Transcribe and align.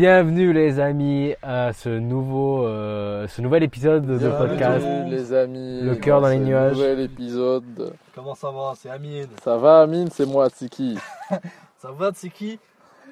Bienvenue 0.00 0.54
les 0.54 0.80
amis 0.80 1.34
à 1.42 1.74
ce 1.74 1.90
nouveau, 1.90 2.64
euh, 2.64 3.28
ce 3.28 3.42
nouvel 3.42 3.62
épisode 3.64 4.06
de 4.06 4.16
Bienvenue, 4.16 4.48
podcast. 4.48 4.86
les 5.10 5.32
amis. 5.34 5.82
Le 5.82 5.94
cœur 5.94 6.22
dans 6.22 6.28
les 6.28 6.38
ce 6.38 6.42
nuages. 6.42 6.72
Nouvel 6.78 7.00
épisode. 7.00 7.92
Comment 8.14 8.34
ça 8.34 8.50
va? 8.50 8.72
C'est 8.76 8.88
Amine. 8.88 9.26
Ça 9.44 9.58
va, 9.58 9.82
Amine? 9.82 10.08
C'est 10.10 10.24
moi, 10.24 10.48
Tiki. 10.48 10.96
Ça 11.76 11.90
va, 11.92 12.12
qui 12.12 12.58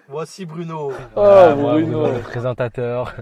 Voici 0.08 0.46
Bruno. 0.46 0.90
Oh, 0.90 0.94
Voilà, 1.14 1.54
moi, 1.56 1.72
Bruno. 1.74 2.06
le 2.06 2.20
présentateur. 2.20 3.14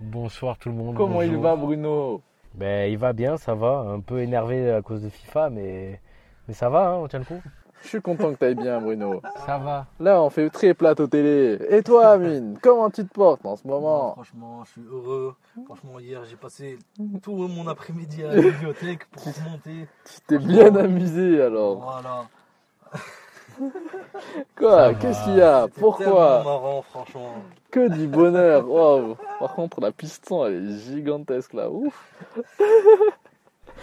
Bonsoir 0.00 0.56
tout 0.56 0.70
le 0.70 0.74
monde. 0.74 0.96
Comment 0.96 1.20
il 1.20 1.36
va, 1.36 1.56
Bruno? 1.56 2.22
Ben 2.54 2.90
il 2.90 2.96
va 2.96 3.12
bien, 3.12 3.36
ça 3.36 3.54
va. 3.54 3.84
Un 3.86 4.00
peu 4.00 4.20
énervé 4.22 4.72
à 4.72 4.80
cause 4.80 5.02
de 5.02 5.10
FIFA, 5.10 5.50
mais 5.50 6.00
mais 6.48 6.54
ça 6.54 6.70
va, 6.70 6.88
hein, 6.88 6.94
on 6.94 7.06
tient 7.06 7.18
le 7.18 7.26
coup. 7.26 7.42
Je 7.82 7.88
suis 7.88 8.02
content 8.02 8.32
que 8.32 8.38
t'ailles 8.38 8.54
bien, 8.54 8.80
Bruno. 8.80 9.22
Ça 9.46 9.58
va. 9.58 9.86
Là, 10.00 10.22
on 10.22 10.30
fait 10.30 10.50
très 10.50 10.74
plateau 10.74 11.06
télé. 11.06 11.58
Et 11.70 11.82
toi, 11.82 12.08
Amine 12.10 12.58
Comment 12.60 12.90
tu 12.90 13.06
te 13.06 13.12
portes 13.12 13.44
en 13.46 13.56
ce 13.56 13.66
moment 13.66 14.12
franchement, 14.12 14.64
je 14.64 14.70
suis 14.72 14.82
heureux. 14.90 15.34
Franchement, 15.64 15.98
hier, 15.98 16.24
j'ai 16.24 16.36
passé 16.36 16.78
tout 17.22 17.34
mon 17.34 17.68
après-midi 17.68 18.24
à 18.24 18.34
la 18.34 18.42
bibliothèque 18.42 19.06
pour 19.10 19.22
remonter. 19.24 19.88
Tu 20.04 20.20
t'es 20.26 20.38
bien 20.38 20.74
amusé, 20.74 21.40
alors. 21.40 21.76
Voilà. 21.76 22.26
Quoi 24.56 24.94
Qu'est-ce 24.94 25.24
qu'il 25.24 25.36
y 25.36 25.40
a 25.40 25.68
Pourquoi 25.68 26.42
marrant, 26.44 26.82
franchement. 26.82 27.34
Que 27.70 27.88
du 27.88 28.06
bonheur. 28.06 28.68
Waouh. 28.68 29.16
Par 29.38 29.54
contre, 29.54 29.80
la 29.80 29.92
piston, 29.92 30.46
elle 30.46 30.68
est 30.68 30.78
gigantesque, 30.78 31.54
là. 31.54 31.70
Ouf. 31.70 32.14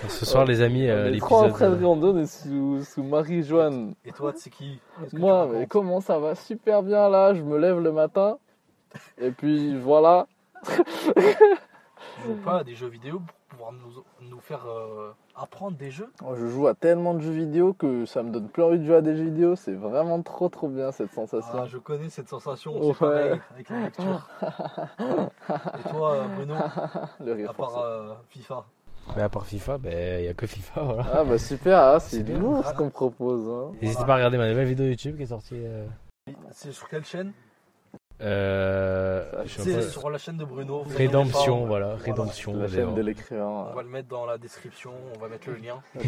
Ce 0.08 0.26
soir 0.26 0.46
les 0.46 0.62
amis, 0.62 0.88
euh, 0.88 1.10
on 1.10 1.14
est 1.14 1.20
trop 1.20 1.36
en 1.38 1.50
train 1.50 1.70
de 1.70 1.76
l'épisode. 1.76 2.00
rire, 2.04 2.14
on 2.14 2.18
est 2.20 2.26
sous, 2.26 2.84
sous 2.84 3.04
Marie-Joanne. 3.04 3.96
Et 4.06 4.12
toi, 4.12 4.34
c'est 4.36 4.50
qui? 4.50 4.80
Moi, 5.14 5.48
mais 5.52 5.68
comment 5.68 6.02
ça 6.02 6.20
va? 6.20 6.36
Super 6.36 6.84
bien 6.84 7.10
là 7.10 7.34
Je 7.34 7.42
me 7.42 7.58
lève 7.58 7.80
le 7.80 7.92
matin 7.92 8.38
et 9.20 9.32
puis 9.32 9.78
voilà. 9.80 10.28
Tu 10.66 10.82
joues 12.28 12.36
pas 12.44 12.60
à 12.60 12.64
des 12.64 12.76
jeux 12.76 12.88
vidéo 12.88 13.20
pour 13.20 13.36
pouvoir 13.50 13.72
nous, 13.74 14.04
nous 14.30 14.40
faire 14.40 14.66
euh, 14.68 15.12
apprendre 15.36 15.76
des 15.78 15.92
jeux? 15.92 16.10
Moi, 16.22 16.36
Je 16.38 16.48
joue 16.48 16.68
à 16.68 16.74
tellement 16.76 17.14
de 17.14 17.20
jeux 17.22 17.32
vidéo 17.32 17.74
que 17.74 18.06
ça 18.06 18.24
me 18.24 18.32
donne 18.32 18.48
plus 18.50 18.64
envie 18.64 18.80
de 18.80 18.86
jouer 18.86 18.96
à 18.98 19.02
des 19.02 19.16
jeux 19.16 19.26
vidéo. 19.26 19.56
C'est 19.56 19.74
vraiment 19.74 20.22
trop 20.22 20.50
trop 20.50 20.68
bien 20.68 20.92
cette 20.92 21.12
sensation. 21.14 21.54
Ah, 21.54 21.66
Je 21.68 21.78
connais 21.78 22.10
cette 22.10 22.30
sensation, 22.30 22.78
Ouais. 22.80 22.94
c'est 22.94 23.00
pareil 23.00 23.40
avec 23.54 23.70
la 23.70 23.80
lecture. 23.82 24.30
Et 25.80 25.90
toi, 25.90 26.12
euh, 26.14 26.24
Bruno, 26.36 26.56
Le 27.24 27.34
rire 27.34 27.50
à 27.50 27.54
part 27.54 27.78
euh, 27.80 28.14
FIFA 28.30 28.66
Mais 29.16 29.22
à 29.22 29.30
part 29.30 29.46
FIFA, 29.46 29.78
ben 29.78 30.20
il 30.22 30.26
y 30.26 30.28
a 30.28 30.34
que 30.34 30.48
FIFA, 30.48 30.82
voilà. 30.82 31.06
Ah 31.14 31.24
bah 31.24 31.38
super, 31.38 31.78
ah, 31.80 32.00
c'est 32.00 32.24
lourd 32.24 32.66
ce 32.66 32.74
qu'on 32.74 32.90
propose. 32.90 33.48
Hein. 33.48 33.76
N'hésitez 33.82 34.04
pas 34.06 34.14
à 34.14 34.16
regarder 34.16 34.38
ma 34.38 34.50
nouvelle 34.50 34.68
vidéo 34.68 34.86
YouTube 34.88 35.18
qui 35.18 35.24
est 35.24 35.28
sortie. 35.28 35.56
euh, 35.56 35.86
C'est 36.52 36.72
sur 36.72 36.90
quelle 36.90 37.06
chaîne? 37.06 37.32
Euh, 38.22 39.44
C'est 39.48 39.76
pas. 39.76 39.82
sur 39.84 40.10
la 40.10 40.18
chaîne 40.18 40.38
de 40.38 40.46
Bruno. 40.46 40.84
vous 40.84 40.98
Rédemption, 40.98 41.66
voilà. 41.66 41.96
Rédemption. 41.96 42.56
La 42.56 42.68
chaîne 42.68 42.96
de 42.96 43.02
l'écrivain. 43.02 43.68
On 43.72 43.74
va 43.76 43.84
le 43.84 43.90
mettre 43.90 44.08
dans 44.08 44.26
la 44.26 44.38
description, 44.38 44.92
on 45.16 45.20
va 45.20 45.28
mettre 45.28 45.50
le 45.50 45.56
lien. 45.58 45.76
la 45.96 46.02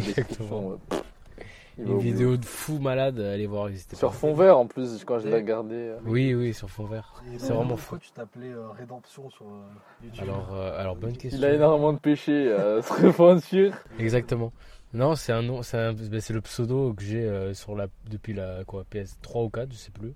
Une 1.78 1.98
vidéo 1.98 2.36
de 2.36 2.44
fou 2.44 2.78
malade, 2.80 3.20
allez 3.20 3.46
voir. 3.46 3.68
Sur 3.94 4.14
fond 4.14 4.34
vert 4.34 4.58
en 4.58 4.66
plus 4.66 5.04
quand 5.04 5.18
je 5.20 5.28
l'ai 5.28 5.34
regardé. 5.36 5.74
euh. 5.76 5.98
Oui, 6.04 6.34
oui, 6.34 6.52
sur 6.52 6.68
fond 6.68 6.84
vert. 6.86 7.22
C'est 7.38 7.52
vraiment 7.52 7.76
pourquoi 7.76 7.78
fou. 7.78 7.98
tu 7.98 8.10
t'appelais 8.10 8.50
euh, 8.50 8.68
Rédemption 8.70 9.30
sur 9.30 9.44
euh, 9.46 10.04
YouTube 10.04 10.24
Alors, 10.24 10.48
euh, 10.54 10.80
alors 10.80 10.96
bonne 10.96 11.16
question. 11.16 11.38
Il 11.38 11.44
a 11.44 11.52
énormément 11.54 11.92
de 11.92 11.98
péchés, 11.98 12.48
euh, 12.48 12.82
se 12.82 12.92
repentir. 13.06 13.76
Exactement. 13.98 14.52
Non, 14.92 15.14
c'est 15.14 15.32
un 15.32 15.42
nom, 15.42 15.62
c'est 15.62 15.92
ben, 15.92 16.20
c'est 16.20 16.32
le 16.32 16.40
pseudo 16.40 16.94
que 16.94 17.02
j'ai 17.02 17.22
euh, 17.22 17.54
sur 17.54 17.76
la 17.76 17.86
depuis 18.10 18.32
la 18.32 18.64
quoi 18.66 18.84
PS3 18.90 19.44
ou 19.44 19.50
4, 19.50 19.70
je 19.70 19.76
sais 19.76 19.90
plus. 19.92 20.14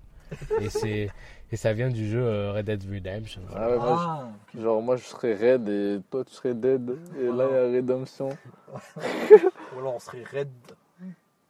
Et 0.59 0.69
c'est 0.69 1.09
et 1.51 1.55
ça 1.55 1.73
vient 1.73 1.89
du 1.89 2.09
jeu 2.09 2.23
euh, 2.23 2.53
Red 2.53 2.65
Dead 2.65 2.83
Redemption. 2.91 3.41
Ah 3.55 3.69
ouais, 3.69 3.77
moi, 3.77 3.95
Ah, 3.99 4.27
je- 4.55 4.61
genre 4.61 4.81
moi 4.81 4.95
je 4.95 5.03
serais 5.03 5.35
Red 5.35 5.69
et 5.69 5.99
toi 6.09 6.25
tu 6.25 6.33
serais 6.33 6.55
Dead. 6.55 6.89
Et 7.19 7.25
là 7.25 7.45
il 7.51 7.55
y 7.55 7.57
a 7.57 7.71
Rédemption. 7.71 8.29
ou 9.75 9.79
alors 9.79 9.95
on 9.95 9.99
serait 9.99 10.23
Red. 10.33 10.49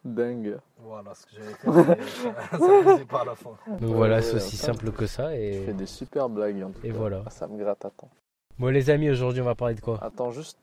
Dingue. 0.04 0.58
Voilà 0.78 1.14
ce 1.14 1.24
que 1.26 1.32
j'avais 1.36 1.54
fait. 1.54 1.68
mais 1.70 2.04
ça- 2.06 2.58
Ça 2.98 3.04
pas 3.08 3.20
à 3.22 3.24
la 3.24 3.34
fin. 3.34 3.50
Donc 3.66 3.80
Ouais, 3.80 3.86
voilà, 3.96 4.20
c'est 4.22 4.36
aussi 4.36 4.56
simple 4.56 4.90
que 4.92 5.06
ça 5.06 5.30
Tu 5.30 5.36
et 5.38 5.62
fais 5.64 5.72
des 5.72 5.86
super 5.86 6.28
blagues 6.28 6.62
en 6.62 6.70
tout 6.70 6.84
Et 6.84 6.90
cas. 6.90 6.94
voilà. 6.96 7.22
Ah, 7.26 7.30
ça 7.30 7.46
me 7.46 7.56
gratte, 7.58 7.84
attends. 7.84 8.10
bon 8.58 8.68
les 8.68 8.90
amis, 8.90 9.08
aujourd'hui 9.10 9.40
on 9.40 9.46
va 9.46 9.54
parler 9.54 9.74
de 9.74 9.80
quoi? 9.80 9.98
Attends 10.02 10.30
juste. 10.30 10.58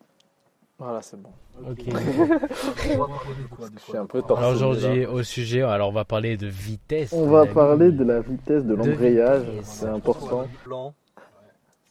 Voilà, 0.78 1.02
c'est 1.02 1.19
bon. 1.22 1.29
OK. 1.69 1.79
On 1.88 1.91
va 1.94 3.07
parler 3.07 3.35
de 3.44 3.47
quoi, 3.56 3.69
de 3.69 3.74
Je 3.78 3.84
suis 3.84 3.97
un 3.97 4.02
de 4.03 4.07
peu 4.07 4.19
quoi 4.22 4.28
torse. 4.29 4.40
Alors 4.40 4.52
aujourd'hui 4.53 5.06
au 5.06 5.22
sujet, 5.24 5.62
alors 5.62 5.90
on 5.90 5.94
va 5.94 6.06
parler 6.06 6.38
de 6.38 6.47
vitesse. 6.47 7.12
On 7.13 7.28
va 7.28 7.41
amis. 7.41 7.53
parler 7.53 7.91
de 7.91 8.03
la 8.03 8.19
vitesse 8.22 8.63
de 8.66 8.73
l'embrayage, 8.75 9.46
c'est 9.63 9.85
important. 9.88 10.47
Blanc. 10.66 10.94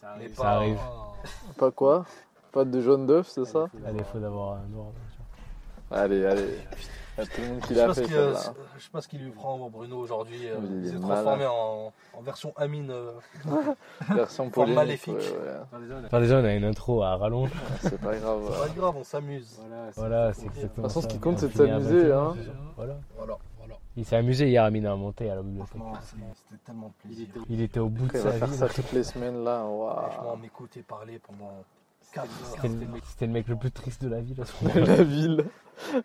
Ça 0.00 0.16
pas- 0.42 0.48
arrive. 0.56 0.78
Pas 1.58 1.70
quoi? 1.70 2.04
Pas 2.52 2.64
de 2.64 2.80
jaune 2.80 3.06
d'œuf, 3.06 3.28
c'est 3.28 3.44
ça? 3.44 3.66
À 3.86 3.92
défaut 3.92 4.18
d'avoir 4.18 4.54
un 4.54 4.66
noir. 4.72 4.86
Allez, 5.92 6.24
allez. 6.24 6.48
Il 7.20 7.26
y 7.26 7.30
a 7.30 7.34
tout 7.34 7.40
le 7.42 7.48
monde 7.48 7.60
Je 7.62 7.66
qui 7.66 7.74
sais 7.74 7.80
l'a 7.80 7.86
pas 7.86 7.94
ce 7.94 8.00
fait 8.00 8.06
qui, 8.06 8.14
euh, 8.14 8.34
celle-là. 8.34 8.54
je 8.78 8.82
sais 8.84 8.90
pas 8.90 9.00
ce 9.00 9.08
qui 9.08 9.18
lui 9.18 9.30
prend 9.30 9.70
Bruno 9.70 9.96
aujourd'hui. 9.98 10.48
euh, 10.48 10.56
Il 10.62 10.76
est 10.76 10.78
Il 10.88 10.90
s'est 10.92 11.00
transformé 11.00 11.46
en, 11.46 11.92
en 12.14 12.22
version 12.22 12.52
Amine. 12.56 12.90
euh, 12.90 13.12
Version 14.14 14.50
polémique. 14.50 14.76
maléfique. 14.76 15.14
ouais, 15.14 15.20
ouais. 15.20 15.92
Enfin 16.06 16.20
déjà 16.20 16.36
on 16.40 16.44
a 16.44 16.52
une 16.54 16.64
intro 16.64 17.02
à 17.02 17.16
rallonge. 17.16 17.50
C'est 17.82 18.00
pas 18.00 18.16
grave. 18.16 18.40
C'est 18.52 18.68
pas 18.68 18.74
grave, 18.80 18.96
on 18.96 19.04
s'amuse. 19.04 19.60
Voilà, 19.96 20.32
c'est 20.32 20.42
De 20.42 20.46
toute 20.48 20.56
exactement 20.56 20.88
De 20.88 20.92
toute 20.92 20.94
façon, 20.94 21.00
ce 21.02 21.06
qui 21.08 21.18
compte, 21.18 21.38
c'est 21.38 21.48
de 21.48 21.56
s'amuser, 21.56 22.02
21, 22.08 22.18
hein. 22.18 22.36
ça. 22.36 22.50
Voilà. 22.76 22.96
Il 23.96 24.04
s'est 24.04 24.16
amusé 24.16 24.48
hier 24.48 24.62
à 24.62 24.66
à 24.68 24.70
monter 24.96 25.30
à 25.30 25.34
la 25.34 25.42
bibliothèque. 25.42 25.82
C'était 26.04 26.62
tellement 26.64 26.88
de 26.88 26.92
plaisir. 27.08 27.26
Il 27.50 27.60
était 27.60 27.80
au 27.80 27.88
bout 27.88 28.06
de 28.06 28.12
Il 28.14 28.20
sa 28.20 28.30
va 28.30 28.32
faire 28.38 28.48
vie. 28.48 28.56
ça 28.56 28.68
toutes 28.68 28.92
les 28.92 29.02
semaines 29.02 29.42
là. 29.44 29.62
Franchement, 29.66 30.36
m'écouter 30.36 30.82
parler 30.82 31.18
pendant 31.18 31.50
4 31.50 31.64
C'était 33.04 33.26
le, 33.26 33.32
mec 33.32 33.48
le 33.48 33.56
plus 33.56 33.70
triste 33.70 34.02
de 34.02 34.08
la 34.08 34.20
ville 34.20 34.40
à 34.40 34.44
ce 34.44 34.64
moment-là. 34.64 34.96
la 34.96 35.02
ville. 35.04 35.44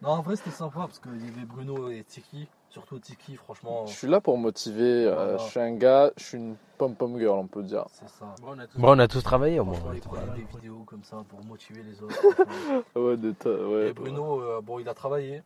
Non, 0.02 0.10
en 0.10 0.22
vrai, 0.22 0.36
c'était 0.36 0.52
sympa 0.52 0.82
parce 0.82 1.00
qu'il 1.00 1.14
y 1.26 1.28
avait 1.30 1.46
Bruno 1.46 1.90
et 1.90 2.04
Tiki. 2.04 2.48
Surtout 2.70 3.00
Tiki, 3.00 3.36
franchement, 3.36 3.86
Je 3.88 3.94
suis 3.94 4.08
là 4.08 4.22
pour 4.22 4.38
motiver. 4.38 5.06
euh. 5.08 5.38
Je 5.38 5.44
suis 5.44 5.60
un 5.60 5.74
gars, 5.76 6.12
je 6.18 6.24
suis 6.24 6.38
une 6.38 6.56
pom-pom 6.78 7.18
girl, 7.18 7.40
on 7.40 7.48
peut 7.48 7.64
dire. 7.64 7.86
c'est 7.92 8.08
ça. 8.10 8.36
Bon, 8.42 8.96
on 8.96 9.00
a 9.00 9.08
tous 9.08 9.22
travaillé 9.22 9.60
au 9.60 9.66
moins. 9.66 9.80
Écouter 9.94 10.22
des 10.36 10.44
vidéos 10.56 10.84
comme 10.86 11.04
ça 11.04 11.24
pour 11.28 11.44
motiver 11.44 11.82
les 11.84 12.02
autres. 12.02 12.16
Ouais, 12.96 13.18
de 13.18 13.32
ta- 13.32 13.50
ouais. 13.50 13.90
Et 13.90 13.94
Bruno, 13.94 14.42
euh, 14.42 14.62
bon, 14.62 14.80
il 14.80 14.88
a 14.90 14.94
travaillé. 14.94 15.42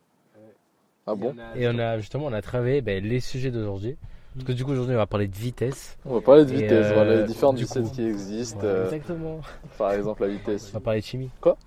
Ah 1.08 1.16
bon? 1.16 1.36
Et 1.56 1.68
on 1.68 1.80
a 1.80 1.98
justement 1.98 2.26
on 2.28 2.34
a 2.34 2.42
travaillé 2.42 2.82
ben, 2.82 3.04
les 3.04 3.20
sujets 3.20 3.50
d'aujourd'hui. 3.50 3.98
Parce 4.36 4.46
que 4.46 4.52
du 4.54 4.64
coup 4.64 4.72
aujourd'hui 4.72 4.94
on 4.94 4.98
va 4.98 5.08
parler 5.08 5.28
de 5.28 5.36
vitesse. 5.36 5.98
On 6.06 6.14
va 6.16 6.22
parler 6.22 6.46
de 6.46 6.52
vitesse, 6.54 6.86
euh, 6.88 6.94
voilà, 6.94 7.16
les 7.18 7.24
différentes 7.26 7.58
vitesses 7.58 7.90
coup- 7.90 7.96
qui 7.96 8.04
existent. 8.08 8.60
Euh, 8.64 8.86
Exactement. 8.86 9.40
par 9.78 9.92
exemple, 9.94 10.22
la 10.22 10.28
vitesse. 10.30 10.70
On 10.70 10.74
va 10.78 10.80
parler 10.80 11.00
de 11.02 11.06
chimie. 11.06 11.30
Quoi 11.42 11.58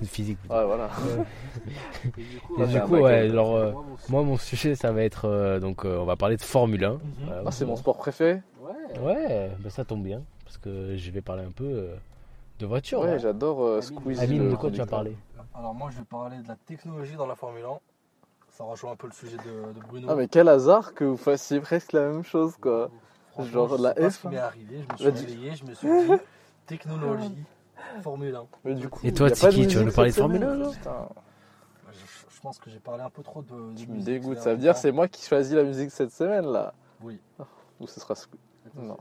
De 0.00 0.06
physique. 0.06 0.38
plutôt. 0.38 0.54
Ouais, 0.54 0.64
voilà. 0.64 0.88
Et 2.56 2.60
Ouais, 2.62 2.66
du 2.66 2.80
coup 2.80 2.96
ouais, 2.96 3.28
alors 3.30 3.54
euh, 3.56 3.72
moi 4.08 4.22
mon 4.22 4.36
sujet 4.38 4.74
ça 4.74 4.92
va 4.92 5.02
être 5.02 5.26
euh, 5.26 5.60
donc 5.60 5.84
euh, 5.84 5.98
on 5.98 6.04
va 6.04 6.16
parler 6.16 6.36
de 6.36 6.42
Formule 6.42 6.84
1. 6.84 6.98
Voilà, 7.26 7.42
Ah, 7.46 7.50
c'est 7.50 7.64
mon 7.66 7.76
sport 7.76 7.96
préféré 7.98 8.40
Ouais, 9.02 9.50
ben 9.60 9.70
ça 9.70 9.84
tombe 9.84 10.02
bien 10.02 10.22
parce 10.44 10.56
que 10.58 10.96
je 10.96 11.10
vais 11.10 11.20
parler 11.20 11.42
un 11.44 11.50
peu 11.50 11.64
euh, 11.64 11.94
de 12.60 12.66
voiture. 12.66 13.00
Ouais, 13.00 13.18
j'adore 13.18 13.62
euh, 13.62 13.80
Squeezie. 13.82 14.20
Amine, 14.22 14.50
de 14.50 14.54
quoi 14.56 14.70
tu 14.70 14.78
vas 14.78 14.84
conducteur. 14.84 14.86
parler? 14.86 15.16
Alors, 15.56 15.72
moi, 15.74 15.88
je 15.92 15.98
vais 15.98 16.04
parler 16.04 16.38
de 16.38 16.48
la 16.48 16.56
technologie 16.66 17.14
dans 17.16 17.26
la 17.26 17.36
Formule 17.36 17.62
1. 17.64 17.68
Ça 18.56 18.62
rejoint 18.62 18.92
un 18.92 18.96
peu 18.96 19.08
le 19.08 19.12
sujet 19.12 19.36
de, 19.36 19.72
de 19.72 19.80
Bruno. 19.88 20.06
Ah, 20.08 20.14
mais 20.14 20.28
quel 20.28 20.48
hasard 20.48 20.94
que 20.94 21.02
vous 21.02 21.16
fassiez 21.16 21.58
presque 21.60 21.92
la 21.92 22.06
même 22.08 22.22
chose, 22.22 22.54
quoi. 22.60 22.88
Genre 23.40 23.76
je 23.76 23.82
la 23.82 23.94
F, 23.94 24.14
ce 24.14 24.20
qui 24.20 24.26
hein. 24.28 24.30
m'est 24.30 24.38
arrivé. 24.38 24.84
Je 24.86 24.92
me 24.92 24.96
suis 24.96 25.04
Bah, 25.04 25.10
réveillé, 25.18 25.56
je 25.56 25.64
me 25.64 25.74
suis 25.74 25.88
dit 25.88 26.12
technologie, 26.66 27.34
Formule 28.02 28.32
1. 28.36 28.46
Mais 28.62 28.74
du 28.74 28.88
coup, 28.88 29.00
Et 29.02 29.12
toi, 29.12 29.28
Tiki, 29.28 29.66
tu 29.66 29.78
vas 29.78 29.82
nous 29.82 29.90
parler 29.90 30.10
de 30.12 30.14
Formule 30.14 30.40
semaine 30.40 30.60
1, 30.62 30.64
là 30.66 30.70
Putain, 30.70 31.08
Je, 31.90 32.36
je 32.36 32.40
pense 32.40 32.58
que 32.60 32.70
j'ai 32.70 32.78
parlé 32.78 33.02
un 33.02 33.10
peu 33.10 33.24
trop 33.24 33.42
de. 33.42 33.48
de 33.72 33.74
Tu 33.76 33.88
me 33.88 33.94
musique 33.94 34.04
dégoûtes. 34.04 34.38
Ça 34.38 34.52
veut 34.52 34.60
dire 34.60 34.76
c'est 34.76 34.92
moi 34.92 35.08
qui 35.08 35.26
choisis 35.26 35.52
la 35.52 35.64
musique 35.64 35.90
cette 35.90 36.12
semaine, 36.12 36.46
là 36.46 36.74
Oui. 37.02 37.18
Ou 37.80 37.88
ce 37.88 37.98
sera 37.98 38.14
Non. 38.76 38.98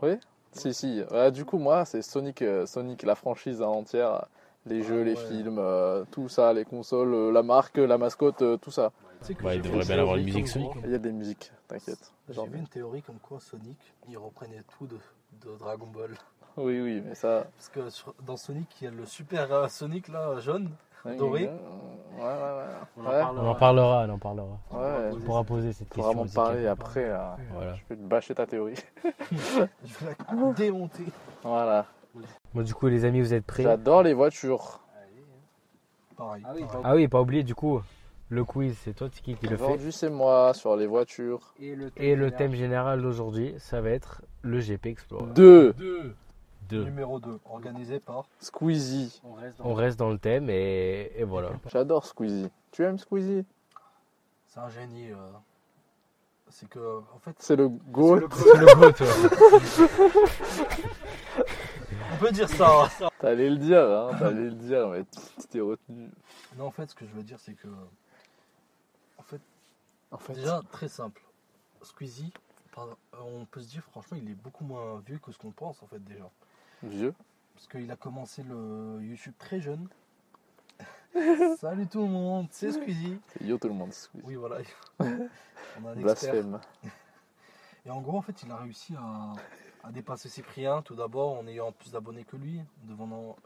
Oui? 0.00 0.18
Si, 0.52 0.72
si. 0.72 1.02
Ouais, 1.10 1.30
du 1.30 1.44
coup, 1.44 1.58
moi, 1.58 1.84
c'est 1.84 2.00
Sonic, 2.00 2.40
euh, 2.40 2.64
Sonic, 2.64 3.02
la 3.02 3.16
franchise 3.16 3.60
en 3.60 3.72
entière. 3.72 4.28
Les 4.66 4.82
jeux, 4.82 5.00
Ah 5.02 5.04
les 5.04 5.14
ouais. 5.14 5.26
films, 5.28 5.58
euh, 5.58 6.04
tout 6.10 6.28
ça, 6.28 6.52
les 6.52 6.64
consoles, 6.64 7.12
euh, 7.12 7.30
la 7.32 7.42
marque, 7.42 7.76
la 7.76 7.98
mascotte, 7.98 8.40
euh, 8.42 8.56
tout 8.56 8.70
ça. 8.70 8.92
Tu 9.20 9.26
sais 9.26 9.34
que 9.34 9.44
Ouais, 9.44 9.52
j'ai 9.52 9.56
il 9.58 9.62
devrait 9.62 9.84
bien 9.84 9.98
avoir 9.98 10.16
une 10.16 10.24
musique 10.24 10.48
Sonic. 10.48 10.70
Il 10.84 10.90
y 10.90 10.94
a 10.94 10.98
des 10.98 11.12
musiques, 11.12 11.52
t'inquiète. 11.68 12.12
J'ai 12.30 12.46
vu 12.46 12.58
une 12.58 12.68
théorie 12.68 13.02
comme 13.02 13.18
quoi 13.18 13.38
Sonic, 13.40 13.76
il 14.08 14.16
reprenait 14.16 14.62
tout 14.78 14.86
de, 14.86 14.96
de 15.46 15.56
Dragon 15.58 15.86
Ball. 15.86 16.10
Oui, 16.56 16.80
oui, 16.80 17.02
mais 17.06 17.14
ça. 17.14 17.44
Parce 17.56 17.68
que 17.68 17.90
sur- 17.90 18.14
dans 18.24 18.36
Sonic, 18.36 18.68
il 18.80 18.84
y 18.84 18.86
a 18.88 18.90
le 18.90 19.04
super 19.06 19.52
euh, 19.52 19.68
Sonic 19.68 20.08
là, 20.08 20.38
jaune. 20.40 20.70
Doré. 21.18 21.42
Ouais, 21.42 21.50
ouais, 21.50 22.24
ouais. 22.24 22.64
On 22.96 23.00
Ouais, 23.02 23.20
en 23.20 23.54
parlera, 23.54 24.06
on 24.08 24.10
en 24.14 24.18
parlera. 24.18 24.46
ouais. 24.72 25.10
On 25.12 25.20
pourra 25.20 25.44
poser 25.44 25.74
cette 25.74 25.88
On 25.92 25.94
question. 25.96 26.12
pourra 26.12 26.24
m'en 26.24 26.30
parler 26.32 26.66
après. 26.66 27.04
euh. 27.10 27.18
Voilà. 27.52 27.74
Je 27.74 27.82
vais 27.90 27.96
te 27.96 28.00
bâcher 28.08 28.34
ta 28.34 28.46
théorie. 28.46 28.76
Je 29.32 30.04
vais 30.06 30.16
la 30.32 30.52
démonter. 30.54 31.04
Voilà. 31.42 31.84
Bon, 32.54 32.62
du 32.62 32.74
coup, 32.74 32.86
les 32.86 33.04
amis, 33.04 33.20
vous 33.20 33.34
êtes 33.34 33.44
prêts 33.44 33.62
J'adore 33.62 34.02
les 34.02 34.14
voitures. 34.14 34.80
Pareil. 36.16 36.42
Ah 36.84 36.94
oui, 36.94 37.08
pas 37.08 37.20
oublier 37.20 37.42
du 37.42 37.54
coup 37.54 37.80
le 38.30 38.44
quiz, 38.44 38.76
c'est 38.82 38.94
toi 38.94 39.08
Tiki 39.08 39.34
qui 39.36 39.46
le 39.46 39.56
fait. 39.56 39.62
Aujourd'hui, 39.62 39.92
c'est 39.92 40.10
moi 40.10 40.54
sur 40.54 40.76
les 40.76 40.86
voitures. 40.86 41.54
Et 41.60 41.74
le 41.76 41.92
Et 41.96 42.16
le 42.16 42.30
thème 42.30 42.54
général 42.54 43.02
d'aujourd'hui, 43.02 43.54
ça 43.58 43.80
va 43.80 43.90
être 43.90 44.22
le 44.42 44.60
GP 44.60 44.86
Explorer. 44.86 45.26
2. 45.34 45.72
2. 45.74 46.14
2. 46.70 46.84
Numéro 46.84 47.20
2, 47.20 47.38
organisé 47.50 48.00
par. 48.00 48.24
Squeezie. 48.40 49.20
On 49.24 49.34
reste 49.34 49.58
dans 49.58 49.64
On 49.66 49.74
reste 49.74 49.98
dans 49.98 50.10
le 50.10 50.18
thème 50.18 50.48
et, 50.50 51.12
et 51.16 51.24
voilà. 51.24 51.50
J'adore 51.70 52.06
Squeezie. 52.06 52.48
Tu 52.72 52.82
aimes 52.82 52.98
Squeezie? 52.98 53.44
C'est 54.46 54.60
un 54.60 54.68
génie. 54.70 55.10
euh. 55.10 55.16
C'est 56.48 56.68
que, 56.68 56.98
en 57.14 57.18
fait, 57.18 57.34
C'est 57.38 57.56
le 57.56 57.68
GOAT. 57.68 58.20
C'est 58.32 58.58
le 58.58 58.66
goût, 58.74 58.92
toi. 58.92 59.06
on 62.12 62.16
peut 62.16 62.30
dire 62.32 62.48
ça. 62.48 62.88
T'allais 63.18 63.50
le 63.50 63.56
dire, 63.56 63.80
hein. 63.88 64.10
T'allais 64.18 64.44
le 64.44 64.52
dire, 64.52 64.88
mais 64.88 65.04
tu 65.04 65.46
t'es 65.48 65.60
retenu. 65.60 66.10
non, 66.56 66.66
en 66.66 66.70
fait, 66.70 66.90
ce 66.90 66.94
que 66.94 67.06
je 67.06 67.12
veux 67.12 67.22
dire, 67.22 67.38
c'est 67.40 67.54
que. 67.54 67.68
En 69.18 69.22
fait, 69.22 69.40
En 70.10 70.18
fait, 70.18 70.34
déjà, 70.34 70.60
très 70.70 70.88
simple. 70.88 71.22
Squeezie, 71.82 72.32
par- 72.74 72.96
on 73.12 73.44
peut 73.46 73.60
se 73.60 73.68
dire, 73.68 73.82
franchement, 73.84 74.16
il 74.20 74.30
est 74.30 74.34
beaucoup 74.34 74.64
moins 74.64 75.00
vieux 75.06 75.18
que 75.18 75.32
ce 75.32 75.38
qu'on 75.38 75.50
pense, 75.50 75.82
en 75.82 75.86
fait, 75.86 76.02
déjà. 76.04 76.28
vieux. 76.82 77.14
Parce 77.54 77.68
qu'il 77.68 77.90
a 77.90 77.96
commencé 77.96 78.42
le 78.42 78.98
YouTube 79.02 79.34
très 79.38 79.60
jeune. 79.60 79.86
Salut 81.58 81.86
tout 81.86 82.00
le 82.02 82.08
monde, 82.08 82.48
c'est 82.50 82.72
Squeezie. 82.72 83.18
Yo 83.40 83.56
tout 83.58 83.68
le 83.68 83.74
monde, 83.74 83.92
Squeezie. 83.92 84.26
Oui, 84.26 84.34
voilà. 84.34 84.56
On 84.98 85.04
a 85.04 85.90
un 85.90 85.96
expert. 85.98 86.02
Blasphème. 86.02 86.60
Et 87.86 87.90
en 87.90 88.00
gros, 88.00 88.18
en 88.18 88.22
fait, 88.22 88.42
il 88.42 88.50
a 88.50 88.56
réussi 88.56 88.94
à, 88.96 89.32
à 89.86 89.92
dépasser 89.92 90.28
Cyprien, 90.28 90.82
tout 90.82 90.94
d'abord, 90.94 91.38
en 91.38 91.46
ayant 91.46 91.72
plus 91.72 91.90
d'abonnés 91.92 92.24
que 92.24 92.36
lui. 92.36 92.60
Devant 92.88 93.36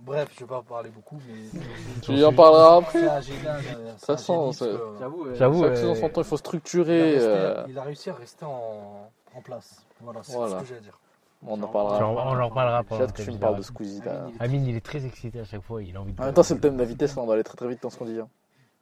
Bref, 0.00 0.28
je 0.34 0.40
vais 0.40 0.46
pas 0.46 0.60
parler 0.60 0.90
beaucoup, 0.90 1.18
mais. 1.26 1.60
Tu 2.02 2.12
y 2.12 2.24
en 2.24 2.32
parleras 2.34 2.76
après. 2.76 3.22
Génie, 3.22 3.38
euh, 3.46 3.92
que 3.94 4.96
J'avoue, 4.98 5.34
J'avoue, 5.34 5.64
il 5.64 5.94
faut 5.94 6.10
il 6.20 6.34
a, 6.34 6.36
structurer. 6.36 7.14
resté- 7.14 7.26
euh, 7.26 7.64
il 7.68 7.78
a 7.78 7.82
réussi 7.82 8.10
à 8.10 8.14
rester 8.14 8.44
en, 8.44 9.10
en 9.34 9.40
place. 9.40 9.86
Voilà, 10.02 10.20
c'est 10.22 10.34
Voilà. 10.34 10.56
ce 10.58 10.62
que 10.62 10.68
j'ai 10.68 10.76
à 10.76 10.80
dire. 10.80 10.98
On 11.46 11.54
en 11.54 11.60
Genre, 11.60 11.72
parlera. 11.72 12.06
on 12.06 12.38
en 12.38 12.48
reparlera 12.48 12.82
J'ai 12.82 12.88
pendant 12.88 13.02
hâte 13.04 13.12
que 13.14 13.22
tu 13.22 13.30
me 13.32 13.38
parles 13.38 13.56
de 13.56 13.62
Squeezie. 13.62 14.02
là. 14.04 14.26
Amine, 14.40 14.66
il 14.66 14.76
est 14.76 14.84
très 14.84 15.06
excité 15.06 15.40
à 15.40 15.44
chaque 15.44 15.62
fois, 15.62 15.82
il 15.82 15.96
a 15.96 16.00
envie 16.02 16.12
de. 16.12 16.20
En 16.20 16.26
même 16.26 16.34
temps, 16.34 16.42
c'est 16.42 16.54
le 16.54 16.60
thème 16.60 16.74
de 16.74 16.80
la 16.80 16.84
vitesse, 16.84 17.16
là, 17.16 17.22
on 17.22 17.24
doit 17.24 17.34
aller 17.34 17.42
très 17.44 17.56
très 17.56 17.68
vite 17.68 17.82
dans 17.82 17.88
ce 17.90 17.96
qu'on 17.96 18.04
dit. 18.04 18.18
hein. 18.20 18.28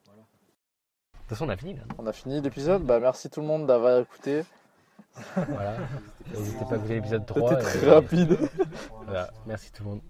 De 0.07 1.19
toute 1.21 1.29
façon, 1.39 1.47
on 1.47 1.51
a 1.51 1.57
fini 1.57 1.75
là. 1.75 1.83
On 1.99 2.07
a 2.09 2.13
fini 2.13 2.41
l'épisode. 2.41 2.83
Bah, 2.83 2.99
merci 2.99 3.31
tout 3.31 3.41
le 3.41 3.47
monde 3.47 3.67
d'avoir 3.69 4.01
écouté. 4.01 4.43
Voilà. 5.37 5.77
N'hésitez 6.35 6.65
pas 6.65 6.73
à 6.75 6.77
écouter 6.77 6.95
l'épisode 6.95 7.27
3. 7.27 7.51
C'était 7.51 7.63
très 7.79 7.87
et- 7.87 7.91
rapide. 7.91 8.39
Voilà. 9.05 9.31
Merci 9.47 9.73
tout 9.73 9.83
le 9.85 9.91
monde. 9.91 10.01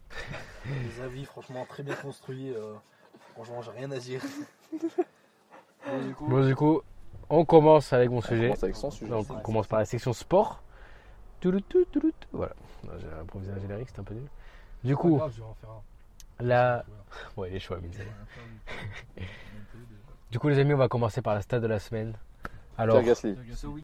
Les 0.66 1.02
avis, 1.02 1.24
franchement, 1.24 1.64
très 1.68 1.82
bien 1.82 1.94
construits. 1.96 2.52
euh, 2.52 2.74
franchement, 3.34 3.62
j'ai 3.62 3.70
rien 3.72 3.90
à 3.90 3.98
dire. 3.98 4.20
bon, 5.86 5.98
du 6.06 6.14
coup, 6.14 6.26
Bon, 6.28 6.46
du 6.46 6.54
coup, 6.54 6.82
on 7.28 7.44
commence 7.44 7.92
avec 7.92 8.10
mon 8.10 8.18
On 8.18 8.22
sujet. 8.22 8.42
commence 8.48 8.62
avec 8.64 8.76
son 8.76 8.90
sujet. 8.90 9.10
Donc, 9.10 9.26
on 9.30 9.40
commence 9.40 9.66
par 9.66 9.78
la 9.78 9.84
section 9.84 10.12
sport. 10.12 10.62
Toulout, 11.40 11.60
toulout, 11.68 11.86
toulout. 11.90 12.12
Voilà. 12.32 12.52
J'ai 12.98 13.06
improvisé 13.20 13.52
un 13.52 13.58
générique, 13.60 13.88
c'était 13.88 14.00
un 14.00 14.04
peu 14.04 14.14
nul. 14.14 14.26
Du 14.84 14.96
coup, 14.96 15.12
Pas 15.12 15.18
grave, 15.24 15.32
je 15.34 15.40
vais 15.40 15.46
en 15.46 15.54
faire 15.54 15.70
un. 15.70 16.44
la. 16.44 16.84
Ouais, 17.36 17.50
les 17.50 17.60
choix, 17.60 17.78
Amine. 17.78 17.90
Du 20.30 20.38
coup, 20.38 20.48
les 20.48 20.58
amis, 20.58 20.74
on 20.74 20.78
va 20.78 20.88
commencer 20.88 21.22
par 21.22 21.34
la 21.34 21.42
stade 21.42 21.62
de 21.62 21.66
la 21.66 21.78
semaine. 21.80 22.14
Alors, 22.78 23.02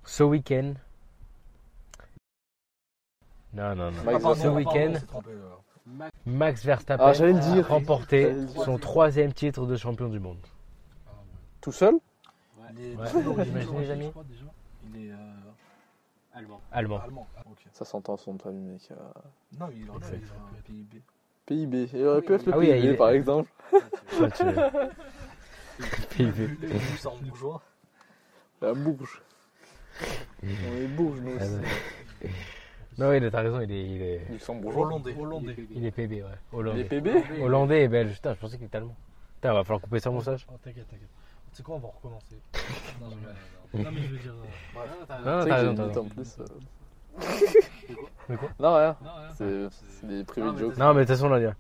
ce 0.05 0.23
week-end. 0.23 0.75
Non, 3.57 3.75
non, 3.75 3.91
non. 3.91 4.03
Pardon, 4.05 4.35
ce 4.35 4.49
week-end, 4.49 4.93
euh. 5.29 5.33
Max, 5.87 6.13
Max 6.27 6.65
Verstappen 6.65 7.05
Ah, 7.07 7.13
j'allais 7.13 7.33
le 7.33 7.41
dire. 7.41 7.65
a 7.67 7.75
remporté 7.75 8.23
J'allais 8.23 8.35
le 8.35 8.45
dire. 8.47 8.63
son 8.65 8.77
troisième 8.79 9.33
titre 9.33 9.67
de 9.67 9.77
champion 9.77 10.09
du 10.09 10.19
monde. 10.19 10.39
Tout 11.61 11.73
seul? 11.73 11.95
Il 12.79 12.85
est 12.85 12.97
Ouais, 12.97 13.07
d'où 13.13 13.23
l'origine, 13.23 13.53
imaginez, 13.53 13.81
les 13.81 13.91
amis. 13.91 14.13
Il 14.93 15.07
est 15.07 15.11
euh, 15.13 15.17
allemand. 16.35 16.61
Allemand. 16.73 17.01
allemand. 17.03 17.27
Ok. 17.51 17.59
Ça 17.73 17.85
s'entend 17.85 18.17
son 18.17 18.37
famille, 18.39 18.73
mec. 18.73 18.83
euh, 18.91 18.95
Non, 19.59 19.69
il 19.75 19.89
aurait 19.89 20.01
pu 20.01 20.07
Ouais. 20.07 20.17
être 20.17 20.35
un 20.35 20.63
PIB. 20.65 21.03
PIB. 21.47 21.89
Il 21.95 22.05
aurait 22.05 22.23
pu 22.23 22.35
être 22.35 22.47
le 22.47 22.53
Ah 22.55 22.59
oui, 22.59 22.67
PIB, 22.67 22.79
il 22.81 22.87
est- 22.91 22.95
par 22.95 23.11
exemple. 23.11 23.51
Tu- 24.37 24.45
PIB. 26.17 26.49
C'est 26.99 27.07
en 27.07 27.17
bourgeois. 27.17 27.63
La 28.61 28.75
Bourge. 28.75 29.23
On 30.43 30.47
est 30.49 30.87
Bourges, 30.89 31.21
nous 31.21 31.33
Ah, 31.39 31.45
aussi. 31.45 32.33
Non, 32.99 33.11
oui, 33.11 33.31
t'as 33.31 33.41
raison, 33.43 33.61
il 33.61 33.71
est, 33.73 33.85
il 33.85 34.03
est, 34.03 34.21
Luxembourgeois. 34.31 34.87
Hollandais. 34.87 35.15
Hollandais. 35.19 35.57
il 35.75 35.85
est 35.85 35.91
PB, 35.91 36.13
ouais. 36.13 36.21
Il 36.23 36.25
est 36.25 36.59
Hollandais. 36.59 36.85
PB 36.85 37.09
Hollandais 37.43 37.83
et 37.85 37.89
belge. 37.89 38.15
Putain, 38.15 38.35
je 38.35 38.39
pensais 38.39 38.57
qu'il 38.57 38.67
était 38.67 38.77
allemand. 38.79 38.97
Putain, 39.37 39.53
va 39.53 39.65
falloir 39.65 39.83
couper 39.83 40.01
ça 40.01 40.11
au 40.11 40.15
montage. 40.15 40.47
Oh, 40.51 40.55
t'inquiète, 40.63 40.87
t'inquiète. 40.89 41.09
Tu 41.51 41.57
sais 41.59 41.63
quoi, 41.63 41.77
on 41.77 41.79
va 41.79 41.89
recommencer. 41.89 42.37
non, 43.01 43.09
je- 43.75 43.79
non, 43.83 43.91
mais 43.93 44.01
je 44.03 44.13
veux 44.13 44.19
dire. 44.19 44.33
euh, 44.33 44.45
bref. 44.75 45.25
Non, 45.25 45.37
Tu 45.39 45.43
sais 45.43 45.49
t'as 45.49 45.57
raison, 45.57 45.75
t'as 45.75 45.83
note 45.87 45.97
en 45.97 46.03
raison. 46.03 46.15
plus. 46.15 46.37
euh. 46.41 46.45
Mais 48.29 48.37
quoi 48.37 48.49
Non, 48.61 48.75
rien. 48.77 48.97
Non. 49.03 49.11
C'est 49.35 50.07
des 50.07 50.25
privés 50.25 50.47
Non, 50.47 50.53
mais 50.53 50.59
jokes. 50.61 50.77
Non, 50.79 50.89
mais 50.95 51.01
de 51.03 51.07
toute 51.07 51.09
façon, 51.17 51.27
on 51.27 51.31
l'a 51.31 51.41
dit. 51.41 51.57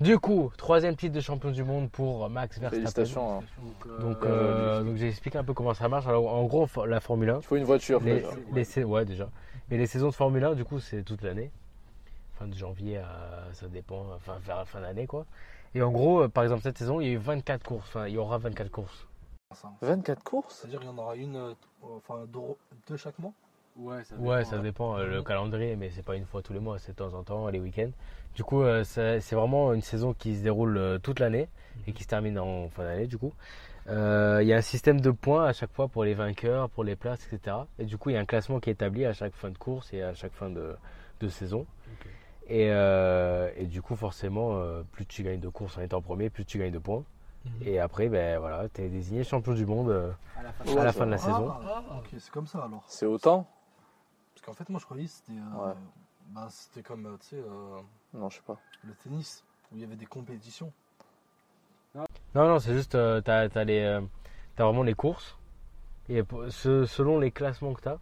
Du 0.00 0.18
coup, 0.18 0.50
troisième 0.56 0.96
titre 0.96 1.14
de 1.14 1.20
champion 1.20 1.50
du 1.50 1.62
monde 1.62 1.90
pour 1.90 2.30
Max 2.30 2.58
Verstappen. 2.58 2.76
Félicitations. 2.80 3.38
hein. 3.38 3.42
Donc, 3.58 3.86
euh, 3.86 3.98
Donc, 3.98 4.24
Euh, 4.24 4.82
euh, 4.82 4.96
j'ai 4.96 5.08
expliqué 5.08 5.36
un 5.36 5.44
peu 5.44 5.52
comment 5.52 5.74
ça 5.74 5.88
marche. 5.88 6.06
Alors, 6.06 6.32
en 6.32 6.44
gros, 6.44 6.66
la 6.86 7.00
Formule 7.00 7.28
1, 7.30 7.36
Il 7.38 7.42
faut 7.42 7.56
une 7.56 7.64
voiture. 7.64 8.00
les, 8.00 8.14
déjà. 8.20 8.28
les 8.54 8.64
sais- 8.64 8.84
ouais, 8.84 9.04
déjà. 9.04 9.28
Mais 9.70 9.76
les 9.76 9.86
saisons 9.86 10.08
de 10.08 10.14
Formule 10.14 10.42
1, 10.44 10.54
du 10.54 10.64
coup, 10.64 10.80
c'est 10.80 11.02
toute 11.02 11.22
l'année. 11.22 11.50
Fin 12.38 12.46
de 12.46 12.54
janvier 12.54 12.96
à. 12.96 13.44
Ça 13.52 13.68
dépend, 13.68 14.06
enfin, 14.16 14.36
vers 14.42 14.56
la 14.56 14.64
fin 14.64 14.80
d'année, 14.80 15.06
quoi. 15.06 15.26
Et 15.74 15.82
en 15.82 15.90
gros, 15.90 16.22
euh, 16.22 16.28
par 16.28 16.44
exemple, 16.44 16.62
cette 16.62 16.78
saison, 16.78 17.00
il 17.00 17.06
y 17.06 17.10
a 17.10 17.12
eu 17.12 17.16
24 17.18 17.62
courses. 17.62 17.86
Enfin, 17.88 18.08
il 18.08 18.14
y 18.14 18.18
aura 18.18 18.38
24 18.38 18.70
courses. 18.70 19.06
Ça. 19.54 19.70
24 19.82 20.22
courses? 20.24 20.54
C'est-à-dire 20.60 20.80
qu'il 20.80 20.88
y 20.88 20.92
en 20.92 20.96
aura 20.98 21.14
une, 21.16 21.36
euh, 21.36 21.52
enfin 21.82 22.24
deux, 22.32 22.40
deux 22.88 22.96
chaque 22.96 23.18
mois? 23.18 23.32
Ouais, 23.76 24.04
ça 24.04 24.16
Ouais, 24.16 24.38
dépend, 24.38 24.50
ça 24.50 24.58
dépend 24.58 24.98
euh, 24.98 25.06
le 25.06 25.22
calendrier, 25.22 25.76
mais 25.76 25.90
c'est 25.90 26.02
pas 26.04 26.16
une 26.16 26.26
fois 26.26 26.42
tous 26.42 26.52
les 26.52 26.58
mois, 26.60 26.78
c'est 26.78 26.92
de 26.92 26.96
temps 26.96 27.14
en 27.14 27.22
temps, 27.22 27.48
les 27.48 27.60
week-ends. 27.60 27.90
Du 28.34 28.44
coup, 28.44 28.62
euh, 28.62 28.84
c'est 28.84 29.32
vraiment 29.32 29.72
une 29.72 29.80
saison 29.82 30.12
qui 30.12 30.36
se 30.36 30.42
déroule 30.42 30.76
euh, 30.76 30.98
toute 30.98 31.18
l'année 31.20 31.48
et 31.86 31.92
qui 31.92 32.02
se 32.02 32.08
termine 32.08 32.38
en 32.38 32.68
fin 32.68 32.84
d'année, 32.84 33.06
du 33.06 33.16
coup. 33.18 33.32
Euh, 33.88 34.40
Il 34.42 34.48
y 34.48 34.52
a 34.52 34.56
un 34.56 34.60
système 34.62 35.00
de 35.00 35.10
points 35.10 35.46
à 35.46 35.52
chaque 35.52 35.72
fois 35.72 35.88
pour 35.88 36.04
les 36.04 36.14
vainqueurs, 36.14 36.68
pour 36.70 36.84
les 36.84 36.96
places, 36.96 37.26
etc. 37.32 37.56
Et 37.78 37.84
du 37.86 37.96
coup, 37.96 38.10
il 38.10 38.14
y 38.14 38.16
a 38.16 38.20
un 38.20 38.26
classement 38.26 38.60
qui 38.60 38.70
est 38.70 38.74
établi 38.74 39.04
à 39.06 39.12
chaque 39.12 39.34
fin 39.34 39.50
de 39.50 39.58
course 39.58 39.92
et 39.92 40.02
à 40.02 40.14
chaque 40.14 40.32
fin 40.32 40.50
de, 40.50 40.76
de 41.20 41.28
saison. 41.28 41.66
Et, 42.48 42.68
euh, 42.70 43.50
et 43.56 43.64
du 43.66 43.80
coup, 43.80 43.96
forcément, 43.96 44.56
euh, 44.56 44.82
plus 44.92 45.06
tu 45.06 45.22
gagnes 45.22 45.40
de 45.40 45.48
courses 45.48 45.78
en 45.78 45.82
étant 45.82 46.02
premier, 46.02 46.28
plus 46.30 46.44
tu 46.44 46.58
gagnes 46.58 46.72
de 46.72 46.78
points. 46.78 47.04
Et 47.64 47.78
après, 47.80 48.08
ben 48.08 48.38
voilà, 48.38 48.68
tu 48.68 48.82
es 48.82 48.88
désigné 48.90 49.24
champion 49.24 49.54
du 49.54 49.64
monde 49.64 49.88
euh, 49.88 50.10
À 50.38 50.42
la 50.42 50.52
fin. 50.52 50.64
Ouais, 50.66 50.78
à 50.78 50.84
la 50.84 50.92
ça 50.92 50.98
fin 50.98 51.06
de 51.06 51.10
la 51.12 51.18
saison. 51.18 51.50
Ah, 51.50 51.82
ok, 51.98 52.08
c'est 52.18 52.30
comme 52.30 52.46
ça 52.46 52.58
alors. 52.58 52.84
C'est 52.86 53.06
autant? 53.06 53.46
Parce 54.40 54.46
qu'en 54.46 54.64
fait, 54.64 54.70
moi 54.70 54.80
je 54.80 54.84
croyais 54.86 55.04
que 55.04 55.10
c'était. 55.10 55.32
euh, 55.32 55.66
Ouais. 55.68 55.74
bah, 56.28 56.48
c'était 56.50 56.82
comme, 56.82 57.06
euh, 57.06 57.16
tu 57.20 57.28
sais, 57.28 57.36
euh, 57.36 57.80
Non, 58.14 58.30
je 58.30 58.36
sais 58.36 58.42
pas. 58.46 58.58
le 58.84 58.94
tennis, 58.94 59.44
où 59.70 59.76
il 59.76 59.82
y 59.82 59.84
avait 59.84 59.96
des 59.96 60.06
compétitions. 60.06 60.72
Non, 61.94 62.04
non, 62.48 62.58
c'est 62.60 62.72
juste, 62.72 62.94
euh, 62.94 63.20
t'as, 63.20 63.48
t'as 63.48 63.64
les, 63.64 63.80
euh, 63.80 64.00
t'as 64.56 64.64
vraiment 64.64 64.84
les 64.84 64.94
courses. 64.94 65.36
Et 66.08 66.22
ce- 66.48 66.86
selon 66.86 67.18
les 67.18 67.30
classements 67.30 67.74
que 67.74 67.82
t'as, 67.82 67.98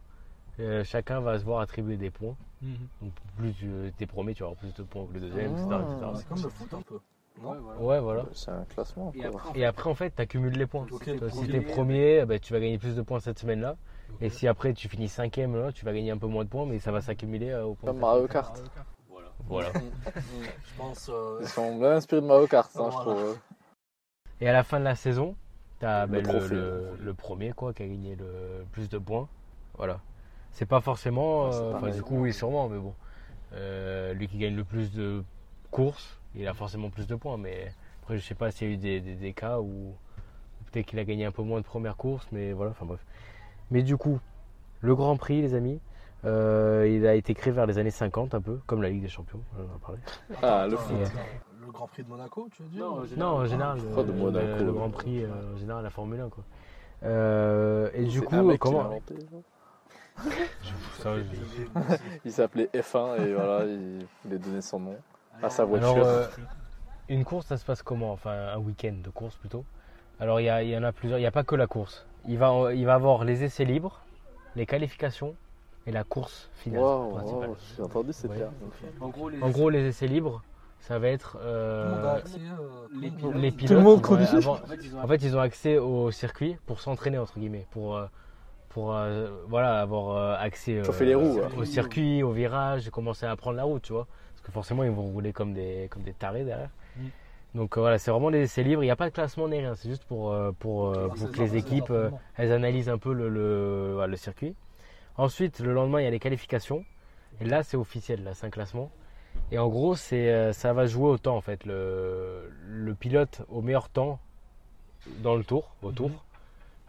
euh, 0.60 0.84
chacun 0.84 1.20
va 1.20 1.38
se 1.38 1.44
voir 1.44 1.60
attribuer 1.60 1.96
des 1.96 2.10
points. 2.10 2.36
Donc 3.00 3.12
plus 3.36 3.54
tu 3.54 3.92
es 4.00 4.06
premier, 4.06 4.34
tu 4.34 4.42
auras 4.42 4.54
plus 4.56 4.74
de 4.74 4.82
points 4.82 5.06
que 5.06 5.14
le 5.14 5.20
deuxième, 5.20 5.52
etc. 5.52 5.82
Etc. 5.82 6.12
C'est 6.18 6.28
comme 6.28 6.42
le 6.42 6.48
foot 6.50 6.74
un 6.74 6.82
peu. 6.82 7.00
Non 7.40 7.50
Ouais, 7.52 7.58
voilà. 7.58 7.80
Ouais, 7.80 8.00
voilà. 8.00 8.24
C'est 8.34 8.50
un 8.50 8.64
classement. 8.64 9.12
Et 9.14 9.24
après, 9.24 9.58
Et 9.58 9.64
après, 9.64 9.88
en 9.90 9.94
fait, 9.94 10.14
tu 10.14 10.20
accumules 10.22 10.54
les 10.56 10.66
points. 10.66 10.86
Ok, 10.90 11.04
Tu 11.04 11.12
si 11.12 11.18
premier, 11.18 11.46
t'es 11.48 11.60
premier, 11.60 12.24
bah, 12.26 12.38
tu 12.38 12.52
vas 12.52 12.60
gagner 12.60 12.78
plus 12.78 12.96
de 12.96 13.02
points 13.02 13.20
cette 13.20 13.38
semaine-là. 13.38 13.76
Et 14.20 14.30
si 14.30 14.48
après 14.48 14.72
tu 14.74 14.88
finis 14.88 15.08
cinquième, 15.08 15.56
là, 15.56 15.70
tu 15.72 15.84
vas 15.84 15.92
gagner 15.92 16.10
un 16.10 16.18
peu 16.18 16.26
moins 16.26 16.44
de 16.44 16.48
points, 16.48 16.66
mais 16.66 16.78
ça 16.78 16.90
va 16.92 17.00
s'accumuler 17.00 17.50
euh, 17.50 17.64
au 17.64 17.74
point. 17.74 17.90
Comme 17.92 18.00
Mario 18.00 18.26
Kart. 18.26 18.60
Voilà. 19.08 19.28
Voilà. 19.46 19.72
Je 19.74 20.74
pense. 20.76 21.08
euh, 21.12 21.38
Ils 21.40 21.48
sont 21.48 21.78
bien 21.78 21.92
inspirés 21.92 22.20
de 22.20 22.26
Mario 22.26 22.46
Kart, 22.46 22.70
hein, 22.76 22.90
je 22.90 22.96
Voilà. 22.96 23.00
trouve. 23.00 23.38
Et 24.40 24.48
à 24.48 24.52
la 24.52 24.62
fin 24.64 24.78
de 24.80 24.84
la 24.84 24.94
saison, 24.94 25.34
t'as 25.80 26.06
Le 26.06 26.12
ben, 26.12 26.16
le, 26.22 26.28
trophée. 26.28 26.54
le- 26.54 26.96
le 27.00 27.14
premier 27.14 27.52
quoi, 27.52 27.72
qui 27.72 27.82
a 27.82 27.86
gagné 27.86 28.16
le 28.16 28.64
plus 28.72 28.88
de 28.88 28.98
points. 28.98 29.28
Voilà. 29.76 30.00
C'est 30.52 30.66
pas 30.66 30.80
forcément. 30.80 31.52
Euh, 31.52 31.72
pas 31.78 31.90
du 31.90 32.02
coup, 32.02 32.18
oui, 32.22 32.32
sûrement, 32.32 32.68
mais 32.68 32.78
bon. 32.78 32.94
Euh, 33.52 34.12
lui 34.14 34.26
qui 34.28 34.38
gagne 34.38 34.56
le 34.56 34.64
plus 34.64 34.92
de 34.92 35.22
courses, 35.70 36.18
il 36.34 36.46
a 36.48 36.54
forcément 36.54 36.90
plus 36.90 37.06
de 37.06 37.14
points. 37.14 37.36
Mais 37.36 37.72
après, 38.02 38.18
je 38.18 38.24
sais 38.24 38.34
pas 38.34 38.50
s'il 38.50 38.68
y 38.68 38.70
a 38.70 38.74
eu 38.74 38.76
des, 38.76 39.00
des- 39.00 39.14
des 39.14 39.32
cas 39.32 39.60
où 39.60 39.94
peut-être 40.72 40.86
qu'il 40.86 40.98
a 40.98 41.04
gagné 41.04 41.24
un 41.24 41.30
peu 41.32 41.42
moins 41.42 41.60
de 41.60 41.64
premières 41.64 41.96
courses, 41.96 42.26
mais 42.32 42.52
voilà, 42.52 42.72
enfin 42.72 42.84
bref. 42.86 43.00
Mais 43.70 43.82
du 43.82 43.96
coup, 43.96 44.18
le 44.80 44.94
Grand 44.94 45.16
Prix, 45.16 45.42
les 45.42 45.54
amis, 45.54 45.80
euh, 46.24 46.88
il 46.88 47.06
a 47.06 47.14
été 47.14 47.34
créé 47.34 47.52
vers 47.52 47.66
les 47.66 47.78
années 47.78 47.90
50, 47.90 48.34
un 48.34 48.40
peu, 48.40 48.58
comme 48.66 48.82
la 48.82 48.88
Ligue 48.88 49.02
des 49.02 49.08
Champions, 49.08 49.40
on 49.56 49.62
en 49.72 49.76
a 49.76 49.78
parlé. 49.78 49.98
Ah, 50.42 50.66
le 50.66 50.76
foot. 50.76 50.96
attends, 51.04 51.18
Le 51.64 51.70
Grand 51.72 51.86
Prix 51.86 52.02
de 52.04 52.08
Monaco, 52.08 52.48
tu 52.50 52.62
veux 52.62 52.68
dire 52.68 52.86
Non, 53.16 53.26
en 53.40 53.44
général, 53.44 53.78
Pourquoi 53.78 54.04
de 54.04 54.12
euh, 54.12 54.14
Monaco, 54.14 54.46
le, 54.58 54.64
le 54.64 54.70
euh, 54.70 54.72
Grand 54.72 54.90
Prix, 54.90 55.24
euh, 55.24 55.54
en 55.54 55.58
général, 55.58 55.84
la 55.84 55.90
Formule 55.90 56.20
1, 56.20 56.28
quoi. 56.28 56.44
Euh, 57.04 57.90
et 57.94 58.04
du 58.04 58.20
coup, 58.22 58.34
comment 58.58 58.84
inventé. 58.84 59.14
Ça, 60.98 61.14
je- 61.16 61.22
Il 62.24 62.32
s'appelait 62.32 62.68
F1 62.74 63.14
et 63.16 63.32
voilà, 63.34 63.64
il 63.64 64.04
voulait 64.24 64.38
donner 64.38 64.60
son 64.60 64.80
nom 64.80 64.96
à 65.40 65.48
sa 65.48 65.64
voiture. 65.64 65.88
Alors, 65.92 66.06
euh, 66.06 66.26
une 67.08 67.24
course, 67.24 67.46
ça 67.46 67.56
se 67.56 67.64
passe 67.64 67.82
comment? 67.82 68.10
Enfin, 68.12 68.32
un 68.54 68.58
week-end 68.58 68.94
de 69.02 69.10
course 69.10 69.36
plutôt? 69.36 69.64
Alors 70.20 70.40
il 70.40 70.44
y, 70.44 70.48
a- 70.48 70.64
il 70.64 70.70
y 70.70 70.76
en 70.76 70.82
a 70.82 70.90
plusieurs, 70.90 71.18
il 71.20 71.22
n'y 71.22 71.26
a 71.28 71.30
pas 71.30 71.44
que 71.44 71.54
la 71.54 71.68
course. 71.68 72.04
Il 72.28 72.38
va, 72.38 72.74
il 72.74 72.84
va 72.84 72.94
avoir 72.94 73.24
les 73.24 73.42
essais 73.42 73.64
libres, 73.64 74.00
les 74.54 74.66
qualifications 74.66 75.34
et 75.86 75.92
la 75.92 76.04
course 76.04 76.50
finale. 76.56 76.82
Principale. 77.14 77.50
j'ai 77.76 77.82
entendu 77.82 78.12
ces 78.12 78.28
Ouais. 78.28 78.36
En 79.00 79.08
gros, 79.08 79.28
les 79.30 79.42
En 79.42 79.50
gros, 79.50 79.70
les 79.70 79.80
essais 79.86 80.06
libres, 80.06 80.42
ça 80.80 80.98
va 80.98 81.08
être. 81.08 81.38
Euh, 81.40 82.16
accès, 82.16 82.38
euh, 82.38 82.86
tout 82.88 83.00
les 83.00 83.08
le 83.10 83.16
monde- 83.16 83.56
pilotes. 83.56 83.66
Tout 83.68 83.74
le 83.74 83.80
monde 83.80 84.02
conduit. 84.02 84.26
avoir- 84.26 84.62
En 85.02 85.06
fait, 85.08 85.16
ils 85.22 85.34
ont 85.36 85.40
accès 85.40 85.78
au 85.78 86.10
circuit 86.10 86.56
pour 86.66 86.80
s'entraîner 86.80 87.18
entre 87.18 87.38
guillemets, 87.38 87.66
pour 87.70 87.96
euh, 87.96 88.06
pour 88.68 88.94
euh, 88.94 89.28
voilà 89.48 89.80
avoir 89.80 90.38
accès 90.40 90.76
euh, 90.78 90.84
Chauffer 90.84 91.06
les 91.06 91.14
roues, 91.14 91.40
au 91.56 91.60
ouais. 91.60 91.66
circuit, 91.66 92.22
au 92.22 92.32
virage, 92.32 92.90
commencer 92.90 93.24
à 93.24 93.30
apprendre 93.30 93.56
la 93.56 93.64
route, 93.64 93.82
tu 93.82 93.92
vois. 93.94 94.06
Parce 94.34 94.46
que 94.46 94.52
forcément, 94.52 94.84
ils 94.84 94.90
vont 94.90 95.02
rouler 95.06 95.32
comme 95.32 95.54
des 95.54 95.88
comme 95.90 96.02
des 96.02 96.12
tarés 96.12 96.44
derrière. 96.44 96.68
Mm. 96.96 97.06
Donc 97.54 97.76
euh, 97.76 97.80
voilà, 97.80 97.98
c'est 97.98 98.10
vraiment 98.10 98.30
des 98.30 98.42
essais 98.42 98.62
libres. 98.62 98.82
Il 98.82 98.86
n'y 98.86 98.90
a 98.90 98.96
pas 98.96 99.08
de 99.08 99.14
classement 99.14 99.48
ni 99.48 99.58
rien. 99.58 99.74
C'est 99.74 99.88
juste 99.88 100.04
pour 100.04 100.32
euh, 100.32 100.52
pour 100.58 100.88
euh, 100.88 101.04
Ah, 101.06 101.08
pour 101.08 101.18
c'est 101.18 101.32
que 101.32 101.40
les 101.40 101.48
c'est 101.48 101.56
équipes 101.58 101.92
elles 102.36 102.52
analysent 102.52 102.88
un 102.90 102.98
peu 102.98 103.12
le 103.12 103.28
le, 103.28 103.92
voilà, 103.94 104.08
le 104.10 104.16
circuit. 104.16 104.54
Ensuite, 105.16 105.58
le 105.60 105.72
lendemain, 105.72 106.00
il 106.00 106.04
y 106.04 106.06
a 106.06 106.10
les 106.10 106.20
qualifications. 106.20 106.84
Et 107.40 107.44
là, 107.44 107.62
c'est 107.64 107.76
officiel, 107.76 108.22
là, 108.22 108.34
c'est 108.34 108.46
un 108.46 108.50
classement. 108.50 108.90
Et 109.50 109.58
en 109.58 109.68
gros, 109.68 109.96
c'est, 109.96 110.52
ça 110.52 110.72
va 110.72 110.86
jouer 110.86 111.08
au 111.08 111.18
temps, 111.18 111.36
en 111.36 111.40
fait. 111.40 111.64
Le, 111.66 112.52
le 112.68 112.94
pilote 112.94 113.42
au 113.48 113.60
meilleur 113.60 113.88
temps 113.88 114.20
dans 115.22 115.34
le 115.34 115.42
tour, 115.44 115.74
au 115.82 115.90
tour, 115.90 116.10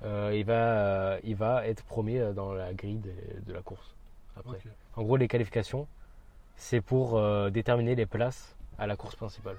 Mhm. 0.01 0.33
il, 0.33 0.45
va, 0.45 1.17
il 1.23 1.35
va 1.35 1.67
être 1.67 1.83
premier 1.83 2.31
dans 2.35 2.53
la 2.53 2.73
grille 2.73 2.99
de, 2.99 3.11
de 3.47 3.53
la 3.53 3.61
course. 3.61 3.95
Après. 4.37 4.59
En 4.95 5.01
gros, 5.03 5.17
les 5.17 5.27
qualifications, 5.27 5.87
c'est 6.55 6.81
pour 6.81 7.19
déterminer 7.49 7.95
les 7.95 8.05
places 8.05 8.55
à 8.77 8.85
la 8.85 8.95
course 8.95 9.15
principale. 9.15 9.57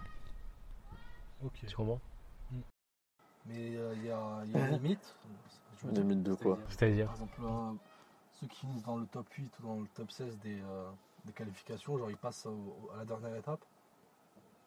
Ok. 1.44 1.64
Tu 1.66 1.74
comprends 1.76 2.00
Mais 3.46 3.76
euh, 3.76 3.94
il 3.96 4.04
y, 4.06 4.10
a, 4.10 4.42
il 4.44 4.52
y 4.52 4.56
a 4.56 4.68
une 4.68 4.74
limite. 4.74 5.14
Dire, 5.84 6.02
Limite 6.02 6.22
de 6.22 6.34
quoi 6.34 6.58
C'est-à-dire 6.68 7.06
Par 7.06 7.14
exemple, 7.14 7.40
euh, 7.42 7.72
ceux 8.38 8.46
qui 8.46 8.56
finissent 8.60 8.82
dans 8.82 8.96
le 8.96 9.06
top 9.06 9.26
8 9.32 9.50
ou 9.60 9.66
dans 9.66 9.80
le 9.80 9.86
top 9.94 10.10
16 10.10 10.38
des, 10.40 10.60
euh, 10.60 10.90
des 11.24 11.32
qualifications, 11.32 11.96
genre 11.96 12.10
ils 12.10 12.16
passent 12.18 12.44
au- 12.46 12.50
au- 12.50 12.90
à 12.94 12.98
la 12.98 13.04
dernière 13.06 13.34
étape. 13.36 13.60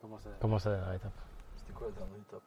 Comment 0.01 0.18
ça 0.18 0.30
Comment 0.42 0.58
ça, 0.60 0.72
la 0.72 0.96
étape 0.96 1.13
C'était 1.58 1.74
quoi 1.74 1.88
la 1.88 1.94
dernière 1.94 2.18
étape? 2.18 2.42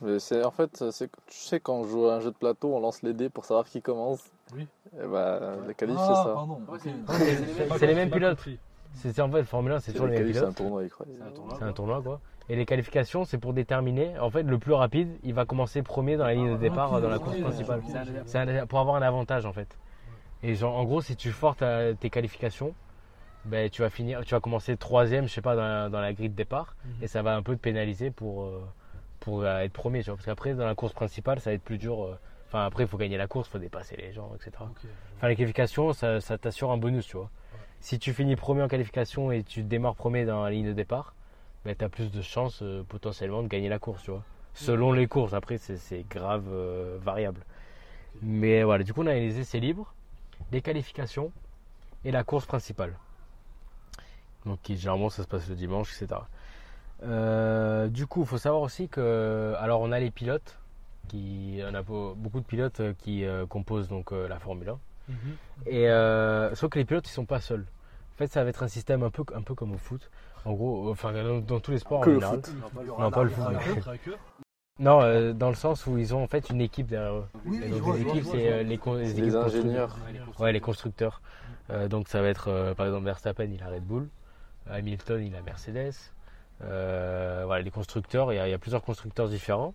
Mais 0.00 0.18
c'est 0.20 0.44
en 0.44 0.50
fait, 0.52 0.90
c'est 0.92 1.10
tu 1.26 1.36
sais 1.36 1.58
quand 1.60 1.74
on 1.74 1.84
joue 1.84 2.06
à 2.06 2.14
un 2.14 2.20
jeu 2.20 2.30
de 2.30 2.36
plateau, 2.36 2.74
on 2.74 2.80
lance 2.80 3.02
les 3.02 3.12
dés 3.12 3.28
pour 3.28 3.44
savoir 3.44 3.66
qui 3.66 3.82
commence. 3.82 4.30
Oui. 4.54 4.66
Et 4.96 5.06
bah 5.06 5.56
les 5.66 5.74
qualifs 5.74 5.96
ah, 5.98 6.06
c'est 6.06 6.28
ça. 6.28 6.34
pardon. 6.34 6.54
Ouais, 6.68 6.76
ok. 6.76 6.80
c'est- 6.82 6.90
Ah, 7.08 7.12
c'est 7.18 7.24
les 7.24 7.46
j'ai 7.46 7.54
mêmes- 7.54 7.68
pas 7.68 7.78
c'est 7.78 7.86
les 7.88 7.94
mêmes 7.94 8.10
pilotes. 8.10 8.48
C'est 8.94 9.20
en 9.20 9.30
fait, 9.30 9.38
le 9.38 9.44
Formule 9.44 9.72
1, 9.72 9.80
c'est 9.80 9.92
toujours 9.92 10.06
les 10.06 10.12
mêmes 10.12 10.20
qualifs, 10.20 10.34
c'est 10.36 10.38
un 10.40 10.42
pilotes. 10.44 10.56
tournoi, 10.56 10.84
il 10.84 10.90
croit. 10.90 11.06
C'est 11.10 11.22
un 11.22 11.30
tournoi. 11.32 11.54
C'est 11.58 11.64
un 11.64 11.72
tournoi, 11.72 12.02
quoi. 12.02 12.20
Et 12.48 12.56
les 12.56 12.66
qualifications, 12.66 13.24
c'est 13.24 13.38
pour 13.38 13.52
déterminer. 13.52 14.18
En 14.18 14.30
fait, 14.30 14.42
le 14.42 14.58
plus 14.58 14.72
rapide, 14.72 15.08
il 15.22 15.32
va 15.34 15.44
commencer 15.44 15.82
premier 15.82 16.16
dans 16.16 16.24
la 16.26 16.34
ligne 16.34 16.50
de 16.50 16.56
départ 16.56 16.92
euh, 16.94 17.00
dans 17.00 17.08
la 17.08 17.18
course 17.18 17.36
principale. 17.44 17.80
C'est 18.26 18.66
pour 18.66 18.78
avoir 18.80 18.96
un 18.96 19.02
avantage 19.02 19.46
en 19.46 19.52
fait. 19.52 19.78
Et 20.42 20.54
genre, 20.56 20.76
en 20.76 20.84
gros, 20.84 21.00
si 21.02 21.14
tu 21.16 21.30
forces 21.30 21.58
ta- 21.58 21.94
tes 21.94 22.10
qualifications, 22.10 22.74
ben, 23.44 23.70
tu 23.70 23.82
vas 23.82 23.90
finir, 23.90 24.24
tu 24.24 24.34
vas 24.34 24.40
commencer 24.40 24.76
troisième, 24.76 25.26
je 25.28 25.32
sais 25.32 25.40
pas, 25.42 25.54
dans 25.56 25.62
la, 25.62 25.88
dans 25.88 26.00
la 26.00 26.12
grille 26.12 26.30
de 26.30 26.34
départ, 26.34 26.76
Mhm. 26.84 27.04
et 27.04 27.06
ça 27.06 27.22
va 27.22 27.34
un 27.36 27.42
peu 27.42 27.54
te 27.56 27.60
pénaliser 27.60 28.10
pour 28.10 28.42
euh, 28.44 28.60
pour 29.20 29.42
euh, 29.42 29.58
être 29.60 29.72
premier, 29.72 30.00
tu 30.00 30.06
vois. 30.10 30.16
Parce 30.16 30.26
qu'après, 30.26 30.54
dans 30.54 30.66
la 30.66 30.74
course 30.74 30.92
principale, 30.92 31.38
ça 31.38 31.50
va 31.50 31.54
être 31.54 31.62
plus 31.62 31.78
dur. 31.78 32.18
Enfin, 32.48 32.64
après, 32.66 32.82
il 32.84 32.88
faut 32.88 32.98
gagner 32.98 33.16
la 33.16 33.28
course, 33.28 33.48
il 33.48 33.52
faut 33.52 33.58
dépasser 33.58 33.96
les 33.96 34.12
gens, 34.12 34.30
etc. 34.34 34.50
Enfin, 35.16 35.28
les 35.28 35.36
qualifications, 35.36 35.92
ça, 35.92 36.20
ça 36.20 36.38
t'assure 36.38 36.72
un 36.72 36.76
bonus, 36.76 37.06
tu 37.06 37.16
vois. 37.16 37.30
Si 37.80 37.98
tu 38.00 38.12
finis 38.12 38.34
premier 38.36 38.62
en 38.62 38.68
qualification 38.68 39.30
et 39.32 39.42
tu 39.44 39.62
démarres 39.62 39.94
premier 39.94 40.24
dans 40.24 40.42
la 40.42 40.50
ligne 40.50 40.66
de 40.66 40.72
départ, 40.72 41.14
ben, 41.64 41.74
tu 41.76 41.84
as 41.84 41.88
plus 41.88 42.10
de 42.10 42.22
chances 42.22 42.60
euh, 42.62 42.82
potentiellement 42.88 43.42
de 43.42 43.48
gagner 43.48 43.68
la 43.68 43.78
course, 43.78 44.02
tu 44.02 44.10
vois. 44.10 44.22
Selon 44.54 44.92
les 44.92 45.06
courses, 45.06 45.32
après, 45.32 45.56
c'est- 45.58 46.06
grave 46.10 46.44
euh, 46.50 46.98
variable. 47.00 47.40
Mais 48.20 48.62
voilà, 48.62 48.84
du 48.84 48.92
coup, 48.92 49.02
on 49.02 49.06
a 49.06 49.14
les 49.14 49.38
essais 49.38 49.60
libres, 49.60 49.94
les 50.50 50.60
qualifications 50.60 51.32
et 52.04 52.10
la 52.10 52.24
course 52.24 52.44
principale. 52.46 52.94
Donc, 54.44 54.60
qui, 54.62 54.76
généralement, 54.76 55.08
ça 55.08 55.22
se 55.22 55.28
passe 55.28 55.48
le 55.48 55.54
dimanche, 55.54 55.90
etc. 56.02 56.20
Euh, 57.04 57.88
du 57.88 58.06
coup, 58.06 58.22
il 58.22 58.26
faut 58.26 58.38
savoir 58.38 58.62
aussi 58.62 58.88
que, 58.88 59.54
alors, 59.58 59.80
on 59.80 59.92
a 59.92 59.98
les 60.00 60.10
pilotes, 60.10 60.58
qui, 61.08 61.60
on 61.68 61.74
a 61.74 61.82
beau- 61.82 62.14
beaucoup 62.14 62.40
de 62.40 62.44
pilotes 62.44 62.82
qui 62.98 63.24
composent 63.48 63.88
donc 63.88 64.10
la 64.12 64.38
Formule 64.38 64.68
1. 64.70 64.78
Mhm. 65.08 65.16
Et 65.66 66.54
sauf 66.54 66.70
que 66.70 66.78
les 66.78 66.84
pilotes 66.84 67.08
ils 67.08 67.12
sont 67.12 67.24
pas 67.26 67.40
seuls. 67.40 67.66
Fait, 68.22 68.32
ça 68.32 68.44
va 68.44 68.50
être 68.50 68.62
un 68.62 68.68
système 68.68 69.02
un 69.02 69.10
peu 69.10 69.24
un 69.34 69.42
peu 69.42 69.54
comme 69.56 69.72
au 69.74 69.78
foot. 69.78 70.08
En 70.44 70.52
gros, 70.52 70.86
euh, 70.88 70.92
enfin 70.92 71.12
dans, 71.12 71.40
dans 71.40 71.58
tous 71.58 71.72
les 71.72 71.78
sports 71.78 72.02
Que 72.02 72.10
en 72.10 72.12
le 72.12 72.20
général. 72.20 72.40
foot. 72.44 72.54
Non, 72.98 73.10
pas 73.10 73.22
le 73.24 73.30
foot. 73.30 73.44
Non, 74.78 75.02
euh, 75.02 75.32
dans 75.32 75.48
le 75.48 75.54
sens 75.56 75.86
où 75.88 75.98
ils 75.98 76.14
ont 76.14 76.22
en 76.22 76.26
fait 76.28 76.48
une 76.50 76.60
équipe 76.60 76.86
derrière 76.86 77.14
eux. 77.14 77.26
Oui, 77.44 77.58
donc 77.68 77.80
vois, 77.80 77.96
les 77.96 78.02
équipes 78.02 78.24
c'est 78.30 78.52
euh, 78.52 78.62
les, 78.62 78.62
les 78.62 78.76
Les 79.02 79.10
équipes 79.18 79.34
constru- 79.34 79.44
ingénieurs. 79.46 79.96
Ouais, 80.38 80.52
les 80.52 80.60
constructeurs. 80.60 81.20
Euh, 81.70 81.88
donc 81.88 82.06
ça 82.08 82.22
va 82.22 82.28
être 82.28 82.46
euh, 82.48 82.74
par 82.74 82.86
exemple 82.86 83.04
Verstappen, 83.06 83.48
il 83.52 83.60
a 83.62 83.68
Red 83.68 83.82
Bull, 83.84 84.08
Hamilton, 84.70 85.20
il 85.24 85.34
a 85.34 85.42
Mercedes. 85.42 85.92
Euh, 86.62 87.42
voilà, 87.44 87.62
les 87.62 87.70
constructeurs, 87.72 88.32
il 88.32 88.36
y, 88.36 88.38
a, 88.38 88.46
il 88.46 88.50
y 88.52 88.54
a 88.54 88.58
plusieurs 88.58 88.82
constructeurs 88.82 89.28
différents. 89.28 89.74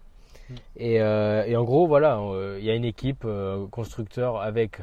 Mm. 0.50 0.54
Et, 0.78 1.02
euh, 1.02 1.44
et 1.46 1.58
en 1.58 1.64
gros, 1.66 1.86
voilà, 1.86 2.18
euh, 2.20 2.56
il 2.60 2.66
y 2.66 2.70
a 2.72 2.76
une 2.76 2.86
équipe 2.86 3.24
euh, 3.26 3.68
constructeur 3.68 4.42
avec 4.42 4.80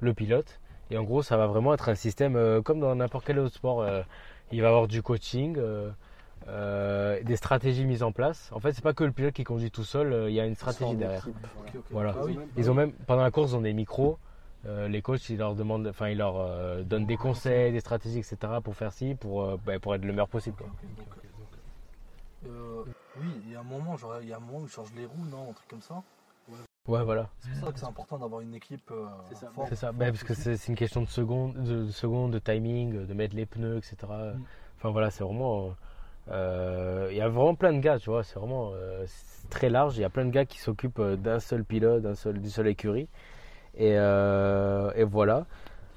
le 0.00 0.14
pilote. 0.14 0.60
Et 0.90 0.98
en 0.98 1.04
gros, 1.04 1.22
ça 1.22 1.36
va 1.36 1.46
vraiment 1.46 1.74
être 1.74 1.88
un 1.88 1.94
système 1.94 2.36
euh, 2.36 2.62
comme 2.62 2.80
dans 2.80 2.94
n'importe 2.94 3.26
quel 3.26 3.38
autre 3.38 3.54
sport. 3.54 3.82
euh, 3.82 4.02
il 4.50 4.62
va 4.62 4.68
y 4.68 4.70
avoir 4.70 4.88
du 4.88 5.02
coaching, 5.02 5.58
euh, 6.48 7.22
des 7.22 7.36
stratégies 7.36 7.84
mises 7.84 8.02
en 8.02 8.12
place. 8.12 8.48
En 8.52 8.60
fait, 8.60 8.72
c'est 8.72 8.82
pas 8.82 8.94
que 8.94 9.04
le 9.04 9.12
pilote 9.12 9.34
qui 9.34 9.44
conduit 9.44 9.70
tout 9.70 9.84
seul, 9.84 10.12
euh, 10.12 10.30
il 10.30 10.34
y 10.34 10.40
a 10.40 10.46
une 10.46 10.54
stratégie 10.54 10.96
derrière. 10.96 11.28
Voilà. 11.90 12.14
Ah 12.16 12.24
oui. 12.24 12.38
Ils 12.56 12.70
ont 12.70 12.74
même 12.74 12.92
pendant 13.06 13.22
la 13.22 13.30
course, 13.30 13.50
ils 13.50 13.56
ont 13.56 13.60
des 13.60 13.74
micros. 13.74 14.18
Euh, 14.66 14.88
les 14.88 15.02
coachs, 15.02 15.28
ils 15.28 15.36
leur 15.36 15.54
demandent, 15.54 15.86
enfin, 15.86 16.08
ils 16.08 16.18
leur 16.18 16.82
donnent 16.84 17.06
des 17.06 17.16
conseils, 17.18 17.72
des 17.72 17.80
stratégies, 17.80 18.18
etc. 18.18 18.36
pour 18.64 18.74
faire 18.74 18.92
ci, 18.92 19.14
pour 19.14 19.58
bah, 19.58 19.78
pour 19.78 19.94
être 19.94 20.04
le 20.04 20.12
meilleur 20.12 20.28
possible. 20.28 20.56
quoi. 20.56 20.68
Oui, 23.20 23.26
il 23.44 23.52
y 23.52 23.56
a 23.56 23.60
un 23.60 23.64
moment, 23.64 23.96
genre, 23.96 24.16
il 24.22 24.28
y 24.28 24.32
a 24.32 24.36
un 24.36 24.40
moment 24.40 24.60
où 24.60 24.64
ils 24.64 24.70
changent 24.70 24.94
les 24.96 25.04
roues, 25.06 25.26
non, 25.30 25.50
un 25.50 25.52
truc 25.52 25.68
comme 25.68 25.82
ça? 25.82 26.02
Ouais, 26.86 27.04
voilà, 27.04 27.28
C'est 27.40 27.50
pour 27.50 27.66
ça 27.66 27.72
que 27.72 27.78
c'est 27.80 27.86
important 27.86 28.18
d'avoir 28.18 28.40
une 28.40 28.54
équipe 28.54 28.90
euh, 28.90 29.04
C'est 29.28 29.34
ça. 29.34 29.50
forte. 29.50 29.68
c'est 29.68 29.74
ça. 29.76 29.92
Bah, 29.92 30.06
parce 30.06 30.24
que 30.24 30.32
c'est 30.32 30.56
c'est 30.56 30.68
une 30.68 30.74
question 30.78 31.02
de 31.02 31.06
secondes, 31.08 31.52
de, 31.54 31.84
de 31.84 31.90
secondes, 31.90 32.32
de 32.32 32.38
timing, 32.38 33.04
de 33.06 33.14
mettre 33.14 33.36
les 33.36 33.44
pneus, 33.44 33.76
etc. 33.76 33.96
Enfin 34.78 34.90
voilà, 34.90 35.10
c'est 35.10 35.22
vraiment. 35.22 35.74
euh, 36.30 37.08
Il 37.10 37.16
y 37.16 37.20
a 37.20 37.28
vraiment 37.28 37.54
plein 37.54 37.74
de 37.74 37.80
gars, 37.80 37.98
tu 37.98 38.08
vois. 38.08 38.24
C'est 38.24 38.38
vraiment 38.38 38.70
euh, 38.72 39.04
c'est 39.06 39.50
très 39.50 39.68
large. 39.68 39.98
Il 39.98 40.00
y 40.00 40.04
a 40.04 40.08
plein 40.08 40.24
de 40.24 40.30
gars 40.30 40.46
qui 40.46 40.60
s'occupent 40.60 40.98
euh, 41.00 41.16
d'un 41.16 41.40
seul 41.40 41.62
pilote, 41.62 42.00
d'un 42.02 42.14
seul, 42.14 42.40
d'une 42.40 42.48
seule 42.50 42.68
écurie. 42.68 43.08
Et, 43.76 43.92
euh, 43.98 44.90
et 44.94 45.04
voilà. 45.04 45.44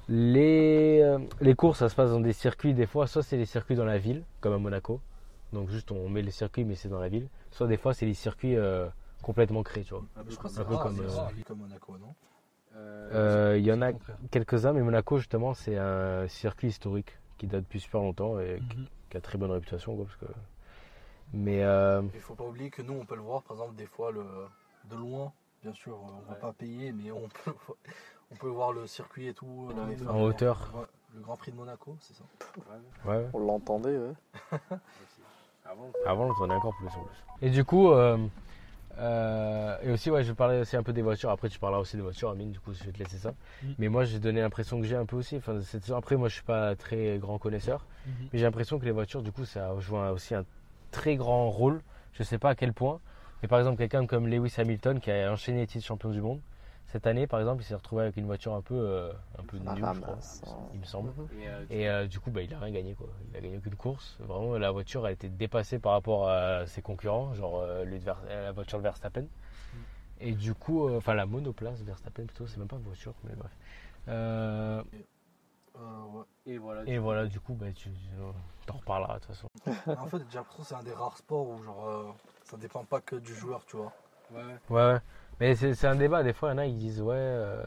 Les, 0.08 1.00
euh, 1.02 1.18
les 1.40 1.54
courses, 1.54 1.78
ça 1.78 1.88
se 1.88 1.94
passe 1.94 2.10
dans 2.10 2.20
des 2.20 2.32
circuits, 2.34 2.74
des 2.74 2.86
fois, 2.86 3.06
soit 3.06 3.22
c'est 3.22 3.38
des 3.38 3.46
circuits 3.46 3.76
dans 3.76 3.84
la 3.86 3.96
ville, 3.98 4.24
comme 4.42 4.52
à 4.52 4.58
Monaco. 4.58 5.00
Donc 5.54 5.70
juste 5.70 5.90
on 5.90 6.08
met 6.10 6.20
les 6.22 6.30
circuits, 6.32 6.64
mais 6.64 6.74
c'est 6.74 6.88
dans 6.90 7.00
la 7.00 7.08
ville. 7.08 7.28
Soit 7.50 7.66
des 7.68 7.78
fois, 7.78 7.94
c'est 7.94 8.04
des 8.06 8.14
circuits 8.14 8.56
euh, 8.56 8.86
complètement 9.22 9.62
créés, 9.62 9.84
tu 9.84 9.94
vois. 9.94 10.04
Ah, 10.16 10.20
je 10.28 10.36
crois 10.36 10.50
que 10.50 10.54
Un 10.56 10.58
c'est 10.58 10.64
peu 10.66 10.74
rare, 10.74 10.82
comme, 10.82 11.00
euh, 11.00 11.42
comme 11.46 11.58
Monaco, 11.58 11.96
non? 11.98 12.14
Euh, 12.74 13.56
Il 13.58 13.64
y 13.64 13.72
en 13.72 13.82
a 13.82 13.92
quelques-uns, 14.30 14.72
mais 14.72 14.82
Monaco, 14.82 15.18
justement, 15.18 15.54
c'est 15.54 15.76
un 15.78 16.26
circuit 16.28 16.68
historique 16.68 17.18
qui 17.38 17.46
date 17.46 17.62
depuis 17.64 17.80
super 17.80 18.00
longtemps 18.00 18.38
et 18.38 18.60
Mhm. 18.60 18.86
qui 19.10 19.16
a 19.16 19.20
très 19.20 19.38
bonne 19.38 19.50
réputation. 19.50 19.94
Quoi, 19.96 20.04
parce 20.06 20.16
que... 20.16 20.26
Mais 21.34 21.62
euh, 21.64 22.02
Il 22.14 22.20
faut 22.20 22.34
pas 22.34 22.44
oublier 22.44 22.70
que 22.70 22.82
nous, 22.82 22.94
on 22.94 23.04
peut 23.04 23.14
le 23.16 23.22
voir, 23.22 23.42
par 23.42 23.56
exemple, 23.56 23.74
des 23.76 23.86
fois, 23.86 24.10
le, 24.12 24.24
de 24.90 24.96
loin, 24.96 25.32
bien 25.62 25.72
sûr, 25.72 25.98
on 26.02 26.20
va 26.28 26.34
Ouais. 26.34 26.40
pas 26.40 26.52
payer, 26.52 26.92
mais 26.92 27.10
on 27.10 27.28
peut, 27.28 27.52
on 28.30 28.36
peut 28.36 28.48
voir 28.48 28.72
le 28.72 28.86
circuit 28.86 29.28
et 29.28 29.34
tout. 29.34 29.70
En 30.08 30.22
hauteur. 30.22 30.72
Le 31.14 31.20
Grand 31.20 31.36
Prix 31.36 31.52
de 31.52 31.56
Monaco, 31.58 31.96
c'est 32.00 32.14
ça? 32.14 32.24
Ouais, 33.04 33.12
ouais. 33.16 33.28
On 33.34 33.38
l'entendait, 33.40 33.98
ouais. 33.98 34.12
Avant, 36.04 36.26
on 36.26 36.30
entendait 36.30 36.54
encore 36.54 36.74
plus 36.76 36.86
en 36.88 36.90
plus. 37.04 37.24
Et 37.42 37.50
du 37.50 37.64
coup, 37.64 37.90
euh, 37.90 38.16
euh, 38.98 39.76
et 39.82 39.90
aussi, 39.90 40.10
ouais, 40.10 40.22
je 40.24 40.32
parlais 40.32 40.60
aussi 40.60 40.76
un 40.76 40.82
peu 40.82 40.92
des 40.92 41.02
voitures. 41.02 41.30
Après, 41.30 41.48
tu 41.48 41.58
parleras 41.58 41.80
aussi 41.80 41.96
des 41.96 42.02
voitures, 42.02 42.30
Amine, 42.30 42.52
du 42.52 42.60
coup, 42.60 42.72
je 42.72 42.84
vais 42.84 42.92
te 42.92 42.98
laisser 42.98 43.16
ça. 43.16 43.34
Mhm. 43.62 43.74
Mais 43.78 43.88
moi, 43.88 44.04
j'ai 44.04 44.18
donné 44.18 44.40
l'impression 44.40 44.80
que 44.80 44.86
j'ai 44.86 44.96
un 44.96 45.06
peu 45.06 45.16
aussi. 45.16 45.36
Enfin, 45.36 45.58
après, 45.94 46.16
moi, 46.16 46.28
je 46.28 46.34
suis 46.34 46.44
pas 46.44 46.74
très 46.76 47.18
grand 47.18 47.38
connaisseur. 47.38 47.86
Mais 48.32 48.38
j'ai 48.38 48.44
l'impression 48.44 48.78
que 48.78 48.84
les 48.84 48.90
voitures, 48.90 49.22
du 49.22 49.32
coup, 49.32 49.44
ça 49.44 49.78
joue 49.78 49.96
aussi 49.96 50.34
un 50.34 50.44
très 50.90 51.16
grand 51.16 51.50
rôle. 51.50 51.82
Je 52.12 52.22
sais 52.22 52.38
pas 52.38 52.50
à 52.50 52.54
quel 52.54 52.72
point. 52.72 53.00
Mais 53.42 53.48
par 53.48 53.58
exemple, 53.58 53.78
quelqu'un 53.78 54.06
comme 54.06 54.28
Lewis 54.28 54.54
Hamilton 54.56 55.00
qui 55.00 55.10
a 55.10 55.32
enchaîné 55.32 55.60
les 55.60 55.66
titres 55.66 55.86
champion 55.86 56.10
du 56.10 56.20
monde. 56.20 56.40
Cette 56.92 57.06
année, 57.06 57.26
par 57.26 57.40
exemple, 57.40 57.62
il 57.62 57.64
s'est 57.64 57.74
retrouvé 57.74 58.02
avec 58.02 58.18
une 58.18 58.26
voiture 58.26 58.52
un 58.52 58.60
peu, 58.60 58.74
euh, 58.74 59.10
un 59.38 59.44
peu 59.44 59.56
nulle, 59.56 59.82
je 59.94 60.00
crois, 60.00 60.18
il 60.74 60.80
me 60.80 60.84
semble. 60.84 61.10
Et, 61.32 61.48
euh, 61.48 61.64
Et 61.70 61.88
euh, 61.88 62.06
du 62.06 62.20
coup, 62.20 62.30
bah, 62.30 62.42
il 62.42 62.52
a 62.52 62.58
rien 62.58 62.70
gagné. 62.70 62.92
Quoi. 62.94 63.06
Il 63.30 63.36
a 63.38 63.40
gagné 63.40 63.56
aucune 63.56 63.76
course. 63.76 64.18
Vraiment, 64.20 64.58
la 64.58 64.70
voiture 64.70 65.06
a 65.06 65.10
été 65.10 65.30
dépassée 65.30 65.78
par 65.78 65.92
rapport 65.92 66.28
à 66.28 66.66
ses 66.66 66.82
concurrents, 66.82 67.32
genre 67.32 67.60
euh, 67.62 67.86
la 68.28 68.52
voiture 68.52 68.76
de 68.76 68.82
Verstappen. 68.82 69.24
Et 70.20 70.32
du 70.32 70.52
coup, 70.52 70.86
euh, 70.86 70.98
enfin 70.98 71.14
la 71.14 71.24
monoplace 71.24 71.80
Verstappen 71.80 72.26
plutôt, 72.26 72.46
c'est 72.46 72.58
même 72.58 72.68
pas 72.68 72.76
une 72.76 72.82
voiture, 72.82 73.14
mais 73.24 73.34
bref. 73.34 73.52
Et 76.44 76.58
voilà. 76.58 76.82
et 76.86 76.98
voilà, 76.98 77.26
du 77.26 77.40
coup, 77.40 77.54
bah, 77.54 77.72
tu 77.74 77.88
t'en 78.66 78.74
reparleras 78.74 79.14
de 79.14 79.18
toute 79.20 79.34
façon. 79.34 79.48
en 79.98 80.06
fait, 80.06 80.22
j'ai 80.28 80.38
l'impression 80.38 80.62
que 80.62 80.68
c'est 80.68 80.74
un 80.74 80.82
des 80.82 80.92
rares 80.92 81.16
sports 81.16 81.48
où 81.48 81.62
genre, 81.62 81.88
euh, 81.88 82.12
ça 82.44 82.56
dépend 82.58 82.84
pas 82.84 83.00
que 83.00 83.16
du 83.16 83.34
joueur, 83.34 83.64
tu 83.64 83.76
vois. 83.76 83.92
Ouais, 84.30 84.58
ouais. 84.70 84.98
Ouais, 85.42 85.48
ouais. 85.50 85.56
Mais 85.68 85.74
c'est 85.74 85.86
un 85.86 85.96
débat. 85.96 86.22
Des 86.22 86.32
fois, 86.32 86.50
il 86.50 86.52
y 86.52 86.54
en 86.54 86.58
a 86.58 86.66
qui 86.66 86.74
disent 86.74 87.00
Ouais, 87.02 87.14
euh, 87.16 87.62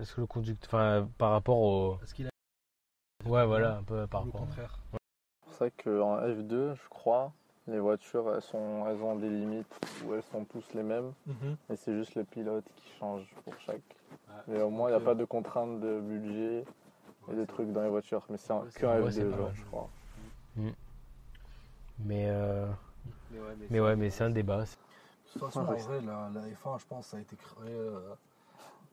est-ce 0.00 0.14
que 0.14 0.20
le 0.20 0.26
conducteur. 0.26 0.68
Enfin, 0.68 1.08
par 1.18 1.30
rapport 1.30 1.58
au. 1.58 1.98
Est-ce 2.02 2.14
qu'il 2.14 2.26
a 2.26 2.30
Ouais, 3.28 3.44
voilà, 3.46 3.78
un 3.78 3.82
peu 3.82 4.06
par 4.06 4.24
rapport. 4.24 4.40
contraire 4.42 4.78
C'est 5.48 5.58
vrai 5.58 5.72
qu'en 5.82 6.18
F2, 6.20 6.74
je 6.74 6.88
crois, 6.90 7.32
les 7.66 7.80
voitures, 7.80 8.32
elles, 8.34 8.42
sont, 8.42 8.86
elles 8.88 9.02
ont 9.02 9.16
des 9.16 9.28
limites 9.28 9.74
où 10.04 10.14
elles 10.14 10.22
sont 10.30 10.44
tous 10.44 10.64
les 10.74 10.82
mêmes. 10.82 11.12
Et 11.70 11.76
c'est 11.76 11.94
juste 11.94 12.14
le 12.14 12.24
pilote 12.24 12.64
qui 12.76 12.92
change 12.98 13.26
pour 13.44 13.54
chaque. 13.60 13.80
Mais 14.46 14.60
au 14.62 14.70
moins, 14.70 14.90
il 14.90 14.96
n'y 14.96 15.02
a 15.02 15.04
pas 15.04 15.14
de 15.14 15.24
contraintes 15.24 15.80
de 15.80 16.00
budget 16.00 16.64
et 17.32 17.34
de 17.34 17.44
trucs 17.44 17.72
dans 17.72 17.82
les 17.82 17.88
voitures. 17.88 18.24
Mais 18.30 18.36
c'est 18.36 18.52
Ouais, 18.52 18.60
ouais, 19.00 19.10
c'est 19.10 19.24
F2, 19.24 19.30
pas 19.30 19.36
genre, 19.36 19.46
mal. 19.46 19.54
je 19.56 19.64
crois. 19.64 19.88
Mais, 21.98 22.26
euh, 22.28 22.66
Mais 23.30 23.38
ouais, 23.40 23.44
mais, 23.58 23.66
mais 23.70 23.80
ouais, 23.80 23.96
mais 23.96 24.10
c'est 24.10 24.24
un 24.24 24.30
débat. 24.30 24.64
De 25.36 25.40
toute 25.40 25.52
façon, 25.52 25.66
Ouais, 25.66 25.80
en 25.82 25.86
vrai, 25.86 26.00
la, 26.00 26.30
la 26.34 26.40
F1, 26.48 26.78
je 26.80 26.86
pense, 26.86 27.06
ça 27.08 27.16
a 27.18 27.20
été 27.20 27.36
créé 27.36 27.70
euh, 27.74 28.14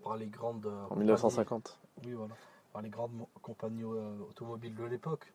par 0.03 0.17
les 0.17 0.27
grandes. 0.27 0.65
euh, 0.65 0.85
En 0.89 0.95
1950. 0.95 1.63
compagnies- 1.63 2.07
Oui, 2.09 2.13
voilà. 2.13 2.33
Par 2.73 2.81
les 2.81 2.89
grandes 2.89 3.11
compagnies 3.41 3.83
euh, 3.83 4.17
automobiles 4.29 4.75
de 4.75 4.83
l'époque. 4.83 5.31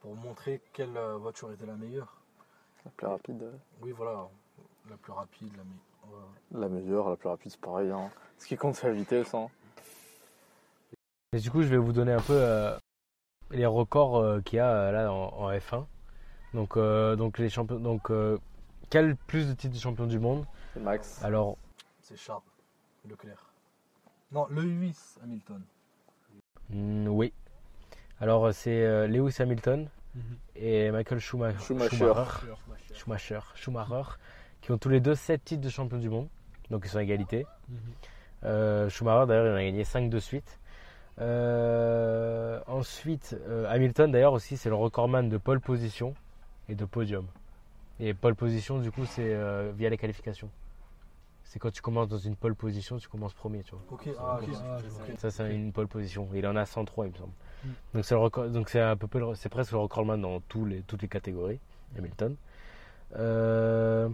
Pour 0.00 0.14
montrer 0.14 0.62
quelle 0.72 0.96
voiture 1.20 1.50
était 1.52 1.66
la 1.66 1.74
meilleure. 1.74 2.14
La 2.84 2.90
plus 2.92 3.06
rapide. 3.08 3.42
euh, 3.42 3.52
Oui, 3.82 3.90
voilà. 3.90 4.28
La 4.88 4.96
plus 4.96 5.12
rapide, 5.12 5.52
la 5.56 5.64
meilleure. 5.64 6.28
La 6.52 6.68
meilleure, 6.68 7.10
la 7.10 7.16
plus 7.16 7.28
rapide, 7.28 7.50
c'est 7.50 7.60
pareil. 7.60 7.90
hein. 7.90 8.10
Ce 8.38 8.46
qui 8.46 8.56
compte, 8.56 8.76
c'est 8.76 8.86
la 8.86 8.92
vitesse. 8.94 9.34
Hein. 9.34 9.48
Et 11.32 11.40
du 11.40 11.50
coup, 11.50 11.62
je 11.62 11.68
vais 11.68 11.76
vous 11.76 11.92
donner 11.92 12.12
un 12.12 12.20
peu 12.20 12.32
euh, 12.34 12.78
les 13.50 13.66
records 13.66 14.16
euh, 14.18 14.40
qu'il 14.40 14.58
y 14.58 14.60
a 14.60 14.92
là 14.92 15.12
en, 15.12 15.34
en 15.34 15.50
F1. 15.50 15.84
Donc, 16.54 16.76
euh, 16.76 17.16
donc 17.16 17.38
les 17.38 17.50
champions. 17.50 17.80
Donc, 17.80 18.10
euh, 18.10 18.38
quel 18.90 19.16
plus 19.16 19.48
de 19.48 19.54
titres 19.54 19.74
de 19.74 19.80
champion 19.80 20.06
du 20.06 20.18
monde 20.18 20.44
C'est 20.74 20.80
Max. 20.80 21.22
Alors, 21.22 21.56
C'est 22.00 22.16
Charles 22.16 22.42
Leclerc. 23.08 23.52
Non, 24.32 24.46
le 24.50 24.62
8 24.62 25.18
Hamilton. 25.22 25.62
mm, 26.70 27.08
oui. 27.08 27.32
Alors, 28.20 28.52
c'est 28.52 28.84
euh, 28.84 29.06
Lewis 29.06 29.36
Hamilton 29.40 29.88
et 30.56 30.90
Michael 30.90 31.20
Schumacher. 31.20 31.58
Schumacher. 31.60 31.96
Schumacher. 31.96 32.54
Schumacher, 32.94 33.40
Schumacher, 33.54 34.02
qui 34.60 34.72
ont 34.72 34.78
tous 34.78 34.88
les 34.88 35.00
deux 35.00 35.14
7 35.14 35.44
titres 35.44 35.62
de 35.62 35.68
champion 35.68 35.98
du 35.98 36.08
monde. 36.08 36.28
Donc 36.70 36.82
ils 36.84 36.88
sont 36.88 36.98
à 36.98 37.02
égalité. 37.02 37.46
Euh, 38.44 38.88
Schumacher 38.88 39.26
d'ailleurs 39.26 39.46
il 39.46 39.52
en 39.52 39.56
a 39.56 39.62
gagné 39.64 39.84
5 39.84 40.10
de 40.10 40.18
suite. 40.18 40.58
Euh, 41.20 42.60
ensuite, 42.66 43.36
euh, 43.48 43.66
Hamilton 43.68 44.10
d'ailleurs 44.10 44.32
aussi 44.32 44.56
c'est 44.56 44.68
le 44.68 44.74
recordman 44.76 45.28
de 45.28 45.36
pole 45.36 45.60
position 45.60 46.14
et 46.68 46.74
de 46.74 46.84
podium. 46.84 47.26
Et 48.00 48.14
pole 48.14 48.34
position 48.34 48.78
du 48.80 48.90
coup 48.92 49.04
c'est 49.06 49.34
euh, 49.34 49.72
via 49.76 49.90
les 49.90 49.98
qualifications. 49.98 50.50
C'est 51.44 51.58
quand 51.58 51.70
tu 51.70 51.80
commences 51.80 52.08
dans 52.08 52.18
une 52.18 52.36
pole 52.36 52.54
position, 52.54 52.98
tu 52.98 53.08
commences 53.08 53.32
premier, 53.32 53.62
tu 53.62 53.70
vois. 53.70 53.80
Ok, 53.90 54.08
ah, 54.18 54.38
ok, 54.42 54.48
ah. 54.54 54.78
Ça 55.16 55.30
c'est 55.30 55.54
une 55.54 55.72
pole 55.72 55.88
position. 55.88 56.28
Il 56.34 56.46
en 56.46 56.54
a 56.56 56.66
103 56.66 57.06
il 57.06 57.12
me 57.12 57.16
semble. 57.16 57.32
Mm. 57.64 57.68
Donc 57.94 58.04
c'est 58.04 58.14
le 58.14 58.20
record- 58.20 58.50
donc 58.50 58.68
c'est 58.68 58.80
un 58.80 58.96
peu 58.96 59.06
peu 59.08 59.18
le- 59.18 59.34
c'est 59.34 59.48
presque 59.48 59.72
le 59.72 59.78
recordman 59.78 60.20
dans 60.20 60.40
tous 60.40 60.64
les, 60.66 60.82
toutes 60.82 61.02
les 61.02 61.08
catégories. 61.08 61.58
Hamilton. 61.96 62.36
Euh, 63.16 64.08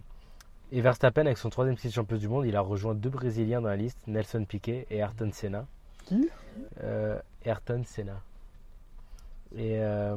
et 0.71 0.81
Verstappen 0.81 1.23
avec 1.27 1.39
son 1.39 1.51
troisième 1.51 1.77
titre 1.77 1.89
de 1.89 1.95
champion 1.95 2.17
du 2.17 2.29
monde, 2.29 2.47
il 2.47 2.55
a 2.57 2.61
rejoint 2.61 2.95
deux 2.95 3.11
Brésiliens 3.11 3.61
dans 3.61 3.69
la 3.69 3.77
liste, 3.77 3.99
Nelson 4.07 4.45
Piquet 4.45 4.87
et 4.91 4.99
Ayrton 4.99 5.31
Senna. 5.33 5.67
Qui? 6.05 6.29
Euh, 6.83 7.19
Ayrton 7.45 7.83
Senna. 7.85 8.21
Et 9.57 9.79
euh, 9.83 10.17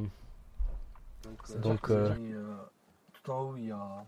Donc, 1.23 1.33
C'est-à-dire 1.43 1.61
Donc, 1.71 1.89
tout 3.27 3.31
en 3.33 3.41
haut, 3.41 3.57
il 3.57 3.65
y 3.65 3.71
a 3.71 4.05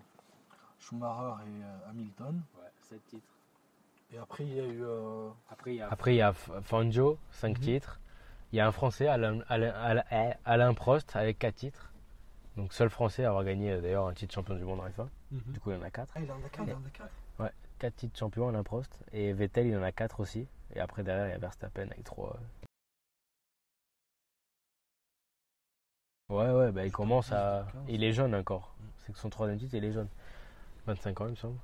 Schumacher 0.79 1.43
et 1.43 1.63
euh, 1.63 1.89
Hamilton. 1.89 2.41
ouais, 2.57 2.69
7 2.89 3.05
titres. 3.07 3.33
Et 4.13 4.17
après, 4.17 4.45
il 4.45 4.53
y 4.53 4.59
a 4.59 4.63
eu. 4.65 4.83
euh, 4.83 5.29
Après, 5.51 5.73
il 5.73 5.77
y 5.77 5.81
a. 5.81 5.89
après 5.89 6.13
il 6.13 6.17
y 6.17 6.21
a 6.21 6.31
F- 6.31 6.61
Fangio, 6.63 7.17
5 7.31 7.57
Mhm. 7.57 7.63
titres. 7.63 7.99
Il 8.51 8.55
y 8.57 8.59
a 8.61 8.67
un 8.67 8.71
Français, 8.71 9.07
Alain, 9.07 9.41
Alain- 9.49 9.73
Alain- 9.75 10.03
eh, 10.11 10.33
Alain 10.45 10.73
Prost, 10.73 11.15
avec 11.15 11.37
4 11.37 11.55
titres. 11.55 11.91
Donc 12.55 12.73
seul 12.73 12.89
Français 12.89 13.25
à 13.25 13.29
avoir 13.29 13.43
gagné 13.43 13.71
euh, 13.73 13.81
d'ailleurs 13.81 14.07
un 14.07 14.13
titre 14.13 14.33
champion 14.33 14.55
du 14.55 14.63
monde 14.63 14.79
en 14.79 14.87
F1. 14.87 15.07
Du 15.31 15.59
coup 15.59 15.71
il 15.71 15.77
en 15.77 15.83
a 15.83 15.91
4. 15.91 16.11
Ah, 16.15 16.19
il 16.21 16.31
en 16.31 16.37
a 16.37 16.49
4, 16.49 16.67
il 16.67 16.73
en 16.73 16.77
a 16.77 16.89
4. 16.89 17.53
4 17.77 17.95
titres 17.95 18.17
champions, 18.17 18.49
Alain 18.49 18.63
Prost. 18.63 18.99
Et 19.13 19.31
Vettel, 19.33 19.67
il 19.67 19.77
en 19.77 19.83
a 19.83 19.91
4 19.91 20.19
aussi. 20.21 20.47
Et 20.75 20.79
après, 20.79 21.03
derrière, 21.03 21.27
il 21.27 21.31
y 21.31 21.33
a 21.33 21.37
Verstappen 21.37 21.83
avec 21.83 22.03
3. 22.03 22.37
Ouais, 26.29 26.51
ouais, 26.51 26.71
bah, 26.71 26.85
il 26.85 26.91
commence 26.91 27.31
à. 27.31 27.67
Il 27.87 28.03
est 28.03 28.11
jeune 28.13 28.35
encore. 28.35 28.73
C'est 29.09 29.13
que 29.13 29.19
son 29.19 29.29
troisième 29.31 29.57
titre, 29.57 29.73
il 29.73 29.83
est 29.83 29.91
jeune. 29.91 30.07
25 30.85 31.21
ans, 31.21 31.25
il 31.25 31.31
me 31.31 31.35
semble. 31.35 31.57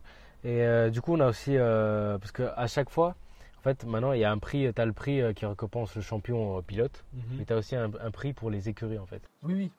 Et 0.43 0.61
euh, 0.63 0.89
du 0.89 0.99
coup, 1.01 1.13
on 1.15 1.19
a 1.19 1.27
aussi. 1.27 1.55
euh, 1.55 2.17
parce 2.17 2.31
qu'à 2.31 2.65
chaque 2.67 2.89
fois, 2.89 3.15
en 3.59 3.61
fait, 3.61 3.83
maintenant, 3.85 4.13
il 4.13 4.19
y 4.19 4.23
a 4.23 4.31
un 4.31 4.37
prix. 4.39 4.67
Tu 4.73 4.81
as 4.81 4.85
le 4.85 4.93
prix 4.93 5.21
euh, 5.21 5.33
qui 5.33 5.45
récompense 5.45 5.95
le 5.95 6.01
champion 6.01 6.57
euh, 6.57 6.61
pilote. 6.61 7.03
Mais 7.37 7.45
tu 7.45 7.53
as 7.53 7.57
aussi 7.57 7.75
un, 7.75 7.91
un 8.01 8.11
prix 8.11 8.33
pour 8.33 8.49
les 8.49 8.67
écuries, 8.69 8.97
en 8.99 9.05
fait. 9.05 9.21
Oui, 9.43 9.53
oui. 9.53 9.71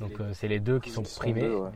Donc, 0.00 0.12
c'est 0.32 0.48
les- 0.48 0.60
deux 0.60 0.78
qui 0.80 0.90
sont 0.90 1.02
primés. 1.02 1.42
deux, 1.42 1.56
ouais. 1.56 1.70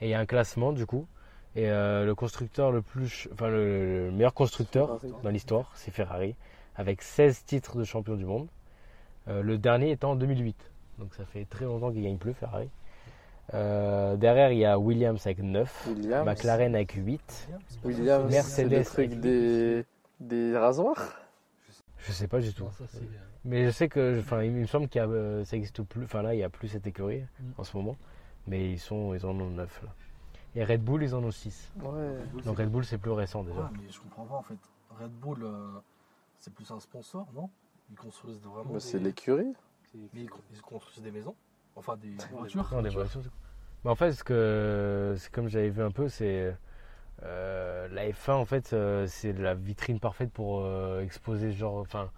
Et 0.00 0.06
il 0.06 0.10
y 0.10 0.14
a 0.14 0.20
un 0.20 0.26
classement 0.26 0.72
du 0.72 0.86
coup. 0.86 1.06
Et 1.54 1.70
euh, 1.70 2.04
le 2.06 2.14
constructeur 2.14 2.72
le 2.72 2.82
plus, 2.82 3.28
enfin 3.32 3.48
le, 3.48 4.06
le 4.06 4.10
meilleur 4.10 4.32
constructeur 4.34 4.98
Ferrari. 5.00 5.22
dans 5.22 5.30
l'histoire, 5.30 5.70
c'est 5.74 5.90
Ferrari, 5.90 6.34
avec 6.76 7.02
16 7.02 7.44
titres 7.44 7.76
de 7.78 7.84
champion 7.84 8.16
du 8.16 8.24
monde. 8.24 8.48
Euh, 9.28 9.42
le 9.42 9.58
dernier 9.58 9.90
étant 9.92 10.12
en 10.12 10.16
2008. 10.16 10.56
Donc 10.98 11.14
ça 11.14 11.24
fait 11.26 11.44
très 11.44 11.64
longtemps 11.66 11.92
qu'il 11.92 12.02
gagne 12.02 12.16
plus 12.16 12.32
Ferrari. 12.34 12.68
Euh, 13.54 14.16
derrière, 14.16 14.52
il 14.52 14.58
y 14.58 14.64
a 14.64 14.78
Williams 14.78 15.26
avec 15.26 15.40
9, 15.42 15.88
Williams. 15.88 16.24
McLaren 16.26 16.74
avec 16.74 16.92
8. 16.92 17.48
Williams, 17.84 18.30
Mercedes 18.30 18.70
le 18.78 18.84
truc 18.84 19.06
avec- 19.12 19.20
des, 19.20 19.84
des 20.20 20.56
rasoirs. 20.56 21.16
Je 21.98 22.12
sais 22.12 22.28
pas 22.28 22.40
du 22.40 22.52
tout. 22.54 22.68
Ça, 22.78 22.84
Mais 23.44 23.64
je 23.66 23.70
sais 23.70 23.88
que, 23.88 24.18
enfin, 24.20 24.42
il 24.42 24.52
me 24.52 24.66
semble 24.66 24.88
qu'il 24.88 25.00
y 25.00 25.04
a, 25.04 25.08
euh, 25.08 25.44
ça 25.44 25.56
existe 25.56 25.82
plus. 25.82 26.04
Enfin 26.04 26.22
là, 26.22 26.34
il 26.34 26.38
y 26.38 26.42
a 26.44 26.48
plus 26.48 26.68
cette 26.68 26.86
écurie 26.86 27.22
Mm. 27.40 27.50
en 27.58 27.64
ce 27.64 27.76
moment, 27.76 27.96
mais 28.46 28.70
ils 28.70 28.78
sont, 28.78 29.14
ils 29.14 29.24
en 29.26 29.38
ont 29.38 29.50
9 29.50 29.82
là. 29.82 29.90
Et 30.54 30.64
Red 30.64 30.82
Bull, 30.82 31.02
ils 31.02 31.14
en 31.14 31.22
ont 31.24 31.30
6. 31.30 31.72
Ouais. 31.80 32.16
Donc 32.44 32.58
Red 32.58 32.70
Bull, 32.70 32.84
c'est 32.84 32.98
plus 32.98 33.10
récent 33.10 33.42
déjà. 33.42 33.60
Ouais, 33.60 33.66
mais 33.74 33.88
je 33.90 33.98
comprends 34.00 34.24
pas 34.24 34.34
en 34.36 34.42
fait. 34.42 34.58
Red 35.00 35.10
Bull, 35.12 35.42
euh, 35.42 35.68
c'est 36.38 36.52
plus 36.54 36.70
un 36.70 36.78
sponsor, 36.80 37.26
non? 37.34 37.48
Ils 37.90 37.96
construisent 37.96 38.40
vraiment. 38.40 38.64
Bah, 38.64 38.74
des- 38.74 38.80
c'est 38.80 38.98
l'écurie. 38.98 39.52
Mais 39.94 40.22
ils, 40.22 40.30
ils 40.52 40.62
construisent 40.62 41.02
des 41.02 41.10
maisons 41.10 41.34
Enfin, 41.76 41.96
des 41.96 42.14
voitures 42.32 42.68
Non, 42.72 42.82
des 42.82 42.88
voitures. 42.90 43.20
Mais 43.84 43.90
en 43.90 43.94
fait, 43.94 44.12
ce 44.12 44.22
que, 44.24 45.14
c'est 45.18 45.30
comme 45.32 45.48
j'avais 45.48 45.70
vu 45.70 45.82
un 45.82 45.90
peu, 45.90 46.08
c'est 46.08 46.54
euh, 47.24 47.88
la 47.88 48.08
F1 48.10 48.32
en 48.32 48.44
fait, 48.44 48.72
euh, 48.72 49.06
c'est 49.06 49.32
la 49.32 49.54
vitrine 49.54 49.98
parfaite 50.00 50.30
pour 50.32 50.60
euh, 50.60 51.00
exposer 51.02 51.52
ce 51.52 51.56
genre. 51.56 51.76
Enfin, 51.78 52.10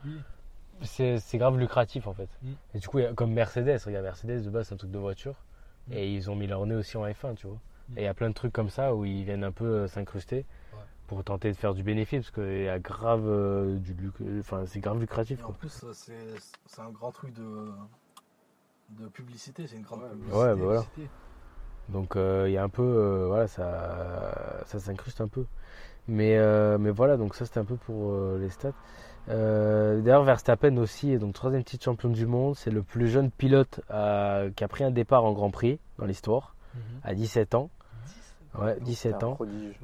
c'est 0.83 1.19
c'est 1.19 1.39
grave 1.39 1.59
lucratif 1.59 2.07
en 2.07 2.13
fait. 2.15 2.29
Mm. 2.43 2.53
Et 2.75 2.79
du 2.81 2.89
coup, 2.89 2.99
il 2.99 3.03
y 3.03 3.07
a- 3.07 3.13
comme 3.15 3.33
Mercedes, 3.33 3.79
regarde 3.87 4.05
Mercedes 4.05 4.43
de 4.45 4.51
base 4.51 4.69
c'est 4.69 4.75
un 4.75 4.79
truc 4.79 4.91
de 4.91 4.99
voiture, 4.99 5.35
Mm. 5.89 5.93
et 5.95 6.13
ils 6.15 6.31
ont 6.31 6.37
mis 6.37 6.47
leur 6.47 6.65
nez 6.67 6.75
aussi 6.75 6.97
en 6.97 7.05
F1, 7.07 7.35
tu 7.35 7.47
vois. 7.47 7.59
Mm. 7.91 7.99
Et 7.99 8.01
il 8.03 8.05
y 8.05 8.09
a 8.09 8.15
plein 8.15 8.29
de 8.29 8.35
trucs 8.35 8.53
comme 8.53 8.71
ça 8.71 8.95
où 8.95 9.05
ils 9.05 9.25
viennent 9.25 9.45
un 9.45 9.53
peu 9.53 9.65
euh, 9.67 9.87
s'incruster 9.87 10.45
Ouais. 10.73 10.79
pour 11.07 11.23
tenter 11.23 11.51
de 11.53 11.57
faire 11.57 11.75
du 11.75 11.83
bénéfice 11.83 12.31
parce 12.31 12.47
qu'il 12.47 12.63
y 12.65 12.69
a 12.69 12.79
grave 12.79 13.25
euh, 13.27 13.77
du 13.79 13.95
enfin 14.41 14.65
c'est 14.67 14.81
grave 14.81 14.99
lucratif. 15.01 15.39
Et 15.41 15.43
en 15.43 15.47
Quoi. 15.47 15.57
plus, 15.59 15.85
c'est 15.93 16.13
c'est 16.67 16.81
un 16.83 16.91
grand 16.91 17.13
truc 17.13 17.33
de, 17.35 17.71
de 18.91 19.09
publicité. 19.09 19.67
C'est 19.67 19.77
une 19.77 19.83
grande 19.83 20.03
Ouais, 20.03 20.09
publicité. 20.11 20.37
ouais, 20.39 20.49
bah 20.55 20.55
voilà. 20.65 20.81
publicité. 20.83 21.11
Donc 21.91 22.17
euh, 22.17 22.45
il 22.49 22.53
y 22.53 22.59
a 22.59 22.63
un 22.65 22.69
peu, 22.69 22.83
euh, 22.83 23.27
voilà, 23.27 23.47
ça, 23.47 24.63
ça 24.67 24.79
s'incruste 24.79 25.21
un 25.21 25.29
peu. 25.29 25.45
Mais, 26.09 26.37
euh, 26.37 26.77
mais 26.79 26.91
voilà, 26.91 27.17
donc 27.17 27.35
ça 27.35 27.45
c'était 27.47 27.61
un 27.61 27.65
peu 27.65 27.77
pour 27.77 28.13
euh, 28.13 28.39
les 28.41 28.51
stats. 28.51 28.73
Euh, 29.31 30.01
D'ailleurs, 30.03 30.23
Verstappen 30.25 30.77
aussi 30.77 31.13
est 31.13 31.19
donc 31.19 31.33
troisième 31.35 31.65
titre 31.65 31.85
champion 31.85 32.11
du 32.11 32.27
monde. 32.27 32.57
C'est 32.57 32.71
le 32.71 32.83
plus 32.83 33.09
jeune 33.09 33.31
pilote 33.31 33.81
à- 33.89 34.45
qui 34.55 34.65
a 34.65 34.69
pris 34.69 34.85
un 34.85 34.91
départ 34.91 35.25
en 35.25 35.33
Grand 35.33 35.51
Prix 35.51 35.79
dans 35.99 36.05
l'histoire, 36.05 36.55
Mhm. 36.75 36.81
à 37.05 37.15
17 37.15 37.55
ans. 37.55 37.71
Ouais, 38.59 38.75
C'est 38.75 38.85
17 38.85 39.23
un 39.23 39.27
ans. 39.29 39.35
prodige. 39.35 39.79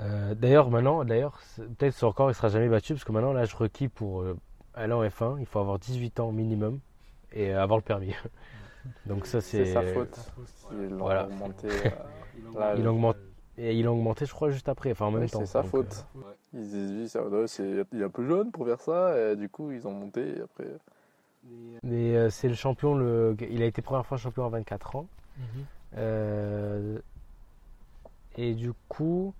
Euh, 0.00 0.34
d'ailleurs, 0.34 0.70
maintenant, 0.70 1.04
d'ailleurs, 1.04 1.40
peut-être 1.56 1.94
ce 1.94 2.04
record 2.04 2.30
il 2.30 2.34
sera 2.34 2.48
jamais 2.48 2.68
battu 2.68 2.94
parce 2.94 3.04
que 3.04 3.12
maintenant 3.12 3.32
l'âge 3.32 3.54
requis 3.54 3.88
pour 3.88 4.22
euh, 4.22 4.36
aller 4.74 4.92
en 4.92 5.02
F1, 5.04 5.38
il 5.40 5.46
faut 5.46 5.58
avoir 5.58 5.78
18 5.78 6.20
ans 6.20 6.32
minimum 6.32 6.80
et 7.32 7.52
avoir 7.52 7.78
le 7.78 7.82
permis. 7.84 8.14
donc 9.06 9.26
ça 9.26 9.40
c'est 9.40 9.64
C'est 9.64 9.72
sa 9.74 9.82
faute. 9.82 10.18
Ils 10.72 10.88
l'ont 10.88 10.98
Voilà. 10.98 11.26
augmenté. 11.26 11.68
euh, 11.86 12.58
là, 12.58 12.74
Il 12.76 12.86
augmente 12.88 13.16
et 13.58 13.74
il 13.78 13.86
a 13.86 13.92
augmenté, 13.92 14.24
je 14.24 14.32
crois, 14.32 14.50
juste 14.50 14.68
après, 14.70 14.92
enfin 14.92 15.06
en 15.06 15.10
même 15.10 15.22
oui, 15.22 15.28
temps. 15.30 15.40
c'est 15.40 15.46
sa 15.46 15.60
Donc, 15.62 15.70
faute. 15.70 16.06
Ouais. 16.14 16.22
Ils 16.54 16.64
se 16.64 16.76
disent, 16.76 17.16
ouais, 17.16 17.46
c'est- 17.46 17.84
il 17.92 18.00
est 18.00 18.04
un 18.04 18.08
peu 18.08 18.24
jeune 18.26 18.50
pour 18.50 18.64
faire 18.66 18.80
ça. 18.80 19.32
Et 19.32 19.36
du 19.36 19.48
coup, 19.50 19.70
ils 19.70 19.86
ont 19.86 19.92
monté. 19.92 20.38
Et 20.38 20.40
après, 20.40 20.64
Mais, 21.82 22.16
euh, 22.16 22.30
c'est 22.30 22.48
le 22.48 22.54
champion, 22.54 22.94
le... 22.94 23.36
il 23.50 23.62
a 23.62 23.66
été 23.66 23.82
première 23.82 24.06
fois 24.06 24.16
champion 24.16 24.46
à 24.46 24.48
24 24.48 24.96
ans. 24.96 25.06
Mhm. 25.38 25.44
Euh, 25.98 26.98
Et 28.36 28.54
du 28.54 28.72
coup, 28.88 29.34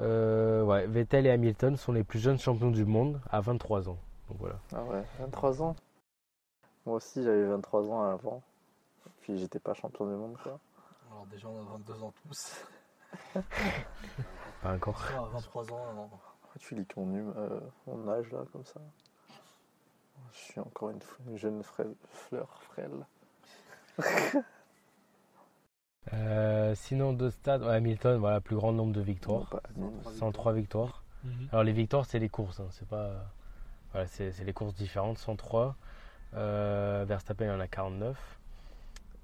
euh, 0.00 0.62
ouais, 0.64 0.86
Vettel 0.86 1.26
et 1.26 1.30
Hamilton 1.30 1.76
sont 1.76 1.92
les 1.92 2.02
plus 2.04 2.18
jeunes 2.18 2.38
champions 2.38 2.70
du 2.70 2.84
monde 2.84 3.20
à 3.30 3.40
23 3.40 3.88
ans. 3.88 3.98
Donc 4.28 4.38
voilà. 4.40 4.56
ah 4.74 4.82
ouais, 4.84 5.02
23 5.20 5.62
ans. 5.62 5.76
Moi 6.86 6.96
aussi, 6.96 7.22
j'avais 7.22 7.44
23 7.46 7.90
ans 7.90 8.02
avant. 8.10 8.42
Puis 9.20 9.38
j'étais 9.38 9.58
pas 9.58 9.74
champion 9.74 10.06
du 10.06 10.14
monde, 10.14 10.36
quoi. 10.42 10.58
Alors, 11.10 11.26
déjà, 11.26 11.48
on 11.48 11.58
a 11.60 11.64
22 11.78 12.02
ans 12.02 12.12
tous. 12.26 12.66
Pas 14.62 14.74
encore. 14.74 14.98
Ça, 15.02 15.18
à 15.18 15.22
23 15.32 15.72
ans. 15.72 16.08
Pourquoi 16.40 16.58
tu 16.58 16.74
lis 16.74 16.84
ton, 16.86 17.02
hum- 17.02 17.34
euh, 17.36 17.60
mon 17.86 18.08
âge 18.10 18.30
là 18.32 18.40
comme 18.52 18.64
ça 18.64 18.80
Je 20.32 20.38
suis 20.38 20.60
encore 20.60 20.90
une, 20.90 21.00
une 21.28 21.36
jeune 21.38 21.62
frêle- 21.62 21.94
fleur 22.10 22.62
frêle. 22.62 23.06
Euh, 26.12 26.74
sinon, 26.74 27.12
d'autres 27.14 27.34
stades, 27.36 27.62
ouais, 27.62 27.74
Hamilton, 27.76 28.18
voilà, 28.18 28.40
plus 28.40 28.56
grand 28.56 28.72
nombre 28.72 28.92
de 28.92 28.98
Non, 29.00 29.04
victoires. 29.06 29.46
pas 29.48 29.62
Amine. 29.74 29.90
103 30.18 30.52
victoires. 30.52 31.02
Mhm. 31.24 31.48
Alors 31.50 31.64
les 31.64 31.72
victoires, 31.72 32.04
c'est 32.04 32.18
les 32.18 32.28
courses, 32.28 32.60
hein, 32.60 32.66
c'est 32.72 32.86
pas. 32.86 33.24
Voilà, 33.92 34.06
c'est 34.08 34.30
c'est 34.32 34.44
les 34.44 34.52
courses 34.52 34.74
différentes. 34.74 35.16
103. 35.18 35.76
Euh, 36.36 37.04
Verstappen 37.06 37.54
en 37.54 37.60
a 37.60 37.68
49. 37.68 38.16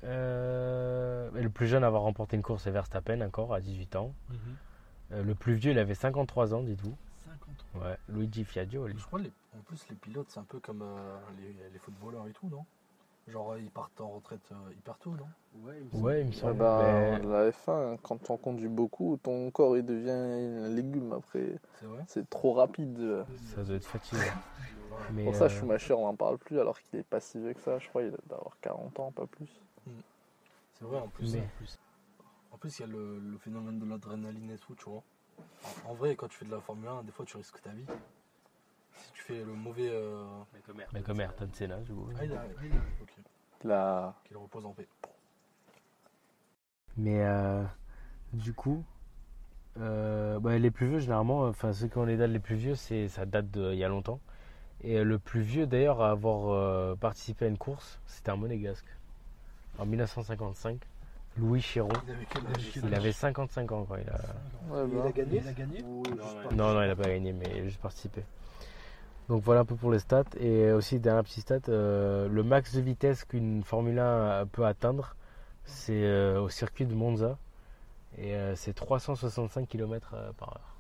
Euh, 0.04 1.30
et 1.36 1.42
le 1.42 1.50
plus 1.50 1.66
jeune 1.66 1.84
à 1.84 1.88
avoir 1.88 2.02
remporté 2.02 2.36
une 2.36 2.42
course, 2.42 2.62
c'est 2.64 2.70
Verstappen, 2.70 3.20
encore, 3.20 3.54
à 3.54 3.60
18 3.60 3.96
ans. 3.96 4.14
Mhm. 4.28 4.36
Euh, 5.12 5.22
le 5.24 5.34
plus 5.34 5.54
vieux, 5.54 5.72
il 5.72 5.78
avait 5.78 5.94
53 5.94 6.54
ans, 6.54 6.62
dites-vous. 6.62 6.96
53. 7.24 7.82
Ouais, 7.82 7.96
Luigi 8.08 8.44
Fiagioli. 8.44 8.94
Je 8.98 9.04
crois 9.04 9.20
les, 9.20 9.32
en 9.56 9.62
plus 9.62 9.84
les 9.90 9.96
pilotes 9.96 10.30
c'est 10.30 10.40
un 10.40 10.44
peu 10.44 10.60
comme 10.60 10.82
euh, 10.82 11.18
les, 11.38 11.54
les 11.72 11.78
footballeurs 11.78 12.26
et 12.28 12.32
tout, 12.32 12.48
non? 12.48 12.64
Genre 13.30 13.56
ils 13.58 13.70
partent 13.70 14.00
en 14.00 14.10
retraite 14.10 14.40
euh, 14.52 14.72
hyper 14.76 14.98
tôt, 14.98 15.10
non? 15.10 15.26
Ouais, 15.62 15.78
il 15.78 15.84
me 15.84 15.90
semble. 15.90 16.04
Ouais, 16.04 16.20
il 16.22 16.26
me 16.26 16.52
bah, 16.54 17.18
mais- 17.20 17.26
La 17.28 17.50
F1, 17.50 17.96
quand 18.02 18.30
on 18.30 18.36
conduit 18.36 18.68
beaucoup, 18.68 19.18
ton 19.22 19.50
corps 19.50 19.76
il 19.76 19.84
devient 19.84 20.10
un 20.10 20.68
légume 20.68 21.12
après. 21.12 21.58
C'est 21.78 21.86
vrai? 21.86 22.04
C'est 22.08 22.28
trop 22.28 22.52
rapide. 22.52 23.24
Ça 23.54 23.62
doit 23.62 23.76
être 23.76 23.86
fatigant. 23.86 24.22
Mais, 25.12 25.24
Pour 25.24 25.34
ça, 25.34 25.44
euh, 25.44 25.48
Schumacher, 25.48 25.94
on 25.94 26.06
n'en 26.06 26.16
parle 26.16 26.38
plus 26.38 26.58
alors 26.58 26.80
qu'il 26.80 26.98
est 26.98 27.04
pas 27.04 27.20
si 27.20 27.38
vieux 27.38 27.52
que 27.52 27.60
ça. 27.60 27.78
Je 27.78 27.88
crois 27.88 28.02
qu'il 28.02 28.10
doit 28.28 28.38
avoir 28.38 28.56
40 28.60 28.98
ans, 29.00 29.12
pas 29.12 29.26
plus. 29.26 29.48
C'est 30.74 30.84
vrai 30.84 30.98
en 30.98 31.08
plus. 31.08 31.34
Mais- 31.34 31.40
En 31.40 31.46
plus, 31.56 31.78
en 32.52 32.56
plus, 32.58 32.78
il 32.78 32.82
y 32.82 32.84
a 32.84 32.88
le, 32.88 33.18
le 33.18 33.38
phénomène 33.38 33.78
de 33.78 33.86
l'adrénaline 33.86 34.50
et 34.50 34.58
tout, 34.58 34.74
tu 34.74 34.84
vois. 34.90 35.02
En, 35.86 35.90
en 35.90 35.94
vrai, 35.94 36.16
quand 36.16 36.28
tu 36.28 36.36
fais 36.38 36.44
de 36.46 36.50
la 36.50 36.60
Formule 36.60 36.88
1, 36.88 37.02
des 37.04 37.12
fois 37.12 37.24
tu 37.24 37.36
risques 37.36 37.60
ta 37.62 37.70
vie. 37.70 37.84
Si 39.00 39.12
tu 39.12 39.22
fais 39.22 39.38
le 39.38 39.52
mauvais. 39.52 39.88
euh, 39.90 40.24
Mais 40.92 41.00
comme 41.02 41.20
Ayrton 41.20 41.48
Senna, 41.52 41.76
du 41.78 41.92
coup. 41.92 42.08
Ah, 42.18 42.24
il 42.24 42.30
il 42.30 42.72
ok. 43.02 43.12
La... 43.64 44.14
Qu'il 44.24 44.36
repose 44.36 44.64
en 44.64 44.72
paix. 44.72 44.86
Mais 46.96 47.22
euh, 47.22 47.62
du 48.32 48.52
coup, 48.52 48.84
euh, 49.80 50.38
bah, 50.40 50.58
les 50.58 50.70
plus 50.70 50.88
vieux, 50.88 50.98
généralement, 50.98 51.42
enfin 51.42 51.72
ceux 51.72 51.88
qui 51.88 51.98
ont 51.98 52.04
les 52.04 52.16
dates 52.16 52.30
les 52.30 52.38
plus 52.38 52.56
vieux, 52.56 52.74
c'est 52.74 53.08
ça 53.08 53.24
date 53.26 53.50
d'il 53.50 53.74
y 53.74 53.84
a 53.84 53.88
longtemps. 53.88 54.20
Et 54.82 54.98
euh, 54.98 55.04
le 55.04 55.18
plus 55.18 55.40
vieux 55.40 55.66
d'ailleurs 55.66 56.00
à 56.02 56.10
avoir 56.10 56.50
euh, 56.52 56.94
participé 56.96 57.44
à 57.44 57.48
une 57.48 57.58
course, 57.58 58.00
c'était 58.06 58.30
un 58.30 58.36
monégasque. 58.36 58.86
En 59.78 59.86
1955, 59.86 60.78
Louis 61.38 61.60
Chiron. 61.60 61.88
Il 62.06 62.12
avait 62.12 62.26
quel 62.28 62.46
âge? 62.46 62.72
Il 62.76 62.94
avait 62.94 63.12
55 63.12 63.72
ans 63.72 63.86
quand 63.88 63.96
il 63.96 64.08
a. 64.08 64.74
Ouais, 64.74 64.86
bah. 64.86 65.12
gagné? 65.12 65.40
Il 65.42 65.48
a 65.48 65.52
gagné? 65.52 65.82
Ou 65.82 66.02
Non, 66.02 66.16
juste 66.16 66.36
non, 66.36 66.48
pas 66.48 66.54
Non, 66.54 66.74
non, 66.74 66.82
il 66.82 66.88
n'a 66.88 66.96
pas 66.96 67.08
gagné, 67.08 67.32
mais 67.32 67.46
il 67.54 67.60
a 67.60 67.64
juste 67.64 67.80
participé. 67.80 68.22
Donc 69.30 69.44
voilà 69.44 69.60
un 69.60 69.64
peu 69.64 69.76
pour 69.76 69.92
les 69.92 70.00
stats. 70.00 70.24
Et 70.40 70.72
aussi, 70.72 70.98
dernier 70.98 71.22
petit 71.22 71.40
stat, 71.40 71.60
euh, 71.68 72.26
le 72.28 72.42
max 72.42 72.74
de 72.74 72.80
vitesse 72.80 73.24
qu'une 73.24 73.62
Formule 73.62 74.00
1 74.00 74.46
peut 74.46 74.66
atteindre, 74.66 75.14
c'est 75.64 76.02
euh, 76.04 76.40
au 76.40 76.48
circuit 76.48 76.84
de 76.84 76.94
Monza. 76.94 77.38
Et 78.18 78.34
euh, 78.34 78.56
c'est 78.56 78.72
365 78.74 79.68
km 79.68 80.16
par 80.36 80.48
heure. 80.48 80.76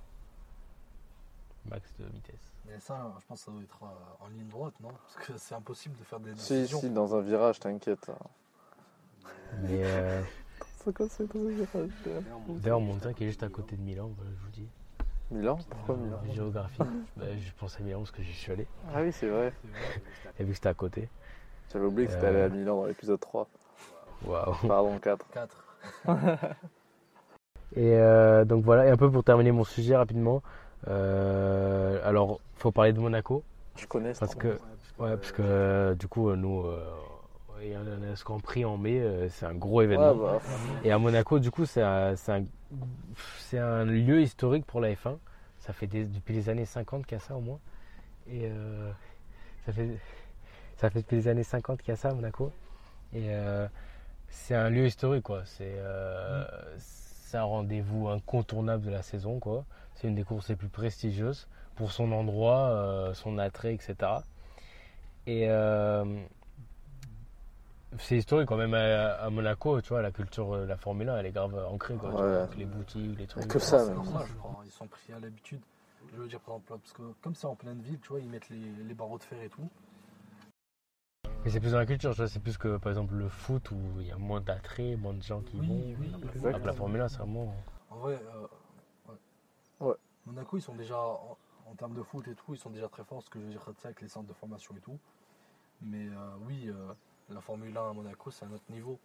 Max 1.70 1.94
de 2.00 2.06
vitesse. 2.06 2.40
Mais 2.66 2.80
ça, 2.80 3.14
je 3.20 3.26
pense 3.26 3.38
que 3.38 3.44
ça 3.44 3.52
doit 3.52 3.62
être 3.62 3.82
euh, 3.84 4.24
en 4.24 4.28
ligne 4.30 4.48
droite, 4.48 4.74
non? 4.80 4.88
Parce 4.90 5.26
que 5.28 5.38
c'est 5.38 5.54
impossible 5.54 5.96
de 5.96 6.02
faire 6.02 6.18
des 6.18 6.34
Si, 6.34 6.54
décisions. 6.54 6.80
si, 6.80 6.90
dans 6.90 7.14
un 7.14 7.20
virage, 7.20 7.60
t'inquiète. 7.60 8.10
Mais 9.62 9.80
euh, 9.84 10.22
C'est 10.84 10.92
quoi, 10.92 11.06
c'est 11.08 11.32
dans 11.32 11.40
un 11.46 11.50
virage 11.50 11.90
d'ailleurs, 12.62 12.80
Monza 12.80 13.12
qui 13.12 13.22
est 13.22 13.28
juste 13.28 13.44
à 13.44 13.48
côté 13.48 13.76
de 13.76 13.82
Milan, 13.82 14.10
voilà, 14.16 14.32
je 14.36 14.44
vous 14.44 14.50
dis. 14.50 14.68
Milan 15.30 15.58
Pourquoi 15.68 15.96
Milan? 15.96 16.18
Géographie. 16.34 16.78
Bah, 17.16 17.24
je 17.38 17.50
pense 17.58 17.76
à 17.78 17.82
Milan 17.82 17.98
parce 18.00 18.10
que 18.10 18.22
j'y 18.22 18.32
suis 18.32 18.52
allé. 18.52 18.66
Ah 18.94 19.00
oui, 19.02 19.12
c'est 19.12 19.28
vrai. 19.28 19.52
Et 20.38 20.44
vu 20.44 20.50
que 20.50 20.54
c'était 20.56 20.68
à 20.68 20.74
côté. 20.74 21.08
J'avais 21.72 21.84
oublié 21.86 22.06
que 22.08 22.12
c'était 22.14 22.26
Euh. 22.26 22.30
allé 22.30 22.40
à 22.42 22.48
Milan 22.48 22.76
dans 22.80 22.86
l'épisode 22.86 23.20
3. 23.20 23.46
Waouh. 24.26 24.54
Pardon, 24.66 24.98
4. 24.98 25.26
4. 25.32 25.64
Et 27.76 27.94
euh, 27.94 28.44
donc 28.44 28.64
voilà, 28.64 28.86
et 28.86 28.90
un 28.90 28.96
peu 28.96 29.08
pour 29.10 29.22
terminer 29.22 29.52
mon 29.52 29.62
sujet 29.64 29.96
rapidement. 29.96 30.42
euh, 30.88 32.00
alors, 32.04 32.40
faut 32.56 32.72
parler 32.72 32.92
de 32.92 32.98
Monaco. 32.98 33.44
Je 33.76 33.86
connais 33.86 34.12
Parce 34.18 34.32
ça. 34.32 34.38
que, 34.38 34.48
ouais, 34.98 35.16
parce 35.16 35.30
que 35.30 35.40
euh, 35.42 35.94
du 35.94 36.08
coup, 36.08 36.34
nous, 36.34 36.62
euh, 36.66 36.82
il 37.62 37.68
y 37.68 37.74
a 37.74 37.78
un 37.78 38.16
ce 38.16 38.24
Grand 38.24 38.40
Prix 38.40 38.64
en 38.64 38.76
mai, 38.76 39.28
c'est 39.30 39.46
un 39.46 39.54
gros 39.54 39.82
événement. 39.82 40.12
Ouais, 40.14 40.32
bah, 40.32 40.40
Et 40.82 40.90
à 40.90 40.98
Monaco, 40.98 41.38
du 41.38 41.52
coup, 41.52 41.64
c'est 41.64 41.80
un, 41.82 42.16
c'est 42.16 42.32
un, 42.32 42.44
c'est 43.38 43.58
un 43.58 43.84
lieu 43.84 44.20
historique 44.20 44.64
pour 44.66 44.80
la 44.80 44.92
F1. 44.92 45.18
Ça 45.58 45.72
fait 45.72 45.86
depuis 45.86 46.34
les 46.34 46.48
années 46.48 46.64
50 46.64 47.06
qu'il 47.06 47.18
y 47.18 47.20
a 47.20 47.24
ça 47.24 47.36
au 47.36 47.40
moins. 47.40 47.58
Et 48.28 48.42
euh, 48.44 48.90
ça, 49.66 49.72
fait, 49.72 49.88
ça 50.76 50.90
fait 50.90 51.00
depuis 51.02 51.16
les 51.16 51.28
années 51.28 51.42
50 51.42 51.80
qu'il 51.80 51.90
y 51.90 51.92
a 51.92 51.96
ça 51.96 52.10
à 52.10 52.14
Monaco. 52.14 52.52
Et 53.12 53.26
euh, 53.28 53.66
c'est 54.28 54.54
un 54.54 54.70
lieu 54.70 54.86
historique, 54.86 55.24
quoi. 55.24 55.42
C'est 55.44 55.74
euh, 55.76 56.44
un 57.32 57.42
rendez-vous 57.42 58.08
incontournable 58.08 58.84
de 58.84 58.90
la 58.90 59.02
saison, 59.02 59.38
quoi. 59.38 59.64
C'est 59.94 60.08
une 60.08 60.14
des 60.14 60.24
courses 60.24 60.48
les 60.48 60.56
plus 60.56 60.68
prestigieuses 60.68 61.48
pour 61.74 61.92
son 61.92 62.12
endroit, 62.12 62.70
euh, 62.70 63.14
son 63.14 63.38
attrait, 63.38 63.74
etc. 63.74 63.96
Et 65.26 65.46
c'est 67.98 68.16
historique 68.16 68.48
quand 68.48 68.56
même 68.56 68.74
à, 68.74 69.14
à 69.14 69.30
Monaco, 69.30 69.80
tu 69.80 69.88
vois, 69.90 70.02
la 70.02 70.10
culture, 70.12 70.54
euh, 70.54 70.66
la 70.66 70.76
Formule 70.76 71.08
1, 71.08 71.18
elle 71.18 71.26
est 71.26 71.32
grave 71.32 71.54
ancrée, 71.68 71.96
quoi. 71.96 72.10
Ouais. 72.10 72.16
vois, 72.16 72.42
avec 72.44 72.56
les 72.56 72.64
boutiques, 72.66 73.18
les 73.18 73.26
trucs. 73.26 73.48
Que 73.48 73.58
ça, 73.58 73.84
normal, 73.92 74.24
je 74.28 74.34
crois. 74.34 74.62
Ils 74.64 74.70
sont 74.70 74.86
pris 74.86 75.12
à 75.12 75.18
l'habitude. 75.18 75.60
Je 76.12 76.16
veux 76.20 76.28
dire, 76.28 76.40
par 76.40 76.54
exemple, 76.56 76.72
là, 76.72 76.78
parce 76.78 76.92
que 76.92 77.02
comme 77.20 77.34
c'est 77.34 77.46
en 77.46 77.54
pleine 77.54 77.80
ville, 77.82 77.98
tu 78.00 78.08
vois, 78.08 78.20
ils 78.20 78.28
mettent 78.28 78.48
les, 78.48 78.84
les 78.84 78.94
barreaux 78.94 79.18
de 79.18 79.22
fer 79.22 79.40
et 79.42 79.48
tout. 79.48 79.68
Mais 81.44 81.50
c'est 81.50 81.60
plus 81.60 81.72
dans 81.72 81.78
la 81.78 81.86
culture, 81.86 82.10
tu 82.10 82.16
vois, 82.18 82.28
c'est 82.28 82.40
plus 82.40 82.58
que 82.58 82.76
par 82.76 82.90
exemple 82.92 83.14
le 83.14 83.28
foot 83.28 83.70
où 83.70 83.78
il 84.00 84.06
y 84.08 84.12
a 84.12 84.16
moins 84.16 84.40
d'attrait, 84.40 84.96
moins 84.96 85.14
de 85.14 85.22
gens 85.22 85.40
qui 85.40 85.58
Oui, 85.58 85.66
vont. 85.66 85.74
oui, 86.00 86.12
la 86.22 86.30
exactement. 86.32 86.72
Formule 86.74 87.00
1, 87.00 87.08
c'est 87.08 87.18
vraiment. 87.18 87.54
En 87.90 87.96
vrai, 87.96 88.20
euh, 88.34 88.46
ouais. 89.08 89.88
Ouais. 89.88 89.94
Monaco, 90.26 90.58
ils 90.58 90.62
sont 90.62 90.74
déjà, 90.74 90.98
en, 90.98 91.36
en 91.66 91.74
termes 91.76 91.94
de 91.94 92.02
foot 92.02 92.26
et 92.28 92.34
tout, 92.34 92.54
ils 92.54 92.58
sont 92.58 92.70
déjà 92.70 92.88
très 92.88 93.04
forts, 93.04 93.22
ce 93.22 93.30
que 93.30 93.38
je 93.40 93.44
veux 93.44 93.50
dire, 93.50 93.62
sais, 93.78 93.86
avec 93.86 94.00
les 94.02 94.08
centres 94.08 94.28
de 94.28 94.34
formation 94.34 94.74
et 94.76 94.80
tout. 94.80 94.98
Mais 95.80 96.08
euh, 96.08 96.30
oui, 96.46 96.68
euh, 96.68 96.92
la 97.34 97.40
Formule 97.40 97.76
1 97.76 97.90
à 97.90 97.92
Monaco, 97.92 98.30
c'est 98.30 98.44
un 98.44 98.52
autre 98.52 98.64
niveau. 98.70 98.98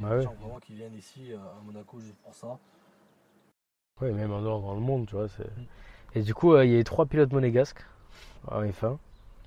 Les 0.00 0.06
ouais. 0.06 0.22
gens 0.22 0.34
vraiment 0.40 0.58
qui 0.58 0.74
viennent 0.74 0.94
ici 0.94 1.32
euh, 1.32 1.36
à 1.38 1.62
Monaco 1.64 2.00
juste 2.00 2.16
pour 2.22 2.34
ça. 2.34 2.58
Ouais, 4.00 4.12
même 4.12 4.32
en 4.32 4.40
dehors 4.40 4.60
dans 4.62 4.74
le 4.74 4.80
monde, 4.80 5.06
tu 5.06 5.14
vois. 5.14 5.28
c'est- 5.28 5.46
Et 6.14 6.22
du 6.22 6.34
coup, 6.34 6.54
euh, 6.54 6.64
il 6.64 6.72
y 6.72 6.76
a 6.76 6.80
eu 6.80 6.84
trois 6.84 7.06
pilotes 7.06 7.32
monégasques 7.32 7.84
en 8.48 8.62
F1. 8.64 8.98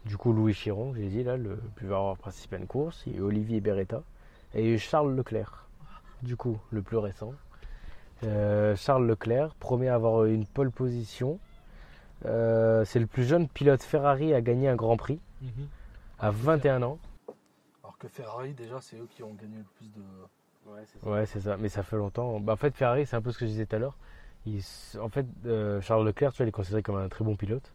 Du 0.05 0.17
coup, 0.17 0.31
Louis 0.33 0.53
Chiron, 0.53 0.93
j'ai 0.95 1.07
dit 1.07 1.23
là, 1.23 1.37
le 1.37 1.55
plus 1.75 1.87
avoir 1.87 2.17
participé 2.17 2.55
à 2.57 2.59
une 2.59 2.67
course. 2.67 3.03
Il 3.07 3.13
y 3.13 3.15
a 3.15 3.19
eu 3.19 3.21
Olivier 3.21 3.59
Beretta. 3.61 4.03
Et 4.53 4.63
il 4.65 4.71
y 4.71 4.75
a 4.75 4.77
Charles 4.77 5.15
Leclerc, 5.15 5.67
du 6.21 6.35
coup, 6.37 6.59
le 6.71 6.81
plus 6.81 6.97
récent. 6.97 7.33
Euh, 8.23 8.75
Charles 8.75 9.07
Leclerc, 9.07 9.55
premier 9.55 9.89
à 9.89 9.95
avoir 9.95 10.25
une 10.25 10.45
pole 10.45 10.71
position. 10.71 11.39
Euh, 12.25 12.85
c'est 12.85 12.99
le 12.99 13.07
plus 13.07 13.23
jeune 13.25 13.47
pilote 13.49 13.81
Ferrari 13.81 14.33
à 14.33 14.41
gagner 14.41 14.69
un 14.69 14.75
Grand 14.75 14.95
Prix 14.95 15.19
à 16.19 16.29
21 16.31 16.83
ans. 16.83 16.99
Que 18.03 18.09
Ferrari, 18.09 18.51
déjà, 18.51 18.81
c'est 18.81 18.97
eux 18.97 19.07
qui 19.09 19.23
ont 19.23 19.33
gagné 19.33 19.55
le 19.59 19.63
plus 19.77 19.89
de. 19.93 20.01
Ouais, 20.69 20.81
c'est 20.85 20.99
ça. 20.99 21.09
Ouais, 21.09 21.25
c'est 21.25 21.39
ça, 21.39 21.55
mais 21.55 21.69
ça 21.69 21.83
fait 21.83 21.95
longtemps. 21.95 22.37
Bah, 22.41 22.51
en 22.51 22.57
fait, 22.57 22.75
Ferrari, 22.75 23.05
c'est 23.05 23.15
un 23.15 23.21
peu 23.21 23.31
ce 23.31 23.37
que 23.37 23.45
je 23.45 23.51
disais 23.51 23.65
tout 23.65 23.77
à 23.77 23.79
l'heure. 23.79 23.95
Il 24.45 24.61
En 24.99 25.07
fait, 25.07 25.25
euh, 25.45 25.79
Charles 25.79 26.05
Leclerc, 26.05 26.33
tu 26.33 26.37
vois, 26.39 26.45
il 26.45 26.49
est 26.49 26.51
considéré 26.51 26.83
comme 26.83 26.97
un 26.97 27.07
très 27.07 27.23
bon 27.23 27.37
pilote. 27.37 27.71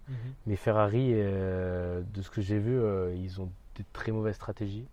Mais 0.47 0.57
Ferrari, 0.57 1.13
euh, 1.15 2.03
de 2.13 2.21
ce 2.21 2.29
que 2.29 2.43
j'ai 2.43 2.59
vu, 2.59 2.79
euh, 2.79 3.15
ils 3.15 3.41
ont 3.41 3.47
de 3.77 3.85
très 3.95 4.13
mauvaises 4.13 4.35
stratégies. 4.35 4.87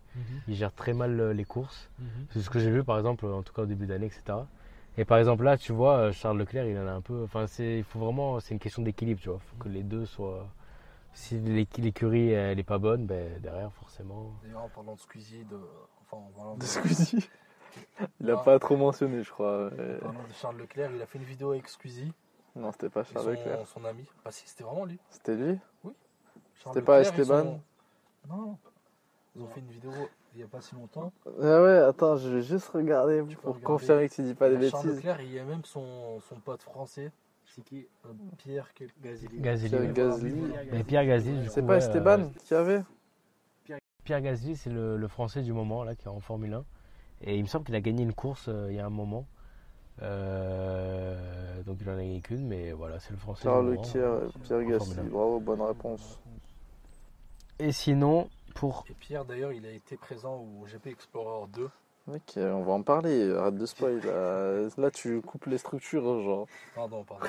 Ils 0.48 0.56
gèrent 0.56 0.71
très 0.74 0.93
mal 0.93 1.19
euh, 1.19 1.34
les 1.34 1.43
courses. 1.43 1.89
C'est 2.30 2.39
ce 2.39 2.50
que 2.50 2.60
j'ai 2.60 2.71
vu, 2.71 2.86
par 2.86 2.98
exemple, 2.98 3.26
en 3.26 3.43
tout 3.43 3.52
cas 3.52 3.63
au 3.63 3.65
début 3.65 3.88
d'année, 3.88 4.06
etc. 4.06 4.38
Et 4.98 5.04
par 5.04 5.17
exemple, 5.17 5.43
là, 5.43 5.58
tu 5.58 5.74
vois, 5.74 6.13
Charles 6.13 6.38
Leclerc, 6.38 6.65
il 6.65 6.78
en 6.78 6.88
a 6.88 6.93
un 6.93 7.02
peu. 7.02 7.24
Enfin, 7.26 7.45
c'est, 7.48 7.80
il 7.80 7.84
faut 7.84 8.00
vraiment. 8.00 8.39
C'est 8.39 8.54
une 8.54 8.62
question 8.62 8.84
d'équilibre, 8.84 9.19
tu 9.19 9.28
vois. 9.28 9.39
Il 9.43 9.50
faut 9.50 9.63
que 9.65 9.67
les 9.67 9.84
deux 9.84 10.06
soient. 10.06 10.48
Si 11.15 11.39
l'écurie, 11.39 12.32
elle 12.32 12.60
est 12.60 12.63
pas 12.63 12.78
bonne, 12.78 13.06
ben, 13.08 13.41
derrière, 13.41 13.71
forcément. 13.73 14.34
D'ailleurs, 14.43 14.63
en 14.63 14.69
parlant 14.69 14.95
de 14.95 14.99
Squeezie, 14.99 15.45
de. 15.45 15.58
Enfin, 16.01 16.17
en 16.17 16.32
parlant 16.36 16.56
de, 16.56 16.60
De 16.60 16.65
Squeezie. 16.65 17.30
Il 18.21 18.30
a 18.30 18.38
Ah. 18.39 18.43
pas 18.43 18.60
trop 18.60 18.75
mentionné, 18.78 19.23
je 19.23 19.32
crois. 19.32 19.67
en 19.67 19.99
parlant 19.99 20.23
de 20.28 20.34
Charles 20.34 20.58
Leclerc, 20.58 20.91
il 20.93 21.01
a 21.01 21.06
fait 21.06 21.17
une 21.17 21.25
vidéo 21.25 21.51
avec 21.51 21.67
Squeezie, 21.67 22.13
Non, 22.56 22.71
c'était 22.71 22.89
pas 22.89 23.04
Charles 23.04 23.32
Leclerc. 23.32 23.60
son, 23.67 23.80
son 23.82 23.86
ami. 23.86 24.06
Bah, 24.23 24.32
si, 24.32 24.47
c'était 24.47 24.63
vraiment 24.63 24.86
lui. 24.86 24.97
C'était 25.10 25.36
lui? 25.36 25.58
Charles 25.84 26.73
C'était 26.75 26.82
pas 26.86 27.01
Esteban? 27.01 27.43
son- 27.43 27.62
Non. 28.30 28.58
Ils 29.36 29.41
ont 29.41 29.47
fait 29.47 29.60
une 29.60 29.71
vidéo 29.71 29.91
il 30.34 30.38
n'y 30.39 30.43
a 30.43 30.47
pas 30.47 30.62
si 30.62 30.75
longtemps. 30.75 31.12
Ah 31.41 31.62
ouais, 31.62 31.78
attends, 31.78 32.15
je 32.17 32.28
vais 32.30 32.41
juste 32.41 32.67
regarder 32.69 33.23
Tu 33.28 33.36
pour 33.38 33.45
regarder. 33.56 33.63
confirmer 33.63 34.10
que 34.10 34.13
tu 34.15 34.21
dis 34.21 34.34
pas 34.36 34.49
des 34.49 34.65
Et 34.65 34.69
Charles 34.69 34.84
bêtises. 34.86 34.97
Leclerc, 34.97 35.21
il 35.21 35.32
y 35.32 35.39
a 35.39 35.43
même 35.45 35.63
son, 35.65 36.19
son 36.21 36.36
pote 36.41 36.62
français, 36.62 37.12
C'est 37.55 37.63
qui 37.63 37.87
Pierre. 38.37 38.69
Gasly. 39.01 39.29
Pierre 39.29 39.81
ouais. 39.81 39.93
Gasly. 39.93 40.33
Mais 40.73 40.83
Pierre 40.83 41.05
Gasly, 41.05 41.39
du 41.39 41.47
C'est 41.47 41.61
coup, 41.61 41.67
pas 41.67 41.73
ouais, 41.73 41.77
Esteban 41.77 42.19
euh, 42.19 42.29
qui 42.43 42.53
avait 42.53 42.83
Pierre 44.03 44.19
Gasly, 44.21 44.57
c'est 44.57 44.69
le, 44.69 44.97
le 44.97 45.07
français 45.07 45.41
du 45.41 45.53
moment 45.53 45.85
là 45.85 45.95
qui 45.95 46.05
est 46.05 46.09
en 46.09 46.19
Formule 46.19 46.53
1. 46.53 46.65
Et 47.21 47.37
il 47.37 47.43
me 47.43 47.47
semble 47.47 47.63
qu'il 47.63 47.75
a 47.75 47.79
gagné 47.79 48.03
une 48.03 48.13
course 48.13 48.49
euh, 48.49 48.67
il 48.69 48.75
y 48.75 48.79
a 48.79 48.85
un 48.85 48.89
moment. 48.89 49.25
Euh, 50.01 51.63
donc 51.63 51.77
il 51.79 51.89
en 51.89 51.93
a 51.93 51.95
gagné 51.95 52.19
qu'une, 52.19 52.45
mais 52.45 52.73
voilà, 52.73 52.99
c'est 52.99 53.11
le 53.11 53.17
français. 53.17 53.43
Charles 53.43 53.67
un. 53.67 53.71
Leclerc, 53.71 54.33
Pierre 54.43 54.63
Gasly, 54.65 55.07
bravo, 55.07 55.39
bonne 55.39 55.61
réponse. 55.61 56.19
Et 57.59 57.71
sinon, 57.71 58.27
pour. 58.53 58.83
Et 58.89 58.93
Pierre, 58.95 59.23
d'ailleurs, 59.23 59.53
il 59.53 59.65
a 59.65 59.71
été 59.71 59.95
présent 59.95 60.35
au 60.35 60.65
GP 60.65 60.87
Explorer 60.87 61.47
2. 61.53 61.69
Ok, 62.07 62.33
on 62.37 62.61
va 62.63 62.73
en 62.73 62.83
parler, 62.83 63.33
arrête 63.33 63.55
de 63.57 63.65
spoil. 63.65 63.99
Là, 64.05 64.69
Là, 64.77 64.91
tu 64.91 65.21
coupes 65.21 65.45
les 65.47 65.57
structures, 65.57 66.03
genre. 66.21 66.47
Pardon, 66.75 67.03
pardon. 67.03 67.25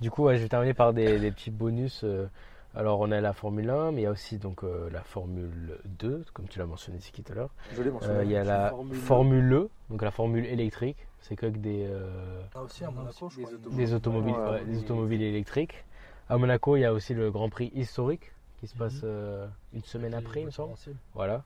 Du 0.00 0.10
coup, 0.10 0.24
ouais, 0.24 0.36
je 0.38 0.42
vais 0.42 0.48
terminer 0.48 0.74
par 0.74 0.92
des, 0.94 1.18
des 1.18 1.30
petits 1.30 1.50
bonus. 1.50 2.02
euh, 2.04 2.26
alors, 2.74 3.00
on 3.00 3.10
a 3.12 3.20
la 3.20 3.32
Formule 3.32 3.70
1, 3.70 3.92
mais 3.92 4.00
il 4.00 4.04
y 4.04 4.06
a 4.06 4.10
aussi 4.10 4.38
donc 4.38 4.64
euh, 4.64 4.88
la 4.90 5.02
Formule 5.02 5.78
2, 5.84 6.24
comme 6.32 6.48
tu 6.48 6.58
l'as 6.58 6.66
mentionné 6.66 6.98
Siki 7.00 7.22
tout 7.22 7.32
à 7.32 7.34
l'heure. 7.36 7.50
Je 7.72 7.82
l'ai 7.82 7.90
Euh, 7.90 7.92
mentionné. 7.92 8.24
Il 8.24 8.30
y 8.30 8.36
a 8.36 8.44
la 8.44 8.70
Formule 8.70 8.96
Formule 8.98 9.52
E, 9.52 9.68
donc 9.90 10.02
la 10.02 10.10
Formule 10.10 10.46
électrique. 10.46 10.96
C'est 11.20 11.36
que 11.36 11.46
des, 11.46 11.86
euh, 11.88 12.42
Là 12.54 12.62
aussi, 12.62 12.84
à 12.84 12.90
Monaco, 12.90 13.28
je 13.30 13.36
Des 13.36 13.42
crois. 13.42 13.52
il- 13.52 13.56
automobiles. 13.56 13.86
des 13.86 13.94
automobiles, 13.94 14.34
Ouais, 14.34 14.50
ouais, 14.50 14.64
des 14.64 14.78
automobiles 14.78 15.22
électriques. 15.22 15.84
À 16.28 16.38
Monaco, 16.38 16.76
il 16.76 16.80
y 16.80 16.84
a 16.84 16.92
aussi 16.92 17.14
le 17.14 17.30
Grand 17.30 17.48
Prix 17.50 17.70
historique 17.74 18.32
qui 18.60 18.66
se 18.66 18.74
passe 18.76 18.94
Mhm. 18.94 19.00
euh, 19.04 19.46
une 19.74 19.84
semaine 19.84 20.14
après, 20.14 20.40
il 20.40 20.46
me 20.46 20.50
semble. 20.50 20.74
Voilà. 21.14 21.44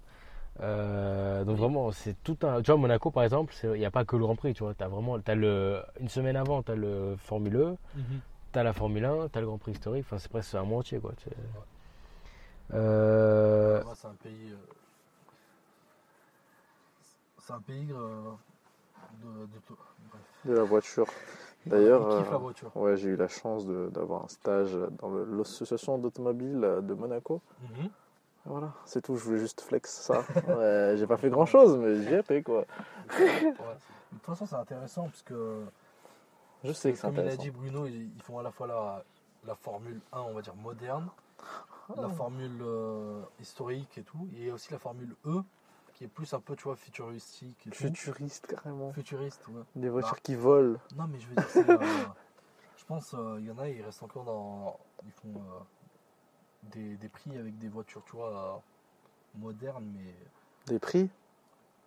Euh, 0.60 1.44
donc 1.44 1.56
vraiment, 1.56 1.90
c'est 1.92 2.14
tout 2.24 2.36
un. 2.42 2.60
Tu 2.62 2.70
vois, 2.70 2.80
Monaco, 2.80 3.10
par 3.10 3.22
exemple, 3.22 3.54
il 3.62 3.70
n'y 3.72 3.84
a 3.84 3.90
pas 3.90 4.04
que 4.04 4.16
le 4.16 4.22
Grand 4.24 4.34
Prix. 4.36 4.54
Tu 4.54 4.62
vois, 4.64 4.74
as 4.80 4.88
vraiment, 4.88 5.16
as 5.24 5.34
le 5.34 5.80
une 6.00 6.08
semaine 6.08 6.36
avant, 6.36 6.62
tu 6.62 6.72
as 6.72 6.74
le 6.74 7.14
Formule 7.18 7.56
E, 7.56 7.76
tu 8.52 8.58
as 8.58 8.62
la 8.64 8.72
Formule 8.72 9.04
1, 9.04 9.28
tu 9.28 9.38
as 9.38 9.40
le 9.40 9.46
Grand 9.46 9.58
Prix 9.58 9.72
historique. 9.72 10.04
Enfin, 10.06 10.18
c'est 10.18 10.30
presque 10.30 10.54
un 10.54 10.64
mois 10.64 10.78
entier, 10.80 10.98
quoi. 10.98 11.12
tu 11.16 11.24
sais. 11.30 11.36
Euh, 12.74 13.82
c'est 13.94 14.06
un 14.08 14.14
pays. 14.14 14.50
euh, 14.52 14.56
C'est 17.40 17.52
un 17.54 17.60
pays 17.60 17.86
de, 17.86 17.94
de. 17.94 19.46
De 20.44 20.52
la 20.54 20.64
voiture. 20.64 21.06
D'ailleurs, 21.66 22.02
euh, 22.06 22.24
ouais, 22.74 22.96
j'ai 22.96 23.08
eu 23.10 23.16
la 23.16 23.28
chance 23.28 23.66
de- 23.66 23.88
d'avoir 23.92 24.24
un 24.24 24.28
stage 24.28 24.76
dans 25.00 25.08
le- 25.10 25.24
l'association 25.24 25.98
d'automobile 25.98 26.60
de 26.82 26.94
Monaco. 26.94 27.40
Mhm. 27.62 27.88
Voilà, 28.48 28.72
c'est 28.86 29.02
tout, 29.02 29.16
je 29.16 29.24
voulais 29.24 29.38
juste 29.38 29.60
flex 29.60 29.90
ça. 29.92 30.24
Ouais, 30.48 30.94
j'ai 30.96 31.06
pas 31.06 31.16
fait 31.18 31.28
grand 31.30 31.46
chose, 31.46 31.76
mais 31.76 32.02
j'y 32.02 32.14
ai 32.14 32.22
fait 32.22 32.42
quoi. 32.42 32.64
Ouais. 33.18 33.52
De 33.52 34.16
toute 34.16 34.24
façon, 34.24 34.46
c'est 34.46 34.56
intéressant 34.56 35.04
parce 35.04 35.22
que, 35.22 35.64
Je 36.64 36.72
sais 36.72 36.90
que 36.92 36.96
c'est 36.98 37.02
comme 37.02 37.14
il 37.14 37.18
a 37.18 37.22
intéressant. 37.24 37.42
dit 37.42 37.50
Bruno, 37.50 37.86
ils, 37.86 38.10
font 38.22 38.38
à 38.38 38.42
la 38.42 38.50
fois 38.50 38.66
la, 38.66 39.04
la 39.46 39.54
Formule 39.54 40.00
1, 40.12 40.20
on 40.20 40.32
va 40.32 40.40
dire 40.42 40.54
moderne, 40.56 41.08
la 41.96 42.08
Formule 42.08 42.58
euh, 42.62 43.20
historique 43.40 43.98
et 43.98 44.02
tout, 44.02 44.28
et 44.38 44.50
aussi 44.50 44.72
la 44.72 44.78
Formule 44.78 45.14
E, 45.26 45.42
qui 45.94 46.04
est 46.04 46.08
plus 46.08 46.32
un 46.32 46.40
peu, 46.40 46.56
tu 46.56 46.64
vois, 46.64 46.76
futuristique 46.76 47.66
et 47.66 47.70
tout. 47.70 47.76
Futuriste 47.76 48.46
carrément. 48.46 48.92
Futuriste, 48.92 49.46
ouais. 49.48 49.62
Des 49.76 49.88
voitures 49.90 50.14
Bah. 50.14 50.20
qui 50.22 50.34
volent. 50.36 50.78
Non, 50.96 51.06
mais 51.06 51.18
je 51.20 51.28
veux 51.28 51.34
dire, 51.34 51.46
c'est, 51.50 51.68
euh, 51.68 51.78
je 52.76 52.84
pense 52.86 53.14
euh, 53.14 53.36
il 53.40 53.46
y 53.46 53.50
en 53.50 53.58
a, 53.58 53.68
ils 53.68 53.82
restent 53.82 54.02
encore 54.02 54.24
dans. 54.24 54.78
Ils 55.04 55.12
font 55.12 55.28
euh, 55.36 55.60
des, 56.72 56.96
des 56.96 57.08
prix 57.08 57.36
avec 57.36 57.58
des 57.58 57.68
voitures, 57.68 58.02
tu 58.06 58.16
vois, 58.16 58.62
modernes, 59.38 59.86
mais. 59.94 60.14
Des 60.66 60.78
prix 60.78 61.08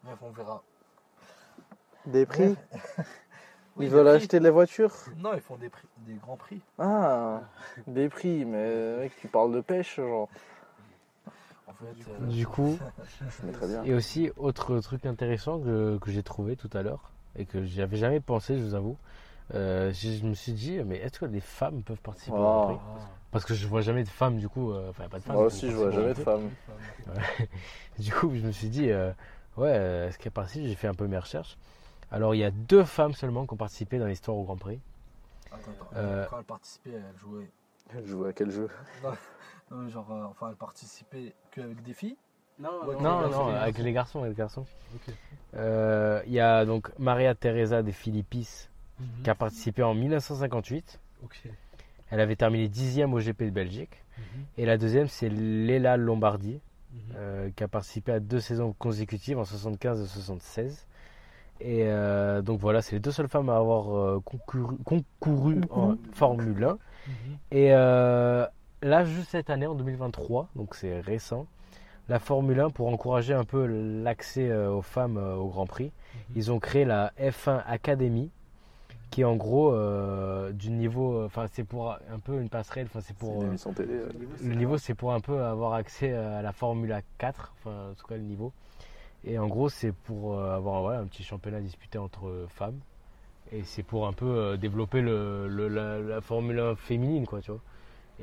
Bref, 0.03 0.17
on 0.21 0.31
verra. 0.31 0.63
Des 2.07 2.25
prix 2.25 2.55
Oui, 3.77 3.85
Ils 3.85 3.91
veulent 3.91 4.07
prix. 4.07 4.15
acheter 4.17 4.39
les 4.39 4.49
voitures 4.49 4.93
Non, 5.17 5.33
ils 5.33 5.41
font 5.41 5.55
des, 5.55 5.69
prix, 5.69 5.87
des 6.05 6.15
grands 6.15 6.35
prix. 6.37 6.61
Ah, 6.77 7.41
des 7.87 8.09
prix, 8.09 8.43
mais 8.45 8.97
mec, 8.97 9.13
tu 9.21 9.27
parles 9.27 9.53
de 9.53 9.61
pêche, 9.61 9.95
genre. 9.97 10.27
En 11.67 11.73
fait, 11.73 11.93
Du 11.95 12.03
euh, 12.09 12.27
du 12.27 12.47
coup, 12.47 12.77
bien. 13.67 13.83
et 13.85 13.93
aussi, 13.93 14.29
autre 14.37 14.79
truc 14.79 15.05
intéressant 15.05 15.59
que, 15.59 15.97
que 15.99 16.11
j'ai 16.11 16.23
trouvé 16.23 16.55
tout 16.55 16.69
à 16.73 16.81
l'heure, 16.81 17.11
et 17.35 17.45
que 17.45 17.63
j'y 17.63 17.81
avais 17.81 17.97
jamais 17.97 18.19
pensé, 18.19 18.57
je 18.57 18.63
vous 18.63 18.75
avoue, 18.75 18.97
euh, 19.53 19.91
je, 19.93 20.09
je 20.11 20.25
me 20.25 20.33
suis 20.33 20.53
dit, 20.53 20.79
mais 20.85 20.97
est-ce 20.97 21.19
que 21.19 21.25
les 21.25 21.39
femmes 21.41 21.83
peuvent 21.83 22.01
participer 22.01 22.43
au 22.43 22.43
Grand. 22.43 22.61
Prix? 22.61 22.81
Parce 23.31 23.45
que 23.45 23.53
je 23.53 23.65
vois 23.67 23.81
jamais 23.81 24.03
de 24.03 24.09
femmes, 24.09 24.37
du 24.37 24.49
coup, 24.49 24.71
euh, 24.71 24.89
enfin, 24.89 25.07
pas 25.07 25.17
de 25.19 25.23
femmes. 25.23 25.35
Moi 25.37 25.45
aussi, 25.45 25.71
je 25.71 25.75
vois 25.75 25.89
jamais 25.91 26.13
Grand 26.13 26.13
de 26.13 26.13
Prix. 26.13 26.23
femmes. 26.23 26.49
Du 27.99 28.11
coup, 28.13 28.31
je 28.35 28.41
me 28.45 28.51
suis 28.51 28.67
dit, 28.69 28.89
euh, 28.91 29.11
ouais, 29.57 29.71
euh, 29.73 30.07
est-ce 30.07 30.17
qu'elle 30.17 30.31
participe 30.31 30.65
J'ai 30.65 30.75
fait 30.75 30.87
un 30.87 30.93
peu 30.93 31.07
mes 31.07 31.17
recherches. 31.17 31.57
Alors, 32.11 32.35
il 32.35 32.39
y 32.39 32.43
a 32.43 32.51
deux 32.51 32.83
femmes 32.83 33.13
seulement 33.13 33.45
qui 33.45 33.53
ont 33.53 33.57
participé 33.57 33.99
dans 33.99 34.07
l'histoire 34.07 34.35
au 34.37 34.43
Grand 34.43 34.57
Prix. 34.57 34.79
Attends, 35.51 35.71
attends. 35.71 35.89
Euh, 35.95 36.25
Quand 36.29 36.39
elle 36.39 36.43
participait, 36.45 36.91
elle 36.91 37.17
jouait. 37.19 37.49
Elle 37.95 38.05
joue 38.05 38.25
à 38.25 38.33
quel 38.33 38.51
jeu? 38.51 38.69
Non, 39.71 39.87
genre, 39.87 40.11
euh, 40.11 40.23
enfin, 40.25 40.49
elle 40.49 40.57
participait 40.57 41.33
qu'avec 41.51 41.81
des 41.81 41.93
filles? 41.93 42.17
Non, 42.59 42.69
Ouais, 42.85 42.95
Non, 42.95 43.29
non, 43.29 43.47
les 43.51 43.55
avec 43.57 43.77
les 43.77 43.93
garçons, 43.93 44.19
avec 44.19 44.31
les 44.31 44.37
garçons. 44.37 44.65
Euh, 45.55 46.21
Il 46.27 46.33
y 46.33 46.41
a 46.41 46.65
donc 46.65 46.91
Maria 46.99 47.35
Teresa 47.35 47.81
de 47.81 47.91
Philippis 47.91 48.67
Mhm. 48.99 49.23
qui 49.23 49.29
a 49.29 49.35
participé 49.35 49.81
en 49.83 49.93
1958. 49.95 50.99
Ok. 51.23 51.43
Elle 52.11 52.19
avait 52.19 52.35
terminé 52.35 52.67
dixième 52.67 53.13
au 53.13 53.19
GP 53.19 53.43
de 53.45 53.49
Belgique. 53.49 54.03
Mhm. 54.17 54.23
Et 54.57 54.65
la 54.65 54.77
deuxième, 54.77 55.07
c'est 55.07 55.29
Léla 55.29 55.97
Lombardi, 55.97 56.59
Mhm. 56.93 56.99
euh, 57.17 57.49
qui 57.55 57.63
a 57.63 57.67
participé 57.69 58.11
à 58.11 58.19
deux 58.19 58.39
saisons 58.41 58.73
consécutives 58.77 59.39
en 59.39 59.45
75 59.45 60.01
et 60.01 60.05
76. 60.07 60.85
Et 61.61 61.83
euh, 61.85 62.41
donc 62.41 62.59
voilà, 62.59 62.81
c'est 62.81 62.95
les 62.95 62.99
deux 62.99 63.11
seules 63.11 63.29
femmes 63.29 63.49
à 63.49 63.55
avoir 63.57 63.95
euh, 63.95 64.19
concouru, 64.25 64.75
concouru 64.83 65.61
en 65.69 65.95
Formule 66.11 66.63
1. 66.63 66.71
Mhm. 67.07 67.37
Et 67.51 67.69
là, 67.69 69.05
juste 69.05 69.29
cette 69.29 69.49
année, 69.49 69.67
en 69.67 69.75
2023, 69.75 70.49
donc 70.55 70.75
c'est 70.75 70.99
récent, 70.99 71.45
la 72.09 72.19
Formule 72.19 72.59
1, 72.59 72.69
pour 72.71 72.87
encourager 72.87 73.33
un 73.33 73.43
peu 73.45 73.65
l'accès 73.67 74.51
aux 74.53 74.81
femmes 74.81 75.17
au 75.17 75.47
Grand 75.47 75.65
Prix, 75.67 75.91
ils 76.35 76.51
ont 76.51 76.59
créé 76.59 76.83
la 76.83 77.13
F1 77.19 77.63
Academy, 77.67 78.31
qui 79.11 79.21
est 79.21 79.25
en 79.25 79.35
gros 79.35 79.73
euh, 79.73 80.51
du 80.53 80.71
niveau, 80.71 81.13
euh, 81.17 81.25
enfin 81.25 81.45
c'est 81.51 81.63
pour 81.63 81.91
un 81.91 82.19
peu 82.23 82.41
une 82.41 82.49
passerelle, 82.49 82.87
enfin 82.87 83.01
c'est 83.01 83.15
pour 83.15 83.43
une 83.43 83.53
euh, 83.53 83.73
télé. 83.75 83.93
euh. 83.93 84.09
le 84.43 84.55
niveau, 84.55 84.77
c'est 84.77 84.95
pour 84.95 85.13
un 85.13 85.19
peu 85.19 85.43
avoir 85.43 85.73
accès 85.73 86.13
à 86.13 86.41
la 86.41 86.51
Formule 86.53 86.97
4, 87.19 87.53
enfin 87.59 87.91
en 87.91 87.93
tout 87.93 88.07
cas 88.07 88.15
le 88.15 88.23
niveau. 88.23 88.51
Et 89.23 89.37
en 89.37 89.47
gros, 89.47 89.69
c'est 89.69 89.91
pour 89.91 90.33
euh, 90.35 90.55
avoir 90.55 90.81
voilà, 90.81 90.99
un 90.99 91.05
petit 91.05 91.23
championnat 91.23 91.59
disputé 91.61 91.99
entre 91.99 92.27
euh, 92.27 92.47
femmes. 92.47 92.79
Et 93.51 93.63
c'est 93.63 93.83
pour 93.83 94.07
un 94.07 94.13
peu 94.13 94.25
euh, 94.25 94.57
développer 94.57 95.01
le, 95.01 95.47
le- 95.47 95.67
la, 95.67 95.99
la 95.99 96.21
Formule 96.21 96.59
1 96.59 96.75
féminine, 96.75 97.27
quoi, 97.27 97.39
tu 97.41 97.51
vois. 97.51 97.59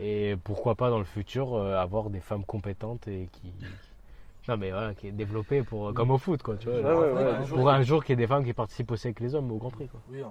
Et 0.00 0.36
pourquoi 0.42 0.74
pas 0.74 0.90
dans 0.90 0.98
le 0.98 1.04
futur 1.04 1.54
euh, 1.54 1.76
avoir 1.76 2.10
des 2.10 2.20
femmes 2.20 2.44
compétentes 2.44 3.06
et 3.08 3.28
qui. 3.30 3.52
Non, 4.48 4.56
mais 4.56 4.70
voilà, 4.70 4.94
qui 4.94 5.08
est 5.08 5.12
développée 5.12 5.62
pour, 5.62 5.92
comme 5.92 6.10
au 6.10 6.16
foot, 6.18 6.42
quoi, 6.42 6.56
tu 6.56 6.68
vois. 6.70 6.78
Ouais, 6.78 6.82
ouais, 6.82 7.10
Après, 7.10 7.24
ouais. 7.24 7.30
un 7.30 7.44
jour, 7.44 7.58
Pour 7.58 7.68
un 7.70 7.82
jour 7.82 8.02
qu'il 8.04 8.12
y 8.12 8.14
ait 8.14 8.24
des 8.24 8.26
femmes 8.26 8.44
qui 8.44 8.54
participent 8.54 8.90
aussi 8.90 9.08
avec 9.08 9.20
les 9.20 9.34
hommes 9.34 9.52
au 9.52 9.56
Grand 9.58 9.70
Prix, 9.70 9.88
quoi. 9.88 10.00
Oui, 10.10 10.22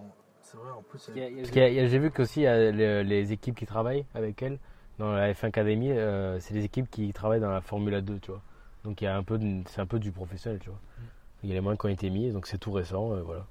c'est 0.50 0.58
vrai, 0.58 0.72
en 0.72 0.82
plus, 0.82 1.10
elle- 1.14 1.46
j'ai 1.90 2.00
vu 2.00 2.10
qu'aussi 2.10 2.42
il 2.42 2.44
y 2.44 2.48
a 2.48 2.72
les, 2.72 3.04
les 3.04 3.32
équipes 3.34 3.56
qui 3.56 3.66
travaillent 3.66 4.06
avec 4.16 4.42
elle 4.42 4.60
dans 4.98 5.12
la 5.12 5.34
F1 5.34 5.48
Academy, 5.48 5.92
euh, 5.92 6.40
c'est 6.40 6.54
des 6.54 6.64
équipes 6.64 6.90
qui 6.90 7.12
travaillent 7.12 7.42
dans 7.42 7.52
la 7.52 7.62
Formule 7.62 8.02
2, 8.02 8.20
tu 8.20 8.32
vois. 8.32 8.42
Donc 8.84 9.02
il 9.02 9.06
y 9.06 9.08
a 9.08 9.16
un 9.18 9.24
peu, 9.24 9.38
de- 9.38 9.64
c'est 9.68 9.82
un 9.82 9.86
peu 9.86 10.00
du 10.00 10.12
professionnel, 10.12 10.60
tu 10.60 10.70
vois. 10.70 10.80
Il 11.44 11.50
y 11.50 11.52
a 11.52 11.56
les 11.56 11.62
moyens 11.62 11.80
qui 11.80 11.86
ont 11.86 11.90
été 11.90 12.10
mis, 12.10 12.32
donc 12.32 12.48
c'est 12.48 12.58
tout 12.58 12.72
récent, 12.72 13.12
euh, 13.14 13.22
voilà. 13.22 13.46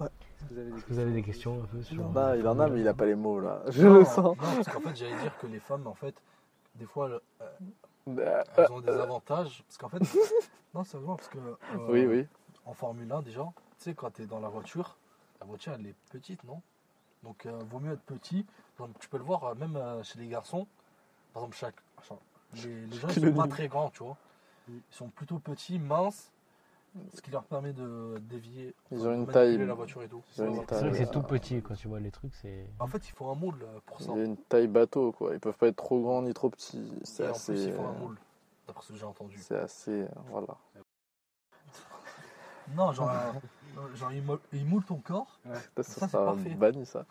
Est-ce 0.00 0.48
que 0.48 0.52
vous 0.54 0.58
avez 0.58 0.70
des 0.70 0.76
Est-ce 0.76 0.84
que 0.84 0.92
vous 0.92 0.98
avez 0.98 1.12
des 1.12 1.22
questions 1.22 1.62
un 1.62 1.66
peu 1.66 1.82
sur 1.82 2.04
Bah, 2.04 2.36
il 2.36 2.46
en 2.46 2.58
a, 2.58 2.68
mais 2.68 2.80
il 2.80 2.88
a 2.88 2.94
pas 2.94 3.06
les 3.06 3.14
mots 3.14 3.40
là. 3.40 3.62
Je 3.68 3.86
non, 3.86 3.94
le 4.00 4.04
sens. 4.04 4.16
Non, 4.16 4.34
parce 4.36 4.68
qu'en 4.68 4.80
fait, 4.80 4.96
j'allais 4.96 5.16
dire 5.22 5.38
que 5.38 5.46
les 5.46 5.60
femmes, 5.60 5.86
en 5.86 5.94
fait, 5.94 6.14
des 6.74 6.84
fois, 6.84 7.08
elles, 7.08 7.46
euh, 7.46 7.50
Bah, 8.08 8.44
elles 8.56 8.72
ont 8.72 8.80
des 8.80 8.90
avantages. 8.90 9.62
Parce 9.66 9.78
qu'en 9.78 9.88
fait, 9.88 10.00
non, 10.74 10.84
sérieusement, 10.84 11.16
parce 11.16 11.28
que. 11.28 11.38
euh, 11.38 11.86
Oui, 11.88 12.04
oui. 12.06 12.26
En 12.66 12.74
Formule 12.74 13.10
1, 13.10 13.22
déjà, 13.22 13.46
tu 13.84 13.90
sais, 13.90 13.94
quand 13.94 14.10
tu 14.12 14.22
es 14.22 14.26
dans 14.26 14.40
la 14.40 14.48
voiture, 14.48 14.96
la 15.40 15.46
voiture, 15.46 15.74
elle 15.74 15.86
est 15.86 15.94
petite, 16.08 16.42
non? 16.44 16.62
Donc, 17.22 17.44
euh, 17.44 17.58
vaut 17.70 17.80
mieux 17.80 17.92
être 17.92 18.02
petit. 18.02 18.46
Donc, 18.78 18.98
tu 18.98 19.08
peux 19.10 19.18
le 19.18 19.24
voir 19.24 19.44
euh, 19.44 19.54
même 19.54 19.76
euh, 19.76 20.02
chez 20.02 20.18
les 20.18 20.26
garçons. 20.26 20.66
Par 21.34 21.42
exemple, 21.42 21.56
chaque. 21.56 21.74
les, 22.54 22.86
les 22.86 22.96
gens, 22.96 23.08
ils 23.08 23.20
sont 23.20 23.34
pas 23.34 23.46
très 23.46 23.68
grands, 23.68 23.90
tu 23.90 24.02
vois. 24.02 24.16
Ils 24.68 24.80
sont 24.88 25.08
plutôt 25.08 25.38
petits, 25.38 25.78
minces, 25.78 26.32
ce 27.12 27.20
qui 27.20 27.30
leur 27.30 27.44
permet 27.44 27.74
de 27.74 28.16
dévier. 28.22 28.74
Ils 28.90 29.06
ont 29.06 29.12
une 29.12 29.26
taille- 29.26 29.58
la 29.58 29.74
voiture 29.74 30.02
et 30.02 30.08
tout. 30.08 30.22
C'est 30.30 30.46
vrai 30.46 30.64
que 30.64 30.94
c'est 30.94 31.10
tout 31.10 31.22
petit 31.22 31.60
quand 31.60 31.74
tu 31.74 31.86
vois 31.88 32.00
les 32.00 32.10
trucs, 32.10 32.34
c'est. 32.36 32.66
En 32.78 32.86
fait, 32.86 33.06
il 33.06 33.12
faut 33.12 33.28
un 33.28 33.34
moule 33.34 33.66
pour 33.84 34.00
ça. 34.00 34.12
Il 34.12 34.16
y 34.16 34.20
a 34.20 34.24
une 34.24 34.38
taille 34.38 34.68
bateau 34.68 35.12
quoi. 35.12 35.34
Ils 35.34 35.40
peuvent 35.40 35.58
pas 35.58 35.68
être 35.68 35.76
trop 35.76 36.00
grands 36.00 36.22
ni 36.22 36.32
trop 36.32 36.48
petits. 36.48 36.90
Et 37.02 37.04
C'est 37.04 37.28
en 37.28 37.32
plus, 37.32 37.52
assez. 37.52 37.66
il 37.66 37.72
faut 37.74 37.84
un 37.84 37.92
moule, 37.92 38.16
d'après 38.66 38.82
ce 38.82 38.92
que 38.92 38.98
j'ai 38.98 39.04
entendu. 39.04 39.38
C'est 39.38 39.58
assez. 39.58 40.06
Voilà. 40.30 40.56
Non, 42.74 42.92
genre, 42.92 43.10
genre 43.96 44.12
il, 44.12 44.22
moule, 44.22 44.38
il 44.52 44.64
moule 44.64 44.84
ton 44.84 44.96
corps. 44.96 45.38
Ça, 45.76 45.82
Ça, 45.82 45.82
ça 45.82 46.08
c'est 46.08 46.12
parfait. 46.18 46.50
banni 46.54 46.86
ça. 46.86 47.04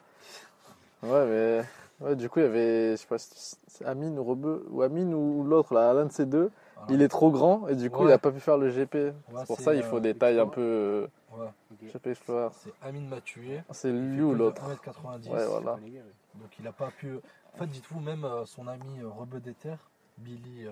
Ouais, 1.02 1.26
mais. 1.26 1.64
Ouais, 2.02 2.16
du 2.16 2.30
coup, 2.30 2.40
il 2.40 2.44
y 2.44 2.46
avait. 2.46 2.92
Je 2.92 2.96
sais 2.98 3.08
pas 3.08 3.18
si 3.18 3.56
c'est 3.68 3.86
Amine 3.86 4.18
ou 4.18 4.24
Rebeu. 4.24 4.66
Ou 4.72 4.82
Amine 4.82 5.14
ou 5.14 5.44
l'autre 5.44 5.74
là. 5.74 5.94
L'un 5.94 6.06
de 6.06 6.12
ces 6.12 6.26
deux. 6.26 6.52
Voilà. 6.76 6.94
Il 6.94 7.02
est 7.02 7.08
trop 7.08 7.32
grand 7.32 7.68
et 7.68 7.76
du 7.76 7.90
coup, 7.90 8.04
Ouais. 8.04 8.10
il 8.10 8.14
a 8.14 8.18
pas 8.18 8.32
pu 8.32 8.40
faire 8.40 8.58
le 8.58 8.70
GP. 8.70 8.96
Ouais, 8.96 9.14
c'est 9.38 9.46
pour 9.46 9.60
ça 9.60 9.74
il 9.74 9.84
faut 9.84 9.98
euh, 9.98 10.02
des 10.02 10.14
tailles 10.16 10.40
un 10.40 10.48
peu. 10.48 10.62
euh, 10.62 11.08
Ouais. 11.38 11.48
GP 11.92 12.08
Explorer. 12.08 12.50
c'est 12.54 12.72
Amine 12.82 13.08
Matué. 13.08 13.62
C'est 13.72 13.92
lui 13.92 14.22
ou 14.22 14.34
l'autre 14.36 14.62
1m90. 14.70 15.30
Ouais, 15.30 15.46
voilà. 15.48 15.74
Ouais. 15.76 16.04
Donc 16.36 16.50
il 16.60 16.68
a 16.68 16.72
pas 16.72 16.90
pu. 16.92 17.16
En 17.16 17.58
fait, 17.58 17.68
dites-vous, 17.68 18.00
même 18.00 18.24
euh, 18.26 18.46
son 18.46 18.68
ami 18.68 19.00
euh, 19.02 19.08
Rebeu 19.10 19.40
Déter, 19.40 19.76
Billy 20.18 20.66
euh, 20.68 20.72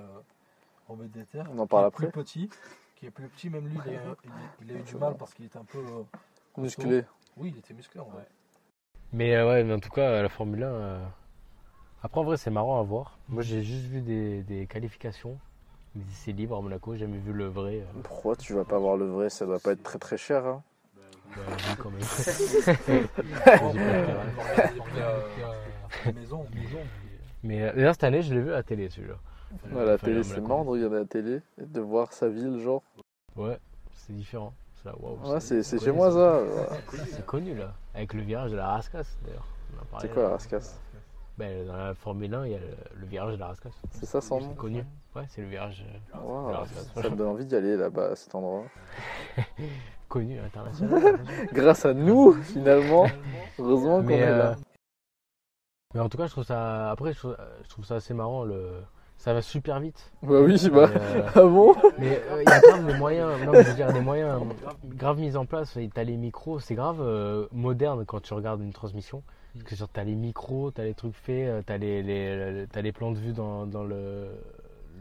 Rebeu 0.88 1.08
Déter, 1.08 1.44
On 1.54 1.60
en 1.60 1.68
parle 1.68 1.84
qui 1.92 2.04
est 2.04 2.08
après. 2.08 2.12
plus 2.12 2.24
petit, 2.24 2.50
qui 3.02 3.08
est 3.08 3.12
plus 3.12 3.28
petit, 3.30 3.50
même 3.50 3.68
lui, 3.68 3.80
il 3.84 3.90
a, 3.98 4.16
il- 4.24 4.68
il 4.68 4.76
a 4.76 4.80
eu 4.80 4.84
du 4.84 4.96
mal 4.96 5.16
parce 5.18 5.34
qu'il 5.34 5.46
était 5.46 5.58
un 5.58 5.66
peu. 5.66 5.80
euh, 5.80 6.04
Musclé. 6.58 7.04
Oui, 7.36 7.52
il 7.52 7.58
était 7.58 7.74
musclé 7.74 8.00
en 8.00 8.06
vrai. 8.06 8.28
Mais 9.12 9.36
euh, 9.36 9.48
ouais, 9.50 9.64
mais 9.64 9.74
en 9.74 9.80
tout 9.80 9.90
cas, 9.90 10.22
la 10.22 10.30
Formule 10.30 10.62
1. 10.64 10.68
euh, 10.68 11.04
Après, 12.04 12.22
en 12.22 12.24
vrai, 12.24 12.38
c'est 12.38 12.52
marrant 12.52 12.80
à 12.80 12.84
voir. 12.84 13.18
Moi, 13.28 13.42
j'ai 13.42 13.64
juste 13.64 13.86
vu 13.86 14.02
des, 14.02 14.44
des 14.44 14.68
qualifications, 14.68 15.40
des 15.96 16.08
essais 16.12 16.32
libres 16.32 16.58
à 16.58 16.62
Monaco. 16.62 16.94
J'ai 16.94 17.00
jamais 17.00 17.18
vu 17.18 17.34
le 17.34 17.48
vrai. 17.48 17.78
euh, 17.80 18.02
Pourquoi 18.04 18.36
tu 18.36 18.54
vas 18.54 18.66
pas 18.66 18.78
voir 18.78 18.98
le 18.98 19.06
vrai 19.08 19.32
Ça 19.32 19.48
doit 19.48 19.60
pas 19.60 19.72
être 19.72 19.82
très 19.82 19.98
très 19.98 20.18
cher. 20.18 20.46
Hein. 20.46 20.62
bah, 21.36 21.42
oui, 21.48 21.76
quand 21.80 21.90
même. 21.90 22.02
Euh, 22.88 23.04
euh, 25.00 25.22
la 26.06 26.12
maison, 26.12 26.46
maison. 26.56 26.84
Mais 27.44 27.64
euh, 27.64 27.74
d'ailleurs, 27.74 27.96
cette 27.96 28.04
année, 28.04 28.22
je 28.22 28.32
l'ai 28.36 28.42
vu 28.42 28.50
à 28.52 28.58
la 28.58 28.64
télé, 28.64 28.90
celui-là. 28.92 29.16
La 29.74 29.98
télé, 29.98 30.24
c'est 30.24 30.42
marrant 30.42 30.64
de 30.64 30.70
regarder 30.70 30.98
la 30.98 31.06
télé 31.06 31.42
et 31.62 31.66
de 31.66 31.82
voir 31.82 32.14
sa 32.14 32.30
ville, 32.30 32.60
genre. 32.60 32.84
Ouais, 33.36 33.58
c'est 33.94 34.14
différent. 34.14 34.54
Là, 34.84 34.94
Ouais, 35.00 35.40
c'est 35.40 35.80
chez 35.80 35.92
moi 35.92 36.12
ça. 36.12 36.42
C'est 37.06 37.26
connu, 37.26 37.54
là. 37.56 37.72
Avec 37.94 38.14
le 38.14 38.22
virage 38.22 38.52
de 38.52 38.56
la 38.56 38.68
Rascasse, 38.68 39.16
d'ailleurs. 39.24 39.46
C'est 40.00 40.12
quoi 40.12 40.24
la 40.24 40.30
rascasse 40.30 40.80
Ben, 41.38 41.68
Dans 41.68 41.76
la 41.76 41.94
Formule 41.94 42.34
1, 42.34 42.46
il 42.46 42.52
y 42.52 42.56
a 42.56 42.60
le, 42.60 42.66
le 43.00 43.06
virage 43.06 43.34
de 43.34 43.40
la 43.40 43.48
Rascasse. 43.48 43.80
C'est 43.92 44.06
ça 44.06 44.22
son 44.22 44.40
C'est 44.40 44.48
nom 44.48 44.54
connu. 44.56 44.84
Ouais, 45.16 45.24
c'est 45.30 45.42
le 45.42 45.48
virage 45.48 45.86
euh, 46.16 46.18
Wow, 46.20 46.48
de 46.48 46.52
la 46.52 46.58
Rascasse. 46.60 46.92
Ça 46.96 47.10
me 47.10 47.16
donne 47.16 47.28
envie 47.28 47.46
d'y 47.46 47.56
aller 47.56 47.78
là-bas 47.78 48.12
à 48.12 48.16
cet 48.16 48.34
endroit. 48.34 48.64
Connu 50.10 50.40
international. 50.40 51.20
Grâce 51.54 51.86
à 51.86 51.94
nous, 51.94 52.34
finalement. 52.42 53.06
Heureusement 53.60 54.02
qu'on 54.02 54.10
est 54.10 54.24
euh, 54.24 54.38
là. 54.38 54.56
mais 55.94 56.00
en 56.02 56.10
tout 56.10 56.18
cas, 56.18 56.26
je 56.26 56.32
trouve 56.32 56.44
ça. 56.44 56.90
Après, 56.92 57.14
je 57.14 57.20
trouve, 57.20 57.38
je 57.64 57.70
trouve 57.70 57.86
ça 57.86 57.96
assez 57.96 58.14
marrant. 58.14 58.44
Le... 58.44 58.82
Ça 59.22 59.34
va 59.34 59.44
super 59.44 59.80
vite. 59.80 60.12
Bah 60.24 60.42
oui, 60.42 60.58
bah. 60.74 60.90
Euh, 60.96 61.22
Ah 61.36 61.44
bon? 61.44 61.76
Mais 62.00 62.20
euh, 62.32 62.42
il 62.42 62.50
y 62.50 62.52
a 62.52 62.60
grave 62.60 62.88
des 62.88 62.98
moyens, 62.98 63.30
non, 63.46 63.52
mais 63.52 63.64
je 63.64 63.70
veux 63.70 63.76
dire, 63.76 63.94
des 63.94 64.00
moyens 64.00 64.42
grave 64.96 65.20
mis 65.20 65.38
en 65.38 65.46
place. 65.46 65.78
Et 65.78 65.92
T'as 65.94 66.04
les 66.04 66.18
micros, 66.18 66.60
c'est 66.60 66.74
grave 66.74 66.98
euh, 67.02 67.46
moderne 67.52 68.04
quand 68.04 68.20
tu 68.20 68.34
regardes 68.34 68.62
une 68.62 68.74
transmission. 68.74 69.22
Parce 69.54 69.64
que 69.66 69.76
genre, 69.76 69.90
t'as 69.94 70.06
les 70.06 70.16
micros, 70.16 70.72
t'as 70.72 70.86
les 70.86 70.96
trucs 70.96 71.14
faits, 71.14 71.48
euh, 71.48 71.62
t'as 71.64 71.78
les, 71.78 72.02
les, 72.02 72.66
t'as 72.72 72.82
les 72.82 72.92
plans 72.92 73.12
de 73.12 73.20
vue 73.20 73.34
dans, 73.34 73.68
dans 73.68 73.84
le, 73.84 74.26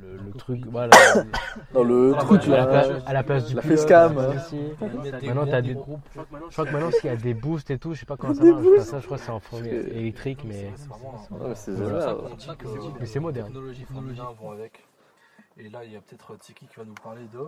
le, 0.00 0.16
le 0.16 0.30
truc. 0.32 0.64
Voilà, 0.66 0.90
Dans 1.74 1.82
le 1.84 2.14
truc 2.18 2.44
à, 2.44 2.48
la 2.50 2.56
là. 2.58 2.66
place, 2.66 3.02
à 3.06 3.12
la 3.12 3.22
place 3.22 3.46
du 3.46 3.54
La 3.54 3.62
facecam, 3.62 4.18
hein. 4.18 4.30
des 4.50 5.10
Maintenant, 5.10 5.34
groupes, 5.42 5.50
t'as 5.50 5.62
des. 5.62 5.74
Je 5.74 6.52
crois 6.52 6.66
que 6.66 6.72
maintenant, 6.72 6.90
s'il 7.00 7.06
y 7.06 7.12
a 7.12 7.16
des 7.16 7.34
boosts 7.34 7.70
et 7.70 7.78
tout, 7.78 7.94
je 7.94 8.00
sais 8.00 8.06
pas 8.06 8.16
comment 8.16 8.34
ça 8.34 8.44
marche. 8.44 8.64
Enfin, 8.74 8.82
ça, 8.84 9.00
je 9.00 9.04
crois 9.06 9.18
que 9.18 9.24
c'est 9.24 9.30
en 9.30 9.40
forme 9.40 9.64
C'est- 9.64 9.70
électrique, 9.70 10.42
mais, 10.44 10.70
C'est 10.76 10.88
vraiment 10.88 11.14
un- 11.30 11.34
Ouais, 11.34 11.48
mais 11.48 11.54
c'est 11.54 11.74
C'est 11.76 11.82
pour 11.82 11.90
ça 11.90 12.00
génial. 12.00 12.16
qu'on 12.16 12.34
dit 12.34 12.46
que 12.58 13.00
mais 13.00 13.06
c'est 13.06 13.20
moderne. 13.20 13.46
technologie 13.46 13.84
Formule 13.92 14.20
1 14.20 14.24
vont 14.40 14.50
avec. 14.52 14.84
Et 15.58 15.68
là, 15.68 15.84
il 15.84 15.92
y 15.92 15.96
a 15.96 16.00
peut-être 16.00 16.36
Tiki 16.38 16.66
qui 16.66 16.76
va 16.76 16.84
nous 16.84 16.94
parler 16.94 17.22
de 17.32 17.38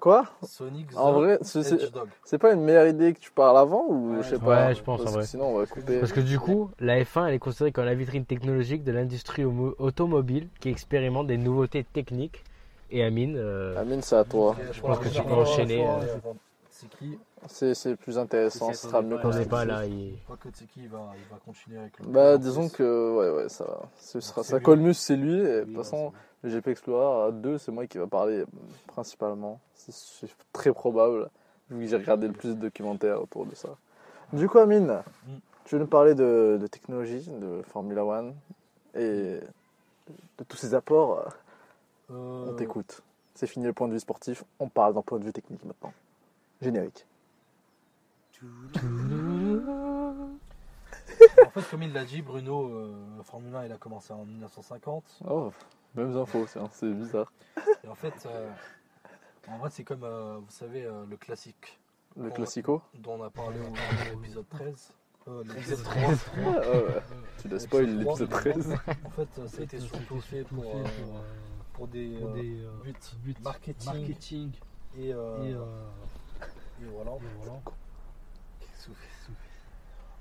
Quoi 0.00 0.26
Sonic 0.42 0.88
the 0.90 0.96
En 0.96 1.12
vrai, 1.12 1.38
c'est- 1.42 1.62
c'est 1.62 1.74
Hedgehog. 1.74 2.08
c'est 2.24 2.38
pas 2.38 2.52
une 2.52 2.62
meilleure 2.62 2.88
idée 2.88 3.12
que 3.14 3.20
tu 3.20 3.30
parles 3.30 3.56
avant 3.56 3.86
ou 3.88 4.16
Ouais, 4.16 4.22
je 4.22 4.28
sais 4.30 4.36
ouais, 4.36 4.40
pas 4.44 4.74
je 4.74 4.82
pense, 4.82 5.00
en 5.00 5.04
Parce 5.04 5.14
que 5.14 5.18
vrai. 5.18 5.26
Sinon, 5.26 5.44
on 5.54 5.58
va 5.58 5.66
couper. 5.66 6.00
Parce 6.00 6.12
que 6.12 6.20
du 6.20 6.38
coup, 6.38 6.70
la 6.80 7.04
F1 7.04 7.26
elle 7.26 7.34
est 7.34 7.38
considérée 7.38 7.72
comme 7.72 7.84
la 7.84 7.94
vitrine 7.94 8.24
technologique 8.24 8.82
de 8.84 8.92
l'industrie 8.92 9.44
automobile 9.44 10.48
qui 10.60 10.70
expérimente 10.70 11.26
des 11.26 11.38
nouveautés 11.38 11.84
techniques. 11.84 12.42
Et 12.90 13.02
Amine, 13.02 13.36
euh, 13.38 13.80
Amine, 13.80 14.02
c'est 14.02 14.16
à 14.16 14.24
toi. 14.24 14.54
Je 14.72 14.80
pense 14.80 14.98
que 14.98 15.08
tu 15.08 15.22
peux 15.22 15.32
enchaîner, 15.34 15.82
fois, 15.82 16.00
euh. 16.02 16.34
C'est 17.48 17.74
c'est 17.74 17.96
plus 17.96 18.18
intéressant, 18.18 18.72
ce 18.72 18.78
ça 18.78 18.88
sera 18.88 19.02
mieux 19.02 19.18
quand 19.22 19.30
n'est 19.30 19.44
pas 19.46 19.64
là. 19.64 19.84
il- 19.86 20.16
je 20.16 20.24
crois 20.24 20.36
que 20.36 20.48
Tiki 20.48 20.86
va, 20.86 21.10
il 21.16 21.32
va 21.32 21.38
continuer 21.44 21.78
avec 21.78 21.98
le. 21.98 22.06
Bah, 22.06 22.38
disons 22.38 22.68
que, 22.68 23.16
ouais, 23.16 23.30
ouais, 23.42 23.48
ça, 23.48 23.64
ce 23.98 24.20
sera, 24.20 24.42
C'est 24.42 24.64
ça 24.64 24.76
mieux, 24.76 24.92
c'est 24.92 25.16
lui. 25.16 25.34
Et 25.34 25.42
de 25.42 25.60
toute 25.60 25.68
Oui, 25.68 25.76
façon, 25.76 26.12
le 26.42 26.50
GP 26.50 26.68
Explorer 26.68 27.32
2, 27.32 27.58
c'est 27.58 27.72
moi 27.72 27.86
qui 27.86 27.98
va 27.98 28.06
parler 28.06 28.38
euh, 28.40 28.46
principalement. 28.88 29.60
C'est- 29.74 30.28
très 30.52 30.72
probable, 30.72 31.28
vu 31.70 31.84
que 31.84 31.90
j'ai 31.90 31.96
regardé 31.96 32.26
le 32.28 32.32
plus 32.34 32.50
de 32.50 32.60
documentaires 32.60 33.20
autour 33.22 33.46
de 33.46 33.54
ça. 33.54 33.70
Du 34.32 34.48
coup, 34.48 34.58
Amine, 34.58 35.02
Mm. 35.26 35.30
tu 35.64 35.74
veux 35.74 35.80
nous 35.80 35.86
parler 35.88 36.14
de, 36.14 36.58
de 36.60 36.66
technologie, 36.66 37.28
de 37.28 37.62
Formula 37.62 38.04
One 38.04 38.34
et 38.94 39.40
de 40.38 40.44
tous 40.48 40.56
ses 40.56 40.74
apports? 40.74 41.24
Euh, 42.10 42.50
On 42.50 42.54
t'écoute. 42.54 43.02
C'est 43.34 43.46
fini 43.46 43.64
le 43.66 43.72
point 43.72 43.88
de 43.88 43.92
vue 43.94 44.00
sportif, 44.00 44.44
on 44.58 44.68
parle 44.68 44.94
d'un 44.94 45.02
point 45.02 45.18
de 45.18 45.24
vue 45.24 45.32
technique 45.32 45.64
maintenant. 45.64 45.92
Générique. 46.60 47.06
En 51.44 51.50
fait, 51.50 51.70
comme 51.70 51.82
il 51.82 51.92
l'a 51.92 52.04
dit, 52.04 52.22
Bruno, 52.22 52.66
euh, 52.68 52.92
Formule 53.24 53.54
1, 53.54 53.66
il 53.66 53.72
a 53.72 53.76
commencé 53.76 54.12
en 54.12 54.24
1950. 54.24 55.04
Oh, 55.28 55.50
mêmes 55.94 56.16
infos, 56.16 56.46
c'est 56.46 56.92
bizarre. 56.92 57.32
Et 57.84 57.88
en 57.88 57.94
fait, 57.94 58.14
euh, 58.26 58.50
en 59.48 59.58
vrai, 59.58 59.70
c'est 59.70 59.84
comme, 59.84 60.04
euh, 60.04 60.38
vous 60.38 60.50
savez, 60.50 60.84
euh, 60.84 61.04
le 61.08 61.16
classique 61.16 61.80
Le 62.16 62.30
classico 62.30 62.82
dont 62.94 63.20
on 63.20 63.24
a 63.24 63.30
parlé 63.30 63.58
au 63.60 63.70
dans 63.70 64.20
l'épisode 64.20 64.48
13. 64.48 64.92
Euh, 65.28 65.44
l'épisode 65.44 65.82
3. 65.82 66.02
Ah, 66.02 66.70
ouais. 66.70 67.02
Tu 67.40 67.48
le 67.48 67.58
spoil 67.58 67.98
l'épisode 67.98 68.30
13. 68.30 68.74
En 69.04 69.10
fait, 69.10 69.28
ça 69.48 69.60
a 69.60 69.62
été 69.62 69.80
surtout 69.80 70.20
fait 70.20 70.44
pour, 70.44 70.64
euh, 70.64 70.84
pour 71.72 71.88
des, 71.88 72.16
pour 72.18 72.28
euh, 72.30 72.34
des 72.34 72.60
euh, 72.62 72.70
buts 72.82 72.94
buts 73.22 73.34
marketing, 73.42 73.92
marketing 73.92 74.52
et, 74.96 75.12
euh, 75.12 75.44
et, 75.44 75.50
et 75.50 76.88
voilà. 76.88 77.12
et 77.12 77.20
voilà. 77.38 77.52
En, 77.52 77.62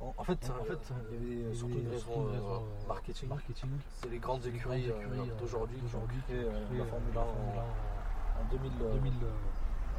en 0.02 0.24
fait, 0.24 0.50
en 0.50 0.64
fait, 0.64 0.94
il 1.12 1.42
y 1.42 1.46
avait 1.46 1.54
surtout 1.54 1.80
une 1.80 1.90
raison 1.90 2.28
euh, 2.28 2.88
marketing. 2.88 3.30
marketing. 3.30 3.70
C'est 4.02 4.10
les 4.10 4.20
grandes 4.20 4.46
écuries 4.46 4.90
euh, 4.90 4.94
euh, 4.94 5.26
d'aujourd'hui 5.40 5.78
qui 5.78 5.96
ont 5.96 6.08
créé 6.08 6.40
euh, 6.40 6.52
la 6.72 6.84
euh, 6.84 6.86
Formule 6.86 7.18
1 7.18 7.20
la 7.20 7.26
Formule 7.26 7.60
en, 7.60 8.42
en 8.42 8.46
2000, 8.52 8.72
euh, 8.82 8.94
2000, 8.94 9.14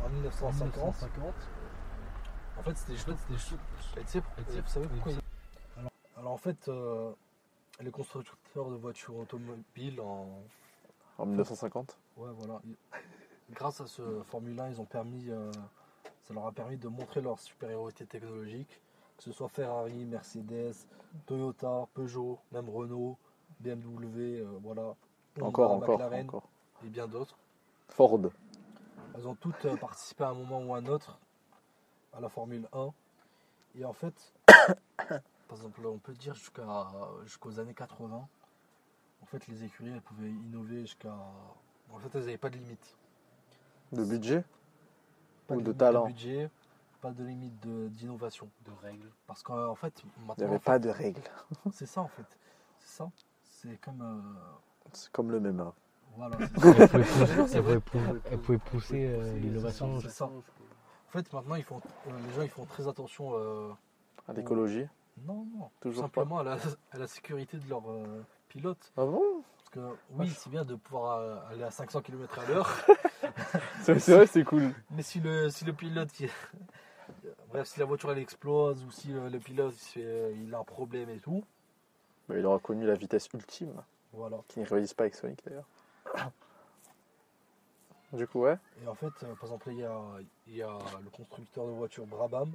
en 0.05 0.09
1950. 0.09 0.85
1950. 0.85 1.35
En 2.59 2.63
fait, 2.63 2.77
c'était 2.77 2.93
En 2.93 2.97
juste 2.97 3.09
vous 3.97 4.69
savez 4.69 4.89
pourquoi 4.89 5.13
alors, 5.77 5.91
alors, 6.17 6.33
en 6.33 6.37
fait, 6.37 6.69
euh, 6.69 7.13
les 7.81 7.91
constructeurs 7.91 8.71
de 8.71 8.77
voitures 8.77 9.17
automobiles, 9.17 10.01
en... 10.01 10.29
En 11.19 11.27
1950 11.27 11.99
ouais, 12.17 12.31
voilà, 12.37 12.61
grâce 13.51 13.81
à 13.81 13.87
ce 13.87 14.23
Formule 14.25 14.59
1, 14.59 14.71
ils 14.71 14.81
ont 14.81 14.85
permis, 14.85 15.29
euh, 15.29 15.51
ça 16.23 16.35
leur 16.35 16.47
a 16.47 16.53
permis 16.53 16.77
de 16.77 16.89
montrer 16.89 17.21
leur 17.21 17.39
supériorité 17.39 18.07
technologique, 18.07 18.81
que 19.17 19.23
ce 19.25 19.33
soit 19.33 19.49
Ferrari, 19.49 20.05
Mercedes, 20.05 20.75
Toyota, 21.27 21.87
Peugeot, 21.95 22.39
même 22.53 22.69
Renault, 22.69 23.17
BMW, 23.61 24.41
euh, 24.41 24.59
voilà, 24.63 24.95
Honda, 25.37 25.47
Encore, 25.47 25.79
McLaren 25.81 26.27
encore. 26.29 26.49
et 26.85 26.89
bien 26.89 27.07
d'autres. 27.07 27.37
Ford. 27.89 28.19
Elles 29.15 29.29
ont 29.29 29.35
toutes 29.35 29.65
euh, 29.67 29.77
participé 29.77 30.25
à 30.25 30.29
un 30.31 30.35
moment 30.35 30.61
ou 30.63 30.75
à 30.75 30.79
un 30.79 30.87
autre 30.87 31.19
à 32.15 32.21
la 32.21 32.29
Formule 32.29 32.67
1. 32.73 32.91
Et 33.79 33.85
en 33.85 33.93
fait, 33.93 34.33
par 34.97 35.19
exemple, 35.53 35.87
on 35.87 35.99
peut 35.99 36.13
dire 36.15 36.35
jusqu'à 36.35 36.67
jusqu'aux 37.25 37.59
années 37.61 37.75
80, 37.75 38.29
en 39.23 39.27
fait, 39.27 39.47
les 39.47 39.65
écuries, 39.65 39.91
elles 39.91 40.03
pouvaient 40.03 40.31
innover 40.31 40.81
jusqu'à. 40.83 41.15
En 41.93 41.99
fait, 41.99 42.09
elles 42.15 42.23
n'avaient 42.25 42.39
pas 42.39 42.51
de 42.51 42.57
limite. 42.57 42.97
De 43.93 44.05
budget 44.05 44.45
Pas 45.47 45.55
Ou 45.55 45.59
de 45.59 45.65
limite 45.65 45.79
talent. 45.79 46.07
budget, 46.07 46.51
pas 47.03 47.11
de 47.11 47.25
limite 47.25 47.61
de- 47.67 47.89
d'innovation. 47.89 48.49
de 48.65 48.71
règles. 48.83 49.11
Parce 49.27 49.43
qu'en 49.43 49.75
fait, 49.75 49.93
Il 50.03 50.21
n'y 50.23 50.27
maintenant, 50.29 50.47
avait 50.47 50.59
pas 50.59 50.79
de 50.79 50.89
règles. 50.89 51.21
c'est 51.73 51.87
ça 51.87 52.01
en 52.01 52.09
fait. 52.09 52.25
C'est 52.79 52.97
ça. 52.97 53.11
C'est 53.43 53.77
comme. 53.81 54.01
euh, 54.01 54.41
C'est 54.95 55.11
comme 55.13 55.31
le 55.31 55.39
MMA. 55.41 55.75
voilà. 56.17 56.37
Elle 56.41 56.49
pouvait 56.51 56.87
pousser, 56.87 57.27
ça. 57.27 57.59
elle 57.59 57.63
pouvait 57.63 57.81
pou- 57.81 58.19
elle 58.31 58.39
pouvait 58.39 58.59
pousser 58.59 59.07
euh, 59.07 59.39
l'innovation. 59.39 60.01
C'est 60.01 60.09
ça. 60.11 60.25
En 60.27 60.33
fait, 61.11 61.31
maintenant, 61.33 61.57
ils 61.57 61.65
font, 61.65 61.81
euh, 62.07 62.11
les 62.27 62.33
gens 62.35 62.43
ils 62.43 62.49
font 62.49 62.65
très 62.65 62.89
attention. 62.89 63.33
euh, 63.35 63.71
À 64.29 64.33
l'écologie 64.33 64.87
Non, 65.27 65.45
non. 65.59 65.71
Toujours 65.81 66.05
simplement 66.05 66.39
à 66.39 66.43
la, 66.45 66.57
à 66.93 66.97
la 66.99 67.07
sécurité 67.07 67.59
de 67.59 67.69
leurs 67.69 67.91
euh, 67.91 68.25
pilotes. 68.49 68.93
Ah 68.97 69.05
bon? 69.05 69.43
Que 69.73 69.81
oui, 70.11 70.29
c'est 70.37 70.51
bien 70.51 70.65
de 70.67 70.75
pouvoir 70.75 71.47
aller 71.49 71.63
à 71.65 71.71
500 71.71 72.03
km 72.03 72.39
à 72.39 72.45
l'heure, 72.47 72.69
C'est 73.83 73.95
vrai, 74.11 74.27
c'est 74.27 74.45
cool. 74.45 74.71
mais 74.91 75.03
si 75.03 75.19
le, 75.19 75.49
si 75.49 75.65
le 75.65 75.73
pilote, 75.73 76.13
qui- 76.13 76.29
bref, 77.53 77.69
si 77.69 77.79
la 77.81 77.85
voiture 77.87 78.11
elle 78.13 78.19
explose 78.19 78.83
ou 78.85 78.91
si 78.91 79.13
euh, 79.13 79.29
le 79.29 79.39
pilote 79.39 79.75
il, 79.97 80.03
euh, 80.03 80.33
il 80.37 80.55
a 80.55 80.59
un 80.59 80.65
problème 80.65 81.11
et 81.11 81.19
tout, 81.19 81.45
Bah, 82.29 82.37
il 82.39 82.45
aura 82.47 82.59
connu 82.59 82.87
la 82.87 82.95
vitesse 82.95 83.29
ultime, 83.35 83.75
voilà. 84.13 84.39
qui 84.49 84.61
ne 84.61 84.65
rivalise 84.65 84.95
pas 84.95 85.05
avec 85.05 85.15
Sonic 85.15 85.41
d'ailleurs. 85.45 85.67
Du 88.13 88.27
coup, 88.27 88.41
ouais. 88.43 88.59
Et 88.85 88.87
en 88.89 88.95
fait, 88.95 89.07
euh, 89.23 89.35
par 89.37 89.45
exemple, 89.45 89.71
il 89.71 89.79
y 89.79 89.85
a, 89.85 89.99
il 90.47 90.57
y 90.57 90.63
a 90.63 90.77
le 91.03 91.09
constructeur 91.09 91.65
de 91.67 91.71
voiture 91.73 92.05
Brabham. 92.07 92.53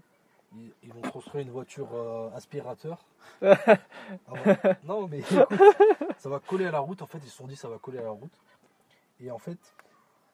Ils, 0.55 0.71
ils 0.83 0.93
vont 0.93 1.01
construire 1.01 1.43
une 1.43 1.51
voiture 1.51 1.89
euh, 1.95 2.29
aspirateur. 2.35 3.03
Ah. 3.41 4.75
Non, 4.83 5.07
mais 5.07 5.19
écoute, 5.19 5.47
ça 6.19 6.29
va 6.29 6.39
coller 6.39 6.65
à 6.67 6.71
la 6.71 6.79
route. 6.79 7.01
En 7.01 7.07
fait, 7.07 7.17
ils 7.17 7.29
se 7.29 7.35
sont 7.37 7.47
dit 7.47 7.55
ça 7.55 7.67
va 7.67 7.77
coller 7.79 7.97
à 7.97 8.03
la 8.03 8.11
route. 8.11 8.31
Et 9.19 9.31
en 9.31 9.39
fait, 9.39 9.57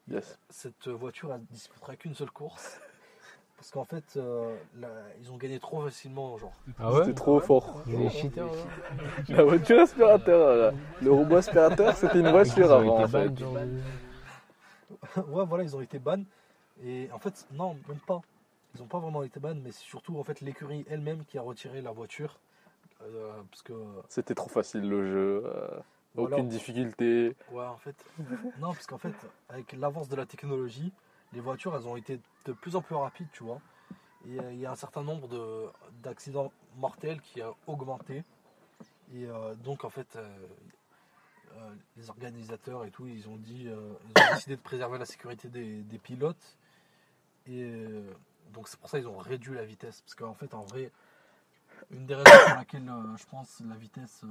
Yes. 0.08 0.38
cette 0.50 0.88
voiture 0.88 1.32
elle 1.32 1.44
disputera 1.46 1.96
qu'une 1.96 2.14
seule 2.14 2.30
course. 2.30 2.78
Parce 3.64 3.72
qu'en 3.72 3.84
fait, 3.86 4.18
euh, 4.18 4.54
ils 5.22 5.32
ont 5.32 5.38
gagné 5.38 5.58
trop 5.58 5.80
facilement, 5.82 6.36
genre. 6.36 6.52
Ah 6.78 6.92
ouais 6.92 6.98
C'était 6.98 7.14
trop 7.14 7.40
fort. 7.40 7.80
Les 7.86 8.10
cheaters, 8.10 8.44
là 8.44 8.52
La 9.30 9.42
voiture 9.42 9.80
aspirateur, 9.80 10.54
là. 10.54 10.72
le 11.00 11.10
robot 11.10 11.36
aspirateur, 11.36 11.96
c'était 11.96 12.20
une 12.20 12.30
voiture 12.30 12.66
Ils 12.66 12.70
ont 12.72 12.74
avant 12.74 13.02
en 13.04 13.08
fait. 13.08 13.28
ban, 13.30 13.66
ouais, 15.30 15.46
voilà, 15.46 15.64
ils 15.64 15.74
ont 15.74 15.80
été 15.80 15.98
ban. 15.98 16.22
Et 16.84 17.08
en 17.10 17.18
fait, 17.18 17.46
non, 17.52 17.74
même 17.88 18.00
pas. 18.06 18.20
Ils 18.74 18.82
n'ont 18.82 18.86
pas 18.86 18.98
vraiment 18.98 19.22
été 19.22 19.40
bans, 19.40 19.54
mais 19.54 19.72
c'est 19.72 19.84
surtout 19.84 20.18
en 20.18 20.24
fait 20.24 20.42
l'écurie 20.42 20.84
elle-même 20.90 21.24
qui 21.24 21.38
a 21.38 21.40
retiré 21.40 21.80
la 21.80 21.92
voiture. 21.92 22.38
Euh, 23.02 23.32
parce 23.50 23.62
que. 23.62 23.72
C'était 24.10 24.34
trop 24.34 24.50
facile 24.50 24.86
le 24.86 25.06
jeu. 25.06 25.42
euh, 25.46 25.80
aucune 26.18 26.48
difficulté. 26.48 27.34
Ouais, 27.50 27.64
en 27.64 27.78
fait. 27.78 27.96
non, 28.60 28.74
parce 28.74 28.86
qu'en 28.86 28.98
fait, 28.98 29.14
avec 29.48 29.72
l'avance 29.72 30.10
de 30.10 30.16
la 30.16 30.26
technologie, 30.26 30.92
les 31.32 31.40
voitures, 31.40 31.74
elles 31.74 31.88
ont 31.88 31.96
été 31.96 32.20
de 32.44 32.52
plus 32.52 32.76
en 32.76 32.82
plus 32.82 32.94
rapides, 32.94 33.28
tu 33.32 33.44
vois. 33.44 33.60
Et 34.26 34.38
euh, 34.40 34.52
il 34.52 34.58
y 34.58 34.66
a 34.66 34.70
un 34.70 34.76
certain 34.76 35.02
nombre 35.02 35.28
de- 35.28 35.68
d'accidents 36.02 36.52
mortels 36.76 37.20
qui 37.20 37.40
a 37.40 37.52
augmenté. 37.66 38.24
Et 39.12 39.26
euh, 39.26 39.54
donc, 39.56 39.84
en 39.84 39.90
fait, 39.90 40.16
euh, 40.16 41.74
les 41.96 42.10
organisateurs 42.10 42.84
et 42.84 42.90
tout, 42.90 43.06
ils 43.06 43.28
ont 43.28 43.36
dit, 43.36 43.64
ils 43.64 43.72
ont 43.72 44.34
décidé 44.34 44.56
de 44.56 44.62
préserver 44.62 44.98
la 44.98 45.04
sécurité 45.06 45.48
des, 45.48 45.82
des 45.82 45.98
pilotes. 45.98 46.56
Et 47.46 47.70
donc, 48.52 48.68
c'est 48.68 48.80
pour 48.80 48.88
ça 48.88 48.98
qu'ils 48.98 49.08
ont 49.08 49.18
réduit 49.18 49.54
la 49.54 49.64
vitesse. 49.64 50.00
Parce 50.00 50.14
qu'en 50.14 50.34
fait, 50.34 50.54
en 50.54 50.62
vrai, 50.62 50.90
une 51.90 52.06
des 52.06 52.14
raisons 52.14 52.30
pour 52.46 52.56
laquelle 52.56 52.90
je 53.18 53.26
pense 53.26 53.60
la 53.60 53.76
vitesse, 53.76 54.22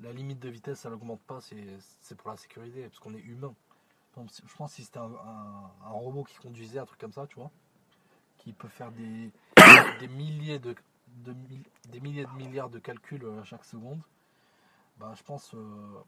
la 0.00 0.12
limite 0.12 0.40
de 0.40 0.48
vitesse, 0.48 0.84
elle 0.84 0.92
augmente 0.92 1.20
pas, 1.20 1.40
c'est 1.40 2.14
pour 2.16 2.30
la 2.30 2.36
sécurité, 2.36 2.82
parce 2.82 2.98
qu'on 2.98 3.14
est 3.14 3.20
humain. 3.20 3.54
Je 4.16 4.56
pense 4.56 4.72
que 4.72 4.76
si 4.76 4.84
c'était 4.84 4.98
un, 4.98 5.70
robot 5.84 6.24
qui 6.24 6.36
conduisait, 6.36 6.78
un 6.78 6.86
truc 6.86 7.00
comme 7.00 7.12
ça, 7.12 7.26
tu 7.26 7.36
vois, 7.36 7.50
qui 8.38 8.52
peut 8.52 8.68
faire 8.68 8.90
des, 8.92 9.30
milliers 10.08 10.58
de, 10.58 10.74
milliers 12.00 12.24
de 12.24 12.36
milliards 12.36 12.70
de 12.70 12.78
calculs 12.78 13.24
euh, 13.24 13.40
à 13.40 13.44
chaque 13.44 13.64
seconde, 13.64 14.00
bah, 14.98 15.12
je 15.16 15.22
pense 15.22 15.54
euh, 15.54 16.04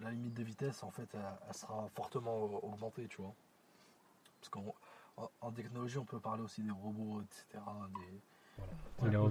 la 0.00 0.10
limite 0.10 0.34
de 0.34 0.42
vitesse, 0.42 0.82
en 0.82 0.90
fait, 0.90 1.08
elle, 1.14 1.54
sera 1.54 1.88
fortement 1.94 2.44
euh, 2.44 2.66
augmentée, 2.66 3.08
tu 3.08 3.20
vois. 3.20 3.34
Parce 4.40 4.50
qu'en 4.50 4.74
en, 5.16 5.30
en 5.40 5.50
technologie, 5.50 5.98
on 5.98 6.04
peut 6.04 6.20
parler 6.20 6.42
aussi 6.42 6.62
des 6.62 6.70
robots, 6.70 7.22
etc. 7.22 7.64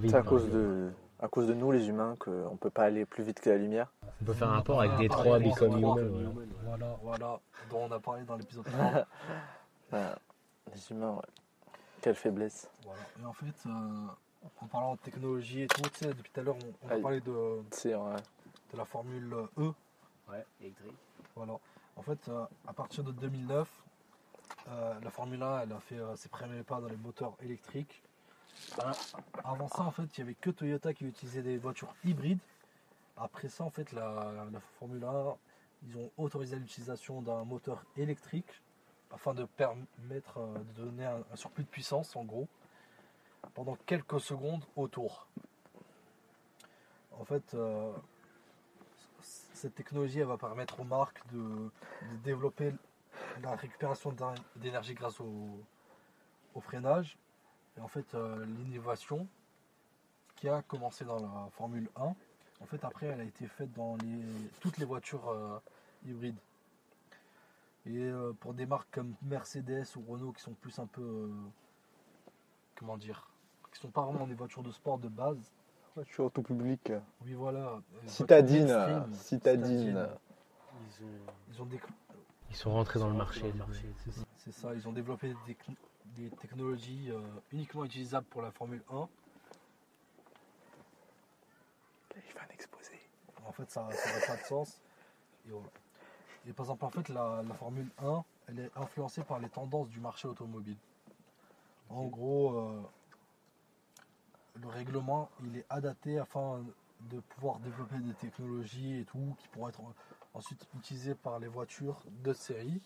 C'est 0.02 0.14
à 0.14 0.22
cause 0.22 0.50
de, 0.50 0.90
à 1.20 1.28
cause 1.28 1.46
de 1.46 1.54
nous 1.54 1.70
les 1.72 1.88
humains 1.88 2.16
qu'on 2.18 2.56
peut 2.56 2.70
pas 2.70 2.84
aller 2.84 3.04
plus 3.04 3.22
vite 3.22 3.40
que 3.40 3.50
la 3.50 3.56
lumière. 3.56 3.92
On 4.22 4.24
peut 4.24 4.32
faire 4.32 4.48
un 4.48 4.54
rapport 4.54 4.80
avec 4.80 4.96
des 4.98 5.08
trois 5.08 5.38
Become. 5.38 5.78
Human. 5.78 6.12
voilà. 6.64 6.78
Voilà, 6.78 6.98
voilà, 7.02 7.40
dont 7.70 7.86
on 7.88 7.92
a 7.92 7.98
parlé 7.98 8.24
dans 8.24 8.36
l'épisode 8.36 8.64
3. 8.64 9.06
Ouais, 9.92 10.00
les 10.74 10.90
humains, 10.90 11.14
ouais. 11.14 11.72
Quelle 12.00 12.14
faiblesse. 12.14 12.70
Voilà. 12.84 13.00
Et 13.20 13.24
en 13.24 13.32
fait, 13.32 13.54
euh, 13.66 13.70
en 14.60 14.66
parlant 14.66 14.94
de 14.94 15.00
technologie 15.00 15.62
et 15.62 15.66
tout, 15.66 15.82
tu 15.82 15.98
sais, 15.98 16.08
depuis 16.08 16.30
tout 16.30 16.40
à 16.40 16.42
l'heure, 16.42 16.56
on, 16.82 16.88
on 16.88 16.98
a 16.98 17.00
parlé 17.00 17.20
de, 17.20 17.30
ouais. 17.30 18.16
de 18.72 18.76
la 18.76 18.84
Formule 18.84 19.34
E. 19.58 19.72
Ouais, 20.30 20.44
électrique. 20.60 20.96
Voilà. 21.34 21.54
En 21.96 22.02
fait, 22.02 22.28
euh, 22.28 22.44
à 22.66 22.72
partir 22.72 23.02
de 23.02 23.12
2009, 23.12 23.68
euh, 24.68 24.94
la 25.02 25.10
Formule 25.10 25.42
1, 25.42 25.62
elle 25.62 25.72
a 25.72 25.80
fait 25.80 25.98
euh, 25.98 26.14
ses 26.16 26.28
premiers 26.28 26.62
pas 26.62 26.80
dans 26.80 26.88
les 26.88 26.96
moteurs 26.96 27.34
électriques. 27.42 28.02
Avant 29.44 29.68
ça, 29.68 29.82
en 29.82 29.90
fait, 29.90 30.02
il 30.16 30.20
n'y 30.20 30.30
avait 30.30 30.34
que 30.34 30.50
Toyota 30.50 30.94
qui 30.94 31.04
utilisait 31.04 31.42
des 31.42 31.58
voitures 31.58 31.94
hybrides. 32.04 32.38
Après 33.16 33.48
ça, 33.48 33.64
en 33.64 33.70
fait, 33.70 33.92
la, 33.92 34.46
Formule 34.78 35.02
1, 35.04 35.36
ils 35.88 35.96
ont 35.96 36.10
autorisé 36.16 36.56
l'utilisation 36.56 37.22
d'un 37.22 37.44
moteur 37.44 37.84
électrique 37.96 38.62
afin 39.10 39.34
de 39.34 39.44
permettre 39.44 40.38
euh, 40.38 40.58
de 40.76 40.84
donner 40.84 41.06
un, 41.06 41.24
surplus 41.34 41.64
de 41.64 41.68
puissance, 41.68 42.14
en 42.14 42.24
gros, 42.24 42.46
pendant 43.54 43.76
quelques 43.86 44.20
secondes 44.20 44.64
au 44.76 44.86
tour. 44.86 45.26
En 47.18 47.24
fait, 47.24 47.54
euh, 47.54 47.92
cette 49.20 49.74
technologie, 49.74 50.20
va 50.22 50.36
permettre 50.36 50.80
aux 50.80 50.84
marques 50.84 51.22
de, 51.32 51.70
développer 52.22 52.74
la 53.42 53.56
récupération 53.56 54.14
d'énergie 54.56 54.94
grâce 54.94 55.20
au 55.20 56.60
freinage. 56.60 57.16
Et 57.78 57.80
en 57.80 57.88
fait, 57.88 58.14
euh, 58.14 58.44
l'innovation 58.44 59.26
qui 60.36 60.48
a 60.48 60.62
commencé 60.62 61.04
dans 61.04 61.18
la 61.18 61.48
Formule 61.52 61.88
1, 61.96 62.02
en 62.60 62.66
fait, 62.66 62.84
après, 62.84 63.06
elle 63.06 63.20
a 63.20 63.24
été 63.24 63.46
faite 63.46 63.72
dans 63.72 63.96
les, 63.96 64.20
toutes 64.60 64.78
les 64.78 64.84
voitures 64.84 65.28
euh, 65.28 65.58
hybrides. 66.06 66.38
Et 67.86 67.98
euh, 67.98 68.32
pour 68.40 68.52
des 68.52 68.66
marques 68.66 68.88
comme 68.90 69.14
Mercedes 69.22 69.84
ou 69.96 70.12
Renault 70.12 70.32
qui 70.32 70.42
sont 70.42 70.52
plus 70.54 70.78
un 70.78 70.86
peu. 70.86 71.02
euh, 71.02 71.28
comment 72.76 72.98
dire 72.98 73.30
Qui 73.72 73.80
sont 73.80 73.90
pas 73.90 74.02
vraiment 74.02 74.26
des 74.26 74.34
voitures 74.34 74.62
de 74.62 74.72
sport 74.72 74.98
de 74.98 75.08
base. 75.08 75.38
Voiture 75.94 76.30
tout 76.32 76.42
public. 76.42 76.92
Oui, 77.24 77.34
voilà. 77.34 77.80
Citadine. 78.06 78.66
voitures 78.66 79.06
Citadine. 79.14 80.08
Ils 81.00 81.04
ont. 81.04 81.08
Ils 81.50 81.62
ont 81.62 81.66
des, 81.66 81.80
Ils 82.50 82.56
sont 82.56 82.72
rentrés 82.72 82.98
dans 82.98 83.08
le 83.08 83.14
marché. 83.14 83.42
Dans 83.52 83.66
le 83.66 83.72
marché, 83.72 83.94
c'est 84.04 84.10
ça. 84.10 84.20
C'est 84.36 84.52
ça, 84.52 84.74
ils 84.74 84.86
ont 84.88 84.92
développé 84.92 85.34
des, 85.46 85.56
des 86.16 86.30
technologies 86.30 87.10
euh, 87.10 87.20
uniquement 87.52 87.84
utilisables 87.84 88.26
pour 88.26 88.42
la 88.42 88.50
Formule 88.50 88.82
1. 88.90 89.08
Il 92.16 92.34
va 92.34 92.46
l'exposer. 92.50 93.00
En 93.46 93.52
fait, 93.52 93.70
ça 93.70 93.82
n'aurait 93.82 94.26
pas 94.26 94.36
de 94.36 94.46
sens. 94.46 94.80
Et, 95.46 95.50
voilà. 95.50 95.68
Et 96.46 96.52
par 96.52 96.66
exemple, 96.66 96.84
en 96.84 96.90
fait, 96.90 97.08
la, 97.08 97.42
la 97.46 97.54
Formule 97.54 97.90
1, 97.98 98.24
elle 98.48 98.60
est 98.60 98.70
influencée 98.76 99.22
par 99.22 99.38
les 99.38 99.48
tendances 99.48 99.88
du 99.88 100.00
marché 100.00 100.26
automobile. 100.28 100.76
En 101.90 102.06
gros, 102.06 102.58
euh, 102.58 102.82
le 104.56 104.68
règlement, 104.68 105.30
il 105.44 105.56
est 105.56 105.66
adapté 105.70 106.18
afin 106.18 106.64
de 107.00 107.20
pouvoir 107.20 107.60
développer 107.60 107.98
des 107.98 108.14
technologies 108.14 109.00
et 109.00 109.04
tout 109.04 109.36
qui 109.38 109.48
pourront 109.48 109.68
être 109.68 109.80
ensuite 110.34 110.66
utilisées 110.76 111.14
par 111.14 111.38
les 111.38 111.48
voitures 111.48 112.00
de 112.24 112.32
série. 112.32 112.80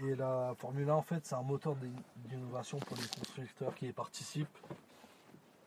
Et 0.00 0.14
la 0.16 0.54
Formule 0.58 0.88
1, 0.90 0.94
en 0.94 1.02
fait, 1.02 1.24
c'est 1.26 1.34
un 1.34 1.42
moteur 1.42 1.76
d'in- 1.76 1.88
d'innovation 2.16 2.78
pour 2.78 2.96
les 2.96 3.06
constructeurs 3.06 3.74
qui 3.74 3.86
y 3.88 3.92
participent, 3.92 4.58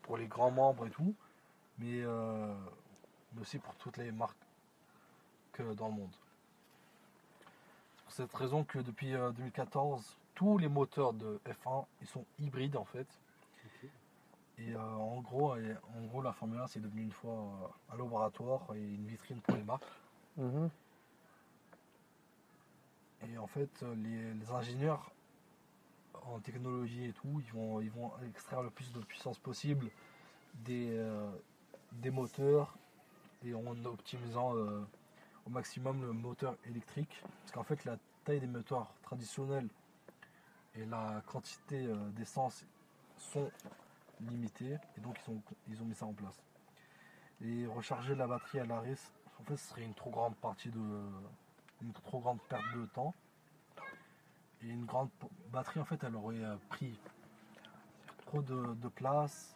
pour 0.01 0.17
les 0.17 0.27
grands 0.27 0.51
membres 0.51 0.85
et 0.87 0.89
tout, 0.89 1.13
mais, 1.79 2.01
euh, 2.03 2.53
mais 3.33 3.41
aussi 3.41 3.59
pour 3.59 3.75
toutes 3.75 3.97
les 3.97 4.11
marques 4.11 4.35
que 5.53 5.73
dans 5.73 5.87
le 5.87 5.93
monde. 5.93 6.11
C'est 7.95 8.03
pour 8.03 8.13
cette 8.13 8.33
raison 8.33 8.63
que 8.63 8.79
depuis 8.79 9.13
euh, 9.13 9.31
2014, 9.31 10.17
tous 10.33 10.57
les 10.57 10.67
moteurs 10.67 11.13
de 11.13 11.39
F1 11.45 11.85
ils 12.01 12.07
sont 12.07 12.25
hybrides 12.39 12.75
en 12.75 12.85
fait. 12.85 13.07
Et 14.57 14.73
euh, 14.73 14.79
en, 14.81 15.21
gros, 15.21 15.55
et- 15.55 15.75
en 15.97 16.05
gros, 16.07 16.21
la 16.21 16.33
Formule 16.33 16.59
1 16.59 16.67
c'est 16.67 16.79
devenu 16.81 17.03
une 17.03 17.11
fois 17.11 17.31
euh, 17.33 17.93
un 17.93 17.97
laboratoire 17.97 18.61
et 18.75 18.79
une 18.81 19.05
vitrine 19.07 19.39
pour 19.41 19.55
les 19.55 19.63
marques. 19.63 19.83
Mhm. 20.37 20.69
Et 23.23 23.37
en 23.37 23.47
fait, 23.47 23.69
euh, 23.83 23.95
les, 23.95 24.51
ingénieurs 24.51 25.11
en 26.25 26.39
technologie 26.39 27.05
et 27.05 27.13
tout, 27.13 27.41
ils 27.45 27.51
vont, 27.53 27.81
ils 27.81 27.91
vont 27.91 28.11
extraire 28.27 28.61
le 28.61 28.69
plus 28.69 28.91
de 28.91 28.99
puissance 28.99 29.37
possible 29.37 29.89
des, 30.65 30.89
euh, 30.91 31.29
des 31.93 32.09
moteurs 32.09 32.77
et 33.43 33.53
en 33.53 33.85
optimisant 33.85 34.55
euh, 34.55 34.81
au 35.45 35.49
maximum 35.49 36.01
le 36.01 36.13
moteur 36.13 36.55
électrique. 36.65 37.21
Parce 37.41 37.51
qu'en 37.51 37.63
fait, 37.63 37.85
la 37.85 37.97
taille 38.23 38.39
des 38.39 38.47
moteurs 38.47 38.93
traditionnels 39.03 39.67
et 40.75 40.85
la 40.85 41.21
quantité 41.27 41.87
d'essence 42.15 42.65
sont 43.17 43.49
limitées 44.19 44.77
et 44.97 45.01
donc 45.01 45.17
ils 45.25 45.31
ont, 45.31 45.41
ils 45.69 45.81
ont 45.81 45.85
mis 45.85 45.95
ça 45.95 46.05
en 46.05 46.13
place. 46.13 46.41
Et 47.43 47.65
recharger 47.67 48.15
la 48.15 48.27
batterie 48.27 48.59
à 48.59 48.65
l'arrêt, 48.65 48.95
en 49.39 49.43
fait, 49.43 49.57
ce 49.57 49.69
serait 49.69 49.83
une 49.83 49.93
trop 49.93 50.09
grande 50.09 50.35
partie 50.35 50.69
de, 50.69 50.79
une 51.85 51.93
trop 51.93 52.19
grande 52.19 52.39
perte 52.49 52.63
de 52.75 52.85
temps. 52.87 53.13
Et 54.63 54.69
une 54.69 54.85
grande 54.85 55.09
batterie, 55.51 55.79
en 55.79 55.85
fait, 55.85 56.03
elle 56.03 56.15
aurait 56.15 56.43
euh, 56.43 56.55
pris 56.69 56.97
trop 58.25 58.41
de, 58.41 58.87
place 58.95 59.55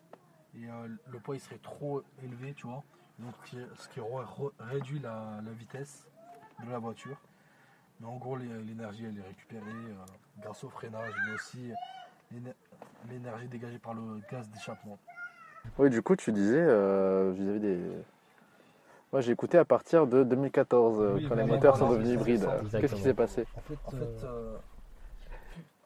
et 0.56 0.70
euh, 0.70 0.88
le 1.12 1.20
poids 1.20 1.36
il 1.36 1.40
serait 1.40 1.58
trop 1.58 2.04
élevé, 2.24 2.54
tu 2.54 2.68
vois. 2.68 2.84
Donc, 3.18 3.34
ce 3.76 3.90
qui 3.90 4.00
aurait 4.00 4.26
réduit 4.60 5.00
la, 5.00 5.42
vitesse 5.58 6.06
de 6.64 6.72
la 6.72 6.80
voiture. 6.80 7.18
Mais 8.00 8.08
en 8.08 8.18
gros, 8.18 8.38
l'é- 8.38 8.64
l'énergie 8.66 9.06
elle 9.06 9.18
est 9.18 9.28
récupérée 9.28 9.62
euh, 9.66 9.96
grâce 10.42 10.64
au 10.64 10.70
freinage, 10.70 11.14
mais 11.26 11.34
aussi 11.34 11.72
l'éner- 12.32 12.56
l'énergie 13.10 13.48
dégagée 13.48 13.80
par 13.80 13.94
le 13.94 14.22
gaz 14.32 14.50
d'échappement. 14.50 14.98
Oui, 15.78 15.90
du 15.90 16.02
coup, 16.02 16.16
tu 16.16 16.32
disais 16.32 16.62
vis-à-vis 17.32 17.60
des. 17.60 17.80
Moi, 19.12 19.22
j'ai 19.22 19.32
écouté 19.32 19.58
à 19.58 19.66
partir 19.66 20.06
de 20.06 20.24
2014, 20.24 21.00
euh, 21.02 21.14
Oui, 21.16 21.26
quand 21.28 21.36
les 21.36 21.44
moteurs 21.44 21.78
sont 21.78 21.90
devenus 21.90 22.14
hybrides. 22.14 22.48
Qu'est-ce 22.80 22.96
qui 22.96 23.02
s'est 23.02 23.14
passé 23.14 23.46
En 23.86 23.92
fait, 23.92 24.24
euh, 24.24 24.56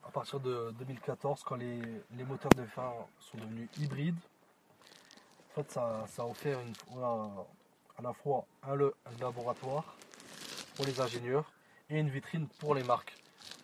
à 0.06 0.10
partir 0.12 0.40
de 0.42 0.72
2014, 0.80 1.44
quand 1.44 1.56
les, 1.56 1.80
les 2.18 2.24
moteurs 2.26 2.52
de 2.52 2.64
F1 2.64 2.92
sont 3.20 3.38
devenus 3.38 3.70
hybrides, 3.80 4.18
en 5.52 5.56
fait, 5.56 5.72
ça, 5.72 6.04
ça 6.08 6.24
a 6.24 6.26
offert 6.26 6.60
une 6.60 6.74
à 7.98 8.02
la 8.02 8.12
fois 8.14 8.44
un, 8.68 8.76
le- 8.76 8.94
un 9.06 9.24
laboratoire 9.24 9.96
pour 10.76 10.86
les 10.86 11.00
ingénieurs 11.00 11.46
et 11.90 12.00
une 12.00 12.10
vitrine 12.10 12.48
pour 12.60 12.74
les 12.76 12.84
marques. 12.84 13.16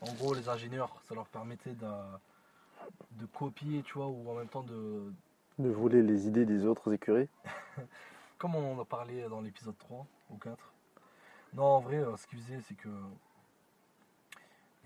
En 0.01 0.13
gros, 0.13 0.33
les 0.35 0.47
ingénieurs, 0.47 1.01
ça 1.09 1.15
leur 1.15 1.25
permettait 1.25 1.73
de, 1.73 1.87
de 3.19 3.25
copier, 3.25 3.81
tu 3.83 3.93
vois, 3.95 4.07
ou 4.07 4.29
en 4.29 4.35
même 4.35 4.47
temps 4.47 4.63
de, 4.63 5.11
De 5.57 5.69
voler 5.69 6.01
les 6.03 6.27
idées 6.27 6.45
des 6.45 6.65
autres 6.65 6.93
écuries 6.93 7.27
comme 8.39 8.55
on 8.55 8.75
en 8.77 8.81
a 8.81 8.85
parlé 8.85 9.21
dans 9.29 9.41
l'épisode 9.41 9.77
3 9.77 10.05
ou 10.31 10.37
4. 10.37 10.57
Non, 11.53 11.63
en 11.63 11.79
vrai, 11.79 11.97
euh, 11.97 12.15
ce 12.17 12.25
qu'ils 12.25 12.39
faisaient, 12.39 12.61
c'est 12.67 12.75
que 12.75 12.89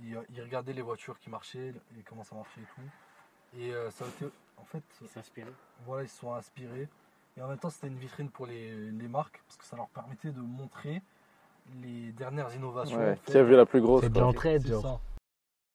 ils, 0.02 0.18
ils 0.36 0.42
regardaient 0.42 0.74
les 0.74 0.82
voitures 0.82 1.20
qui 1.20 1.30
marchaient 1.30 1.70
et 1.98 2.02
comment 2.08 2.24
ça 2.24 2.36
marchait 2.36 2.62
et 2.62 2.64
tout. 2.76 3.60
Et 3.60 3.74
euh, 3.74 3.92
ça 3.92 4.06
a 4.06 4.08
été, 4.08 4.26
en 4.58 4.66
fait, 4.66 4.84
Ils 5.02 5.08
s'inspiraient. 5.08 5.54
voilà, 5.86 6.04
ils 6.04 6.10
se 6.10 6.20
sont 6.20 6.34
inspirés. 6.34 6.90
Et 7.38 7.42
en 7.42 7.48
même 7.48 7.58
temps, 7.60 7.70
c'était 7.70 7.88
une 7.88 7.98
vitrine 7.98 8.30
pour 8.30 8.46
les, 8.48 8.76
les 8.92 9.08
marques 9.08 9.42
parce 9.48 9.58
que 9.58 9.66
ça 9.66 9.76
leur 9.76 9.88
permettait 9.90 10.32
de 10.32 10.40
montrer 10.42 11.02
les 11.82 12.12
dernières 12.12 12.54
innovations. 12.56 12.98
Ouais, 12.98 13.18
qui 13.26 13.38
a 13.38 13.44
vu 13.44 13.56
la 13.56 13.66
plus 13.66 13.82
grosse 13.82 14.04
C'est 14.04 14.10
de 14.12 14.20
l'entraide, 14.20 14.62
C'est 14.64 14.70
genre. 14.70 14.82
ça. 14.82 15.00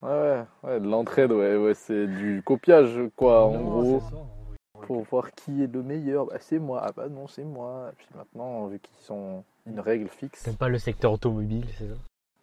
Ouais, 0.07 0.11
ouais, 0.13 0.45
ouais, 0.71 0.81
de 0.81 0.89
l'entraide, 0.89 1.33
ouais, 1.33 1.57
ouais, 1.57 1.75
c'est 1.75 2.07
du 2.07 2.43
copiage, 2.45 3.01
quoi, 3.17 3.45
en 3.45 3.61
gros. 3.61 4.03
C'est. 4.89 4.95
Pour 4.95 5.05
voir 5.05 5.33
qui 5.33 5.63
est 5.63 5.73
le 5.73 5.83
meilleur, 5.83 6.27
bah, 6.27 6.37
c'est 6.41 6.59
moi, 6.59 6.83
ah 6.85 6.93
bah 6.97 7.09
non, 7.09 7.27
c'est 7.27 7.45
moi. 7.45 7.91
Et 7.93 7.97
puis 7.97 8.07
maintenant, 8.17 8.67
vu 8.67 8.81
qu'ils 8.81 9.13
ont 9.13 9.45
une 9.67 9.81
règle 9.81 10.09
fixe. 10.09 10.43
T'aimes 10.43 10.57
pas 10.57 10.69
le 10.69 10.79
secteur 10.79 11.13
automobile, 11.13 11.67
c'est 11.77 11.89
ça 11.89 11.95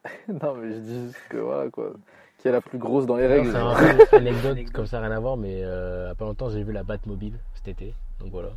non, 0.27 0.55
mais 0.55 0.71
je 0.71 0.79
dis 0.79 1.05
juste 1.07 1.19
que 1.29 1.37
voilà, 1.37 1.69
quoi. 1.69 1.93
Qui 2.37 2.47
est 2.47 2.51
la 2.51 2.61
plus 2.61 2.77
grosse 2.77 3.05
dans 3.05 3.15
les 3.15 3.27
règles. 3.27 3.51
C'est 3.51 4.17
une 4.19 4.27
anecdote 4.27 4.71
comme 4.71 4.85
ça, 4.85 4.99
rien 4.99 5.11
à 5.11 5.19
voir, 5.19 5.35
mais 5.35 5.61
euh, 5.63 6.11
à 6.11 6.15
pas 6.15 6.25
longtemps 6.25 6.49
j'ai 6.49 6.63
vu 6.63 6.71
la 6.71 6.83
Batmobile 6.83 7.39
cet 7.55 7.67
été, 7.69 7.95
donc 8.19 8.31
voilà, 8.31 8.49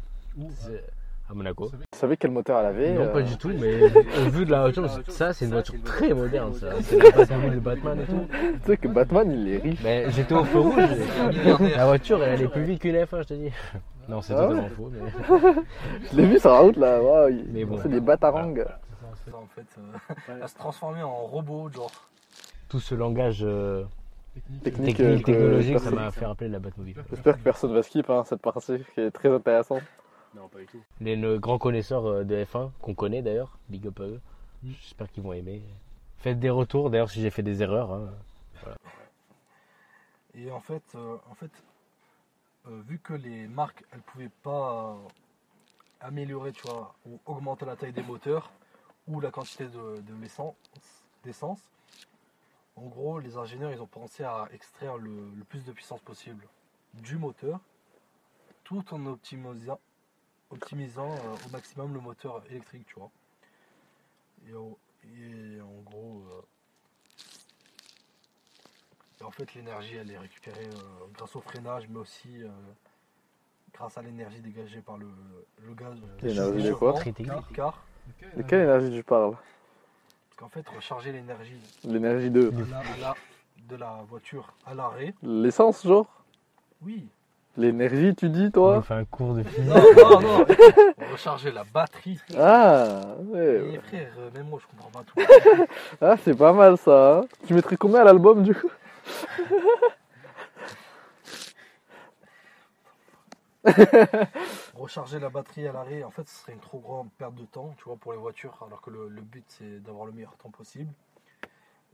C'est 0.59 0.85
à 1.31 1.35
Monaco. 1.35 1.67
Vous 1.67 1.79
savez 1.99 2.17
quel 2.17 2.31
moteur 2.31 2.61
elle 2.61 2.67
avait 2.67 2.93
Non, 2.95 3.03
euh, 3.03 3.13
pas 3.13 3.23
du 3.23 3.37
tout, 3.37 3.51
mais 3.51 3.83
au 4.27 4.31
vu 4.31 4.45
de 4.47 4.51
la 4.51 4.63
voiture, 4.63 4.89
ça 5.09 5.33
c'est 5.33 5.45
une 5.45 5.53
voiture 5.53 5.75
très 5.85 6.13
moderne, 6.15 6.55
ça. 6.55 6.69
C'est 6.83 6.99
Batmobile 7.17 7.55
de 7.55 7.61
Batman 7.61 8.01
et 8.01 8.07
tout. 8.07 8.27
Tu 8.31 8.61
sais 8.67 8.77
que 8.77 8.89
Batman, 8.89 9.31
il 9.31 9.49
est 9.49 9.59
riche. 9.59 9.81
Mais 9.85 10.11
j'étais 10.11 10.35
au 10.35 10.45
feu 10.45 10.61
rouge, 10.61 10.75
la 11.77 11.87
voiture 11.87 12.23
elle 12.23 12.43
est 12.43 12.49
plus 12.49 12.65
vite 12.65 12.81
qu'une 12.81 12.97
F1, 12.97 13.19
je 13.19 13.23
te 13.29 13.35
dis. 13.35 13.51
Non, 14.09 14.23
c'est 14.23 14.33
Ah 14.35 14.39
totalement 14.47 14.63
ouais 14.63 14.69
faux, 14.71 14.91
mais. 14.91 15.61
Je 16.11 16.17
l'ai 16.17 16.27
vu 16.27 16.39
sur 16.39 16.51
la 16.51 16.61
route, 16.61 16.77
là. 16.79 17.03
Wow, 17.03 17.29
il 17.29 17.45
Mais 17.53 17.65
bon. 17.65 17.79
c'est 17.83 17.91
des 17.91 18.01
batarangs. 18.01 18.55
Ça, 18.55 19.37
en 19.37 19.47
fait, 19.55 19.67
euh, 19.79 20.43
à 20.43 20.49
se 20.49 20.55
transformer 20.55 21.03
en 21.03 21.15
robot, 21.27 21.69
genre. 21.71 21.91
Tout 22.71 22.81
ce 22.81 22.95
langage 22.95 23.41
euh, 23.43 23.85
Technique, 24.63 24.97
technique, 24.97 25.01
euh, 25.01 25.19
que 25.19 25.25
technologique, 25.25 25.79
ça 25.81 25.91
m'a 25.91 26.11
fait 26.11 26.25
rappeler 26.25 26.49
la 26.49 26.59
Batmobile. 26.59 26.95
J'espère 27.11 27.37
que 27.37 27.43
personne 27.43 27.75
va 27.75 27.83
skip 27.83 28.09
hein, 28.09 28.23
cette 28.25 28.41
partie, 28.41 28.79
qui 28.95 29.01
est 29.01 29.11
très 29.11 29.31
intéressante. 29.31 29.83
Non, 30.35 30.49
pas 30.49 30.59
du 30.61 30.67
tout. 30.67 30.83
Les 31.01 31.17
nos 31.17 31.39
grands 31.39 31.59
connaisseurs 31.59 32.07
euh, 32.07 32.25
de 32.25 32.45
F1, 32.45 32.71
qu'on 32.81 32.95
connaît 32.95 33.23
d'ailleurs, 33.23 33.59
big 33.69 33.87
up 33.87 34.01
à 34.01 34.05
eux. 34.05 34.21
Mm. 34.63 34.73
J'espère 34.83 35.11
qu'ils 35.11 35.23
vont 35.23 35.33
aimer. 35.33 35.63
Faites 36.19 36.39
des 36.39 36.51
retours, 36.51 36.91
d'ailleurs, 36.91 37.11
si 37.11 37.21
j'ai 37.21 37.31
fait 37.31 37.43
des 37.43 37.63
erreurs. 37.63 37.93
hein. 37.93 38.11
Et 40.35 40.51
en 40.51 40.61
fait, 40.61 40.83
euh, 40.95 41.17
en 41.31 41.35
fait 41.35 41.51
euh, 42.67 42.83
vu 42.87 42.99
que 42.99 43.15
les 43.15 43.47
marques, 43.49 43.85
elles 43.93 44.01
pouvaient 44.03 44.31
pas 44.43 44.93
euh, 44.95 45.09
améliorer, 46.01 46.53
tu 46.53 46.63
vois, 46.69 46.95
ou 47.07 47.19
augmenter 47.27 47.65
la 47.65 47.77
taille 47.77 47.93
des 47.93 48.03
moteurs 48.03 48.51
ou 49.07 49.21
la 49.21 49.31
quantité 49.31 49.65
de, 49.67 50.01
de 50.01 50.15
l'essence, 50.21 50.55
d'essence, 51.25 51.61
en 52.77 52.83
gros, 52.87 53.19
les 53.19 53.37
ingénieurs, 53.37 53.73
ils 53.73 53.81
ont 53.83 53.87
pensé 53.87 54.23
à 54.23 54.49
extraire 54.53 54.99
le, 54.99 55.31
le 55.37 55.45
plus 55.45 55.65
de 55.65 55.73
puissance 55.73 56.01
possible 56.01 56.47
du 56.95 57.17
moteur, 57.17 57.59
tout 58.65 58.85
en 58.95 59.07
optimisant, 59.07 59.81
optimisant 60.51 61.11
euh, 61.11 61.47
au 61.47 61.51
maximum 61.51 61.95
le 61.95 62.01
moteur 62.01 62.43
électrique, 62.51 62.87
tu 62.87 62.95
vois. 62.97 63.11
Et, 64.47 65.61
en 65.61 65.81
gros, 65.83 66.23
euh, 66.31 66.43
et 69.21 69.25
en 69.25 69.31
fait, 69.31 69.55
l'énergie, 69.55 69.97
elle 69.97 70.11
est 70.11 70.19
récupérée 70.19 70.67
euh, 70.67 71.07
grâce 71.15 71.35
au 71.37 71.41
freinage, 71.41 71.89
mais 71.89 71.99
aussi 71.99 72.43
euh, 72.43 72.49
grâce 73.73 73.99
à 73.99 74.03
l'énergie 74.03 74.41
dégagée 74.41 74.81
par 74.81 74.97
le, 74.97 75.09
le 75.59 75.75
gaz. 75.75 75.99
L'énergie 76.23 76.63
de 76.69 76.75
quoi. 76.75 76.95
Car, 77.55 77.85
De 78.07 78.13
quelle 78.19 78.41
énergie 78.41 78.97
tu 78.97 79.03
parles? 79.05 79.37
Parce 80.29 80.37
qu'en 80.37 80.49
fait, 80.49 80.69
recharger 80.69 81.13
l'énergie 81.13 81.61
L'énergie 81.85 82.31
de 82.31 82.51
la- 83.01 83.17
de 83.69 83.77
la 83.77 84.03
voiture 84.09 84.55
à 84.65 84.75
l'arrêt, 84.75 85.15
l'essence, 85.23 85.87
genre? 85.87 86.07
Oui. 86.83 87.09
L'énergie, 87.59 88.15
tu 88.15 88.29
dis, 88.29 88.47
On 88.47 88.51
toi 88.53 88.83
fait 88.83 88.95
un 88.95 89.05
cours 89.05 89.35
de 89.35 89.43
physique. 89.43 89.69
Non, 89.69 90.21
non, 90.21 90.21
non. 90.21 90.47
recharger 91.11 91.51
la 91.51 91.65
batterie. 91.65 92.21
Ah, 92.39 93.01
ouais. 93.27 93.73
Et 93.75 93.79
frère, 93.81 94.13
euh, 94.17 94.31
même 94.33 94.47
moi, 94.49 94.61
je 94.63 94.67
comprends 94.69 94.91
pas 94.91 95.05
tout. 95.05 95.67
Ah, 96.01 96.15
c'est 96.23 96.37
pas 96.37 96.53
mal 96.53 96.79
ça. 96.79 97.19
hein. 97.19 97.25
Tu 97.49 97.55
mettrais 97.55 97.77
combien 97.77 98.03
à 98.03 98.05
l'album, 98.05 98.45
du 98.45 98.55
coup 98.55 98.71
recharger 104.75 105.19
la 105.19 105.29
batterie 105.29 105.67
à 105.67 105.73
l'arrêt, 105.73 106.05
en 106.05 106.11
fait, 106.11 106.27
ce 106.29 106.43
serait 106.43 106.53
une 106.53 106.61
trop 106.61 106.79
grande 106.79 107.11
perte 107.19 107.35
de 107.35 107.45
temps, 107.45 107.75
tu 107.77 107.85
vois, 107.85 107.97
pour 107.97 108.13
les 108.13 108.19
voitures, 108.19 108.57
alors 108.65 108.81
que 108.81 108.91
le, 108.91 109.09
le 109.09 109.21
but, 109.21 109.45
c'est 109.49 109.83
d'avoir 109.83 110.07
le 110.07 110.13
meilleur 110.13 110.35
temps 110.37 110.51
possible. 110.51 110.93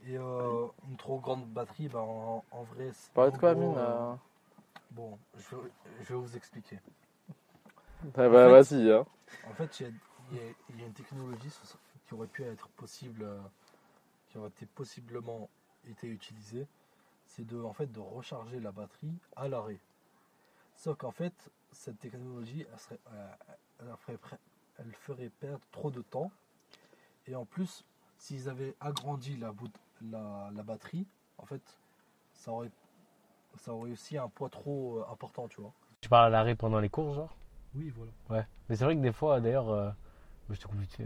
Et 0.07 0.15
euh, 0.15 0.67
une 0.87 0.95
trop 0.95 1.17
grande 1.17 1.45
batterie, 1.47 1.87
ben, 1.89 1.99
en, 1.99 2.43
en 2.51 2.63
vrai, 2.63 2.91
c'est. 2.93 3.11
Parle 3.13 3.31
de 3.31 3.37
quoi, 3.37 3.53
gros, 3.55 3.63
Amine 3.63 3.77
euh, 3.77 3.81
euh 3.81 4.13
Bon, 4.95 5.19
je, 5.35 5.55
vais- 5.57 5.71
je 6.03 6.13
vais 6.13 6.19
vous 6.19 6.37
expliquer. 6.37 6.79
Ah 8.15 8.29
bah, 8.29 8.47
en 8.47 8.63
fait- 8.63 8.75
vas-y, 8.75 8.91
hein. 8.91 9.05
En 9.49 9.53
fait, 9.53 9.79
il 9.81 9.85
y 10.31 10.39
a, 10.39 10.41
y 10.77 10.79
y 10.81 10.85
une 10.85 10.93
technologie 10.93 11.51
qui 12.07 12.13
aurait 12.13 12.27
pu 12.27 12.43
être 12.43 12.69
possible, 12.69 13.23
euh, 13.23 13.41
qui 14.29 14.37
aurait 14.37 14.49
été 14.49 14.65
possiblement 14.65 15.49
été 15.85 16.07
utilisée, 16.07 16.65
c'est 17.27 17.45
de, 17.45 17.61
en 17.61 17.73
fait, 17.73 17.91
de 17.91 17.99
recharger 17.99 18.59
la 18.61 18.71
batterie 18.71 19.17
à 19.35 19.49
l'arrêt. 19.49 19.79
Sauf 20.77 20.97
qu'en 20.97 21.11
fait, 21.11 21.33
cette 21.73 21.99
technologie, 21.99 22.65
elle, 22.71 22.79
serait, 22.79 22.99
euh, 23.11 23.31
elle 23.81 23.97
ferait, 23.97 24.39
elle 24.77 24.93
ferait 24.93 25.29
perdre 25.29 25.65
trop 25.71 25.91
de 25.91 26.01
temps. 26.01 26.31
Et 27.27 27.35
en 27.35 27.45
plus, 27.45 27.83
s'ils 28.17 28.47
avaient 28.49 28.75
agrandi 28.79 29.35
la, 29.37 29.53
la 30.53 30.63
batterie, 30.63 31.05
en 31.37 31.45
fait, 31.45 31.61
ça 32.33 32.51
aurait, 32.51 32.71
ça 33.57 33.73
aurait 33.73 33.91
aussi 33.91 34.17
un 34.17 34.27
poids 34.29 34.49
trop 34.49 34.99
euh, 34.99 35.05
important, 35.11 35.47
tu 35.47 35.61
vois. 35.61 35.71
Tu 36.01 36.09
parles 36.09 36.27
à 36.27 36.29
l'arrêt 36.29 36.55
pendant 36.55 36.79
les 36.79 36.89
courses, 36.89 37.15
genre? 37.15 37.35
Oui, 37.75 37.91
voilà. 37.95 38.11
Ouais. 38.29 38.45
Mais 38.69 38.75
c'est 38.75 38.85
vrai 38.85 38.95
que 38.95 39.01
des 39.01 39.11
fois, 39.11 39.39
d'ailleurs, 39.41 39.69
euh, 39.69 39.89
je 40.49 40.55
te 40.59 40.67
coupe 40.67 40.79
vite 40.79 40.93
fait. 40.93 41.05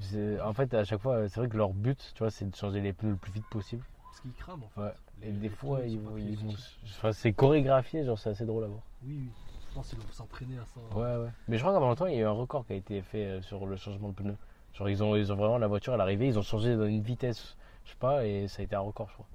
C'est- 0.00 0.40
En 0.40 0.52
fait, 0.52 0.72
à 0.74 0.84
chaque 0.84 1.00
fois, 1.00 1.28
c'est 1.28 1.40
vrai 1.40 1.48
que 1.48 1.56
leur 1.56 1.72
but, 1.72 2.12
tu 2.14 2.18
vois, 2.18 2.30
c'est 2.30 2.48
de 2.48 2.54
changer 2.54 2.80
les 2.80 2.92
pneus 2.92 3.12
le 3.12 3.16
plus 3.16 3.32
vite 3.32 3.46
possible. 3.46 3.82
Parce 4.04 4.20
qu'ils 4.20 4.32
crament, 4.34 4.64
en 4.64 4.68
fait. 4.68 4.80
Ouais. 4.80 4.94
Et 5.22 5.26
Les- 5.26 5.32
des 5.32 5.38
les 5.40 5.48
fois, 5.48 5.80
ils 5.86 5.98
vont, 6.00 6.16
ils 6.16 6.38
enfin, 6.84 7.12
c'est 7.12 7.32
chorégraphié, 7.32 8.04
genre 8.04 8.18
c'est 8.18 8.30
assez 8.30 8.44
drôle 8.44 8.64
à 8.64 8.68
voir. 8.68 8.82
Oui, 9.04 9.16
oui. 9.22 9.30
Je 9.68 9.74
pense 9.74 9.88
qu'ils 9.88 9.98
vont 9.98 10.12
s'entraîner 10.12 10.58
à 10.58 10.64
ça. 10.66 10.80
Ouais, 10.96 11.16
ouais. 11.24 11.30
Mais 11.48 11.56
je 11.56 11.62
crois 11.62 11.72
qu'avant 11.72 11.88
longtemps, 11.88 12.06
il 12.06 12.14
y 12.14 12.18
a 12.18 12.20
eu 12.20 12.24
un 12.24 12.30
record 12.32 12.66
qui 12.66 12.72
a 12.72 12.76
été 12.76 13.00
fait 13.02 13.24
euh, 13.24 13.42
sur 13.42 13.66
le 13.66 13.76
changement 13.76 14.08
de 14.08 14.14
pneus. 14.14 14.36
Genre, 14.74 14.88
ils 14.88 15.02
ont, 15.02 15.16
ils 15.16 15.32
ont 15.32 15.36
vraiment 15.36 15.58
la 15.58 15.66
voiture 15.68 15.94
à 15.94 15.96
l'arrivée, 15.96 16.26
ils 16.26 16.38
ont 16.38 16.42
changé 16.42 16.76
dans 16.76 16.86
une 16.86 17.02
vitesse, 17.02 17.56
je 17.84 17.90
sais 17.90 17.96
pas, 17.98 18.26
et 18.26 18.48
ça 18.48 18.62
a 18.62 18.64
été 18.64 18.74
un 18.76 18.80
record, 18.80 19.08
je 19.08 19.14
crois. 19.14 19.26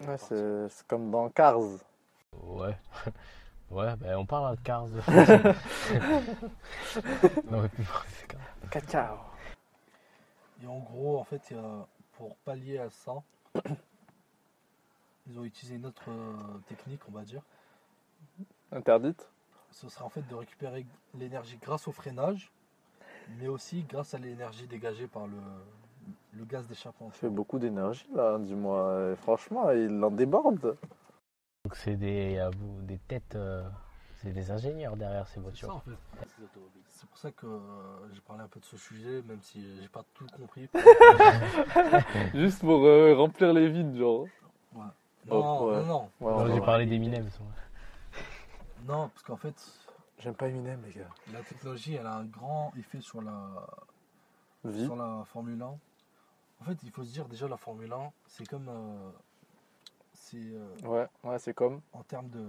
Ouais, 0.00 0.16
c'est 0.18 0.86
comme 0.86 1.10
dans 1.10 1.28
Cars. 1.30 1.58
Ouais. 2.42 2.76
Ouais, 3.70 3.94
ben 3.96 4.16
on 4.16 4.24
parle 4.24 4.56
de 4.56 4.62
Cars. 4.62 4.86
non, 7.50 7.60
mais 7.60 7.68
plus 7.68 7.84
Cacao. 8.70 9.18
Et 10.62 10.66
en 10.66 10.78
gros, 10.78 11.18
en 11.18 11.24
fait, 11.24 11.50
il 11.50 11.58
y 11.58 11.60
a- 11.60 11.86
pour 12.12 12.34
pallier 12.38 12.78
à 12.78 12.88
ça, 12.88 13.22
ils 15.26 15.38
ont 15.38 15.44
utilisé 15.44 15.74
une 15.76 15.84
autre 15.84 16.10
euh, 16.10 16.34
technique, 16.66 17.02
on 17.10 17.12
va 17.12 17.24
dire. 17.24 17.42
Interdite 18.72 19.28
Ce 19.70 19.86
serait 19.90 20.04
en 20.04 20.08
fait 20.08 20.26
de 20.26 20.34
récupérer 20.34 20.86
l'énergie 21.14 21.58
grâce 21.60 21.86
au 21.88 21.92
freinage, 21.92 22.50
mais 23.38 23.48
aussi 23.48 23.82
grâce 23.82 24.14
à 24.14 24.18
l'énergie 24.18 24.66
dégagée 24.66 25.08
par 25.08 25.26
le, 25.26 25.36
le 26.34 26.44
gaz 26.44 26.66
d'échappement. 26.66 27.10
Ça 27.10 27.18
fait 27.18 27.28
beaucoup 27.28 27.58
d'énergie, 27.58 28.06
là, 28.14 28.38
dis-moi. 28.38 29.10
Et 29.12 29.16
Franchement, 29.16 29.70
il 29.70 30.02
en 30.02 30.10
déborde. 30.10 30.76
Donc 31.64 31.74
c'est 31.74 31.96
des, 31.96 32.48
vous, 32.56 32.80
des 32.82 32.98
têtes, 32.98 33.34
euh, 33.34 33.62
c'est 34.22 34.32
des 34.32 34.50
ingénieurs 34.50 34.96
derrière 34.96 35.26
ces 35.28 35.34
C'est 35.34 35.40
ça 35.40 35.42
voitures. 35.66 35.74
en 35.76 35.80
fait. 35.80 35.90
C'est 36.88 37.08
pour 37.08 37.18
ça 37.18 37.30
que 37.30 37.46
euh, 37.46 37.60
j'ai 38.12 38.20
parlé 38.20 38.42
un 38.42 38.48
peu 38.48 38.58
de 38.60 38.64
ce 38.64 38.76
sujet, 38.76 39.22
même 39.22 39.40
si 39.42 39.62
j'ai 39.80 39.88
pas 39.88 40.04
tout 40.14 40.26
compris. 40.36 40.68
Juste 42.34 42.60
pour 42.60 42.84
euh, 42.84 43.14
remplir 43.14 43.52
les 43.52 43.68
vides, 43.68 43.96
genre. 43.96 44.26
non, 44.74 44.82
Oh, 45.30 45.70
ouais. 45.70 45.76
non, 45.82 45.86
non, 45.86 46.10
Ouais, 46.20 46.32
Non, 46.32 46.38
on 46.50 46.54
J'ai 46.54 46.60
parlé 46.60 46.86
d'Eminem. 46.86 47.28
ça. 47.30 47.40
non, 48.86 49.08
parce 49.08 49.22
qu'en 49.22 49.36
fait, 49.36 49.54
J'aime 50.20 50.34
pas 50.34 50.48
Eminem, 50.48 50.80
les 50.86 50.92
gars. 50.94 51.08
la 51.32 51.40
technologie, 51.42 51.94
elle 51.94 52.06
a 52.06 52.14
un 52.16 52.24
grand 52.24 52.72
effet 52.78 53.00
sur 53.00 53.20
la, 53.22 53.66
Vie. 54.64 54.84
sur 54.86 54.96
la 54.96 55.22
Formule 55.26 55.60
1. 55.60 55.78
En 56.60 56.64
fait, 56.64 56.76
il 56.82 56.90
faut 56.90 57.04
se 57.04 57.12
dire 57.12 57.28
déjà 57.28 57.46
la 57.48 57.56
Formule 57.56 57.92
1, 57.92 58.12
c'est 58.26 58.46
comme 58.46 58.68
euh, 58.68 59.10
c'est 60.12 60.36
euh, 60.38 60.74
Ouais, 60.84 61.06
ouais, 61.24 61.38
c'est 61.38 61.54
comme. 61.54 61.80
en 61.92 62.02
termes 62.02 62.28
de, 62.30 62.44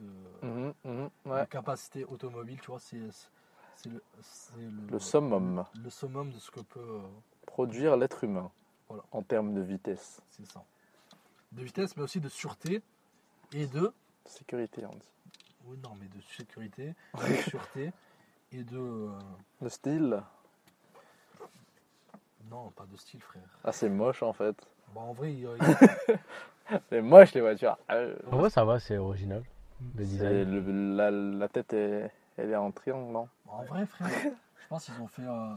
de, 0.00 0.46
Mhm, 0.46 0.74
mhm, 0.84 1.10
de 1.26 1.44
capacité 1.46 2.04
automobile, 2.04 2.60
tu 2.60 2.70
vois, 2.70 2.80
c'est 2.80 3.00
c'est 3.76 3.88
le, 3.88 4.02
le, 4.58 4.86
Le 4.90 4.98
summum. 4.98 5.64
le 5.82 5.88
summum 5.90 6.30
de 6.30 6.38
ce 6.38 6.50
que 6.50 6.60
peut 6.60 6.80
euh, 6.80 7.00
Produire 7.46 7.96
l'être 7.96 8.24
humain. 8.24 8.50
Voilà. 8.88 9.02
En 9.12 9.22
termes 9.22 9.54
de 9.54 9.60
vitesse. 9.62 10.20
c'est 10.30 10.44
ça. 10.46 10.62
De 11.52 11.62
vitesse, 11.62 11.96
mais 11.96 12.02
aussi 12.02 12.20
de 12.20 12.28
sûreté 12.28 12.82
et 13.52 13.66
de 13.66 13.92
Sécurité, 14.26 14.84
on 14.84 14.94
dit. 14.94 15.08
oui 15.64 15.78
non, 15.82 15.96
mais 15.98 16.06
de 16.08 16.20
sécurité, 16.36 16.94
de 17.14 17.34
sûreté 17.48 17.92
et 18.52 18.62
de 18.64 19.08
Le 19.62 19.68
style. 19.70 20.22
Non, 22.48 22.70
pas 22.70 22.86
de 22.86 22.96
style, 22.96 23.20
frère. 23.22 23.42
Ah, 23.64 23.72
c'est 23.72 23.88
moche, 23.88 24.22
en 24.22 24.32
fait. 24.32 24.56
Bah, 24.94 25.00
en 25.02 25.12
vrai, 25.12 25.32
il, 25.32 25.40
il- 25.40 26.18
C'est 26.88 27.02
moche 27.02 27.32
les 27.34 27.40
voitures. 27.40 27.76
Euh, 27.90 28.14
En 28.30 28.38
vrai, 28.38 28.50
ça 28.50 28.64
va, 28.64 28.78
c'est 28.78 28.96
original. 28.96 29.42
Le 29.96 30.04
c'est 30.04 30.10
design. 30.10 30.50
le- 30.66 30.96
la, 30.96 31.10
la 31.10 31.48
tête 31.48 31.72
est, 31.72 32.10
elle 32.36 32.50
est 32.50 32.56
en 32.56 32.70
triangle, 32.70 33.12
non? 33.12 33.28
En 33.48 33.64
vrai, 33.64 33.86
frère, 33.86 34.08
je 34.08 34.66
pense 34.68 34.84
qu'ils 34.84 35.00
ont 35.00 35.08
fait 35.08 35.22
euh, 35.22 35.54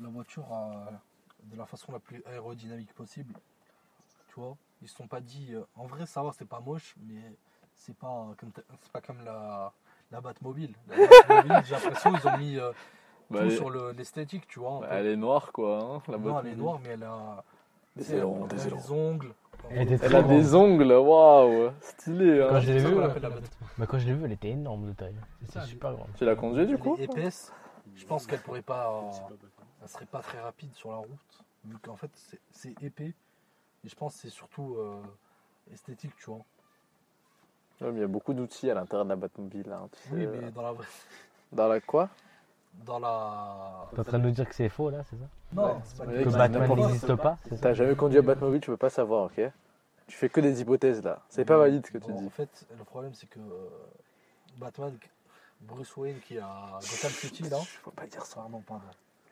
la 0.00 0.08
voiture 0.08 0.46
euh, 0.52 0.90
de 1.44 1.56
la 1.56 1.64
façon 1.66 1.92
la 1.92 1.98
plus 1.98 2.22
aérodynamique 2.26 2.92
possible. 2.94 3.34
Tu 4.28 4.34
vois, 4.36 4.56
ils 4.82 4.88
se 4.88 4.96
sont 4.96 5.06
pas 5.08 5.20
dit. 5.20 5.54
euh, 5.54 5.62
en 5.76 5.86
vrai, 5.86 6.04
ça 6.06 6.22
va, 6.22 6.32
c'est 6.36 6.44
pas 6.48 6.60
moche, 6.60 6.94
mais 7.00 7.22
c'est 7.74 7.96
pas 7.96 8.34
comme 8.38 8.50
t- 8.52 8.62
c'est 8.82 8.92
pas 8.92 9.00
comme 9.00 9.24
la 9.24 9.72
la 10.10 10.20
Batmobile. 10.20 10.74
La 10.88 10.96
Batmobile, 11.06 11.62
j'ai 11.64 11.74
l'impression 11.74 12.12
qu'ils 12.12 12.28
ont 12.28 12.36
mis 12.38 12.58
euh, 12.58 12.72
Bah, 13.30 13.44
tout 13.44 13.50
sur 13.50 13.70
le- 13.70 13.92
l'esthétique, 13.92 14.46
tu 14.48 14.58
vois. 14.58 14.80
bah, 14.80 14.88
elle 14.90 15.06
est 15.06 15.16
noire 15.16 15.52
quoi. 15.52 15.78
Hein, 15.78 16.02
la 16.08 16.18
non, 16.18 16.40
elle 16.40 16.48
est 16.48 16.56
noire, 16.56 16.78
mais 16.82 16.90
elle 16.90 17.04
a 17.04 17.44
Des 17.96 18.14
ailerons, 18.14 18.38
elle 18.38 18.44
a 18.44 18.46
des 18.56 18.66
ailerons. 18.66 18.80
des 18.80 18.92
ongles. 18.92 19.34
Elle 19.70 20.16
a 20.16 20.22
des 20.22 20.54
ongles, 20.54 20.92
waouh, 20.92 21.70
stylé. 21.80 22.44
Quand 22.48 22.56
Hein. 22.56 22.60
je 22.60 22.72
l'ai 22.72 22.78
C'est 22.78 22.84
ça 22.84 22.88
vu, 22.88 22.94
qu'on 22.96 23.00
euh, 23.02 23.04
appelle 23.08 23.22
la 23.22 23.30
Bat- 23.30 23.40
bah, 23.78 23.86
quand 23.86 23.98
je 23.98 24.06
l'ai 24.06 24.14
vu, 24.14 24.24
elle 24.24 24.32
était 24.32 24.48
énorme 24.50 24.88
de 24.88 24.92
taille. 24.94 25.14
C'est 25.48 25.60
super 25.62 25.92
grande. 25.94 26.08
Tu 26.16 26.24
l'as 26.24 26.34
conduit 26.34 26.66
du 26.66 26.74
Elle 26.74 26.80
coup 26.80 26.96
est 26.98 27.04
épaisse. 27.04 27.52
Je 27.94 28.04
pense 28.06 28.26
qu'elle 28.26 28.40
pourrait 28.40 28.62
pas. 28.62 28.90
euh, 28.90 29.34
elle 29.82 29.88
serait 29.88 30.06
pas 30.06 30.20
très 30.20 30.40
rapide 30.40 30.74
sur 30.74 30.90
la 30.90 30.96
route, 30.98 31.44
vu 31.64 31.76
qu'en 31.78 31.96
fait 31.96 32.10
c'est- 32.14 32.40
c'est 32.50 32.82
épais. 32.82 33.14
Et 33.84 33.88
je 33.88 33.94
pense 33.94 34.14
que 34.16 34.20
c'est 34.22 34.28
surtout 34.30 34.76
euh, 34.78 35.00
esthétique, 35.72 36.14
tu 36.16 36.26
vois. 36.26 36.40
Ouais, 37.80 37.90
mais 37.92 37.98
il 37.98 38.00
y 38.00 38.04
a 38.04 38.08
beaucoup 38.08 38.34
d'outils 38.34 38.70
à 38.70 38.74
l'intérieur 38.74 39.04
de 39.04 39.10
la 39.10 39.16
Batmobile. 39.16 39.70
Hein, 39.72 39.88
tu 39.92 40.14
Oui, 40.14 40.20
sais, 40.22 40.26
mais 40.26 40.46
euh. 40.46 40.50
dans 40.50 40.62
la 40.62 40.72
vraie. 40.72 40.86
Dans 41.52 41.68
la 41.68 41.80
quoi? 41.80 42.08
Dans 42.74 42.98
la. 42.98 43.86
T'es 43.92 44.00
en 44.00 44.04
train 44.04 44.18
de 44.18 44.24
nous 44.24 44.30
dire 44.30 44.48
que 44.48 44.54
c'est 44.54 44.68
faux 44.68 44.90
là, 44.90 44.98
c'est 45.10 45.16
ça? 45.16 45.24
Non, 45.52 45.64
Ouais. 45.64 45.74
c'est 45.84 45.98
pas 45.98 46.06
que 46.06 46.24
Que 46.24 46.28
Batman 46.30 46.74
n'existe 46.76 47.14
pas 47.16 47.36
T'as 47.60 47.72
jamais 47.74 47.94
conduit 47.94 48.18
à 48.18 48.22
Batmobile, 48.22 48.60
tu 48.60 48.70
peux 48.70 48.76
pas 48.76 48.90
savoir, 48.90 49.24
ok? 49.24 49.40
Tu 50.06 50.16
fais 50.16 50.28
que 50.28 50.40
des 50.40 50.60
hypothèses 50.60 51.02
là. 51.02 51.20
C'est 51.28 51.44
pas 51.44 51.58
valide 51.58 51.86
ce 51.86 51.90
que 51.92 51.98
tu 51.98 52.10
Bon, 52.10 52.18
dis. 52.20 52.26
En 52.26 52.30
fait, 52.30 52.66
le 52.76 52.84
problème 52.84 53.12
c'est 53.14 53.28
que 53.28 53.38
euh, 53.38 53.68
Batman, 54.56 54.96
Bruce 55.60 55.96
Wayne 55.96 56.18
qui 56.20 56.38
à 56.38 56.78
Gotham 56.80 57.10
City 57.10 57.42
là. 57.44 57.58
Faut 57.82 57.90
pas 57.90 58.06
dire 58.06 58.24
ça. 58.24 58.36
Pardon, 58.36 58.60
pardon. 58.66 58.84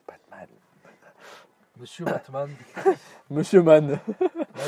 Batman. 0.06 0.48
Monsieur 1.78 2.04
Batman, 2.04 2.50
Monsieur 3.30 3.62
Man. 3.62 3.90
là 3.90 3.98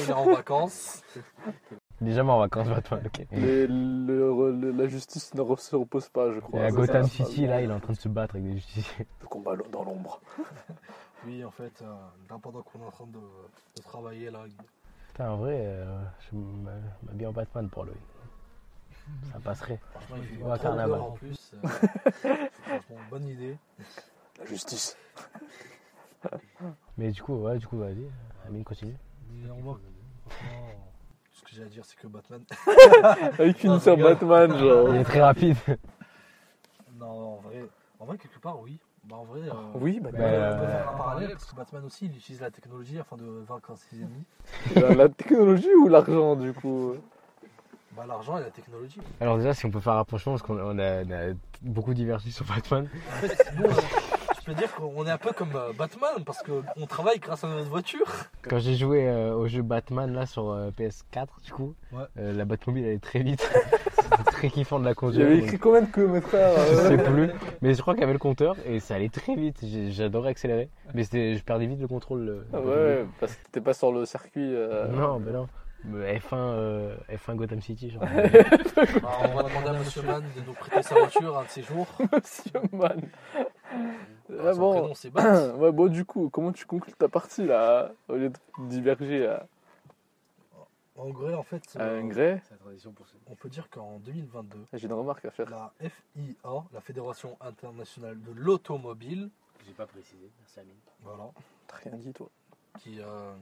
il 0.01 0.11
est 0.11 0.13
en 0.13 0.27
vacances. 0.33 1.03
Déjà 2.01 2.25
en 2.25 2.39
vacances 2.39 2.69
Batman, 2.69 3.03
ok. 3.05 3.27
Les- 3.33 3.67
le- 3.67 4.53
le- 4.53 4.71
la 4.73 4.87
justice 4.89 5.35
ne 5.35 5.43
se 5.57 5.77
repose 5.77 6.09
pas, 6.09 6.33
je 6.33 6.39
Et 6.39 6.41
crois. 6.41 6.61
à 6.63 6.71
C'est 6.71 6.77
Gotham 6.77 7.03
ça, 7.05 7.09
City, 7.27 7.47
là, 7.47 7.61
il 7.61 7.71
est 7.71 7.73
en 7.75 7.81
train 7.81 7.93
de 7.93 7.99
se 7.99 8.09
battre 8.09 8.37
avec 8.37 8.47
des 8.47 8.55
justiciers. 8.55 9.07
Le 9.21 9.27
combat 9.29 9.55
dans 9.71 9.85
l'ombre. 9.85 10.21
Oui, 11.27 11.45
en 11.45 11.51
fait, 11.51 11.83
euh, 11.83 11.95
là, 12.31 12.39
pendant 12.41 12.63
qu'on 12.63 12.81
est 12.81 12.87
en 12.87 12.91
train 12.91 13.07
de, 13.07 13.19
de 13.19 13.83
travailler 13.83 14.31
là, 14.31 14.45
Putain, 15.09 15.33
en 15.33 15.37
vrai, 15.37 15.53
euh, 15.67 16.01
je 16.21 16.37
m'habille 17.07 17.27
en 17.27 17.33
Batman 17.33 17.69
pour 17.69 17.85
lui. 17.85 17.93
Ça 19.31 19.39
passerait. 19.41 19.79
franchement, 19.91 20.17
il 20.17 20.25
fait 20.39 20.43
Ouais, 20.43 20.55
trop 20.57 20.63
carnaval. 20.63 20.99
peur 20.99 21.05
en 21.05 21.11
plus. 21.11 21.53
euh, 21.63 21.69
franchement, 22.63 22.97
bonne 23.11 23.27
idée. 23.29 23.59
La 24.39 24.47
justice. 24.47 24.97
Mais 26.97 27.11
du 27.11 27.23
coup, 27.23 27.35
ouais, 27.35 27.59
du 27.59 27.67
coup, 27.67 27.77
vas-y, 27.79 28.07
Amine, 28.47 28.65
continue. 28.65 28.97
Mais 29.31 29.51
on 29.51 29.61
voit 29.61 29.75
que- 29.75 30.31
franchement, 30.31 30.69
ce 30.87 30.90
que 31.51 31.57
j'ai 31.57 31.63
à 31.63 31.67
dire, 31.67 31.85
c'est 31.85 31.97
que 31.97 32.07
Batman. 32.07 32.43
Avec 33.39 33.65
une 33.65 33.81
sur. 33.81 33.97
Batman, 33.97 34.57
genre. 34.59 34.89
Il 34.95 35.01
est 35.01 35.05
très 35.05 35.21
rapide. 35.21 35.57
Non, 36.99 37.07
en 37.07 37.37
vrai, 37.37 37.65
en 37.99 38.05
vrai 38.05 38.19
quelque 38.19 38.39
part, 38.39 38.61
oui. 38.61 38.79
Bah, 39.05 39.17
en 39.17 39.25
vrai, 39.25 39.41
euh, 39.49 39.53
Oui, 39.75 39.99
Batman. 40.01 40.21
Bah, 40.23 40.57
on 40.57 40.61
peut 40.61 40.67
faire 40.71 40.91
un 40.91 40.97
parallèle 40.97 41.31
parce 41.31 41.47
que 41.47 41.57
Batman 41.57 41.85
aussi, 41.85 42.07
il 42.07 42.17
utilise 42.17 42.41
la 42.41 42.51
technologie 42.51 42.99
afin 42.99 43.17
de 43.17 43.45
vaincre 43.49 43.73
ses 43.77 43.97
ennemis. 43.97 44.25
Euh, 44.77 44.95
La 44.97 45.09
technologie 45.09 45.75
ou 45.75 45.89
l'argent, 45.89 46.37
du 46.37 46.53
coup? 46.53 46.95
Bah, 47.97 48.05
l'argent 48.07 48.39
et 48.39 48.43
la 48.43 48.51
technologie. 48.51 49.01
Alors, 49.21 49.39
déjà, 49.39 49.55
si 49.55 49.67
on 49.67 49.71
peut 49.71 49.81
faire 49.81 49.95
un 49.95 49.97
rapprochement, 49.97 50.33
parce 50.35 50.43
qu'on 50.43 50.59
on 50.59 50.79
a, 50.79 51.03
on 51.03 51.11
a 51.11 51.35
beaucoup 51.63 51.95
divergé 51.95 52.31
sur 52.31 52.45
Batman. 52.45 52.89
En 53.09 53.27
fait, 53.27 53.53
nous, 53.57 53.65
euh, 53.65 53.71
peux 54.55 54.59
dire 54.59 54.75
qu'on 54.75 55.07
est 55.07 55.11
un 55.11 55.19
peu 55.19 55.33
comme 55.33 55.55
euh, 55.55 55.73
Batman 55.77 56.25
parce 56.25 56.43
qu'on 56.43 56.87
travaille 56.87 57.19
grâce 57.19 57.45
à 57.45 57.49
notre 57.49 57.69
voiture. 57.71 58.07
Quand 58.49 58.59
j'ai 58.59 58.75
joué 58.75 59.09
euh, 59.09 59.35
au 59.35 59.47
jeu 59.49 59.63
Batman 59.63 60.13
là 60.13 60.27
sur 60.27 60.51
euh, 60.51 60.71
PS4, 60.71 61.27
du 61.45 61.53
coup, 61.53 61.75
Ouais. 61.93 62.05
euh, 62.19 62.33
la 62.33 62.45
Batmobile 62.45 62.85
elle 62.85 62.93
est 62.95 63.03
très 63.03 63.21
vite. 63.21 63.49
C'est 64.01 64.25
très 64.33 64.49
kiffant 64.51 64.81
de 64.81 64.85
la 64.85 64.95
conduire. 64.95 65.23
J'avais 65.23 65.37
donc 65.39 65.45
écrit 65.45 65.59
combien 65.59 65.83
de 65.83 65.87
kilomètres 65.87 66.29
Je 66.33 66.89
sais 66.89 66.99
plus, 66.99 67.31
mais 67.63 67.75
je 67.75 67.81
crois 67.81 67.95
qu'il 67.95 68.01
y 68.01 68.05
avait 68.05 68.13
le 68.13 68.19
compteur 68.19 68.57
et 68.67 68.81
ça 68.81 68.95
allait 68.97 69.09
très 69.09 69.35
vite. 69.37 69.59
J'adorais 69.91 70.31
accélérer, 70.31 70.69
mais 70.95 71.05
c'était, 71.05 71.37
je 71.37 71.45
perdais 71.45 71.67
vite 71.67 71.81
le 71.81 71.87
contrôle. 71.89 72.45
Ah 72.53 72.61
Ouais, 72.61 73.05
parce 73.21 73.35
que 73.35 73.45
t'étais 73.45 73.61
pas 73.61 73.73
sur 73.75 73.93
le 73.93 74.05
circuit. 74.07 74.55
euh, 74.55 74.89
Non, 74.89 75.21
ben 75.21 75.33
non. 75.33 75.49
Mais 75.85 76.19
F1, 76.19 76.35
euh, 76.37 76.97
F1 77.09 77.37
Gotham 77.37 77.61
City, 77.63 77.91
genre. 77.91 78.03
Bah, 79.03 79.19
on 79.25 79.35
va 79.35 79.43
demander 79.45 79.69
à 79.69 79.73
Monsieur 79.73 80.03
Man 80.03 80.23
de 80.37 80.41
nous 80.43 80.53
prêter 80.53 80.83
sa 80.83 80.95
voiture 80.95 81.39
un 81.39 81.45
de 81.45 81.49
ces 81.49 81.63
jours. 81.63 81.87
Monsieur 82.13 82.61
Man. 82.73 83.01
Ah 84.39 84.53
Son 84.55 84.61
bon. 84.61 84.95
prénom. 85.13 85.57
Ouais, 85.59 85.73
bon, 85.73 85.87
du 85.89 86.05
coup, 86.05 86.29
comment 86.31 86.53
tu 86.53 86.67
conclus 86.67 86.93
ta 86.93 87.09
partie 87.09 87.47
là 87.47 87.93
Au 88.09 88.15
lieu 88.17 88.29
de 88.31 88.37
diverger 88.69 89.27
à 89.27 89.47
En 90.97 91.11
vrai, 91.11 91.35
en 91.35 91.43
fait, 91.43 91.63
euh, 91.79 92.03
gré 92.03 92.41
on 93.27 93.35
peut 93.35 93.49
dire 93.49 93.69
qu'en 93.71 93.99
2022, 94.01 94.59
J'ai 94.75 94.87
une 94.87 94.93
remarque 94.93 95.25
à 95.25 95.31
faire. 95.31 95.49
la 95.49 95.73
FIA, 95.81 96.65
la 96.75 96.81
Fédération 96.83 97.37
internationale 97.41 98.21
de 98.21 98.33
l'automobile, 98.33 99.31
J'ai 99.67 99.73
pas 99.73 99.87
précisé. 99.87 100.31
Merci 100.41 100.61
Amine. 100.61 100.75
voilà, 101.03 101.31
T'as 101.69 101.77
rien 101.77 101.97
dit, 101.97 102.13
toi. 102.13 102.29
qui, 102.79 103.01
euh, 103.01 103.33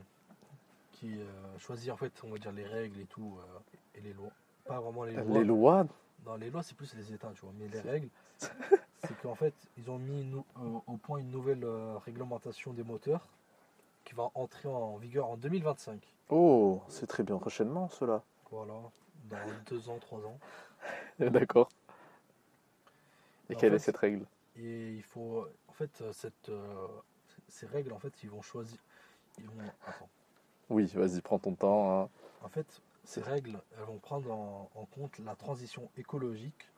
qui 0.99 1.17
euh, 1.17 1.25
choisit 1.59 1.91
en 1.91 1.97
fait, 1.97 2.11
on 2.23 2.29
va 2.29 2.37
dire 2.37 2.51
les 2.51 2.65
règles 2.65 2.99
et 2.99 3.05
tout 3.05 3.37
euh, 3.39 3.59
et 3.95 4.01
les 4.01 4.13
lois. 4.13 4.31
Pas 4.65 4.79
vraiment 4.79 5.03
les 5.03 5.13
lois. 5.13 5.39
Les 5.39 5.43
lois 5.45 5.87
Dans 6.25 6.35
les 6.35 6.49
lois, 6.49 6.61
c'est 6.61 6.75
plus 6.75 6.93
les 6.95 7.13
États, 7.13 7.31
tu 7.33 7.41
vois. 7.41 7.53
Mais 7.57 7.67
les 7.69 7.79
règles, 7.79 8.09
c'est 8.39 9.17
qu'en 9.21 9.35
fait, 9.35 9.53
ils 9.77 9.89
ont 9.89 9.97
mis 9.97 10.31
euh, 10.33 10.79
au 10.87 10.97
point 10.97 11.19
une 11.19 11.31
nouvelle 11.31 11.65
réglementation 12.05 12.73
des 12.73 12.83
moteurs 12.83 13.25
qui 14.03 14.13
va 14.13 14.29
entrer 14.35 14.67
en 14.67 14.97
vigueur 14.97 15.27
en 15.27 15.37
2025. 15.37 16.01
Oh, 16.29 16.81
c'est 16.87 17.07
très 17.07 17.23
bien 17.23 17.37
prochainement, 17.37 17.89
cela. 17.89 18.21
Voilà, 18.51 18.73
dans 19.29 19.37
deux 19.67 19.89
ans, 19.89 19.97
trois 19.99 20.19
ans. 20.19 20.39
D'accord. 21.19 21.69
Et 23.49 23.55
quelle 23.55 23.71
fait- 23.71 23.75
est 23.77 23.79
cette 23.79 23.97
règle? 23.97 24.25
Et 24.57 24.93
il 24.93 25.03
faut, 25.03 25.47
en 25.67 25.73
fait, 25.73 26.03
cette, 26.11 26.49
euh, 26.49 26.87
ces 27.47 27.65
règles, 27.65 27.93
en 27.93 27.99
fait, 27.99 28.13
ils 28.23 28.29
vont 28.29 28.41
choisir. 28.41 28.77
Ils 29.39 29.45
vont, 29.45 29.63
attends. 29.87 30.09
Oui, 30.69 30.85
vas-y, 30.95 31.21
prends 31.21 31.39
ton 31.39 31.53
temps. 31.53 32.01
hein. 32.03 32.09
En 32.43 32.49
fait, 32.49 32.81
ces 33.03 33.21
règles, 33.21 33.59
elles 33.77 33.85
vont 33.85 33.97
prendre 33.97 34.31
en, 34.31 34.69
en 34.75 34.85
compte 34.85 35.17
la 35.19 35.35
transition 35.35 35.89
écologique 35.97 36.69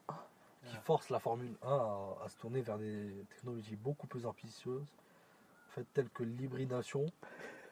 qui 0.66 0.76
force 0.84 1.10
la 1.10 1.20
Formule 1.20 1.56
1 1.64 1.68
à, 1.70 2.18
à 2.24 2.30
se 2.30 2.38
tourner 2.38 2.62
vers 2.62 2.78
des 2.78 3.26
technologies 3.30 3.76
beaucoup 3.76 4.08
plus 4.08 4.26
ambitieuses, 4.26 4.94
en 5.70 5.72
fait, 5.72 5.86
telles 5.94 6.10
que 6.10 6.24
l'hybridation 6.24 7.06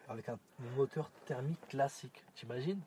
avec 0.09 0.27
un 0.29 0.39
moteur 0.75 1.11
thermique 1.25 1.67
classique. 1.67 2.23
T'imagines? 2.35 2.81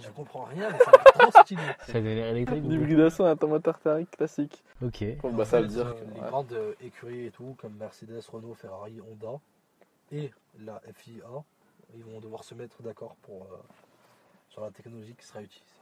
Je 0.00 0.08
comprends 0.10 0.44
rien, 0.44 0.70
mais 0.70 0.78
ça 0.78 0.92
va 0.92 0.98
être 0.98 1.12
trop 1.12 1.42
stylé. 1.42 1.62
Ça 1.86 1.98
électrique. 1.98 2.62
L'hybridation 2.64 3.24
à 3.24 3.30
un 3.30 3.46
moteur 3.46 3.80
thermique 3.80 4.12
classique. 4.12 4.62
Ok. 4.80 5.04
Bon, 5.22 5.32
bah, 5.32 5.44
ça 5.44 5.60
veut 5.60 5.66
dire 5.66 5.92
que. 5.96 6.14
les 6.14 6.20
ouais. 6.20 6.28
grandes 6.28 6.52
euh, 6.52 6.74
écuries 6.80 7.26
et 7.26 7.30
tout, 7.32 7.56
comme 7.60 7.74
Mercedes, 7.74 8.22
Renault, 8.32 8.54
Ferrari, 8.54 9.00
Honda 9.00 9.40
et 10.12 10.30
la 10.60 10.80
FIA, 10.94 11.24
ils 11.94 12.04
vont 12.04 12.20
devoir 12.20 12.44
se 12.44 12.54
mettre 12.54 12.82
d'accord 12.82 13.16
pour 13.22 13.44
euh, 13.44 13.56
sur 14.48 14.62
la 14.62 14.70
technologie 14.70 15.14
qui 15.14 15.24
sera 15.26 15.42
utilisée. 15.42 15.72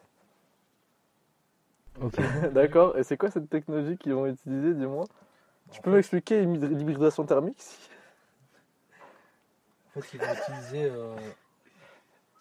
Ok. 2.00 2.16
D'accord. 2.52 2.96
Et 2.98 3.04
c'est 3.04 3.16
quoi 3.16 3.30
cette 3.30 3.48
technologie 3.48 3.96
qu'ils 3.96 4.14
vont 4.14 4.26
utiliser, 4.26 4.74
dis-moi? 4.74 5.04
Tu 5.70 5.78
En 5.78 5.82
peux 5.82 5.90
fait- 5.90 5.96
m'expliquer 5.96 6.40
l'hybrid- 6.44 6.76
l'hybridation 6.76 7.24
thermique 7.24 7.60
si- 7.60 7.90
En 9.96 10.00
fait, 10.00 10.12
ils 10.14 10.20
vont 10.20 10.32
utiliser. 10.34 10.84
euh, 10.90 11.16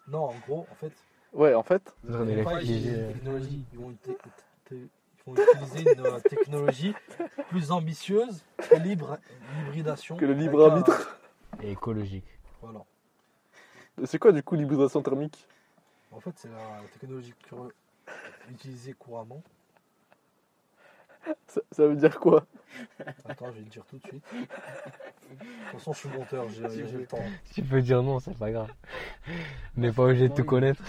Non, 0.08 0.24
en 0.26 0.34
gros, 0.46 0.66
en 0.70 0.74
fait, 0.74 0.92
Ouais, 1.32 1.52
en 1.54 1.62
fait. 1.62 1.94
Ils 2.04 2.10
vont 2.12 2.44
pas 2.44 2.62
utiliser 2.62 2.90
une 3.00 3.12
technologie. 3.12 3.64
Ils 3.72 3.78
vont, 3.78 3.90
ils 3.90 3.96
utiliser 5.36 5.92
une 5.92 6.06
euh, 6.06 6.20
technologie 6.20 6.94
plus 7.50 7.72
ambitieuse 7.72 8.44
que 8.58 8.76
l'hybr- 8.76 9.18
l'hybridation. 9.56 10.16
Que 10.16 10.24
le 10.24 10.34
libre 10.34 10.64
un- 10.64 10.70
arbitre. 10.70 11.18
Et 11.62 11.72
écologique. 11.72 12.24
Voilà. 12.62 12.84
C'est 14.04 14.18
quoi 14.18 14.32
du 14.32 14.42
coup 14.42 14.54
l'hybridation 14.56 15.02
thermique 15.02 15.46
En 16.12 16.20
fait, 16.20 16.32
c'est 16.36 16.48
la 16.48 16.80
technologie 17.00 17.34
utilisée 18.50 18.92
couramment. 18.92 19.42
ça, 21.46 21.60
ça 21.72 21.86
veut 21.86 21.96
dire 21.96 22.18
quoi 22.20 22.44
Attends, 23.28 23.46
je 23.46 23.52
vais 23.52 23.60
le 23.60 23.66
dire 23.66 23.84
tout 23.86 23.96
de 23.96 24.02
suite. 24.06 24.24
De 24.32 24.46
toute 25.30 25.78
façon, 25.78 25.92
je 25.92 25.98
suis 25.98 26.08
monteur, 26.10 26.46
j'ai 26.50 26.86
j'ai 26.86 26.98
le 26.98 27.06
temps. 27.06 27.18
Tu 27.52 27.62
peux 27.62 27.80
dire 27.80 28.02
non, 28.02 28.20
c'est 28.20 28.36
pas 28.36 28.50
grave. 28.50 28.70
On 29.76 29.80
n'est 29.80 29.92
pas 29.92 30.04
obligé 30.04 30.28
de 30.28 30.34
te 30.34 30.42
connaître. 30.42 30.82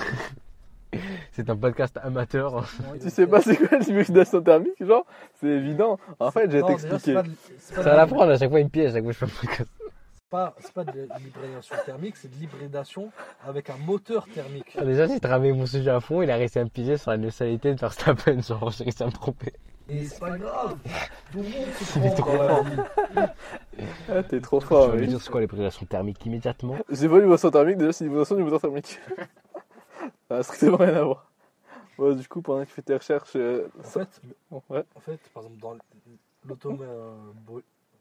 C'est 1.32 1.50
un 1.50 1.56
podcast 1.56 1.98
amateur. 2.02 2.66
Tu 3.02 3.10
sais 3.10 3.28
pas 3.28 3.42
c'est 3.42 3.58
quoi 3.58 3.78
l'hybridation 3.80 4.42
thermique, 4.42 4.84
genre? 4.84 5.06
C'est 5.36 5.48
évident. 5.48 6.00
En 6.20 6.32
fait, 6.32 6.50
c'est 6.50 6.64
t'expliquer. 6.64 7.22
Ça 7.60 7.96
l'apprendre 7.96 8.32
à 8.32 8.38
chaque 8.38 8.50
fois 8.50 8.60
une 8.60 8.70
pièce, 8.70 8.92
à 8.92 8.96
chaque 8.96 9.04
fois 9.04 9.12
je 9.14 9.18
fais 9.18 9.26
un 9.26 9.48
podcast. 9.48 9.70
Pas, 10.30 10.54
c'est 10.60 10.74
pas 10.74 10.84
de 10.84 11.08
l'hybridation 11.20 11.76
thermique, 11.86 12.18
c'est 12.18 12.28
de 12.30 12.36
l'hybridation 12.36 13.12
avec 13.46 13.70
un 13.70 13.78
moteur 13.78 14.28
thermique. 14.28 14.76
Ah, 14.78 14.84
Déjà, 14.84 15.08
j'ai 15.08 15.22
travaillé 15.22 15.54
mon 15.54 15.66
sujet 15.66 15.90
à 15.90 16.02
fond, 16.02 16.22
il 16.22 16.30
a 16.30 16.36
réussi 16.36 16.60
à 16.60 16.66
me 16.66 16.70
piger 16.70 16.98
sur 16.98 17.12
la 17.12 17.18
neutralité 17.18 17.74
de 17.74 17.80
Verstappen, 17.80 18.42
genre 18.42 18.70
j'ai 18.72 18.84
réussi 18.84 19.04
à 19.04 19.06
me 19.06 19.12
tromper. 19.14 19.54
Et 19.88 20.04
c'est 20.04 20.20
pas 20.20 20.38
grave, 20.38 20.76
tout 21.32 21.38
le 21.38 21.44
monde 21.44 21.68
se 21.80 21.86
trompe 22.00 22.16
trop 22.18 22.64
vie. 22.64 23.24
Ah, 24.10 24.24
t'es 24.24 24.42
trop 24.42 24.60
Je 24.60 24.66
fort. 24.66 24.90
vais 24.90 25.00
oui. 25.02 25.08
dire 25.08 25.22
c'est 25.22 25.30
quoi 25.30 25.40
l'hybridation 25.40 25.86
thermique 25.86 26.26
immédiatement 26.26 26.76
C'est 26.92 27.08
pas 27.08 27.16
l'hybridation 27.16 27.50
thermique, 27.52 27.78
déjà 27.78 27.94
c'est 27.94 28.04
l'hybridation 28.04 28.36
du 28.36 28.44
moteur 28.44 28.60
thermique. 28.60 29.00
Ça 30.28 30.36
n'a 30.36 30.44
strictement 30.44 30.78
rien 30.78 30.96
à 30.96 31.04
voir. 31.04 31.32
Bon, 31.98 32.14
du 32.14 32.28
coup, 32.28 32.42
pendant 32.42 32.64
que 32.64 32.68
tu 32.68 32.74
fais 32.74 32.82
tes 32.82 32.96
recherches, 32.96 33.32
euh, 33.38 33.70
En 33.80 33.84
ça- 33.84 34.00
fait, 34.06 34.22
bon, 34.52 34.62
ouais. 34.70 34.84
en 34.94 35.00
fait, 35.00 35.20
par 35.34 35.44
exemple, 35.44 35.62
dans 35.62 35.76
l'automne, 36.46 36.80
euh, 36.82 37.16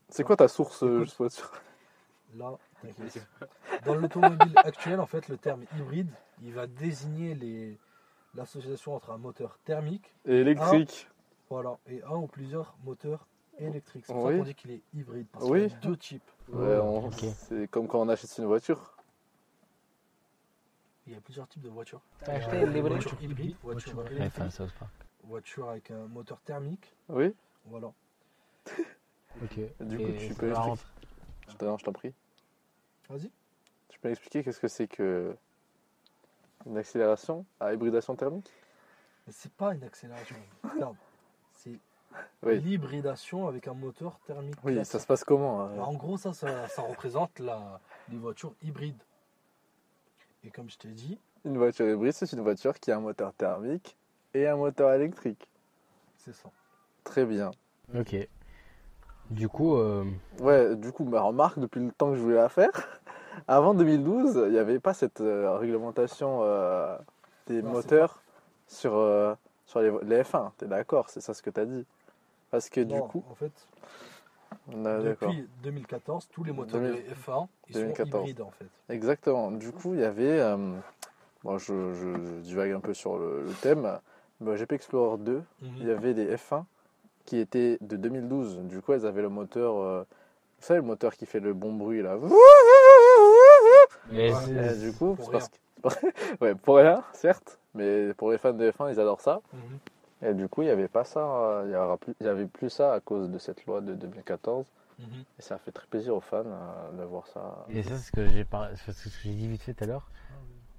c'est 0.09 0.25
quoi 0.25 0.37
ta 0.37 0.49
source 0.49 0.83
euh, 0.83 1.05
pour 1.17 1.27
être 1.27 1.33
sûr 1.33 1.51
là, 2.37 2.59
t'inquiète. 2.83 3.27
Dans 3.85 3.95
l'automobile 3.95 4.59
actuel, 4.65 5.01
en 5.01 5.07
fait, 5.07 5.29
le 5.29 5.37
terme 5.37 5.65
hybride, 5.77 6.11
il 6.43 6.53
va 6.53 6.67
désigner 6.67 7.35
les 7.35 7.79
l'association 8.35 8.95
entre 8.95 9.13
un 9.13 9.17
moteur 9.17 9.59
thermique, 9.65 10.15
Et 10.27 10.35
électrique. 10.41 11.09
voilà, 11.49 11.79
et 11.87 12.03
un 12.03 12.17
ou 12.17 12.27
plusieurs 12.27 12.77
moteurs 12.85 13.27
électriques. 13.59 14.05
C'est 14.07 14.13
pour 14.13 14.25
Oui. 14.25 14.33
ça 14.33 14.39
qu'on 14.39 14.45
dit 14.45 14.55
qu'il 14.55 14.71
est 14.73 14.83
hybride, 14.93 15.27
parce 15.33 15.47
Oui. 15.47 15.63
qu'il 15.63 15.71
y 15.73 15.75
a 15.75 15.79
deux 15.81 15.97
types. 15.97 16.31
Ouais, 16.49 16.77
on- 16.77 17.07
ok. 17.07 17.25
c'est 17.49 17.67
comme 17.71 17.89
quand 17.89 18.01
on 18.01 18.09
achète 18.11 18.37
une 18.37 18.45
voiture. 18.45 18.95
Il 21.07 21.15
y 21.15 21.17
a 21.17 21.21
plusieurs 21.21 21.49
types 21.49 21.63
de 21.63 21.71
voitures. 21.71 22.03
T'as 22.25 22.33
a 22.33 22.35
acheté 22.37 22.67
l'hybride 22.67 22.93
voitures 22.93 23.23
hybrides, 23.23 23.57
voitures 23.63 24.07
électriques, 24.11 24.61
voitures 25.23 25.69
avec 25.71 25.91
un 25.91 26.07
moteur 26.09 26.41
thermique, 26.43 26.95
Oui 27.09 27.35
voilà. 27.65 27.93
Ok. 29.43 29.59
Du 29.81 29.97
coup, 29.99 30.03
Et 30.03 30.17
tu 30.19 30.35
peux 30.35 30.49
je 30.49 31.85
t'en 31.85 31.93
prie. 31.93 32.13
Vas-y. 33.09 33.31
Tu 33.89 33.99
peux 33.99 34.09
m'expliquer 34.09 34.43
qu'est-ce 34.43 34.61
que 34.61 34.69
c'est 34.69 34.89
que 34.89 35.35
une 36.67 36.77
accélération 36.77 37.45
à 37.61 37.73
hybridation 37.73 38.17
thermique? 38.17 38.51
Mais 39.27 39.33
c'est 39.33 39.53
pas 39.53 39.75
une 39.75 39.85
accélération. 39.85 40.37
Regarde, 40.65 40.97
c'est 41.53 41.79
Oui. 42.43 42.61
l'hybridation 42.61 43.47
avec 43.49 43.69
un 43.69 43.75
moteur 43.75 44.19
thermique. 44.27 44.57
Oui, 44.65 44.75
classique. 44.75 44.93
ça 44.93 44.99
se 45.01 45.07
passe 45.07 45.25
comment 45.25 45.63
hein? 45.63 45.79
En 45.79 45.95
gros, 45.95 46.17
ça, 46.17 46.33
ça, 46.33 46.69
ça 46.69 46.83
représente 46.83 47.39
la, 47.39 47.81
les 48.09 48.17
voitures 48.19 48.55
hybrides. 48.63 49.03
Et 50.45 50.51
comme 50.51 50.69
je 50.71 50.79
t'ai 50.79 50.89
dit, 50.89 51.19
Une 51.45 51.59
voiture 51.59 51.89
hybride, 51.89 52.13
c'est 52.13 52.31
une 52.33 52.41
voiture 52.41 52.79
qui 52.79 52.91
a 52.93 52.97
un 52.97 53.01
moteur 53.01 53.33
thermique 53.35 53.97
et 54.35 54.47
un 54.47 54.57
moteur 54.57 54.93
électrique. 54.93 55.49
c'est 56.19 56.33
ça. 56.35 56.51
Très 57.05 57.25
bien. 57.25 57.51
Ok. 57.97 58.17
Du 59.31 59.49
coup, 59.49 59.77
euh, 59.77 60.05
Ouais, 60.41 60.77
du 60.77 60.93
coup, 60.93 61.05
ma 61.05 61.21
remarque, 61.21 61.59
depuis 61.59 61.81
le 61.81 61.91
temps 61.93 62.11
que 62.11 62.17
je 62.17 62.23
voulais 62.23 62.37
la 62.37 62.49
faire, 62.49 62.71
avant 63.49 63.75
2012, 63.75 64.41
il 64.47 64.53
n'y 64.53 64.59
avait 64.59 64.79
pas 64.79 64.95
cette 64.95 65.21
euh, 65.21 65.57
réglementation 65.57 66.41
euh, 66.43 66.97
des 67.47 67.63
Non, 67.63 67.71
moteurs 67.73 68.23
sur, 68.69 68.95
euh, 68.95 69.35
sur 69.67 69.81
les, 69.81 69.93
les 70.05 70.23
F1. 70.23 70.53
T'es 70.59 70.67
d'accord 70.67 71.11
C'est 71.11 71.21
ça 71.21 71.35
ce 71.35 71.43
que 71.43 71.51
t'as 71.51 71.65
dit? 71.65 71.85
Parce 72.51 72.69
que 72.69 72.81
du 72.81 73.01
coup, 73.03 73.25
en 73.31 73.35
fait, 73.35 73.53
depuis 74.69 75.49
2014, 75.63 76.29
tous 76.33 76.45
les 76.45 76.53
moteurs 76.53 76.81
2000 76.81 76.93
de 76.93 77.15
F1, 77.15 77.49
ils 77.69 77.75
2014. 77.75 78.13
sont 78.13 78.19
hybrides 78.21 78.41
en 78.43 78.51
fait. 78.51 78.67
Exactement. 78.89 79.51
Du 79.51 79.73
coup, 79.73 79.95
il 79.95 80.01
y 80.01 80.05
avait. 80.05 80.41
euh, 80.41 80.57
bon, 81.43 81.59
je, 81.59 81.93
je- 81.93 82.15
je 82.15 82.41
divague 82.43 82.73
un 82.73 82.81
peu 82.81 82.95
sur 82.95 83.19
le, 83.19 83.43
le 83.43 83.53
thème. 83.61 83.99
Bah, 84.41 84.55
GP 84.55 84.73
Explorer 84.75 85.19
2, 85.19 85.43
il 85.63 85.87
y 85.87 85.91
avait 85.91 86.15
des 86.15 86.37
F1 86.37 86.65
qui 87.27 87.39
étaient 87.39 87.77
de 87.83 87.97
2012. 87.97 88.61
Du 88.63 88.81
coup, 88.81 88.93
elles 88.95 89.05
avaient 89.07 89.23
le 89.23 89.29
moteur. 89.29 89.77
euh, 89.79 90.03
vous 90.59 90.65
savez, 90.65 90.81
le 90.81 90.87
moteur 90.87 91.15
qui 91.15 91.27
fait 91.27 91.41
le 91.41 91.53
bon 91.53 91.73
bruit 91.75 92.01
là. 92.03 92.17
mais 94.09 94.31
Et 94.31 94.77
du 94.79 94.93
coup, 94.93 95.15
Pour 95.17 95.31
parce 95.31 95.49
que- 95.49 95.57
ouais, 96.41 96.55
pour 96.55 96.77
rien, 96.77 97.03
certes, 97.13 97.59
mais 97.75 98.15
pour 98.15 98.33
les 98.33 98.39
fans 98.39 98.53
de 98.55 98.71
F1, 98.71 98.91
ils 98.93 98.99
adorent 99.01 99.21
ça. 99.21 99.41
Mhm, 99.53 100.29
Et 100.31 100.35
du 100.35 100.49
coup, 100.49 100.63
il 100.63 100.67
n'y 100.67 100.71
avait 100.71 100.89
pas 100.89 101.05
ça, 101.05 101.21
euh, 101.21 101.65
il 101.67 101.73
y 101.73 101.77
aura 101.77 101.97
plus, 101.99 102.15
il 102.21 102.27
y 102.27 102.29
avait 102.31 102.47
plus 102.47 102.71
ça 102.71 102.95
à 102.95 103.01
cause 103.01 103.29
de 103.31 103.39
cette 103.39 103.67
loi 103.67 103.81
de 103.83 103.95
2014. 103.95 104.67
mhm. 104.99 105.05
Et 105.39 105.43
ça 105.43 105.57
a 105.57 105.59
fait 105.59 105.73
très 105.73 105.87
plaisir 105.87 106.17
aux 106.17 106.21
fans 106.23 106.45
euh, 106.47 106.93
de 106.99 107.05
voir 107.05 107.27
ça. 107.27 107.67
Et 107.69 107.83
ça, 107.83 107.91
c'est 107.91 108.07
ce 108.07 108.13
que 108.13 108.27
j'ai 108.27 108.45
par... 108.45 108.69
c'est 108.77 108.93
ce 108.93 109.05
que 109.05 109.11
j'ai 109.23 109.35
dit 109.35 109.49
vite 109.49 109.63
fait 109.63 109.75
tout 109.75 109.85
à 109.85 109.87
l'heure. 109.87 110.09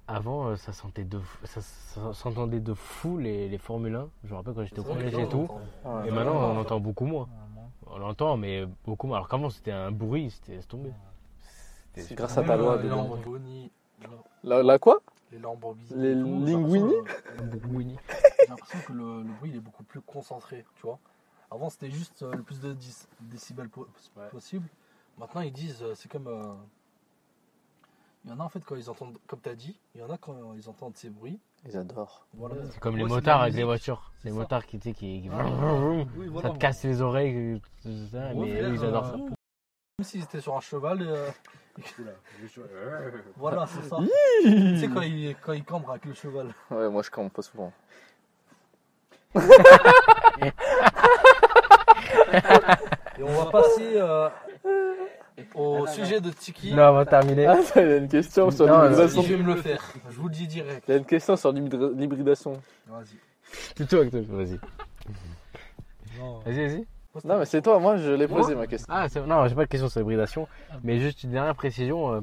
Avant, 0.08 0.48
euh, 0.48 0.56
ça 0.56 0.72
sentait 0.72 1.04
de 1.04 1.20
ça, 1.44 1.60
ça 1.62 2.14
s'entendait 2.14 2.62
de 2.62 2.74
fou 2.74 3.18
les, 3.18 3.50
les 3.50 3.58
Formule 3.58 3.96
1. 3.96 4.10
Je 4.24 4.30
me 4.32 4.36
rappelle 4.36 4.54
quand 4.54 4.64
j'étais 4.64 4.80
au 4.80 4.84
collège 4.84 5.14
et 5.18 5.28
tout. 5.28 5.48
on 5.84 5.98
Ouais. 6.00 6.08
Et 6.08 6.12
maintenant, 6.12 6.36
on 6.36 6.58
entend 6.58 6.80
beaucoup 6.80 7.06
moins. 7.06 7.28
On 7.88 7.98
l'entend, 7.98 8.38
mais 8.38 8.66
beaucoup 8.86 9.08
moins. 9.08 9.18
Alors 9.18 9.28
qu'avant, 9.30 9.50
c'était 9.50 9.72
un 9.72 9.92
bruit, 9.92 10.32
c'était 10.32 10.60
tomber. 10.64 10.94
C'était 11.94 12.08
C'est 12.08 12.16
grâce 12.16 12.38
à 12.38 12.44
ta 12.44 12.56
loi 12.56 12.78
de 12.78 12.84
les 12.84 12.90
2012. 12.90 13.10
Lamborghini, 13.26 13.72
La, 14.44 14.64
la 14.64 14.80
quoi? 14.80 15.02
Les 15.32 15.40
Lamborghini, 15.40 15.90
Les 15.96 16.16
Linguini? 16.16 16.94
J'ai 18.40 18.48
l'impression 18.48 18.80
que 18.88 18.94
le, 18.94 19.24
le 19.24 19.34
bruit 19.40 19.50
il 19.52 19.58
est 19.58 19.62
beaucoup 19.62 19.84
plus 19.84 20.00
concentré, 20.02 20.64
tu 20.76 20.84
vois. 20.84 21.00
Avant 21.52 21.70
c'était 21.70 21.90
juste 21.92 22.24
euh, 22.24 22.34
le 22.34 22.44
plus 22.44 22.60
de 22.62 22.74
10 22.74 23.08
décibels 23.22 23.70
possible. 24.32 24.68
Maintenant 25.18 25.42
ils 25.42 25.52
disent, 25.52 25.82
euh, 25.84 25.96
c'est 25.96 26.10
comme... 26.10 26.28
euh, 26.28 26.54
Il 28.28 28.32
y 28.32 28.34
en 28.34 28.42
a 28.42 28.44
en 28.44 28.50
fait 28.50 28.60
quand 28.60 28.76
ils 28.76 28.90
entendent, 28.90 29.18
comme 29.26 29.40
tu 29.40 29.48
as 29.48 29.56
dit, 29.56 29.80
il 29.96 30.02
y 30.02 30.04
en 30.04 30.10
a 30.10 30.18
quand 30.18 30.36
ils 30.54 30.68
entendent 30.68 30.98
ces 30.98 31.10
bruits. 31.10 31.40
Ils 31.66 31.78
adorent. 31.78 32.28
Voilà. 32.34 32.56
C'est 32.72 32.80
comme 32.82 32.98
les 32.98 33.06
motards 33.06 33.44
avec 33.44 33.54
les 33.54 33.64
voitures. 33.64 34.12
Les 34.26 34.32
ça. 34.32 34.36
motards 34.36 34.66
qui, 34.66 34.78
tu 34.80 34.90
sais, 34.90 34.94
qui, 34.94 35.22
qui- 35.22 35.30
Ah, 35.32 35.46
oui, 36.18 36.28
voilà. 36.28 36.50
ça 36.50 36.54
te 36.54 36.60
casse 36.60 36.84
les 36.84 37.02
oreilles. 37.02 37.62
ça, 37.84 37.88
Ouais, 37.88 38.34
mais 38.36 38.62
eux, 38.62 38.74
ils 38.74 38.84
euh, 38.84 38.88
adorent 38.90 39.06
ça. 39.06 39.16
Même 39.16 39.30
s'ils 40.02 40.24
étaient 40.24 40.42
sur 40.42 40.58
un 40.58 40.60
cheval, 40.60 41.02
euh, 41.04 41.30
voilà, 43.38 43.66
c'est 43.66 43.84
ça. 43.84 43.96
tu 44.44 44.78
sais 44.78 44.90
quand 44.90 45.04
ils 45.04 45.34
quand 45.38 45.54
ils 45.54 45.64
cambrent 45.64 45.92
avec 45.92 46.04
le 46.04 46.14
cheval. 46.14 46.54
Ouais, 46.70 46.90
moi 46.90 47.04
je 47.04 47.10
campe 47.10 47.32
pas 47.32 47.42
souvent. 47.42 47.72
Et 53.18 53.24
on 53.24 53.44
va 53.44 53.52
passer 53.52 53.94
euh, 53.96 54.30
au 55.56 55.86
sujet 55.88 56.20
de 56.22 56.30
Tiki. 56.32 56.74
Non, 56.74 56.90
on 56.90 56.94
va 56.94 57.06
terminer. 57.06 57.46
Ah, 57.48 57.58
il 57.76 57.82
y 57.82 57.86
a 57.94 57.98
une 57.98 58.08
question 58.08 58.50
sur 58.52 58.66
l'hybridation. 58.66 59.22
Je 59.22 59.34
vais 59.36 59.44
me 59.44 59.54
le 59.54 59.62
faire, 59.62 59.84
je 60.10 60.16
vous 60.18 60.28
le 60.28 60.34
dis 60.34 60.48
direct. 60.48 60.84
Il 60.88 60.92
y 60.92 60.94
a 60.96 60.98
une 60.98 61.06
question 61.06 61.36
sur 61.36 61.52
l'hybrid- 61.52 61.94
l'hybridation. 61.98 62.54
Vas-y. 62.88 63.74
Plutôt 63.76 63.98
avec 63.98 64.12
toi, 64.12 64.22
vas-y. 64.30 64.60
Vas-y, 66.46 66.68
vas-y. 66.68 66.86
Non, 67.26 67.40
mais 67.40 67.46
c'est 67.46 67.62
toi, 67.62 67.80
moi 67.80 67.98
je 67.98 68.12
l'ai 68.12 68.28
posé 68.28 68.54
ma 68.56 68.68
question. 68.68 68.88
Ah, 68.96 69.10
c'est- 69.10 69.26
non, 69.26 69.48
j'ai 69.48 69.56
pas 69.56 69.66
de 69.66 69.70
question 69.70 69.90
sur 69.90 70.00
l'hybridation, 70.00 70.48
mais 70.84 71.00
juste 71.00 71.24
une 71.24 71.32
dernière 71.32 71.56
précision. 71.56 72.14
euh, 72.14 72.22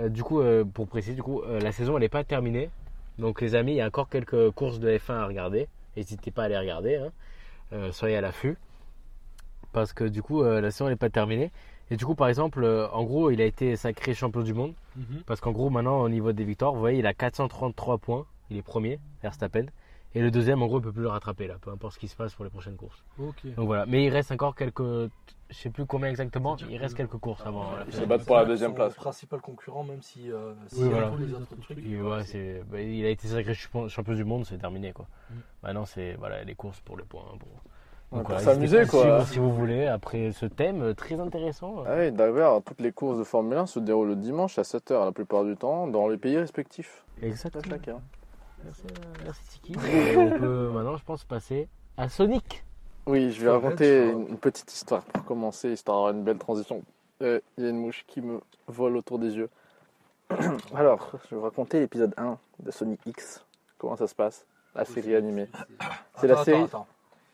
euh, 0.00 0.08
du 0.08 0.22
coup, 0.22 0.40
euh, 0.40 0.64
pour 0.64 0.86
préciser, 0.88 1.14
du 1.14 1.22
coup, 1.22 1.42
euh, 1.42 1.60
la 1.60 1.70
saison 1.72 1.96
elle 1.96 2.02
n'est 2.02 2.08
pas 2.08 2.24
terminée. 2.24 2.70
Donc, 3.18 3.42
les 3.42 3.54
amis, 3.54 3.72
il 3.72 3.76
y 3.76 3.80
a 3.82 3.86
encore 3.86 4.08
quelques 4.08 4.50
courses 4.52 4.78
de 4.80 4.88
F1 4.96 5.12
à 5.18 5.26
regarder. 5.26 5.68
N'hésitez 5.96 6.30
pas 6.30 6.44
à 6.44 6.48
les 6.48 6.56
regarder. 6.56 6.96
hein. 6.96 7.10
Euh, 7.74 7.92
soyez 7.92 8.16
à 8.16 8.22
l'affût. 8.22 8.56
Parce 9.72 9.92
que 9.92 10.04
du 10.04 10.22
coup, 10.22 10.42
euh, 10.42 10.62
la 10.62 10.70
saison 10.70 10.88
n'est 10.88 10.96
pas 10.96 11.10
terminée. 11.10 11.50
Et 11.92 11.96
du 11.96 12.06
coup, 12.06 12.14
par 12.14 12.28
exemple, 12.28 12.64
euh, 12.64 12.88
en 12.88 13.04
gros, 13.04 13.30
il 13.30 13.42
a 13.42 13.44
été 13.44 13.76
sacré 13.76 14.14
champion 14.14 14.40
du 14.40 14.54
monde. 14.54 14.72
Mhm. 14.96 15.24
Parce 15.26 15.40
qu'en 15.40 15.52
gros, 15.52 15.68
maintenant, 15.68 16.00
au 16.00 16.08
niveau 16.08 16.32
des 16.32 16.44
victoires, 16.44 16.72
vous 16.72 16.80
voyez, 16.80 16.98
il 17.00 17.06
a 17.06 17.12
433 17.12 17.98
points. 17.98 18.24
Il 18.50 18.56
est 18.56 18.62
premier, 18.62 18.98
Verstappen. 19.22 19.66
Et 20.14 20.20
le 20.22 20.30
deuxième, 20.30 20.62
en 20.62 20.66
gros, 20.66 20.78
il 20.78 20.82
peut 20.82 20.92
plus 20.92 21.02
le 21.02 21.08
rattraper 21.08 21.46
là, 21.46 21.56
peu 21.60 21.70
importe 21.70 21.94
ce 21.94 21.98
qui 21.98 22.08
se 22.08 22.16
passe 22.16 22.34
pour 22.34 22.44
les 22.44 22.50
prochaines 22.50 22.76
courses. 22.76 23.02
Donc 23.18 23.66
voilà, 23.66 23.86
mais 23.86 24.04
il 24.04 24.10
reste 24.10 24.30
encore 24.30 24.54
quelques, 24.54 24.82
je 24.82 25.10
sais 25.50 25.70
plus 25.70 25.86
combien 25.86 26.10
exactement, 26.10 26.54
il 26.68 26.76
reste 26.76 26.94
quelques 26.94 27.16
courses 27.16 27.40
avant. 27.46 27.74
la 27.76 27.86
Ils 27.86 27.94
se 27.94 28.04
battent 28.04 28.26
pour 28.26 28.36
la 28.36 28.44
deuxième 28.44 28.74
place. 28.74 28.94
principal 28.94 29.40
concurrent, 29.40 29.84
même 29.84 30.02
si, 30.02 30.30
euh, 30.30 30.52
Oui, 30.76 30.88
voilà. 30.90 31.08
tous 31.08 31.16
les 31.16 31.32
autres 31.32 31.56
trucs. 31.62 31.78
Et 31.78 32.02
ouais, 32.02 32.24
c'est, 32.24 32.62
bah, 32.70 32.82
il 32.82 33.06
a 33.06 33.08
été 33.08 33.26
sacré 33.26 33.54
champion 33.54 33.88
champion 33.88 34.12
du 34.12 34.24
monde, 34.24 34.44
c'est 34.44 34.58
terminé 34.58 34.92
quoi. 34.92 35.06
Mm. 35.30 35.34
Maintenant 35.62 35.86
c'est 35.86 36.12
voilà 36.14 36.44
les 36.44 36.54
courses 36.54 36.80
pour 36.80 36.98
les 36.98 37.04
points. 37.04 37.24
Pour, 37.38 37.48
Ouais, 38.12 38.22
pour 38.22 38.40
s'amuser, 38.40 38.86
quoi. 38.86 39.02
suivre 39.02 39.26
Si 39.26 39.38
vous 39.38 39.52
voulez, 39.52 39.86
après 39.86 40.32
ce 40.32 40.44
thème 40.46 40.82
euh, 40.82 40.94
très 40.94 41.18
intéressant. 41.18 41.84
Ah 41.86 41.94
oui, 41.98 42.12
d'ailleurs, 42.12 42.62
toutes 42.62 42.80
les 42.80 42.92
courses 42.92 43.18
de 43.18 43.24
Formule 43.24 43.56
1 43.58 43.66
se 43.66 43.78
déroulent 43.78 44.08
le 44.08 44.16
dimanche 44.16 44.58
à 44.58 44.62
7h 44.62 45.04
la 45.04 45.12
plupart 45.12 45.44
du 45.44 45.56
temps 45.56 45.86
dans 45.86 46.08
les 46.08 46.18
pays 46.18 46.36
respectifs. 46.36 47.04
Exactement. 47.22 47.64
Chacun. 47.68 48.00
Merci, 48.64 48.82
euh, 48.86 49.22
merci 49.24 49.48
Tiki. 49.48 49.72
Et 49.90 50.16
on 50.16 50.30
peut 50.38 50.70
maintenant, 50.72 50.96
je 50.96 51.04
pense, 51.04 51.24
passer 51.24 51.68
à 51.96 52.08
Sonic. 52.08 52.64
Oui, 53.06 53.32
je 53.32 53.42
vais 53.44 53.50
raconter 53.50 54.10
une 54.10 54.28
une 54.28 54.38
petite 54.38 54.72
histoire 54.72 55.02
pour 55.02 55.24
commencer, 55.24 55.72
histoire 55.72 55.96
d'avoir 55.98 56.12
une 56.14 56.22
belle 56.22 56.38
transition. 56.38 56.82
Euh, 57.22 57.40
Il 57.56 57.64
y 57.64 57.66
a 57.66 57.70
une 57.70 57.78
mouche 57.80 58.04
qui 58.06 58.20
me 58.20 58.40
vole 58.68 58.96
autour 58.96 59.18
des 59.18 59.34
yeux. 59.36 59.48
Alors, 60.74 61.10
je 61.24 61.30
vais 61.30 61.36
vous 61.36 61.42
raconter 61.42 61.80
l'épisode 61.80 62.14
1 62.16 62.38
de 62.60 62.70
Sonic 62.70 63.00
X. 63.06 63.44
Comment 63.78 63.96
ça 63.96 64.06
se 64.06 64.14
passe? 64.14 64.46
La 64.74 64.84
série 64.84 65.14
animée. 65.16 65.48
C'est 66.18 66.28
la 66.28 66.44
série. 66.44 66.62
Attends, 66.62 66.82
attends. 66.82 66.86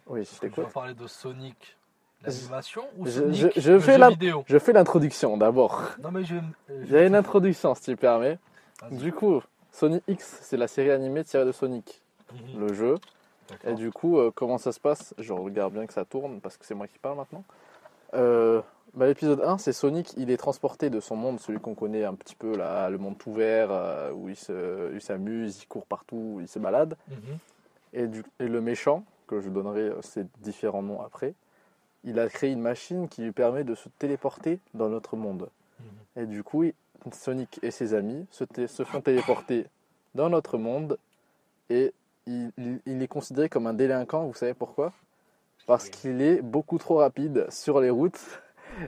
Oui, 0.08 0.24
je 0.24 0.38
t'écoute. 0.40 0.68
parler 0.72 0.94
de 0.94 1.06
Sonic, 1.06 1.76
l'animation 2.24 2.84
ou 2.96 3.06
je- 3.06 3.10
Sonic, 3.10 3.52
je- 3.56 3.60
je 3.60 3.72
le 3.72 3.80
fais 3.80 3.92
jeu 3.94 3.98
la- 3.98 4.08
vidéo? 4.10 4.44
Je 4.46 4.58
fais 4.58 4.72
l'introduction 4.72 5.36
d'abord. 5.36 5.82
Non 6.02 6.10
mais 6.10 6.24
je 6.24 6.36
Il 6.84 6.90
y 6.90 6.96
a 6.96 7.04
une 7.06 7.14
introduction, 7.14 7.74
si 7.74 7.82
tu 7.82 7.96
permets. 7.96 8.38
Du 8.90 9.12
coup, 9.12 9.40
Sonic 9.72 10.02
X, 10.08 10.38
c'est 10.42 10.56
la 10.56 10.68
série 10.68 10.90
animée 10.90 11.24
tirée 11.24 11.44
de 11.44 11.52
Sonic, 11.52 12.00
Mhm. 12.32 12.60
le 12.66 12.72
jeu. 12.74 12.94
Et 13.64 13.72
du 13.74 13.90
coup, 13.90 14.18
euh, 14.18 14.30
comment 14.34 14.58
ça 14.58 14.72
se 14.72 14.80
passe? 14.80 15.14
Je 15.18 15.32
regarde 15.32 15.72
bien 15.72 15.86
que 15.86 15.92
ça 15.92 16.04
tourne 16.04 16.40
parce 16.40 16.56
que 16.56 16.66
c'est 16.66 16.74
moi 16.74 16.86
qui 16.86 16.98
parle 16.98 17.16
maintenant. 17.16 17.44
Euh, 18.14 18.62
Bah, 18.94 19.06
l'épisode 19.06 19.42
1, 19.44 19.58
c'est 19.58 19.74
Sonic, 19.74 20.14
il 20.16 20.30
est 20.30 20.38
transporté 20.38 20.88
de 20.88 20.98
son 20.98 21.14
monde, 21.14 21.38
celui 21.40 21.60
qu'on 21.60 21.74
connaît 21.74 22.04
un 22.04 22.14
petit 22.14 22.34
peu 22.34 22.56
là, 22.56 22.88
le 22.88 22.96
monde 22.96 23.18
tout 23.18 23.34
vert, 23.34 23.68
euh, 23.70 24.10
où 24.12 24.30
il 24.30 24.34
se- 24.34 24.90
il 24.94 25.00
s'amuse, 25.02 25.62
il 25.62 25.66
court 25.66 25.84
partout, 25.84 26.38
il 26.40 26.48
se 26.48 26.58
balade. 26.58 26.96
Mhm. 27.08 27.16
Et, 27.92 28.06
du- 28.06 28.24
et 28.40 28.48
le 28.48 28.60
méchant, 28.62 29.04
que 29.28 29.40
je 29.40 29.48
donnerai 29.50 29.80
euh, 29.82 30.02
ses 30.02 30.24
différents 30.38 30.82
noms 30.82 31.00
après, 31.02 31.34
il 32.04 32.18
a 32.18 32.28
créé 32.28 32.50
une 32.50 32.60
machine 32.60 33.08
qui 33.08 33.22
lui 33.22 33.32
permet 33.32 33.62
de 33.64 33.74
se 33.74 33.88
téléporter 33.98 34.58
dans 34.74 34.88
notre 34.88 35.16
monde. 35.16 35.48
Mhm. 35.80 36.22
Et 36.22 36.26
du 36.26 36.42
coup, 36.42 36.64
Sonic 37.12 37.60
et 37.62 37.70
ses 37.70 37.94
amis 37.94 38.26
se, 38.30 38.44
font 38.84 39.00
téléporter 39.00 39.66
dans 40.14 40.28
notre 40.30 40.58
monde 40.58 40.98
et 41.70 41.92
il, 42.26 42.50
il- 42.58 42.80
il 42.86 43.02
est 43.02 43.08
considéré 43.08 43.48
comme 43.48 43.66
un 43.66 43.74
délinquant, 43.74 44.26
vous 44.26 44.34
savez 44.34 44.54
pourquoi? 44.54 44.92
Parce 45.66 45.88
qu'il 45.90 46.22
est 46.22 46.40
beaucoup 46.40 46.78
trop 46.78 46.96
rapide 46.96 47.46
sur 47.50 47.80
les 47.80 47.90
routes. 47.90 48.20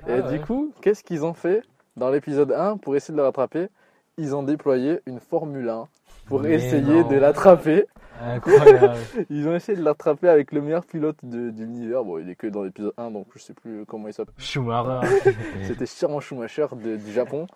Et 0.06 0.12
Ah 0.12 0.22
du 0.22 0.38
ouais. 0.38 0.40
coup, 0.40 0.72
qu'est-ce 0.80 1.04
qu'ils 1.04 1.24
ont 1.24 1.34
fait? 1.34 1.62
Dans 1.96 2.10
l'épisode 2.10 2.52
1 2.52 2.78
pour 2.78 2.96
essayer 2.96 3.12
de 3.12 3.18
le 3.18 3.24
rattraper 3.24 3.68
Ils 4.16 4.34
ont 4.34 4.42
déployé 4.42 5.00
une 5.06 5.20
Formule 5.20 5.68
1 5.68 5.88
pour 6.26 6.40
Mais 6.40 6.54
essayer 6.54 7.02
non. 7.02 7.08
de 7.08 7.16
l'attraper. 7.16 7.86
Incroyable. 8.20 8.94
Ils 9.30 9.48
ont 9.48 9.54
essayé 9.54 9.78
de 9.78 9.82
l'attraper 9.84 10.28
avec 10.28 10.52
le 10.52 10.60
meilleur 10.60 10.84
pilote 10.84 11.16
de, 11.22 11.50
de 11.50 11.62
l'univers. 11.64 12.04
Bon, 12.04 12.18
il 12.18 12.28
est 12.28 12.34
que 12.34 12.46
dans 12.46 12.62
l'épisode 12.62 12.92
1, 12.96 13.10
donc 13.10 13.26
je 13.34 13.40
sais 13.40 13.54
plus 13.54 13.84
comment 13.86 14.08
il 14.08 14.12
s'appelle. 14.14 14.34
Schumacher. 14.38 15.06
C'était 15.62 15.86
Shiran 15.86 16.20
Schumacher 16.20 16.66
de- 16.72 16.96
du 16.96 17.12
Japon. 17.12 17.46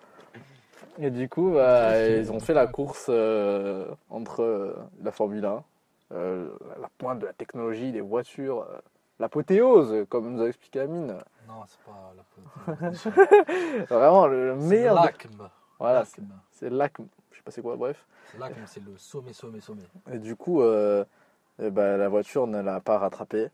Et 0.97 1.11
du 1.11 1.27
coup, 1.29 1.51
bah, 1.53 2.07
ils 2.07 2.31
ont 2.31 2.39
fait 2.39 2.53
la 2.53 2.67
course 2.67 3.07
euh, 3.09 3.85
entre 4.09 4.41
euh, 4.43 4.75
la 5.03 5.11
Formule 5.11 5.43
1, 5.45 5.63
euh, 6.13 6.49
la 6.81 6.89
pointe 6.97 7.19
de 7.19 7.25
la 7.25 7.33
technologie, 7.33 7.91
les 7.91 7.99
voitures, 8.01 8.61
euh, 8.61 8.77
l'apothéose, 9.19 10.05
comme 10.09 10.31
nous 10.33 10.41
a 10.41 10.47
expliqué 10.47 10.79
Amine. 10.79 11.15
Non, 11.47 11.63
c'est 11.67 11.79
pas 11.81 12.13
la 12.15 12.23
faute. 13.03 13.87
Vraiment, 13.89 14.27
le, 14.27 14.53
le 14.55 14.59
C'est 14.61 14.67
meilleur. 14.67 14.95
de- 15.01 15.05
l'ACM. 15.05 15.49
Voilà, 15.79 16.05
c'est- 16.05 16.69
L'ACM. 16.69 17.07
C'est 17.51 17.61
pas 17.61 17.69
quoi, 17.69 17.75
bref. 17.77 18.05
C'est 18.31 18.37
l'ACM, 18.39 18.65
c'est 18.67 18.83
le 18.83 18.97
sommet, 18.97 19.33
sommet, 19.33 19.61
sommet. 19.61 19.83
Et 20.11 20.19
du 20.19 20.35
coup, 20.35 20.61
euh, 20.61 21.03
ben, 21.59 21.97
la 21.97 22.09
voiture 22.09 22.47
ne 22.47 22.61
l'a 22.61 22.79
pas 22.79 22.97
rattrapé. 22.97 23.49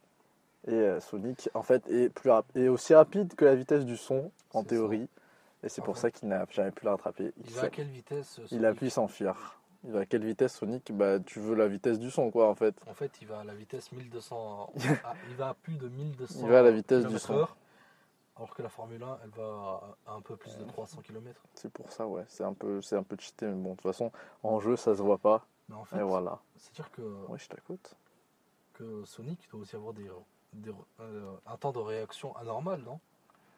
Et 0.68 0.74
euh, 0.74 1.00
Sonic, 1.00 1.50
en 1.54 1.64
fait, 1.64 1.88
est, 1.90 2.10
plus 2.10 2.30
rap- 2.30 2.46
est 2.56 2.68
aussi 2.68 2.94
rapide 2.94 3.34
que 3.36 3.46
la 3.46 3.56
vitesse 3.56 3.86
du 3.86 3.98
son, 3.98 4.32
en 4.54 4.64
théorie. 4.64 5.08
Et 5.64 5.70
c'est 5.70 5.84
pour 5.84 5.98
ça 5.98 6.10
qu'il 6.12 6.28
n'a 6.28 6.46
jamais 6.52 6.72
pu 6.72 6.86
la 6.86 6.92
rattraper. 6.92 7.34
Il 7.46 7.52
va 7.52 7.64
à 7.64 7.70
quelle 7.70 7.88
vitesse 7.88 8.40
euh, 8.40 8.48
Il 8.52 8.66
a 8.66 8.74
pu 8.74 8.90
s'enfuir. 8.90 9.60
Il 9.84 9.92
va 9.92 10.02
à 10.02 10.06
quelle 10.06 10.24
vitesse 10.24 10.54
Sonic? 10.56 10.92
Bah 10.92 11.20
tu 11.20 11.40
veux 11.40 11.56
la 11.56 11.68
vitesse 11.68 11.98
du 12.00 12.12
son 12.12 12.30
quoi 12.30 12.48
en 12.50 12.54
fait. 12.56 12.76
En 12.88 12.94
fait, 12.94 13.12
il 13.22 13.28
va 13.28 13.40
à 13.40 13.44
la 13.44 13.56
vitesse 13.56 13.92
1200. 13.92 14.74
ah, 15.04 15.14
il 15.30 15.36
va 15.36 15.50
à 15.50 15.54
plus 15.56 15.78
de 15.78 15.88
1200 15.88 16.40
Il 16.44 16.50
va 16.50 16.60
à 16.60 16.62
la 16.62 16.72
vitesse 16.72 17.06
du 17.06 17.18
son. 17.18 17.34
heure, 17.34 17.56
Alors 18.38 18.54
que 18.56 18.62
la 18.62 18.70
Formule 18.70 19.04
1, 19.04 19.20
elle 19.24 19.30
va 19.32 19.96
à 20.08 20.14
un 20.14 20.22
peu 20.22 20.36
plus 20.36 20.58
de 20.58 20.64
300 20.64 21.02
km. 21.02 21.42
C'est 21.54 21.72
pour 21.72 21.92
ça 21.92 22.08
ouais, 22.08 22.24
c'est 22.28 22.44
un 22.44 22.54
peu 22.54 22.82
c'est 22.82 22.96
un 22.96 23.04
peu 23.04 23.16
cheaté 23.20 23.46
mais 23.46 23.54
bon 23.54 23.72
de 23.72 23.76
toute 23.76 23.84
façon 23.84 24.12
en 24.44 24.60
jeu 24.60 24.76
ça 24.76 24.96
se 24.96 25.02
voit 25.02 25.18
pas. 25.18 25.46
Mais 25.70 25.76
en 25.76 25.84
fait, 25.86 25.98
Et 26.00 26.02
voilà. 26.04 26.40
c'est-à-dire 26.58 26.92
que, 26.92 27.02
Ouais 27.28 27.38
je 27.38 27.48
t'écoute. 27.50 27.96
que 28.74 29.04
Sonic 29.06 29.48
doit 29.52 29.62
aussi 29.62 29.76
avoir 29.76 29.94
des, 29.94 30.10
des- 30.54 30.72
euh, 31.02 31.32
un 31.46 31.58
temps 31.58 31.72
de 31.72 31.80
réaction 31.80 32.36
anormal, 32.38 32.82
non? 32.82 33.00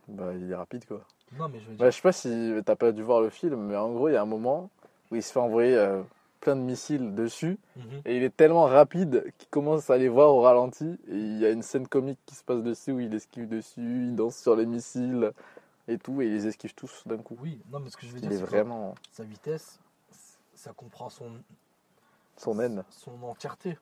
Bah 0.07 0.33
il 0.33 0.51
est 0.51 0.55
rapide 0.55 0.85
quoi. 0.85 1.01
Non, 1.31 1.47
mais 1.49 1.59
je 1.59 1.65
veux 1.69 1.75
dire. 1.75 1.85
Bah, 1.85 1.89
je 1.89 1.95
sais 1.95 2.01
pas 2.01 2.11
si 2.11 2.53
t'as 2.65 2.75
pas 2.75 2.91
dû 2.91 3.03
voir 3.03 3.21
le 3.21 3.29
film 3.29 3.55
mais 3.67 3.77
en 3.77 3.91
gros 3.93 4.09
il 4.09 4.13
y 4.13 4.17
a 4.17 4.21
un 4.21 4.25
moment 4.25 4.69
où 5.11 5.15
il 5.15 5.23
se 5.23 5.31
fait 5.31 5.39
envoyer 5.39 5.75
euh, 5.77 6.01
plein 6.43 6.57
de 6.57 6.61
missiles 6.61 7.15
dessus 7.15 7.57
Mhm. 7.77 8.01
et 8.05 8.17
il 8.17 8.23
est 8.23 8.35
tellement 8.35 8.65
rapide 8.65 9.23
qu'il 9.37 9.47
commence 9.47 9.89
à 9.89 9.97
les 9.97 10.09
voir 10.09 10.29
au 10.35 10.41
ralenti 10.41 10.99
et 11.07 11.15
il 11.15 11.39
y 11.39 11.45
a 11.45 11.51
une 11.51 11.61
scène 11.61 11.87
comique 11.87 12.19
qui 12.25 12.35
se 12.35 12.43
passe 12.43 12.61
dessus 12.61 12.91
où 12.91 12.99
il 12.99 13.13
esquive 13.13 13.47
dessus, 13.47 13.79
il 14.07 14.15
danse 14.15 14.35
sur 14.37 14.55
les 14.57 14.65
missiles 14.65 15.31
et 15.87 15.97
tout 15.97 16.21
et 16.21 16.25
il 16.27 16.33
les 16.33 16.47
esquive 16.47 16.73
tous 16.75 17.03
d'un 17.05 17.17
coup. 17.17 17.37
Oui, 17.41 17.61
non, 17.71 17.79
mais 17.79 17.89
ce 17.89 17.95
que 17.95 18.05
je 18.05 18.11
veux 18.11 18.17
Il 18.17 18.21
dire, 18.23 18.31
est 18.33 18.35
c'est 18.35 18.43
que 18.43 18.49
vraiment 18.49 18.93
sa 19.11 19.23
vitesse, 19.23 19.79
ça 20.53 20.73
comprend 20.73 21.09
son, 21.09 21.31
son 22.37 22.59
haine. 22.59 22.83
son 22.89 23.11
entièreté. 23.23 23.77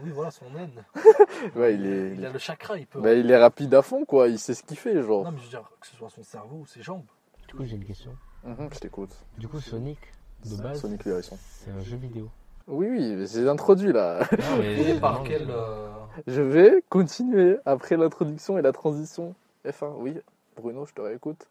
Oui, 0.00 0.10
voilà, 0.10 0.30
son 0.30 0.46
haine. 0.56 0.84
Ouais, 1.56 1.74
il 1.74 1.84
est 1.84 2.14
Il 2.14 2.24
a 2.24 2.30
le 2.30 2.38
chakra, 2.38 2.78
il 2.78 2.86
peut. 2.86 3.00
Bah, 3.00 3.12
il 3.14 3.30
est 3.30 3.36
rapide 3.36 3.74
à 3.74 3.82
fond, 3.82 4.04
quoi. 4.06 4.28
Il 4.28 4.38
sait 4.38 4.54
ce 4.54 4.62
qu'il 4.62 4.78
fait, 4.78 5.02
genre. 5.02 5.24
Non, 5.24 5.32
mais 5.32 5.38
je 5.38 5.42
veux 5.44 5.48
dire, 5.50 5.68
que 5.80 5.86
ce 5.86 5.96
soit 5.96 6.08
son 6.08 6.22
cerveau 6.22 6.58
ou 6.60 6.66
ses 6.66 6.82
jambes. 6.82 7.04
Du 7.48 7.54
coup, 7.54 7.64
j'ai 7.64 7.76
une 7.76 7.84
question. 7.84 8.16
Mhm, 8.44 8.68
je 8.72 8.78
t'écoute. 8.78 9.10
Du 9.38 9.48
coup, 9.48 9.60
Sonic, 9.60 9.98
de 10.44 10.62
base, 10.62 10.80
Sonic 10.80 11.06
hérisson. 11.06 11.36
c'est 11.64 11.70
un 11.70 11.82
jeu 11.82 11.96
vidéo. 11.96 12.28
Oui, 12.68 12.86
oui, 12.90 13.16
mais 13.16 13.26
c'est 13.26 13.48
introduit 13.48 13.92
là. 13.92 14.20
Non, 14.32 14.56
mais 14.58 14.90
Et 14.90 15.00
par 15.00 15.18
non, 15.18 15.24
quel. 15.24 15.46
mais- 15.46 15.52
euh, 15.52 15.88
Je 16.26 16.42
vais 16.42 16.82
continuer 16.88 17.58
après 17.64 17.96
l'introduction 17.96 18.58
et 18.58 18.62
la 18.62 18.72
transition. 18.72 19.34
F1, 19.66 19.92
oui. 19.98 20.16
Bruno, 20.56 20.86
je 20.86 20.92
te 20.92 21.00
réécoute. 21.00 21.46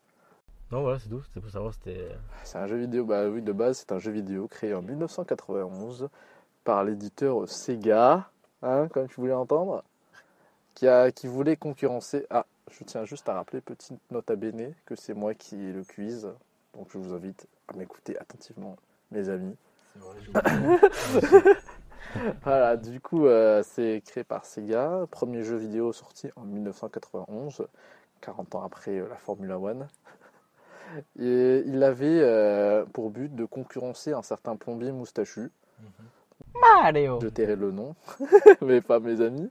Non, 0.72 0.82
voilà, 0.84 1.00
c'est 1.00 1.10
tout. 1.10 1.22
C'était 1.24 1.42
pour 1.42 1.50
savoir, 1.52 1.74
c'était. 1.74 2.08
C'est 2.44 2.58
un 2.58 2.68
jeu 2.68 2.78
vidéo, 2.78 3.04
bah 3.06 3.28
oui, 3.28 3.42
de 3.42 3.52
base, 3.52 3.80
c'est 3.80 3.92
un 3.92 4.00
jeu 4.00 4.12
vidéo 4.12 4.48
créé 4.48 4.74
en 4.74 4.82
1991 4.82 6.08
par 6.64 6.84
l'éditeur 6.84 7.48
Sega, 7.50 8.30
hein, 8.62 8.88
comme 8.90 9.08
tu 9.08 9.16
voulais 9.20 9.34
entendre, 9.34 9.84
qui, 10.76 10.88
a, 10.88 11.12
qui 11.12 11.28
voulait 11.28 11.56
concurrencer. 11.58 12.26
Ah, 12.30 12.46
je 12.72 12.84
tiens 12.86 13.04
juste 13.04 13.28
à 13.28 13.34
rappeler, 13.34 13.60
petite 13.60 14.00
note 14.12 14.30
à 14.32 14.36
bene, 14.36 14.74
que 14.86 14.96
c'est 14.96 15.14
moi 15.14 15.34
qui 15.34 15.58
le 15.58 15.84
quiz. 15.84 16.28
Donc 16.76 16.88
je 16.92 16.98
vous 16.98 17.14
invite 17.14 17.48
à 17.68 17.76
m'écouter 17.76 18.18
attentivement, 18.18 18.76
mes 19.12 19.30
amis. 19.30 19.56
Vrai. 19.96 20.80
Voilà, 22.44 22.78
du 22.78 23.00
coup, 23.00 23.26
euh, 23.26 23.64
c'est 23.64 24.02
créé 24.06 24.24
par 24.24 24.46
Sega. 24.46 25.06
Premier 25.12 25.44
jeu 25.44 25.56
vidéo 25.56 25.94
sorti 25.94 26.30
en 26.36 26.44
1991, 26.44 27.66
40 28.22 28.56
ans 28.56 28.64
après 28.64 29.00
euh, 29.00 29.08
la 29.08 29.18
Formula 29.18 29.58
One. 29.58 29.88
Et 31.20 31.64
il 31.66 31.84
avait 31.84 32.20
euh, 32.22 32.86
pour 32.86 33.12
but 33.12 33.34
de 33.34 33.46
concurrencer 33.46 34.12
un 34.12 34.24
certain 34.24 34.56
plombier 34.56 34.92
moustachu. 34.92 35.52
Mhm. 35.80 35.90
Mario 36.54 37.20
Je 37.22 37.30
tairai 37.30 37.56
le 37.56 37.72
nom, 37.72 37.96
mais 38.62 38.82
pas 38.82 39.00
mes 39.00 39.22
amis. 39.22 39.50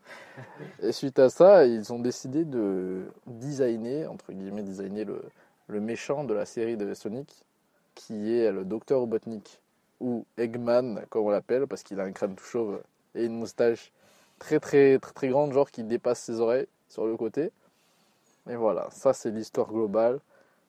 Et 0.83 0.93
suite 0.93 1.18
à 1.18 1.31
ça, 1.31 1.64
ils 1.64 1.93
ont 1.93 1.99
décidé 1.99 2.45
de 2.45 3.05
designer, 3.27 4.07
entre 4.11 4.33
guillemets, 4.33 4.62
designer 4.62 5.07
le, 5.07 5.23
le 5.71 5.81
méchant 5.81 6.25
de 6.25 6.35
la 6.35 6.47
série 6.47 6.77
de 6.77 6.93
Sonic, 6.95 7.45
qui 7.95 8.35
est 8.35 8.53
le 8.53 8.64
docteur 8.64 9.01
Robotnik, 9.01 9.61
ou 10.01 10.25
Eggman, 10.39 11.05
comme 11.11 11.27
on 11.27 11.31
l'appelle, 11.31 11.66
parce 11.66 11.83
qu'il 11.83 12.01
a 12.01 12.05
un 12.05 12.12
crâne 12.12 12.35
tout 12.35 12.45
chauve 12.45 12.83
et 13.14 13.25
une 13.25 13.39
moustache 13.39 13.93
très 14.39 14.59
très 14.61 14.99
très 14.99 15.12
très 15.12 15.29
grande, 15.29 15.53
genre 15.53 15.71
qui 15.71 15.85
dépasse 15.85 16.21
ses 16.21 16.41
oreilles 16.41 16.66
sur 16.89 17.07
le 17.07 17.16
côté. 17.16 17.53
Et 18.49 18.57
voilà, 18.57 18.89
ça 18.91 19.12
c'est 19.12 19.31
l'histoire 19.31 19.68
globale. 19.68 20.21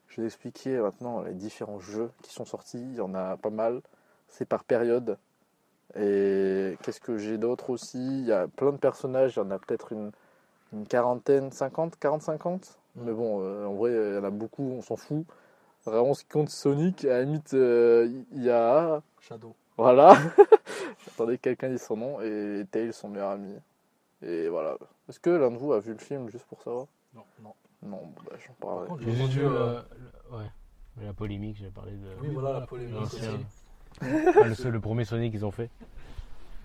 Je 0.09 0.21
vais 0.21 0.27
expliquer 0.27 0.77
maintenant 0.79 1.21
les 1.21 1.33
différents 1.33 1.79
jeux 1.79 2.11
qui 2.21 2.33
sont 2.33 2.45
sortis. 2.45 2.81
Il 2.81 2.95
y 2.95 3.01
en 3.01 3.15
a 3.15 3.37
pas 3.37 3.49
mal. 3.49 3.81
C'est 4.27 4.45
par 4.45 4.65
période. 4.65 5.17
Et 5.95 6.77
qu'est-ce 6.83 6.99
que 6.99 7.17
j'ai 7.17 7.37
d'autre 7.37 7.69
aussi? 7.69 7.97
Il 7.97 8.25
y 8.25 8.31
a 8.31 8.47
plein 8.47 8.71
de 8.73 8.77
personnages. 8.77 9.33
Il 9.35 9.39
y 9.39 9.41
en 9.41 9.51
a 9.51 9.59
peut-être 9.59 9.93
une, 9.93 10.11
quarantaine, 10.87 11.51
50, 11.51 11.97
40-50. 11.97 12.75
Mais 12.95 13.11
bon, 13.13 13.41
euh, 13.41 13.65
en 13.65 13.73
vrai, 13.73 13.91
il 13.91 14.15
y 14.15 14.17
en 14.17 14.23
a 14.23 14.29
beaucoup, 14.29 14.63
on 14.63 14.81
s'en 14.81 14.95
fout. 14.97 15.25
Vraiment, 15.85 16.13
ce 16.13 16.23
qui 16.23 16.29
compte, 16.29 16.49
Sonic. 16.49 17.05
À 17.05 17.19
la 17.19 17.23
limite, 17.23 17.53
euh, 17.53 18.07
il 18.33 18.43
y 18.43 18.49
a. 18.49 19.01
Shadow. 19.21 19.55
Voilà. 19.77 20.13
J'attendais 21.05 21.37
que 21.37 21.41
quelqu'un 21.43 21.69
dise 21.69 21.81
son 21.81 21.97
nom. 21.97 22.21
Et 22.21 22.65
Tails, 22.69 22.93
son 22.93 23.09
meilleur 23.09 23.29
ami. 23.31 23.55
Et 24.21 24.47
voilà. 24.49 24.77
Est-ce 25.09 25.19
que 25.19 25.29
l'un 25.29 25.49
de 25.51 25.57
vous 25.57 25.73
a 25.73 25.79
vu 25.79 25.93
le 25.93 25.97
film 25.97 26.29
juste 26.29 26.45
pour 26.45 26.61
savoir? 26.61 26.85
Non, 27.15 27.23
non. 27.41 27.53
Non, 27.83 28.13
bah, 28.25 28.33
j'en 28.37 28.53
Par 28.53 28.69
parlerai. 28.69 28.87
contre, 28.89 29.01
J'ai 29.03 29.11
vu 29.11 29.45
euh, 29.45 29.49
le- 29.49 29.49
le- 30.31 30.37
Ouais. 30.37 30.51
La 31.03 31.13
polémique, 31.13 31.57
j'ai 31.57 31.69
parlé 31.69 31.93
de. 31.93 32.07
Oui, 32.21 32.29
voilà, 32.33 32.59
la 32.59 32.67
polémique 32.67 32.93
l'ancien. 32.93 33.29
aussi. 33.31 33.45
Ah, 34.39 34.47
le, 34.47 34.53
seul- 34.55 34.71
le 34.73 34.79
premier 34.79 35.05
Sonic 35.05 35.31
qu'ils 35.31 35.45
ont 35.45 35.51
fait, 35.51 35.69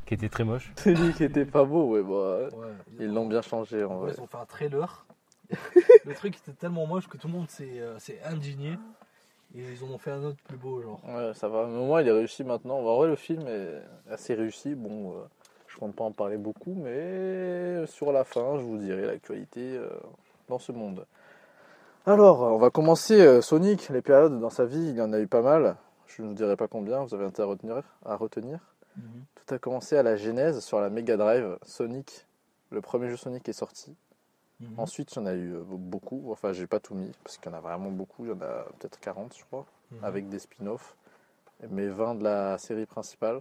qui 0.04 0.14
était 0.14 0.28
très 0.28 0.44
moche. 0.44 0.72
Qui 1.16 1.24
était 1.24 1.44
pas 1.46 1.64
beau, 1.64 1.92
ouais, 1.92 2.02
bah. 2.02 2.54
Ouais, 2.56 2.72
Ils 2.98 3.12
l'ont 3.12 3.26
bien 3.26 3.40
changé 3.40 3.82
en 3.84 3.96
vrai, 3.96 4.12
ils 4.16 4.20
ont 4.20 4.26
fait 4.26 4.36
un 4.36 4.44
trailer. 4.44 5.05
Le 6.04 6.14
truc 6.14 6.36
était 6.36 6.52
tellement 6.52 6.86
moche 6.86 7.08
que 7.08 7.16
tout 7.16 7.28
le 7.28 7.34
monde 7.34 7.48
s'est 7.50 7.80
euh, 7.80 7.98
s'est 7.98 8.20
indigné. 8.24 8.78
Et 9.54 9.60
ils 9.60 9.84
en 9.84 9.94
ont 9.94 9.98
fait 9.98 10.10
un 10.10 10.22
autre 10.24 10.38
plus 10.44 10.56
beau, 10.56 10.82
genre. 10.82 11.00
Ouais, 11.06 11.32
ça 11.34 11.48
va. 11.48 11.66
Mais 11.66 11.78
au 11.78 11.86
moins, 11.86 12.02
il 12.02 12.08
est 12.08 12.12
réussi 12.12 12.44
maintenant. 12.44 12.78
En 12.78 12.96
vrai, 12.96 13.08
le 13.08 13.16
film 13.16 13.46
est 13.46 13.80
assez 14.10 14.34
réussi. 14.34 14.74
Bon, 14.74 15.12
euh, 15.12 15.14
je 15.68 15.78
compte 15.78 15.94
pas 15.94 16.04
en 16.04 16.12
parler 16.12 16.36
beaucoup, 16.36 16.74
mais 16.74 17.86
sur 17.86 18.12
la 18.12 18.24
fin, 18.24 18.58
je 18.58 18.64
vous 18.64 18.76
dirai 18.76 19.06
l'actualité 19.06 19.76
euh, 19.76 19.88
dans 20.48 20.58
ce 20.58 20.72
monde. 20.72 21.06
Alors, 22.06 22.42
on 22.42 22.58
va 22.58 22.70
commencer 22.70 23.40
Sonic. 23.40 23.88
Les 23.88 24.02
périodes 24.02 24.38
dans 24.40 24.50
sa 24.50 24.64
vie, 24.64 24.88
il 24.90 24.96
y 24.96 25.00
en 25.00 25.12
a 25.12 25.20
eu 25.20 25.26
pas 25.26 25.42
mal. 25.42 25.76
Je 26.06 26.22
ne 26.22 26.28
vous 26.28 26.34
dirai 26.34 26.56
pas 26.56 26.68
combien, 26.68 27.02
vous 27.02 27.14
avez 27.14 27.24
intérêt 27.24 27.48
à 27.48 27.50
retenir. 27.50 27.82
À 28.04 28.16
retenir. 28.16 28.58
Tout 29.34 29.54
a 29.54 29.58
commencé 29.58 29.96
à 29.96 30.02
la 30.02 30.16
genèse 30.16 30.60
sur 30.60 30.80
la 30.80 30.90
Mega 30.90 31.16
Drive. 31.16 31.58
Sonic, 31.62 32.26
le 32.70 32.80
premier 32.80 33.08
jeu 33.08 33.16
Sonic 33.16 33.48
est 33.48 33.52
sorti. 33.52 33.94
Mhm. 34.60 34.78
Ensuite, 34.78 35.12
il 35.12 35.16
y 35.18 35.22
en 35.22 35.26
a 35.26 35.34
eu 35.34 35.54
euh, 35.54 35.62
beaucoup. 35.64 36.30
Enfin, 36.32 36.52
j'ai 36.52 36.66
pas 36.66 36.80
tout 36.80 36.94
mis 36.94 37.12
parce 37.22 37.36
qu'il 37.38 37.50
y 37.50 37.54
en 37.54 37.58
a 37.58 37.60
vraiment 37.60 37.90
beaucoup. 37.90 38.24
Il 38.24 38.30
y 38.30 38.32
en 38.32 38.40
a 38.40 38.64
peut-être 38.78 38.98
40, 39.00 39.36
je 39.36 39.44
crois 39.44 39.66
Mhm. 39.92 40.04
avec 40.04 40.28
des 40.28 40.38
spin-offs, 40.38 40.96
mais 41.70 41.86
20 41.88 42.14
de 42.16 42.24
la 42.24 42.58
série 42.58 42.86
principale. 42.86 43.40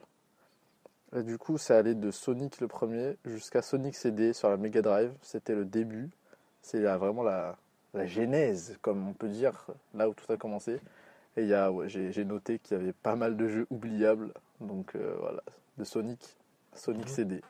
Et 1.16 1.24
du 1.24 1.38
coup, 1.38 1.58
c'est 1.58 1.74
allé 1.74 1.96
de 1.96 2.12
Sonic 2.12 2.60
le 2.60 2.68
premier 2.68 3.18
jusqu'à 3.26 3.62
Sonic 3.62 3.96
CD 3.96 4.34
sur 4.34 4.50
la 4.50 4.58
Mega 4.58 4.82
Drive. 4.82 5.14
C'était 5.22 5.56
le 5.56 5.64
début. 5.66 6.10
C'est 6.62 6.82
vraiment 6.82 7.24
la, 7.24 7.56
la 7.94 8.06
genèse, 8.06 8.78
comme 8.82 9.08
on 9.08 9.14
peut 9.14 9.30
dire, 9.30 9.68
là 9.94 10.10
où 10.10 10.14
tout 10.14 10.30
a 10.32 10.38
commencé. 10.38 10.80
Et 11.38 11.44
il 11.44 11.48
y 11.48 11.54
a, 11.54 11.72
ouais, 11.72 11.88
j'ai 11.90 12.12
j'ai 12.12 12.26
noté 12.26 12.60
qu'il 12.60 12.78
y 12.78 12.80
avait 12.80 12.94
pas 12.94 13.16
mal 13.16 13.38
de 13.38 13.48
jeux 13.48 13.68
oubliables, 13.70 14.34
donc 14.62 14.96
euh, 14.96 15.16
voilà, 15.20 15.42
de 15.78 15.84
Sonic, 15.84 16.38
Sonic 16.74 17.08
Mhm. 17.08 17.14
CD. 17.16 17.42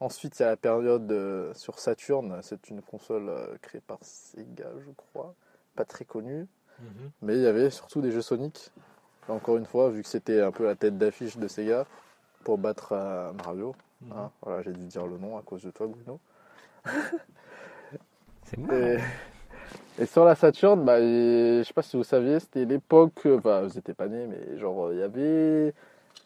Ensuite, 0.00 0.38
il 0.38 0.42
y 0.42 0.46
a 0.46 0.50
la 0.50 0.56
période 0.56 1.10
euh, 1.12 1.54
sur 1.54 1.78
Saturn, 1.78 2.38
c'est 2.42 2.68
une 2.68 2.82
console 2.82 3.28
euh, 3.28 3.56
créée 3.62 3.80
par 3.80 3.98
Sega, 4.02 4.68
je 4.84 4.90
crois, 4.96 5.34
pas 5.76 5.84
très 5.84 6.04
connue, 6.04 6.46
Mhm. 6.80 7.10
mais 7.22 7.36
il 7.36 7.42
y 7.42 7.46
avait 7.46 7.70
surtout 7.70 8.00
des 8.00 8.10
jeux 8.10 8.20
Sonic. 8.22 8.70
Et 9.28 9.32
encore 9.32 9.56
une 9.56 9.66
fois, 9.66 9.90
vu 9.90 10.02
que 10.02 10.08
c'était 10.08 10.40
un 10.40 10.50
peu 10.50 10.64
la 10.64 10.74
tête 10.74 10.98
d'affiche 10.98 11.36
de 11.36 11.48
Sega, 11.48 11.86
pour 12.42 12.58
battre 12.58 12.92
euh, 12.92 13.32
Mario, 13.32 13.74
Mhm. 14.02 14.12
hein, 14.18 14.30
voilà, 14.42 14.62
j'ai 14.62 14.72
dû 14.72 14.84
dire 14.86 15.06
le 15.06 15.16
nom 15.16 15.38
à 15.38 15.42
cause 15.42 15.62
de 15.62 15.70
toi, 15.70 15.86
Bruno. 15.86 16.20
C'est 18.44 18.58
Et, 18.72 18.98
et 20.02 20.06
sur 20.06 20.24
la 20.24 20.34
Saturn, 20.34 20.84
bah, 20.84 21.00
je 21.00 21.62
sais 21.64 21.72
pas 21.72 21.82
si 21.82 21.96
vous 21.96 22.04
saviez, 22.04 22.40
c'était 22.40 22.64
l'époque, 22.64 23.26
vous 23.26 23.40
n'étiez 23.74 23.94
pas 23.94 24.08
né, 24.08 24.26
mais 24.26 24.58
genre 24.58 24.92
il 24.92 24.98
y 24.98 25.02
avait 25.02 25.72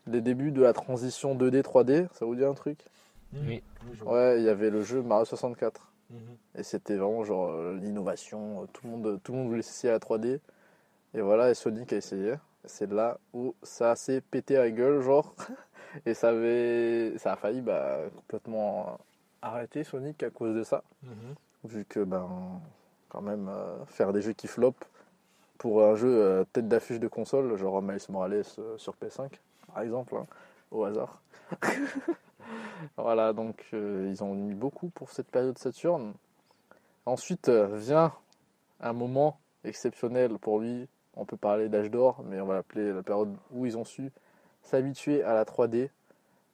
les 0.06 0.20
débuts 0.20 0.50
de 0.50 0.62
la 0.62 0.72
transition 0.72 1.34
2D 1.34 1.62
3D, 1.62 2.08
ça 2.14 2.24
vous 2.24 2.34
dit 2.34 2.44
un 2.44 2.54
truc? 2.54 2.78
Mhm. 3.32 3.46
Oui. 3.48 3.62
Ouais, 4.04 4.38
il 4.40 4.44
y 4.44 4.48
avait 4.48 4.70
le 4.70 4.82
jeu 4.82 5.02
Mario 5.02 5.24
64 5.24 5.86
Mhm. 6.10 6.18
et 6.56 6.62
c'était 6.62 6.96
vraiment 6.96 7.24
genre 7.24 7.50
euh, 7.50 7.74
l'innovation, 7.76 8.62
euh, 8.62 8.66
tout 8.72 8.86
le 8.86 8.90
monde 8.92 9.20
tout 9.22 9.32
le 9.32 9.38
monde 9.38 9.48
voulait 9.48 9.60
essayer 9.60 9.92
la 9.92 9.98
3D. 9.98 10.40
Et 11.14 11.20
voilà, 11.20 11.50
et 11.50 11.54
Sonic 11.54 11.92
a 11.92 11.96
essayé. 11.96 12.34
C'est 12.64 12.90
là 12.90 13.18
où 13.32 13.54
ça 13.62 13.94
s'est 13.96 14.20
pété 14.20 14.56
à 14.56 14.60
la 14.60 14.70
gueule, 14.70 15.00
genre. 15.00 15.34
Et 16.06 16.12
ça 16.12 16.28
avait 16.30 17.14
ça 17.18 17.32
a 17.32 17.36
failli 17.36 17.62
bah, 17.62 17.98
complètement 18.14 18.98
arrêter 19.40 19.84
Sonic 19.84 20.22
à 20.22 20.28
cause 20.30 20.54
de 20.54 20.62
ça. 20.62 20.82
Mhm. 21.02 21.34
vu 21.64 21.84
que 21.86 22.00
ben 22.04 22.60
quand 23.08 23.22
même 23.22 23.48
euh, 23.48 23.84
faire 23.86 24.12
des 24.12 24.20
jeux 24.22 24.34
qui 24.34 24.46
flopent 24.48 24.84
pour 25.56 25.82
un 25.84 25.96
jeu 25.96 26.08
euh, 26.08 26.44
tête 26.52 26.68
d'affiche 26.68 27.00
de 27.00 27.08
console 27.08 27.56
genre 27.56 27.80
Miles 27.82 27.98
Morales 28.10 28.44
euh, 28.58 28.76
sur 28.78 28.94
PS5 28.96 29.30
par 29.72 29.82
exemple 29.82 30.14
hein, 30.16 30.26
au 30.70 30.84
hasard 30.84 31.20
voilà 32.96 33.32
donc 33.32 33.66
euh, 33.72 34.06
ils 34.10 34.22
ont 34.22 34.34
mis 34.34 34.54
beaucoup 34.54 34.88
pour 34.88 35.10
cette 35.10 35.28
période 35.28 35.58
Saturn 35.58 36.14
ensuite 37.06 37.48
euh, 37.48 37.76
vient 37.76 38.12
un 38.80 38.92
moment 38.92 39.38
exceptionnel 39.64 40.38
pour 40.38 40.60
lui 40.60 40.88
on 41.16 41.24
peut 41.24 41.36
parler 41.36 41.68
d'âge 41.68 41.90
d'or 41.90 42.22
mais 42.24 42.40
on 42.40 42.46
va 42.46 42.54
l'appeler 42.54 42.92
la 42.92 43.02
période 43.02 43.34
où 43.50 43.66
ils 43.66 43.76
ont 43.76 43.84
su 43.84 44.10
s'habituer 44.62 45.22
à 45.22 45.34
la 45.34 45.44
3D 45.44 45.90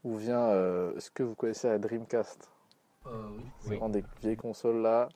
où 0.05 0.17
vient 0.17 0.49
euh, 0.49 0.95
est-ce 0.97 1.11
que 1.11 1.23
vous 1.23 1.35
connaissez 1.35 1.69
la 1.69 1.79
Dreamcast? 1.79 2.49
Euh, 3.07 3.11
oui. 3.31 3.45
Oui. 3.65 3.69
Vraiment 3.69 3.89
des 3.89 4.05
vieilles 4.21 4.37
consoles 4.37 4.83
là. 4.83 5.09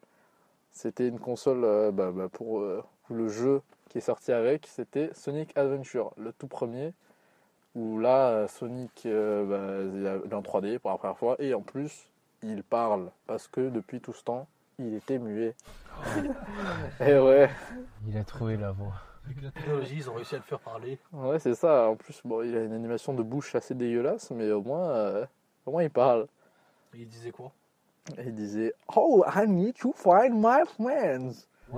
C'était 0.70 1.08
une 1.08 1.18
console 1.18 1.64
euh, 1.64 1.90
bah, 1.90 2.10
bah, 2.10 2.28
pour 2.28 2.60
euh, 2.60 2.82
le 3.10 3.28
jeu 3.28 3.62
qui 3.88 3.98
est 3.98 4.02
sorti 4.02 4.32
avec, 4.32 4.66
c'était 4.66 5.10
Sonic 5.14 5.56
Adventure, 5.56 6.12
le 6.16 6.32
tout 6.32 6.46
premier. 6.46 6.92
Où 7.78 8.00
là, 8.00 8.30
euh, 8.30 8.48
Sonic 8.48 9.06
euh, 9.06 9.44
bah, 9.44 10.20
il 10.24 10.32
est 10.32 10.34
en 10.34 10.42
3D 10.42 10.80
pour 10.80 10.90
la 10.90 10.98
première 10.98 11.16
fois 11.16 11.36
et 11.38 11.54
en 11.54 11.60
plus, 11.60 12.10
il 12.42 12.64
parle 12.64 13.12
parce 13.28 13.46
que 13.46 13.68
depuis 13.68 14.00
tout 14.00 14.12
ce 14.12 14.24
temps, 14.24 14.48
il 14.80 14.94
était 14.94 15.20
muet. 15.20 15.54
et 17.00 17.16
ouais, 17.16 17.48
Il 18.08 18.16
a 18.16 18.24
trouvé 18.24 18.56
la 18.56 18.72
voie. 18.72 18.94
Avec 19.24 19.42
la 19.42 19.52
technologie, 19.52 19.94
ils 19.94 20.10
ont 20.10 20.14
réussi 20.14 20.34
à 20.34 20.38
le 20.38 20.44
faire 20.44 20.58
parler. 20.58 20.98
ouais 21.12 21.38
c'est 21.38 21.54
ça. 21.54 21.88
En 21.88 21.94
plus, 21.94 22.20
bon, 22.24 22.42
il 22.42 22.56
a 22.56 22.64
une 22.64 22.72
animation 22.72 23.14
de 23.14 23.22
bouche 23.22 23.54
assez 23.54 23.76
dégueulasse, 23.76 24.32
mais 24.32 24.50
au 24.50 24.62
moins, 24.62 24.88
euh, 24.88 25.24
au 25.64 25.70
moins 25.70 25.84
il 25.84 25.90
parle. 25.90 26.26
Et 26.94 27.02
il 27.02 27.08
disait 27.08 27.30
quoi? 27.30 27.52
Et 28.16 28.24
il 28.26 28.34
disait 28.34 28.74
Oh, 28.96 29.24
I 29.24 29.46
need 29.46 29.76
to 29.76 29.92
find 29.92 30.34
my 30.34 30.64
friends. 30.76 31.46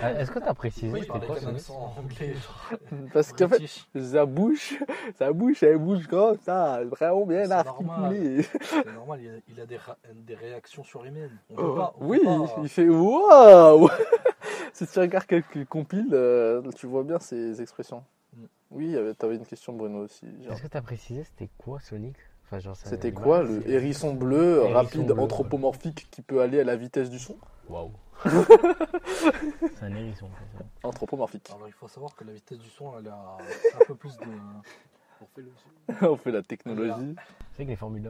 Ah, 0.00 0.12
Est-ce 0.12 0.30
que 0.30 0.38
tu 0.38 0.44
as 0.46 0.54
précisé 0.54 0.92
Oui, 0.92 1.00
c'était 1.00 1.26
quoi 1.26 1.40
Sonic 1.40 1.56
accent 1.58 1.94
anglais. 1.98 2.34
genre, 2.34 2.78
Parce 3.12 3.32
qu'en 3.32 3.48
fait. 3.48 4.00
Sa 4.00 4.26
bouche, 4.26 4.78
sa 5.18 5.32
bouche, 5.32 5.62
elle 5.62 5.78
bouge 5.78 6.06
comme 6.06 6.36
ça, 6.40 6.84
vraiment 6.84 7.26
bien 7.26 7.50
articulée. 7.50 8.42
C'est 8.62 8.92
normal, 8.94 9.20
il 9.22 9.28
a, 9.28 9.32
il 9.48 9.60
a 9.60 9.66
des, 9.66 9.76
ra- 9.76 9.96
des 10.14 10.34
réactions 10.34 10.84
surhumaines. 10.84 11.36
On 11.50 11.54
peut 11.56 11.62
Oh, 11.66 11.74
pas, 11.74 11.94
on 12.00 12.06
oui, 12.06 12.18
peut 12.20 12.26
pas- 12.26 12.60
il 12.62 12.68
fait 12.68 12.88
waouh 12.88 13.88
Si 14.72 14.86
tu 14.86 14.98
regardes 15.00 15.26
quelques 15.26 15.64
compiles, 15.66 16.10
euh, 16.12 16.62
tu 16.76 16.86
vois 16.86 17.02
bien 17.02 17.18
ces 17.18 17.60
expressions. 17.60 18.04
Mm. 18.36 18.44
Oui, 18.70 18.96
tu 19.18 19.24
avais 19.26 19.36
une 19.36 19.46
question, 19.46 19.72
Bruno 19.72 20.04
aussi. 20.04 20.26
Est-ce 20.48 20.62
que 20.62 20.68
tu 20.68 20.76
as 20.76 20.82
précisé 20.82 21.24
c'était 21.24 21.48
quoi 21.58 21.80
Sonic? 21.80 22.14
Enfin, 22.50 22.72
C'était 22.84 23.12
quoi 23.12 23.42
le 23.42 23.68
hérisson 23.68 24.14
bleu, 24.14 24.60
Hérisson 24.62 24.72
rapide, 24.74 25.06
bleu, 25.12 25.20
anthropomorphique 25.20 26.06
qui 26.10 26.22
peut 26.22 26.40
aller 26.40 26.60
à 26.60 26.64
la 26.64 26.76
vitesse 26.76 27.10
du 27.10 27.18
son? 27.18 27.36
Waouh. 27.68 27.90
C'est 28.24 29.82
un 29.84 29.94
hérisson. 29.94 30.28
Anthropomorphique. 30.82 31.50
Alors 31.54 31.66
il 31.68 31.72
faut 31.72 31.88
savoir 31.88 32.14
que 32.14 32.24
la 32.24 32.32
vitesse 32.32 32.58
du 32.58 32.68
son, 32.70 32.98
elle 32.98 33.08
a 33.08 33.36
un 33.80 33.84
peu 33.86 33.94
plus 33.94 34.16
de. 34.18 34.32
On 35.20 35.26
fait 35.34 35.42
le 35.42 35.52
On 36.08 36.16
fait 36.16 36.30
la 36.32 36.42
technologie. 36.42 37.14
C'est 37.52 37.56
vrai 37.56 37.64
que 37.64 37.70
les 37.70 37.76
Formule 37.76 38.06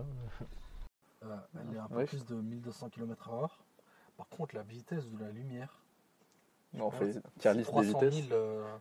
1. 1.23 1.27
euh, 1.27 1.37
elle 1.55 1.75
est 1.75 1.79
un 1.79 1.89
peu 1.89 1.97
Ouais. 1.97 2.05
plus 2.07 2.25
de 2.27 2.35
1200 2.35 2.91
km/h. 2.91 3.49
Par 4.17 4.29
contre, 4.29 4.55
la 4.57 4.63
vitesse 4.63 5.09
de 5.11 5.19
la 5.25 5.31
lumière, 5.31 5.81
On 6.75 6.91
fait 6.91 7.21
tier 7.39 7.53
list 7.55 7.57
des 7.59 7.63
300 7.65 8.01
000 8.01 8.11
vitesses. 8.11 8.29
euh, 8.33 8.77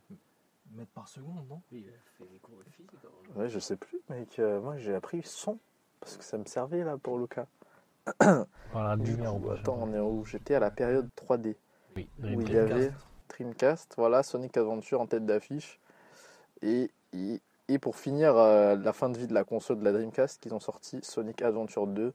mètres 0.72 0.92
par 0.92 1.08
seconde, 1.08 1.48
non? 1.48 1.62
Oui, 1.72 1.84
il 1.86 1.90
a 1.90 1.92
fait 2.18 2.26
des 2.32 2.40
cours 2.40 2.58
de 2.58 2.70
physique. 2.72 2.92
hein. 3.06 3.10
Ouais, 3.40 3.50
je 3.50 3.60
sais 3.60 3.76
plus, 3.78 4.00
mec. 4.10 4.40
euh, 4.40 4.60
moi, 4.62 4.78
j'ai 4.78 4.96
appris 4.96 5.22
son 5.24 5.60
parce 6.00 6.18
que 6.18 6.24
ça 6.24 6.38
me 6.38 6.46
servait 6.46 6.84
là 6.84 6.98
pour 6.98 7.18
le 7.20 7.28
lumière 8.96 9.36
au 9.36 9.40
prochain. 9.40 9.62
attends, 9.62 9.80
on 9.82 9.94
est 9.94 10.00
où? 10.00 10.26
J'étais 10.26 10.56
à 10.56 10.60
la 10.60 10.72
période 10.72 11.10
3D. 11.16 11.56
Oui, 11.96 12.08
où 12.24 12.42
il 12.42 12.54
y 12.54 12.58
avait 12.58 12.92
Dreamcast, 13.30 13.96
voilà, 13.98 14.24
Sonic 14.24 14.56
Adventure 14.58 15.02
en 15.02 15.08
tête 15.08 15.26
d'affiche. 15.26 15.80
Et, 16.62 16.92
et, 17.14 17.42
et 17.68 17.80
pour 17.80 17.96
finir 17.96 18.38
euh, 18.38 18.76
la 18.76 18.94
fin 18.94 19.10
de 19.10 19.18
vie 19.18 19.28
de 19.28 19.34
la 19.34 19.44
console 19.44 19.80
de 19.80 19.84
la 19.84 19.92
Dreamcast, 19.92 20.42
qu'ils 20.42 20.54
ont 20.54 20.60
sorti 20.60 21.00
Sonic 21.02 21.42
Adventure 21.42 21.88
2, 21.88 22.14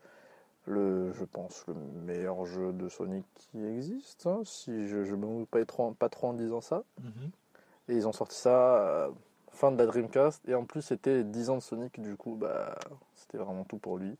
le, 0.66 1.12
je 1.12 1.24
pense 1.24 1.64
le 1.66 1.74
meilleur 1.74 2.46
jeu 2.46 2.72
de 2.72 2.88
Sonic 2.88 3.24
qui 3.34 3.64
existe, 3.64 4.26
hein, 4.26 4.42
si 4.44 4.88
je 4.88 4.98
ne 4.98 5.16
me 5.16 5.26
moque 5.26 5.48
pas 5.48 5.64
trop, 5.64 5.90
pas 5.92 6.08
trop 6.08 6.28
en 6.28 6.34
disant 6.34 6.60
ça. 6.60 6.84
Mhm. 7.00 7.30
Et 7.88 7.96
ils 7.96 8.06
ont 8.06 8.12
sorti 8.12 8.36
ça 8.36 8.78
euh, 8.78 9.10
fin 9.50 9.72
de 9.72 9.78
la 9.78 9.86
Dreamcast. 9.86 10.48
Et 10.48 10.54
en 10.54 10.64
plus, 10.64 10.82
c'était 10.82 11.24
10 11.24 11.50
ans 11.50 11.56
de 11.56 11.62
Sonic, 11.62 12.00
du 12.00 12.16
coup, 12.16 12.36
bah, 12.36 12.78
c'était 13.16 13.38
vraiment 13.38 13.64
tout 13.64 13.78
pour 13.78 13.98
lui. 13.98 14.16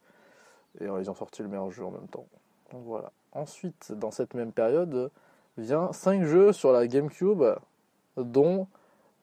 Et 0.80 0.84
euh, 0.86 1.00
ils 1.00 1.10
ont 1.10 1.14
sorti 1.14 1.42
le 1.42 1.48
meilleur 1.48 1.70
jeu 1.70 1.84
en 1.84 1.90
même 1.90 2.08
temps. 2.08 2.26
Donc 2.72 2.82
voilà. 2.84 3.12
Ensuite, 3.32 3.92
dans 3.92 4.10
cette 4.10 4.34
même 4.34 4.52
période, 4.52 5.10
vient 5.58 5.92
5 5.92 6.24
jeux 6.24 6.52
sur 6.52 6.72
la 6.72 6.86
GameCube, 6.86 7.42
dont 8.16 8.66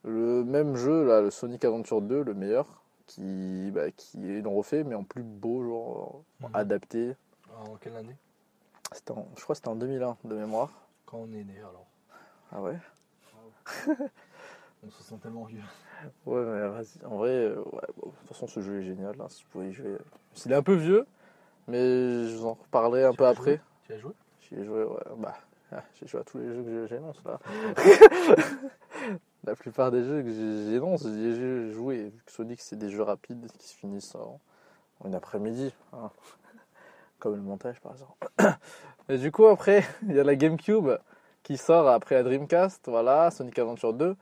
le 0.03 0.43
même 0.43 0.75
jeu, 0.75 1.05
là, 1.05 1.21
le 1.21 1.31
Sonic 1.31 1.63
Adventure 1.65 2.01
2, 2.01 2.23
le 2.23 2.33
meilleur, 2.33 2.81
qui, 3.07 3.71
bah, 3.73 3.91
qui 3.91 4.17
ils 4.19 4.41
l'ont 4.43 4.55
refait, 4.55 4.83
mais 4.83 4.95
en 4.95 5.03
plus 5.03 5.23
beau, 5.23 5.63
genre 5.63 6.21
Mhm. 6.41 6.49
adapté. 6.53 7.15
En 7.65 7.75
quelle 7.75 7.95
année? 7.97 8.15
En- 9.09 9.25
je 9.35 9.41
crois 9.43 9.53
que 9.53 9.57
c'était 9.57 9.67
en 9.67 9.75
2001 9.75 10.17
de 10.23 10.35
mémoire. 10.35 10.69
Quand 11.05 11.17
on 11.17 11.31
est 11.33 11.43
né 11.43 11.57
alors. 11.59 11.85
Ah 12.51 12.61
ouais? 12.61 12.77
On 14.85 14.89
se 14.89 15.03
sent 15.03 15.15
tellement 15.21 15.43
vieux. 15.43 15.61
Ouais, 16.25 16.41
mais 16.43 16.67
vas-y. 16.69 17.05
En 17.05 17.17
vrai, 17.17 17.29
euh, 17.29 17.57
ouais, 17.57 17.81
bon, 17.97 18.07
de 18.09 18.15
toute 18.15 18.27
façon, 18.29 18.47
ce 18.47 18.61
jeu 18.61 18.79
est 18.79 18.83
génial. 18.85 19.15
hein, 19.19 19.25
si 19.29 19.43
vous 19.43 19.49
pouvez 19.49 19.69
y 19.69 19.73
jouer. 19.73 19.97
Il 20.45 20.51
est 20.51 20.55
un 20.55 20.63
peu 20.63 20.75
vieux, 20.75 21.05
mais 21.69 22.27
je 22.27 22.35
vous 22.35 22.45
en 22.47 22.53
reparlerai 22.53 23.05
un 23.05 23.11
Tu 23.11 23.17
peu 23.17 23.25
après. 23.27 23.61
Tu 23.85 23.93
as 23.93 23.97
joué? 23.97 24.13
J'y 24.41 24.55
ai 24.55 24.65
joué, 24.65 24.83
ouais. 24.83 24.97
Bah, 25.17 25.35
ah, 25.71 25.83
j'ai 25.99 26.07
joué 26.07 26.21
à 26.21 26.23
tous 26.23 26.37
les 26.39 26.47
jeux 26.47 26.63
que 26.63 26.87
j'énonce 26.87 27.21
là. 27.25 27.39
La 29.45 29.55
plupart 29.55 29.91
des 29.91 30.03
jeux 30.03 30.21
que 30.21 30.31
j'énonce, 30.31 31.03
j'y 31.03 31.25
ai 31.27 31.71
joué. 31.71 32.09
Vu 32.09 32.21
que 32.25 32.31
Sonic, 32.31 32.59
c'est 32.61 32.75
des 32.77 32.89
jeux 32.89 33.03
rapides 33.03 33.47
qui 33.57 33.67
se 33.67 33.75
finissent 33.75 34.15
en, 34.15 34.39
en 34.99 35.07
une 35.07 35.15
après-midi. 35.15 35.73
hein. 35.93 36.09
Comme 37.19 37.35
le 37.35 37.41
montage, 37.41 37.79
par 37.81 37.93
exemple. 37.93 38.27
Et 39.09 39.17
du 39.17 39.31
coup, 39.31 39.45
après, 39.47 39.83
il 40.07 40.15
y 40.15 40.19
a 40.19 40.23
la 40.23 40.35
GameCube 40.35 40.89
qui 41.43 41.57
sort 41.57 41.87
après 41.87 42.15
la 42.15 42.23
Dreamcast. 42.23 42.87
Voilà, 42.87 43.31
Sonic 43.31 43.57
Adventure 43.59 43.93
2. 43.93 44.15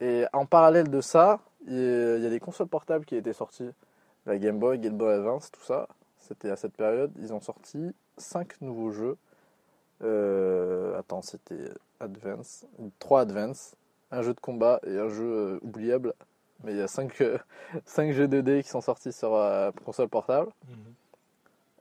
Et 0.00 0.24
en 0.32 0.46
parallèle 0.46 0.90
de 0.90 1.00
ça, 1.00 1.40
il 1.66 1.74
y 2.22 2.26
a 2.26 2.30
des 2.30 2.40
consoles 2.40 2.68
portables 2.68 3.04
qui 3.04 3.16
étaient 3.16 3.32
sorties. 3.32 3.70
La 4.26 4.38
Game 4.38 4.58
Boy, 4.58 4.78
Game 4.78 4.96
Boy 4.96 5.14
Advance, 5.14 5.50
tout 5.50 5.62
ça. 5.62 5.88
C'était 6.28 6.50
à 6.50 6.56
cette 6.56 6.74
période. 6.74 7.10
Ils 7.18 7.32
ont 7.32 7.40
sorti 7.40 7.94
5 8.18 8.60
nouveaux 8.60 8.90
jeux. 8.90 9.16
Euh, 10.02 10.98
attends, 10.98 11.22
c'était 11.22 11.70
Advance. 12.00 12.66
3 12.98 13.22
Advance. 13.22 13.74
Un 14.10 14.22
jeu 14.22 14.34
de 14.34 14.40
combat 14.40 14.80
et 14.86 14.98
un 14.98 15.08
jeu 15.08 15.24
euh, 15.24 15.58
oubliable. 15.62 16.12
Mais 16.64 16.72
il 16.72 16.78
y 16.78 16.82
a 16.82 16.88
5 16.88 17.14
jeux 17.16 18.26
2D 18.26 18.62
qui 18.62 18.68
sont 18.68 18.80
sortis 18.80 19.12
sur 19.12 19.34
euh, 19.34 19.70
console 19.84 20.08
portable. 20.08 20.50
Mhm. 20.68 20.94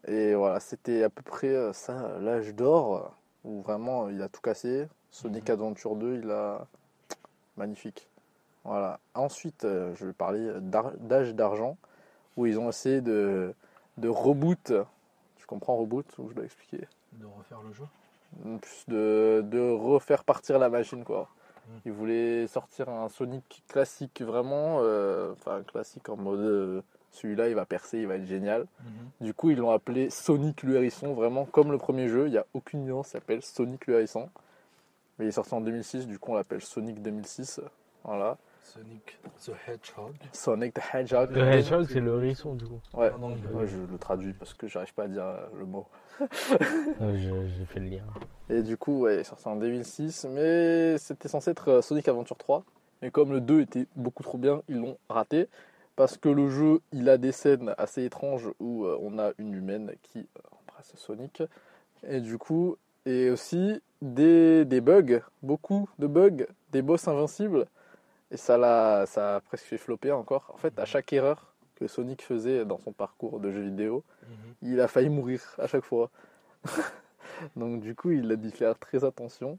Et 0.07 0.35
voilà, 0.35 0.59
c'était 0.61 1.03
à 1.03 1.09
peu 1.09 1.21
près 1.21 1.47
euh, 1.47 1.73
ça, 1.73 2.17
l'âge 2.19 2.53
d'or, 2.55 3.13
où 3.43 3.61
vraiment 3.61 4.09
il 4.09 4.21
a 4.21 4.29
tout 4.29 4.41
cassé. 4.41 4.87
Sonic 5.11 5.49
Mhm. 5.49 5.53
Adventure 5.53 5.95
2, 5.95 6.19
il 6.23 6.31
a. 6.31 6.65
Magnifique. 7.57 8.07
Voilà. 8.63 8.99
Ensuite, 9.15 9.65
euh, 9.65 9.95
je 9.95 10.05
vais 10.05 10.13
parler 10.13 10.51
d'âge 10.61 11.33
d'argent, 11.33 11.75
où 12.37 12.45
ils 12.45 12.59
ont 12.59 12.69
essayé 12.69 13.01
de, 13.01 13.53
de 13.97 14.09
reboot. 14.09 14.73
Tu 15.35 15.45
comprends 15.45 15.75
reboot 15.75 16.05
Ou 16.17 16.29
je 16.29 16.35
dois 16.35 16.45
expliquer? 16.45 16.87
De 17.13 17.25
refaire 17.25 17.61
le 17.61 17.73
jeu? 17.73 17.85
Plus 18.61 18.83
de, 18.87 19.43
de 19.45 19.59
refaire 19.59 20.23
partir 20.23 20.59
la 20.59 20.69
machine 20.69 21.03
quoi. 21.03 21.29
Mm. 21.67 21.71
Ils 21.85 21.91
voulaient 21.91 22.47
sortir 22.47 22.89
un 22.89 23.09
Sonic 23.09 23.63
classique 23.67 24.21
vraiment, 24.21 24.79
euh, 24.81 25.31
enfin 25.33 25.63
classique 25.63 26.09
en 26.09 26.17
mode 26.17 26.39
euh, 26.39 26.81
celui-là 27.11 27.49
il 27.49 27.55
va 27.55 27.65
percer, 27.65 27.99
il 27.99 28.07
va 28.07 28.15
être 28.15 28.25
génial. 28.25 28.65
Mhm. 28.83 29.25
Du 29.27 29.33
coup 29.33 29.49
ils 29.49 29.57
l'ont 29.57 29.71
appelé 29.71 30.09
Sonic 30.09 30.63
le 30.63 30.75
hérisson, 30.75 31.13
vraiment 31.13 31.45
comme 31.45 31.71
le 31.71 31.77
premier 31.77 32.07
jeu, 32.07 32.27
il 32.27 32.31
n'y 32.31 32.37
a 32.37 32.45
aucune 32.53 32.85
nuance, 32.85 33.09
il 33.09 33.11
s'appelle 33.11 33.41
Sonic 33.41 33.87
le 33.87 33.95
hérisson. 33.95 34.29
Mais 35.17 35.25
il 35.25 35.27
est 35.29 35.31
sorti 35.31 35.53
en 35.53 35.61
2006, 35.61 36.07
du 36.07 36.19
coup 36.19 36.31
on 36.31 36.35
l'appelle 36.35 36.61
Sonic 36.61 37.01
2006. 37.01 37.61
Voilà. 38.03 38.37
Sonic 38.73 39.17
the 39.45 39.51
Hedgehog. 39.67 40.15
Sonic 40.33 40.73
the 40.73 40.81
Hedgehog. 40.93 41.31
Le 41.31 41.41
hedgehog, 41.41 41.87
c'est 41.89 41.99
le 42.01 42.17
hérisson, 42.17 42.55
du 42.55 42.65
coup. 42.65 42.79
Ouais. 42.93 43.11
En 43.11 43.23
anglais. 43.23 43.49
Ouais, 43.53 43.67
je 43.67 43.77
le 43.77 43.97
traduis 43.97 44.33
parce 44.33 44.53
que 44.53 44.67
j'arrive 44.67 44.93
pas 44.93 45.03
à 45.03 45.07
dire 45.07 45.23
euh, 45.23 45.45
le 45.57 45.65
mot. 45.65 45.85
Je- 46.19 47.47
J'ai 47.57 47.65
fait 47.65 47.79
le 47.79 47.87
lien. 47.89 48.03
Et 48.49 48.61
du 48.63 48.77
coup, 48.77 49.01
ouais, 49.01 49.15
il 49.15 49.19
est 49.19 49.23
sorti 49.23 49.47
en 49.47 49.55
2006, 49.55 50.25
mais 50.29 50.97
c'était 50.97 51.27
censé 51.29 51.51
être 51.51 51.69
euh, 51.69 51.81
Sonic 51.81 52.07
Adventure 52.07 52.37
3. 52.37 52.63
Et 53.01 53.11
comme 53.11 53.31
le 53.31 53.41
2 53.41 53.61
était 53.61 53.85
beaucoup 53.95 54.23
trop 54.23 54.37
bien, 54.37 54.61
ils 54.67 54.77
l'ont 54.77 54.97
raté. 55.09 55.47
Parce 55.95 56.17
que 56.17 56.29
le 56.29 56.49
jeu, 56.49 56.81
il 56.91 57.09
a 57.09 57.17
des 57.17 57.31
scènes 57.31 57.73
assez 57.77 58.03
étranges 58.03 58.49
où 58.59 58.85
euh, 58.85 58.97
on 59.01 59.17
a 59.17 59.31
une 59.37 59.53
humaine 59.53 59.93
qui 60.03 60.27
embrasse 60.51 60.93
Sonic. 60.95 61.41
Et 62.07 62.19
du 62.21 62.37
coup, 62.37 62.75
et 63.05 63.29
aussi 63.29 63.81
des, 64.01 64.65
des 64.65 64.81
bugs, 64.81 65.21
beaucoup 65.41 65.89
de 65.99 66.07
bugs, 66.07 66.45
des 66.71 66.81
boss 66.81 67.07
invincibles. 67.07 67.65
Et 68.31 68.37
ça, 68.37 68.57
l'a, 68.57 69.05
ça 69.05 69.37
a 69.37 69.39
presque 69.41 69.65
fait 69.65 69.77
flopper 69.77 70.11
encore. 70.11 70.51
En 70.53 70.57
fait, 70.57 70.77
à 70.79 70.85
chaque 70.85 71.11
erreur 71.13 71.53
que 71.75 71.87
Sonic 71.87 72.21
faisait 72.23 72.65
dans 72.65 72.79
son 72.79 72.91
parcours 72.91 73.39
de 73.39 73.51
jeu 73.51 73.61
vidéo, 73.61 74.03
Mhm. 74.23 74.53
il 74.73 74.81
a 74.81 74.87
failli 74.87 75.09
mourir 75.09 75.41
à 75.57 75.67
chaque 75.67 75.85
fois. 75.85 76.09
Donc 77.55 77.81
du 77.81 77.95
coup, 77.95 78.11
il 78.11 78.29
a 78.31 78.35
dû 78.35 78.49
faire 78.51 78.77
très 78.77 79.03
attention 79.05 79.57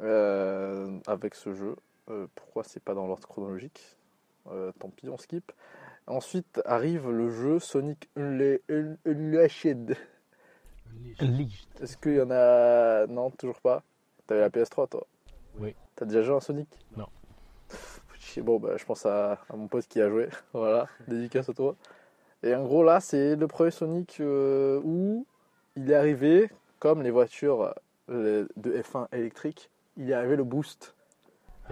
euh, 0.00 0.98
avec 1.06 1.34
ce 1.34 1.54
jeu. 1.54 1.76
Euh, 2.10 2.26
pourquoi 2.34 2.64
c'est 2.64 2.82
pas 2.82 2.94
dans 2.94 3.06
l'ordre 3.06 3.26
chronologique? 3.26 3.96
Euh, 4.50 4.72
Tant 4.78 4.88
pis, 4.90 5.08
on 5.08 5.16
skip. 5.16 5.52
Ensuite 6.06 6.60
arrive 6.64 7.10
le 7.10 7.30
jeu 7.30 7.58
Sonic 7.58 8.08
Unle- 8.16 8.60
Un- 8.68 8.96
Unleashed. 9.06 9.96
Unleashed. 11.20 11.68
Est-ce 11.80 11.96
qu'il 11.96 12.14
y 12.14 12.20
en 12.20 12.30
a? 12.30 13.06
Non, 13.06 13.30
toujours 13.30 13.60
pas. 13.60 13.82
T'avais 14.26 14.40
la 14.40 14.50
PS3 14.50 14.86
toi? 14.88 15.06
Oui. 15.58 15.74
T'as 15.96 16.04
déjà 16.06 16.22
joué 16.22 16.36
à 16.36 16.40
Sonic? 16.40 16.68
Non. 16.96 17.06
Bon, 18.38 18.58
bah, 18.58 18.76
je 18.76 18.84
pense 18.84 19.06
à, 19.06 19.32
à 19.48 19.56
mon 19.56 19.66
pote 19.68 19.86
qui 19.88 20.00
a 20.00 20.08
joué. 20.08 20.28
voilà, 20.52 20.86
dédicace 21.08 21.48
à 21.48 21.52
toi. 21.54 21.74
Et 22.42 22.54
en 22.54 22.62
gros, 22.64 22.82
là, 22.82 23.00
c'est 23.00 23.36
le 23.36 23.46
premier 23.48 23.70
Sonic 23.70 24.18
euh, 24.20 24.80
où 24.84 25.26
il 25.76 25.90
est 25.90 25.94
arrivé, 25.94 26.50
comme 26.78 27.02
les 27.02 27.10
voitures 27.10 27.74
euh, 28.10 28.46
de 28.56 28.72
F1 28.72 29.06
électriques, 29.12 29.70
il 29.96 30.10
est 30.10 30.14
arrivé 30.14 30.36
le 30.36 30.44
boost. 30.44 30.94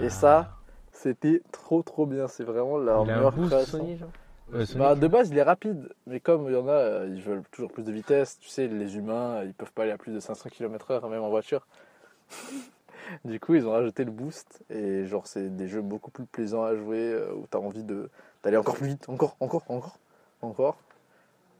Et 0.01 0.11
ça, 0.11 0.57
c'était 0.93 1.43
trop 1.53 1.83
trop 1.83 2.07
bien. 2.07 2.29
C'est 2.29 2.45
vraiment 2.45 2.77
leur 2.79 3.03
Ah. 3.03 3.05
Il 3.05 3.11
a 3.11 3.15
un 3.15 3.17
meilleure 3.17 3.33
boost, 3.33 3.49
création. 3.51 4.11
Euh, 4.55 4.65
Bah, 4.77 4.95
de 4.95 5.07
base, 5.09 5.31
il 5.31 5.39
est 5.39 5.43
rapide, 5.43 5.89
mais 6.07 6.21
comme 6.21 6.47
il 6.49 6.53
y 6.55 6.57
en 6.57 6.69
a, 6.69 6.73
euh, 6.73 7.09
ils 7.15 7.23
veulent 7.23 7.43
toujours 7.51 7.71
plus 7.73 7.83
de 7.83 7.93
vitesse. 7.93 8.39
Tu 8.39 8.49
sais, 8.49 8.67
les 8.69 8.97
humains, 8.97 9.43
ils 9.45 9.55
peuvent 9.55 9.73
pas 9.73 9.83
aller 9.83 9.93
à 9.93 9.99
plus 9.99 10.13
de 10.13 10.21
500 10.21 10.49
km/h, 10.51 11.09
même 11.09 11.23
en 11.23 11.29
voiture. 11.31 11.67
Du 13.25 13.41
coup, 13.41 13.55
ils 13.55 13.67
ont 13.67 13.73
rajouté 13.73 14.05
le 14.05 14.11
boost, 14.11 14.63
et 14.71 15.07
genre, 15.07 15.27
c'est 15.27 15.55
des 15.57 15.69
jeux 15.69 15.83
beaucoup 15.83 16.11
plus 16.11 16.27
plaisants 16.27 16.65
à 16.65 16.75
jouer, 16.75 17.13
euh, 17.13 17.33
où 17.35 17.47
tu 17.51 17.57
as 17.57 17.61
envie 17.61 17.85
d'aller 17.85 18.57
encore 18.57 18.77
plus 18.77 18.89
vite, 18.89 19.09
encore, 19.09 19.37
encore, 19.41 19.65
encore, 19.69 19.99
encore. 20.43 20.79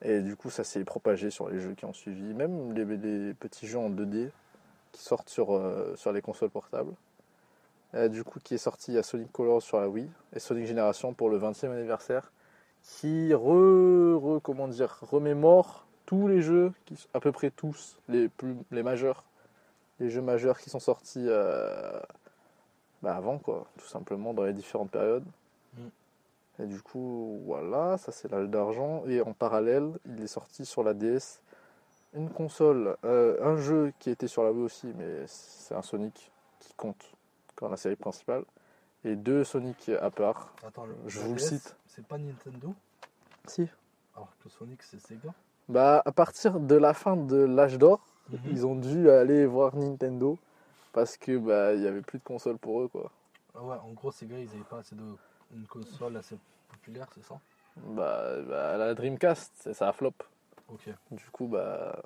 Et 0.03 0.21
du 0.21 0.37
coup, 0.37 0.51
ça 0.51 0.65
s'est 0.65 0.85
propagé 0.85 1.31
sur 1.31 1.49
les 1.49 1.61
jeux 1.61 1.75
qui 1.75 1.85
ont 1.85 1.93
suivi, 1.93 2.35
même 2.35 2.73
les, 2.73 3.35
petits 3.35 3.67
jeux 3.67 3.79
en 3.79 3.91
2D 3.91 4.31
qui 4.93 5.03
sortent 5.03 5.29
sur, 5.29 5.55
euh, 5.55 5.95
sur 5.97 6.13
les 6.13 6.23
consoles 6.23 6.51
portables. 6.51 6.93
Euh, 7.95 8.09
du 8.09 8.23
coup, 8.23 8.39
qui 8.39 8.55
est 8.55 8.59
sorti 8.59 8.97
à 8.99 9.03
Sonic 9.03 9.33
Colors 9.33 9.63
sur 9.63 9.81
la 9.81 9.89
Wii 9.89 10.09
et 10.35 10.39
Sonic 10.39 10.67
Generation 10.67 11.15
pour 11.15 11.31
le 11.31 11.39
20e 11.39 11.71
anniversaire 11.71 12.31
qui 12.83 13.31
re- 13.31 14.41
comment 14.41 14.69
dire, 14.69 14.99
remémore 15.03 15.87
tous 16.07 16.29
les 16.29 16.41
jeux, 16.41 16.73
qui, 16.87 17.07
à 17.13 17.21
peu 17.21 17.33
près 17.33 17.51
tous, 17.51 17.99
les, 18.09 18.29
plus, 18.29 18.57
les 18.71 18.83
majeurs, 18.83 19.25
les 20.01 20.11
jeux 20.11 20.23
majeurs 20.23 20.59
qui 20.59 20.71
sont 20.71 20.81
sortis 20.81 21.25
euh, 21.27 22.01
bah 23.03 23.17
avant, 23.17 23.39
quoi, 23.39 23.67
tout 23.79 23.87
simplement, 23.87 24.35
dans 24.35 24.45
les 24.45 24.53
différentes 24.53 24.91
périodes. 24.91 25.25
Mm. 25.75 25.89
Et 26.61 26.67
du 26.67 26.83
coup, 26.83 27.41
voilà, 27.45 27.97
ça 27.99 28.11
c'est 28.13 28.31
l'âge 28.31 28.49
d'argent. 28.49 29.05
Et 29.07 29.21
en 29.21 29.33
parallèle, 29.33 29.93
il 30.07 30.23
est 30.23 30.27
sorti 30.29 30.67
sur 30.67 30.83
la 30.83 30.95
DS 30.95 31.41
une 32.15 32.31
console, 32.31 32.97
euh, 33.05 33.37
un 33.45 33.57
jeu 33.59 33.93
qui 33.99 34.11
était 34.11 34.29
sur 34.29 34.43
la 34.43 34.51
Wii 34.51 34.65
aussi, 34.65 34.93
mais 34.97 35.25
c'est 35.27 35.75
un 35.75 35.83
Sonic 35.83 36.33
qui 36.59 36.73
compte 36.75 37.13
comme 37.55 37.71
la 37.71 37.77
série 37.77 37.97
principale. 37.97 38.45
Et 39.05 39.15
deux 39.15 39.45
Sonic 39.45 39.91
à 40.01 40.11
part. 40.11 40.53
Attends, 40.67 40.87
le- 40.87 40.97
Je 41.07 41.21
vous 41.21 41.35
le 41.35 41.39
cite. 41.39 41.77
C'est 41.87 42.05
pas 42.07 42.19
Nintendo? 42.19 42.75
Si. 43.47 43.69
Alors 44.17 44.31
que 44.43 44.49
Sonic 44.49 44.83
c'est 44.83 44.99
Sega? 45.01 45.33
Bah, 45.69 46.03
à 46.05 46.13
partir 46.13 46.59
de 46.61 46.75
la 46.75 46.95
fin 46.95 47.17
de 47.17 47.37
l'âge 47.37 47.79
d'or, 47.79 48.01
Mhm. 48.31 48.41
ils 48.51 48.67
ont 48.67 48.77
dû 48.77 49.11
aller 49.11 49.47
voir 49.47 49.75
Nintendo 49.77 50.39
parce 50.93 51.17
que 51.17 51.39
bah 51.39 51.75
il 51.75 51.83
y 51.83 51.87
avait 51.87 52.03
plus 52.03 52.19
de 52.19 52.25
console 52.25 52.59
pour 52.59 52.83
eux 52.83 52.89
quoi. 52.89 53.11
Ah 53.55 53.63
ouais, 53.63 53.77
en 53.83 53.93
gros, 53.93 54.11
Sega 54.13 54.39
ils 54.39 54.49
avaient 54.51 54.65
pas 54.65 54.79
assez 54.79 54.95
de. 54.95 55.03
Une 55.55 55.67
console 55.67 56.17
assez 56.17 56.37
populaire, 56.69 57.07
c'est 57.15 57.25
ça? 57.25 57.41
Bah, 57.77 58.37
bah, 58.43 58.77
la 58.77 58.95
Dreamcast, 58.95 59.53
c'est- 59.57 59.73
ça 59.73 59.89
a 59.89 59.93
flop. 59.93 60.13
Ok. 60.69 60.91
Du 61.11 61.25
coup, 61.31 61.47
bah 61.47 62.03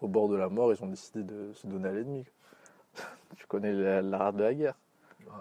au 0.00 0.06
bord 0.08 0.28
de 0.28 0.36
la 0.36 0.48
mort, 0.48 0.72
ils 0.72 0.82
ont 0.82 0.88
décidé 0.88 1.22
de 1.24 1.52
se 1.54 1.66
donner 1.66 1.88
à 1.88 1.92
l'ennemi. 1.92 2.24
tu 3.36 3.46
connais 3.46 3.72
la- 3.72 4.00
l'art 4.02 4.32
de 4.32 4.42
la 4.44 4.54
guerre? 4.54 4.74
Ouais. 5.26 5.32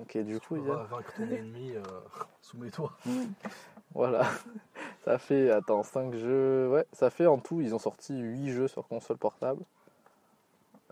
Ok, 0.00 0.18
du 0.18 0.38
coup, 0.40 0.56
Tu 0.56 0.62
il 0.62 0.66
y 0.68 0.70
a- 0.70 0.76
vaincre 0.84 1.12
ton 1.14 1.28
ennemi 1.30 1.72
euh, 1.74 1.82
sous 2.40 2.58
mes 2.58 2.70
toits. 2.70 2.92
voilà. 3.92 4.28
Ça 5.06 5.18
fait 5.18 5.50
attends 5.50 5.82
5 5.82 6.14
jeux. 6.16 6.68
Ouais, 6.68 6.84
ça 6.92 7.10
fait 7.10 7.26
en 7.26 7.38
tout, 7.38 7.60
ils 7.60 7.74
ont 7.74 7.78
sorti 7.78 8.18
8 8.18 8.50
jeux 8.50 8.68
sur 8.68 8.86
console 8.88 9.16
portable. 9.16 9.62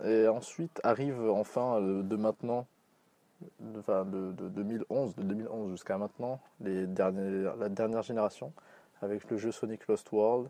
Et 0.04 0.26
ensuite 0.28 0.80
arrive 0.82 1.20
enfin 1.30 1.80
euh, 1.80 2.02
de 2.02 2.16
maintenant 2.16 2.66
de, 3.60 3.80
enfin, 3.80 4.04
de, 4.04 4.32
de 4.32 4.48
2011, 4.48 5.16
de 5.16 5.22
2011 5.22 5.70
jusqu'à 5.72 5.98
maintenant, 5.98 6.40
les 6.60 6.86
derniers, 6.86 7.50
la 7.58 7.68
dernière 7.68 8.02
génération, 8.02 8.52
avec 9.02 9.28
le 9.30 9.36
jeu 9.36 9.52
Sonic 9.52 9.86
Lost 9.88 10.10
World, 10.12 10.48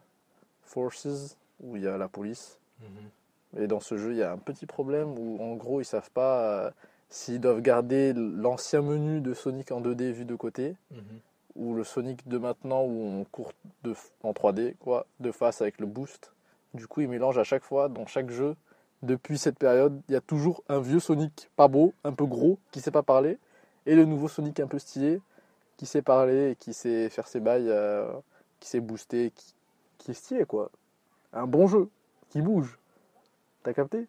Forces, 0.63 1.37
où 1.61 1.77
il 1.77 1.83
y 1.83 1.89
a 1.89 1.97
la 1.97 2.09
police. 2.09 2.59
Mhm. 2.81 3.63
Et 3.63 3.67
dans 3.67 3.81
ce 3.81 3.97
jeu, 3.97 4.13
il 4.13 4.19
y 4.19 4.23
a 4.23 4.33
un 4.33 4.39
petit 4.39 4.67
problème 4.67 5.19
où, 5.19 5.41
en 5.41 5.55
gros, 5.55 5.81
ils 5.81 5.85
savent 5.85 6.11
pas 6.11 6.41
euh, 6.41 6.71
s'ils 7.09 7.41
doivent 7.41 7.61
garder 7.61 8.13
l'ancien 8.15 8.83
menu 8.83 9.21
de 9.21 9.33
Sonic 9.35 9.73
en 9.73 9.81
2D 9.81 10.13
vu 10.13 10.25
de 10.25 10.35
côté, 10.35 10.77
Mhm. 10.91 11.21
Ou 11.57 11.75
le 11.75 11.85
Sonic 11.85 12.27
de 12.29 12.39
maintenant 12.39 12.83
où 12.83 13.21
on 13.21 13.25
court 13.25 13.53
de, 13.83 13.95
en 14.23 14.33
3D, 14.33 14.77
quoi, 14.79 15.07
de 15.21 15.31
face 15.31 15.61
avec 15.61 15.79
le 15.81 15.87
boost. 15.87 16.33
Du 16.73 16.87
coup, 16.87 17.01
ils 17.01 17.09
mélangent 17.09 17.39
à 17.39 17.45
chaque 17.45 17.63
fois, 17.63 17.89
dans 17.89 18.07
chaque 18.07 18.31
jeu, 18.31 18.57
depuis 19.03 19.39
cette 19.39 19.59
période, 19.59 20.01
il 20.09 20.13
y 20.13 20.17
a 20.17 20.21
toujours 20.21 20.63
un 20.69 20.81
vieux 20.81 21.01
Sonic 21.01 21.51
pas 21.57 21.69
beau, 21.69 21.93
un 22.05 22.13
peu 22.13 22.25
gros, 22.27 22.59
qui 22.71 22.81
sait 22.81 22.91
pas 22.91 23.03
parler, 23.03 23.39
et 23.87 23.95
le 23.95 24.05
nouveau 24.05 24.29
Sonic 24.29 24.59
un 24.61 24.67
peu 24.67 24.79
stylé, 24.79 25.21
qui 25.77 25.87
sait 25.87 26.03
parler 26.03 26.53
et 26.53 26.57
qui 26.57 26.73
sait 26.73 27.09
faire 27.11 27.29
ses 27.29 27.41
bails, 27.41 27.69
euh, 27.69 28.13
qui 28.61 28.69
sait 28.69 28.81
booster, 28.81 29.31
qui, 29.35 29.55
qui 29.99 30.11
est 30.13 30.15
stylé, 30.15 30.45
quoi. 30.45 30.71
Un 31.33 31.47
bon 31.47 31.67
jeu, 31.67 31.89
qui 32.31 32.41
bouge. 32.41 32.79
T'as 33.63 33.73
capté? 33.73 34.07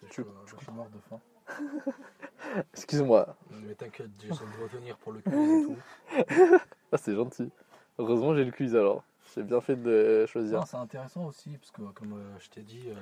C'est 0.00 0.08
Tu- 0.08 0.24
je 0.46 0.56
suis 0.56 0.72
mort 0.72 0.88
de 0.88 0.98
faim. 1.08 1.20
Excuse-moi. 2.74 3.34
Mais 3.50 3.74
t'inquiète, 3.74 4.10
j'essaie 4.20 4.44
de 4.44 4.62
retenir 4.62 4.96
pour 4.98 5.12
le 5.12 5.20
quiz 5.20 5.34
et 5.34 5.64
tout. 5.64 6.58
Ah, 6.94 6.98
c'est 6.98 7.14
gentil. 7.14 7.50
Heureusement, 7.98 8.34
j'ai 8.34 8.44
le 8.44 8.50
quiz 8.52 8.76
alors. 8.76 9.02
J'ai 9.34 9.42
bien 9.42 9.62
fait 9.62 9.76
de 9.76 10.26
choisir. 10.26 10.58
Non, 10.60 10.66
c'est 10.66 10.76
intéressant 10.76 11.24
aussi, 11.24 11.56
parce 11.56 11.70
que 11.70 11.80
comme 11.98 12.12
euh, 12.12 12.38
je 12.38 12.50
t'ai 12.50 12.60
dit, 12.60 12.82
euh, 12.88 12.94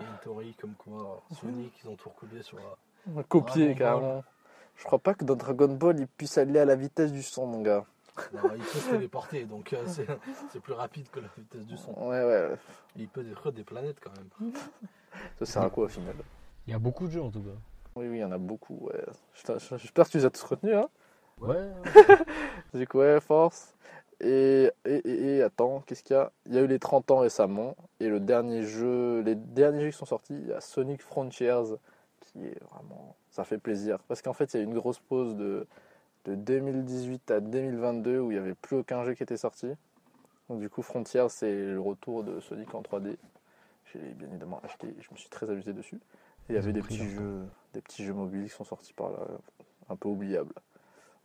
il 0.00 0.04
y 0.04 0.06
a 0.06 0.10
une 0.12 0.18
théorie 0.18 0.54
comme 0.60 0.74
quoi 0.74 1.22
euh, 1.32 1.34
Sonic, 1.34 1.72
ils 1.82 1.88
ont 1.88 1.96
tout 1.96 2.10
recopié 2.10 2.42
sur. 2.42 2.58
euh, 2.58 3.22
Copier 3.28 3.74
Dragon 3.74 3.78
carrément. 3.78 4.24
Je 4.76 4.84
crois 4.84 4.98
pas 4.98 5.14
que 5.14 5.24
dans 5.24 5.34
Dragon 5.34 5.68
Ball 5.68 5.98
il 5.98 6.06
puisse 6.06 6.36
aller 6.36 6.58
à 6.58 6.66
la 6.66 6.76
vitesse 6.76 7.10
du 7.10 7.22
son, 7.22 7.46
mon 7.46 7.62
gars. 7.62 7.84
bah, 8.34 8.40
il 8.54 8.62
peut 8.62 8.78
se 8.78 8.90
téléporter, 8.90 9.44
donc 9.44 9.72
euh, 9.72 9.82
c'est 9.86 10.06
c'est 10.52 10.60
plus 10.60 10.74
rapide 10.74 11.08
que 11.10 11.20
la 11.20 11.28
vitesse 11.38 11.64
du 11.64 11.76
son. 11.78 11.92
Ouais, 11.94 12.22
ouais. 12.22 12.50
Il 12.96 13.08
peut 13.08 13.24
détruire 13.24 13.52
des 13.54 13.64
planètes 13.64 13.96
quand 14.00 14.12
même. 14.14 14.52
Ça 15.38 15.46
sert 15.46 15.62
à 15.62 15.70
quoi 15.70 15.86
au 15.86 15.88
final? 15.88 16.14
Il 16.66 16.72
y 16.72 16.74
a 16.74 16.78
beaucoup 16.78 17.06
de 17.06 17.12
jeux 17.12 17.22
en 17.22 17.30
tout 17.30 17.40
cas. 17.42 17.56
Oui, 17.98 18.06
oui, 18.06 18.18
il 18.18 18.20
y 18.20 18.24
en 18.24 18.30
a 18.30 18.38
beaucoup. 18.38 18.78
Ouais. 18.82 19.04
J'espère 19.34 20.06
que 20.06 20.10
tu 20.12 20.18
les 20.18 20.24
as 20.24 20.30
tous 20.30 20.44
retenus. 20.44 20.76
Hein 20.76 20.88
Ouais. 21.40 21.68
Du 22.74 22.86
coup, 22.86 22.98
ouais, 22.98 23.20
force. 23.20 23.74
Et, 24.20 24.70
et, 24.84 25.36
et, 25.36 25.42
attends, 25.42 25.82
qu'est-ce 25.86 26.04
qu'il 26.04 26.14
y 26.14 26.18
a? 26.18 26.30
Il 26.46 26.54
y 26.54 26.58
a 26.58 26.60
eu 26.60 26.68
les 26.68 26.78
30 26.78 27.10
ans 27.10 27.18
récemment. 27.18 27.74
Et 27.98 28.08
le 28.08 28.20
dernier 28.20 28.62
jeu, 28.62 29.20
les 29.22 29.34
derniers 29.34 29.80
jeux 29.80 29.90
qui 29.90 29.96
sont 29.96 30.06
sortis, 30.06 30.34
il 30.34 30.46
y 30.46 30.52
a 30.52 30.60
Sonic 30.60 31.02
Frontiers, 31.02 31.76
qui 32.20 32.44
est 32.46 32.62
vraiment. 32.70 33.16
Ça 33.30 33.42
fait 33.42 33.58
plaisir. 33.58 33.98
Parce 34.06 34.22
qu'en 34.22 34.32
fait, 34.32 34.54
il 34.54 34.56
y 34.58 34.60
a 34.60 34.62
eu 34.62 34.66
une 34.66 34.74
grosse 34.74 35.00
pause 35.00 35.34
de, 35.34 35.66
de 36.26 36.36
2018 36.36 37.32
à 37.32 37.40
2022 37.40 38.20
où 38.20 38.30
il 38.30 38.34
n'y 38.34 38.40
avait 38.40 38.54
plus 38.54 38.76
aucun 38.76 39.02
jeu 39.04 39.14
qui 39.14 39.24
était 39.24 39.36
sorti. 39.36 39.68
Donc, 40.48 40.60
du 40.60 40.70
coup, 40.70 40.82
Frontiers, 40.82 41.28
c'est 41.30 41.52
le 41.52 41.80
retour 41.80 42.22
de 42.22 42.38
Sonic 42.38 42.72
en 42.74 42.82
3D. 42.82 43.16
J'ai 43.92 43.98
bien 44.14 44.28
évidemment 44.28 44.60
acheté 44.62 44.86
et 44.86 45.02
je 45.02 45.08
me 45.10 45.16
suis 45.16 45.28
très 45.28 45.50
amusé 45.50 45.72
dessus. 45.72 45.98
Il 46.48 46.54
y 46.54 46.58
avait 46.58 46.72
des 46.72 46.80
petits, 46.82 47.08
jeux, 47.08 47.46
des 47.74 47.80
petits 47.82 48.04
jeux 48.04 48.14
mobiles 48.14 48.44
qui 48.44 48.48
sont 48.50 48.64
sortis 48.64 48.92
par 48.94 49.10
là, 49.10 49.18
un 49.90 49.96
peu 49.96 50.08
oubliables. 50.08 50.54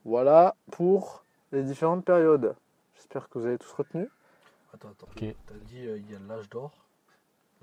Voilà 0.06 0.56
pour 0.72 1.24
les 1.52 1.64
différentes 1.64 2.04
périodes. 2.04 2.56
J'espère 2.96 3.30
que 3.30 3.40
vous 3.40 3.46
avez 3.46 3.58
tous 3.58 3.72
retenu. 3.72 4.10
Attends, 4.74 4.90
attends. 4.90 5.08
Ok. 5.16 5.24
T'as 5.48 5.54
dit 5.66 5.86
euh, 5.88 5.98
il 5.98 6.12
y 6.12 6.16
a 6.16 6.20
l'âge 6.28 6.50
d'or, 6.50 6.72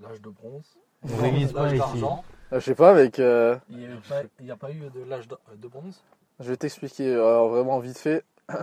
l'âge 0.01 0.20
de 0.23 0.31
bronze, 0.31 0.77
l'âge 1.05 1.77
d'argent. 1.78 2.24
Euh, 2.53 2.61
je 2.61 2.65
sais 2.65 2.74
pas, 2.74 2.91
avec. 2.91 3.19
euh, 3.19 3.57
Il 3.69 3.78
n'y 3.78 3.87
a, 3.87 3.97
pas- 4.09 4.23
il 4.41 4.47
y 4.47 4.51
a 4.51 4.57
pas 4.57 4.70
eu 4.73 4.81
de 4.91 5.03
l'âge 5.05 5.28
de, 5.28 5.37
de 5.57 5.69
bronze? 5.69 6.03
je 6.41 6.49
vais 6.49 6.57
t'expliquer 6.57 7.15
vraiment 7.16 7.78
vite 7.81 7.99
fait. 7.99 8.24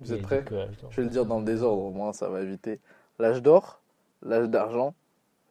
Vous 0.00 0.12
êtes 0.12 0.22
prêts? 0.22 0.44
Je 0.90 0.96
vais 0.96 1.02
le 1.04 1.08
dire 1.10 1.24
dans 1.26 1.38
le 1.38 1.44
désordre, 1.44 1.82
au 1.82 1.90
moins 1.90 2.12
ça 2.12 2.28
va 2.28 2.40
éviter. 2.42 2.80
L'âge 3.18 3.42
d'or, 3.42 3.80
l'âge 4.22 4.48
d'argent, 4.48 4.94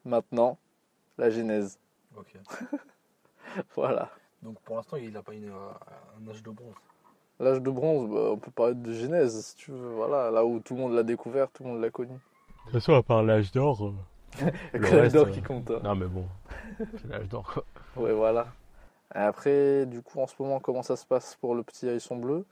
maintenant, 0.05 0.57
la 1.19 1.29
genèse. 1.29 1.77
Ok. 2.17 2.33
Voilà. 3.75 4.09
Donc 4.43 4.59
pour 4.61 4.75
l'instant, 4.75 4.97
il 4.97 5.11
n'a 5.11 5.21
pas 5.21 5.33
eu 5.33 5.45
euh, 5.49 5.69
un 6.23 6.29
âge 6.29 6.43
de 6.43 6.49
bronze. 6.51 6.75
L'âge 7.39 7.61
de 7.61 7.69
bronze, 7.71 8.09
bah, 8.09 8.29
on 8.31 8.37
peut 8.37 8.51
parler 8.51 8.75
de 8.75 8.91
genèse 8.93 9.43
si 9.45 9.55
tu 9.55 9.71
veux. 9.71 9.89
Voilà, 9.95 10.29
là 10.31 10.45
où 10.45 10.59
tout 10.59 10.75
le 10.75 10.81
monde 10.81 10.93
l'a 10.93 11.03
découvert, 11.03 11.49
tout 11.49 11.63
le 11.63 11.69
monde 11.69 11.81
l'a 11.81 11.89
connu. 11.89 12.13
De 12.13 12.63
toute 12.65 12.73
façon, 12.73 12.93
à 12.93 13.01
part 13.03 13.23
l'âge 13.23 13.51
d'or. 13.51 13.91
euh, 14.41 14.51
l'âge 14.73 14.93
reste, 14.93 15.15
d'or 15.15 15.27
euh, 15.27 15.31
qui 15.31 15.41
compte. 15.41 15.71
hein. 15.71 15.79
Non, 15.83 15.95
mais 15.95 16.05
bon. 16.07 16.25
C'est 17.01 17.07
l'âge 17.07 17.27
d'or, 17.29 17.51
quoi. 17.53 17.63
Ouais, 18.03 18.13
voilà. 18.13 18.47
Et 19.15 19.19
après, 19.19 19.85
du 19.87 20.01
coup, 20.01 20.19
en 20.19 20.27
ce 20.27 20.35
moment, 20.39 20.59
comment 20.59 20.83
ça 20.83 20.95
se 20.95 21.05
passe 21.05 21.35
pour 21.41 21.55
le 21.55 21.63
petit 21.63 21.87
hérisson 21.87 22.17
bleu? 22.17 22.45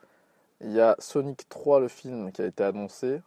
Il 0.61 0.71
y 0.71 0.81
a 0.81 0.95
Sonic 0.99 1.47
3, 1.49 1.79
le 1.81 1.87
film, 1.87 2.31
qui 2.31 2.41
a 2.41 2.45
été 2.45 2.63
annoncé, 2.63 3.21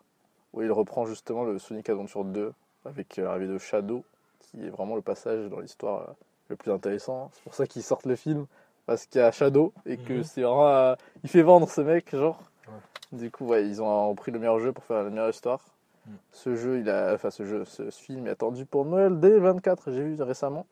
où 0.52 0.62
il 0.62 0.72
reprend 0.72 1.06
justement 1.06 1.44
le 1.44 1.58
Sonic 1.60 1.88
Adventure 1.88 2.24
2, 2.24 2.52
avec 2.84 3.18
euh, 3.18 3.24
l'arrivée 3.24 3.46
de 3.46 3.58
Shadow, 3.58 4.02
qui 4.50 4.64
est 4.66 4.70
vraiment 4.70 4.96
le 4.96 5.02
passage 5.02 5.48
dans 5.48 5.60
l'histoire 5.60 6.02
euh, 6.08 6.12
le 6.48 6.56
plus 6.56 6.70
intéressant. 6.72 7.30
C'est 7.34 7.42
pour 7.44 7.54
ça 7.54 7.66
qu'ils 7.66 7.82
sortent 7.82 8.06
le 8.06 8.16
film, 8.16 8.46
parce 8.86 9.06
qu'il 9.06 9.20
y 9.20 9.24
a 9.24 9.30
Shadow, 9.32 9.72
et 9.86 9.96
que 9.96 10.14
Mhm. 10.14 10.24
c'est 10.24 10.42
vraiment... 10.42 10.68
euh, 10.68 10.94
il 11.22 11.30
fait 11.30 11.42
vendre 11.42 11.68
ce 11.70 11.80
mec, 11.80 12.14
genre. 12.14 12.40
Ouais. 12.68 13.18
Du 13.18 13.30
coup, 13.30 13.46
ouais, 13.46 13.66
ils 13.66 13.82
ont 13.82 14.14
pris 14.14 14.30
le 14.32 14.38
meilleur 14.38 14.58
jeu 14.58 14.72
pour 14.72 14.84
faire 14.84 15.02
la 15.04 15.10
meilleure 15.10 15.30
histoire. 15.30 15.60
Mhm. 16.06 16.16
Ce 16.32 16.54
jeu, 16.56 16.78
il 16.80 16.90
a... 16.90 17.14
Enfin, 17.14 17.30
ce 17.30 17.44
jeu, 17.44 17.64
ce, 17.64 17.90
ce 17.90 18.00
film 18.02 18.26
est 18.26 18.30
attendu 18.30 18.66
pour 18.66 18.84
Noël 18.84 19.18
dès 19.20 19.38
24, 19.38 19.90
j'ai 19.92 20.02
vu 20.02 20.20
récemment. 20.22 20.66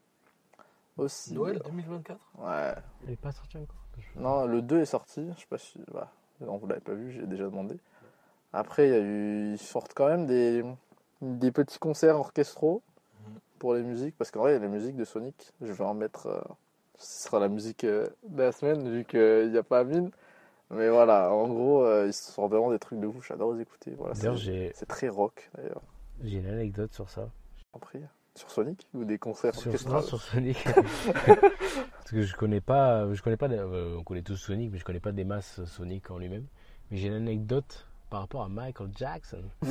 Aussi. 0.96 1.34
Noël 1.34 1.60
2024 1.64 2.18
Ouais. 2.38 2.74
Il 3.04 3.10
n'est 3.10 3.16
pas 3.16 3.30
sorti 3.32 3.56
encore. 3.56 3.76
Non, 4.16 4.46
le 4.46 4.62
2 4.62 4.80
est 4.80 4.84
sorti. 4.86 5.28
Je 5.36 5.40
sais 5.40 5.46
pas 5.48 5.58
si. 5.58 5.78
Bah, 5.92 6.10
non, 6.40 6.56
vous 6.56 6.66
l'avez 6.66 6.80
pas 6.80 6.92
vu, 6.94 7.12
j'ai 7.12 7.26
déjà 7.26 7.44
demandé. 7.44 7.76
Après, 8.52 8.88
il 8.88 8.90
y 8.90 8.94
a 8.94 8.98
eu. 8.98 9.52
Ils 9.52 9.58
sortent 9.58 9.92
quand 9.94 10.08
même 10.08 10.26
des, 10.26 10.64
des 11.20 11.52
petits 11.52 11.78
concerts 11.78 12.16
orchestraux. 12.18 12.82
Pour 13.58 13.74
les 13.74 13.82
musiques. 13.82 14.16
Parce 14.16 14.30
qu'en 14.30 14.40
vrai, 14.40 14.52
il 14.52 14.54
y 14.54 14.56
a 14.56 14.60
les 14.60 14.68
musiques 14.68 14.96
de 14.96 15.04
Sonic. 15.04 15.52
Je 15.60 15.72
vais 15.72 15.84
en 15.84 15.94
mettre. 15.94 16.26
euh, 16.26 16.40
ce 16.98 17.24
sera 17.28 17.38
la 17.38 17.48
musique 17.48 17.84
euh, 17.84 18.08
de 18.28 18.42
la 18.42 18.52
semaine, 18.52 18.90
vu 18.90 19.04
qu'il 19.04 19.50
n'y 19.52 19.58
a 19.58 19.62
pas 19.62 19.80
Amine. 19.80 20.10
Mais 20.70 20.88
voilà, 20.90 21.32
en 21.32 21.46
gros, 21.48 21.84
euh, 21.84 22.06
ils 22.08 22.12
sortent 22.12 22.50
vraiment 22.50 22.70
des 22.70 22.78
trucs 22.78 23.00
de 23.00 23.06
ouf. 23.06 23.26
J'adore 23.26 23.54
les 23.54 23.62
écouter. 23.62 23.94
Voilà, 23.96 24.14
c'est 24.14 24.86
très 24.86 25.08
rock, 25.08 25.48
d'ailleurs. 25.56 25.80
j'ai 26.22 26.38
une 26.38 26.46
anecdote 26.48 26.92
sur 26.92 27.08
ça. 27.08 27.30
En 27.72 27.78
prie. 27.78 28.00
Sur 28.34 28.50
Sonic 28.50 28.86
Ou 28.94 29.04
des 29.04 29.18
concerts 29.18 29.54
Sur, 29.54 29.72
non, 29.88 30.00
sur 30.00 30.20
Sonic. 30.20 30.62
Parce 31.26 32.10
que 32.10 32.22
je 32.22 32.36
connais 32.36 32.60
pas, 32.60 33.12
je 33.12 33.20
connais 33.22 33.36
pas, 33.36 33.48
euh, 33.48 33.96
on 33.98 34.04
connaît 34.04 34.22
tous 34.22 34.36
Sonic, 34.36 34.70
mais 34.70 34.78
je 34.78 34.84
connais 34.84 35.00
pas 35.00 35.10
des 35.12 35.24
masses 35.24 35.64
Sonic 35.64 36.10
en 36.10 36.18
lui-même. 36.18 36.46
Mais 36.90 36.98
j'ai 36.98 37.08
une 37.08 37.14
anecdote 37.14 37.86
par 38.10 38.20
rapport 38.20 38.42
à 38.42 38.48
Michael 38.48 38.90
Jackson. 38.94 39.42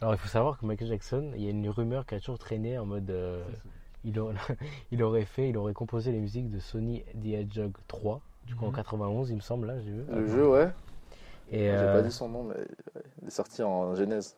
Alors 0.00 0.14
il 0.14 0.18
faut 0.18 0.28
savoir 0.28 0.58
que 0.58 0.66
Michael 0.66 0.88
Jackson, 0.88 1.32
il 1.34 1.42
y 1.42 1.46
a 1.46 1.50
une 1.50 1.68
rumeur 1.68 2.04
qui 2.06 2.14
a 2.14 2.20
toujours 2.20 2.38
traîné 2.38 2.78
en 2.78 2.86
mode, 2.86 3.10
euh, 3.10 3.42
il, 4.04 4.18
aurait, 4.20 4.34
il 4.92 5.02
aurait 5.02 5.24
fait, 5.24 5.48
il 5.48 5.56
aurait 5.56 5.72
composé 5.74 6.12
les 6.12 6.20
musiques 6.20 6.50
de 6.50 6.58
Sony 6.58 7.02
the 7.22 7.26
Hedgehog 7.26 7.72
3, 7.88 8.20
du 8.46 8.54
coup 8.54 8.64
en 8.66 8.70
Mhm. 8.70 8.76
91 8.76 9.30
il 9.30 9.36
me 9.36 9.40
semble 9.40 9.66
là, 9.68 9.80
j'ai 9.80 9.90
vu. 9.90 10.02
Le 10.10 10.26
jeu, 10.26 10.48
ouais. 10.48 10.70
Et, 11.50 11.58
J'ai 11.58 11.70
euh, 11.70 11.94
pas 11.94 12.02
dit 12.02 12.12
son 12.12 12.28
nom, 12.28 12.44
mais 12.44 12.54
il 13.22 13.28
est 13.28 13.30
sorti 13.30 13.62
en 13.62 13.94
genèse. 13.94 14.36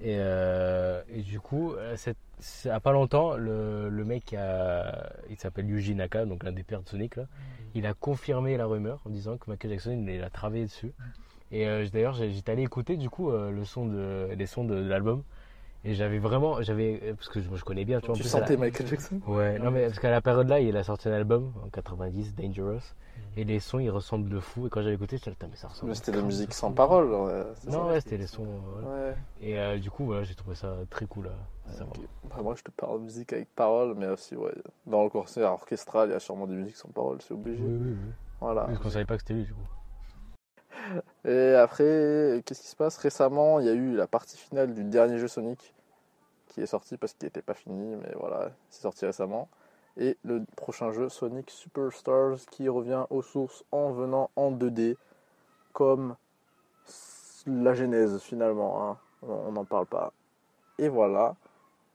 Et, 0.00 0.16
euh, 0.18 1.02
et 1.10 1.20
du 1.20 1.38
coup, 1.38 1.74
euh, 1.74 1.94
c'est, 1.96 2.68
à 2.70 2.80
pas 2.80 2.90
longtemps, 2.90 3.36
le, 3.36 3.88
le 3.88 4.04
mec, 4.04 4.32
a, 4.34 5.12
il 5.30 5.36
s'appelle 5.38 5.68
Yuji 5.68 5.94
Naka, 5.94 6.24
donc 6.24 6.42
l'un 6.42 6.50
des 6.50 6.64
pères 6.64 6.82
de 6.82 6.88
Sonic, 6.88 7.14
là, 7.16 7.26
il 7.74 7.86
a 7.86 7.94
confirmé 7.94 8.56
la 8.56 8.66
rumeur 8.66 9.00
en 9.04 9.10
disant 9.10 9.36
que 9.36 9.48
Michael 9.48 9.70
Jackson 9.72 10.04
il 10.08 10.22
a 10.24 10.30
travaillé 10.30 10.64
dessus. 10.64 10.92
Et 11.52 11.68
euh, 11.68 11.86
d'ailleurs, 11.92 12.14
j'étais 12.14 12.52
allé 12.52 12.62
écouter 12.62 12.96
du 12.96 13.10
coup 13.10 13.30
euh, 13.30 13.50
le 13.50 13.64
son 13.64 13.86
de, 13.86 14.28
les 14.34 14.46
sons 14.46 14.64
de, 14.64 14.74
de 14.74 14.88
l'album. 14.88 15.22
Et 15.84 15.94
j'avais 15.94 16.18
vraiment, 16.18 16.62
j'avais, 16.62 17.00
euh, 17.02 17.14
parce 17.14 17.28
que 17.28 17.40
je, 17.40 17.48
je 17.54 17.64
connais 17.64 17.84
bien, 17.84 18.00
tu 18.00 18.06
vois. 18.06 18.14
en 18.14 18.16
Tu 18.16 18.22
plus, 18.22 18.34
à 18.34 18.40
la- 18.40 18.46
sentais 18.46 18.56
Michael 18.56 18.86
Jackson? 18.86 19.20
Ouais, 19.26 19.58
non 19.58 19.70
mais 19.70 19.86
parce 19.86 19.98
qu'à 19.98 20.10
la 20.10 20.20
période 20.20 20.48
là, 20.48 20.60
il 20.60 20.76
a 20.76 20.84
sorti 20.84 21.08
un 21.08 21.12
album 21.12 21.52
en 21.64 21.68
90, 21.68 22.34
Dangerous, 22.34 22.80
et 23.36 23.44
les 23.44 23.60
sons 23.60 23.78
ils 23.80 23.90
ressemblent 23.90 24.28
de 24.28 24.40
fou. 24.40 24.66
Et 24.66 24.70
quand 24.70 24.82
j'avais 24.82 24.94
écouté, 24.94 25.16
j'étais 25.18 25.30
là, 25.30 25.48
mais 25.50 25.56
ça 25.56 25.68
ressemble. 25.68 25.90
Mais 25.90 25.94
c'était 25.96 26.12
de 26.12 26.18
la 26.18 26.22
musique 26.22 26.54
sans 26.54 26.68
fou. 26.68 26.74
parole. 26.74 27.12
ouais, 27.12 27.42
Non, 27.66 27.72
ça 27.72 27.88
ouais, 27.88 28.00
c'était 28.00 28.18
les 28.18 28.26
sons. 28.26 28.46
voilà. 28.72 28.88
Ouais. 28.88 29.14
Et 29.42 29.58
euh, 29.58 29.78
du 29.78 29.90
coup, 29.90 30.04
voilà, 30.04 30.22
j'ai 30.22 30.34
trouvé 30.34 30.54
ça 30.54 30.74
très 30.88 31.06
cool. 31.06 31.26
Là. 31.26 31.32
Bah, 32.28 32.42
moi, 32.42 32.54
je 32.54 32.62
te 32.62 32.70
parle 32.70 33.00
de 33.00 33.04
musique 33.04 33.32
avec 33.32 33.52
parole, 33.54 33.94
mais 33.96 34.06
aussi, 34.06 34.36
ouais, 34.36 34.52
dans 34.86 35.02
le 35.02 35.10
concert 35.10 35.50
orchestral, 35.52 36.10
il 36.10 36.12
y 36.12 36.14
a 36.14 36.20
sûrement 36.20 36.46
des 36.46 36.54
musiques 36.54 36.76
sans 36.76 36.88
parole, 36.90 37.20
c'est 37.20 37.34
obligé. 37.34 37.62
Oui, 37.62 37.72
oui, 37.80 37.90
oui. 37.90 38.12
Voilà. 38.40 38.62
Parce 38.66 38.78
qu'on 38.78 38.90
savait 38.90 39.04
pas 39.04 39.16
que 39.16 39.22
c'était 39.22 39.34
lui 39.34 39.44
du 39.44 39.52
coup. 39.52 39.66
Et 41.24 41.54
après, 41.54 42.42
qu'est-ce 42.44 42.60
qui 42.60 42.68
se 42.68 42.76
passe? 42.76 42.96
Récemment, 42.98 43.60
il 43.60 43.66
y 43.66 43.68
a 43.68 43.74
eu 43.74 43.94
la 43.94 44.06
partie 44.06 44.36
finale 44.36 44.74
du 44.74 44.84
dernier 44.84 45.18
jeu 45.18 45.28
Sonic 45.28 45.74
qui 46.48 46.60
est 46.60 46.66
sorti 46.66 46.96
parce 46.98 47.14
qu'il 47.14 47.26
n'était 47.26 47.42
pas 47.42 47.54
fini, 47.54 47.96
mais 47.96 48.12
voilà, 48.18 48.50
c'est 48.68 48.82
sorti 48.82 49.06
récemment. 49.06 49.48
Et 49.96 50.18
le 50.24 50.44
prochain 50.56 50.92
jeu, 50.92 51.08
Sonic 51.08 51.50
Superstars, 51.50 52.38
qui 52.50 52.68
revient 52.68 53.04
aux 53.10 53.22
sources 53.22 53.64
en 53.72 53.92
venant 53.92 54.30
en 54.36 54.52
2D, 54.52 54.96
comme 55.72 56.16
la 57.46 57.74
genèse 57.74 58.18
finalement. 58.20 58.90
hein. 58.90 58.98
On 59.22 59.52
n'en 59.52 59.64
parle 59.64 59.86
pas. 59.86 60.12
Et 60.78 60.88
voilà, 60.88 61.36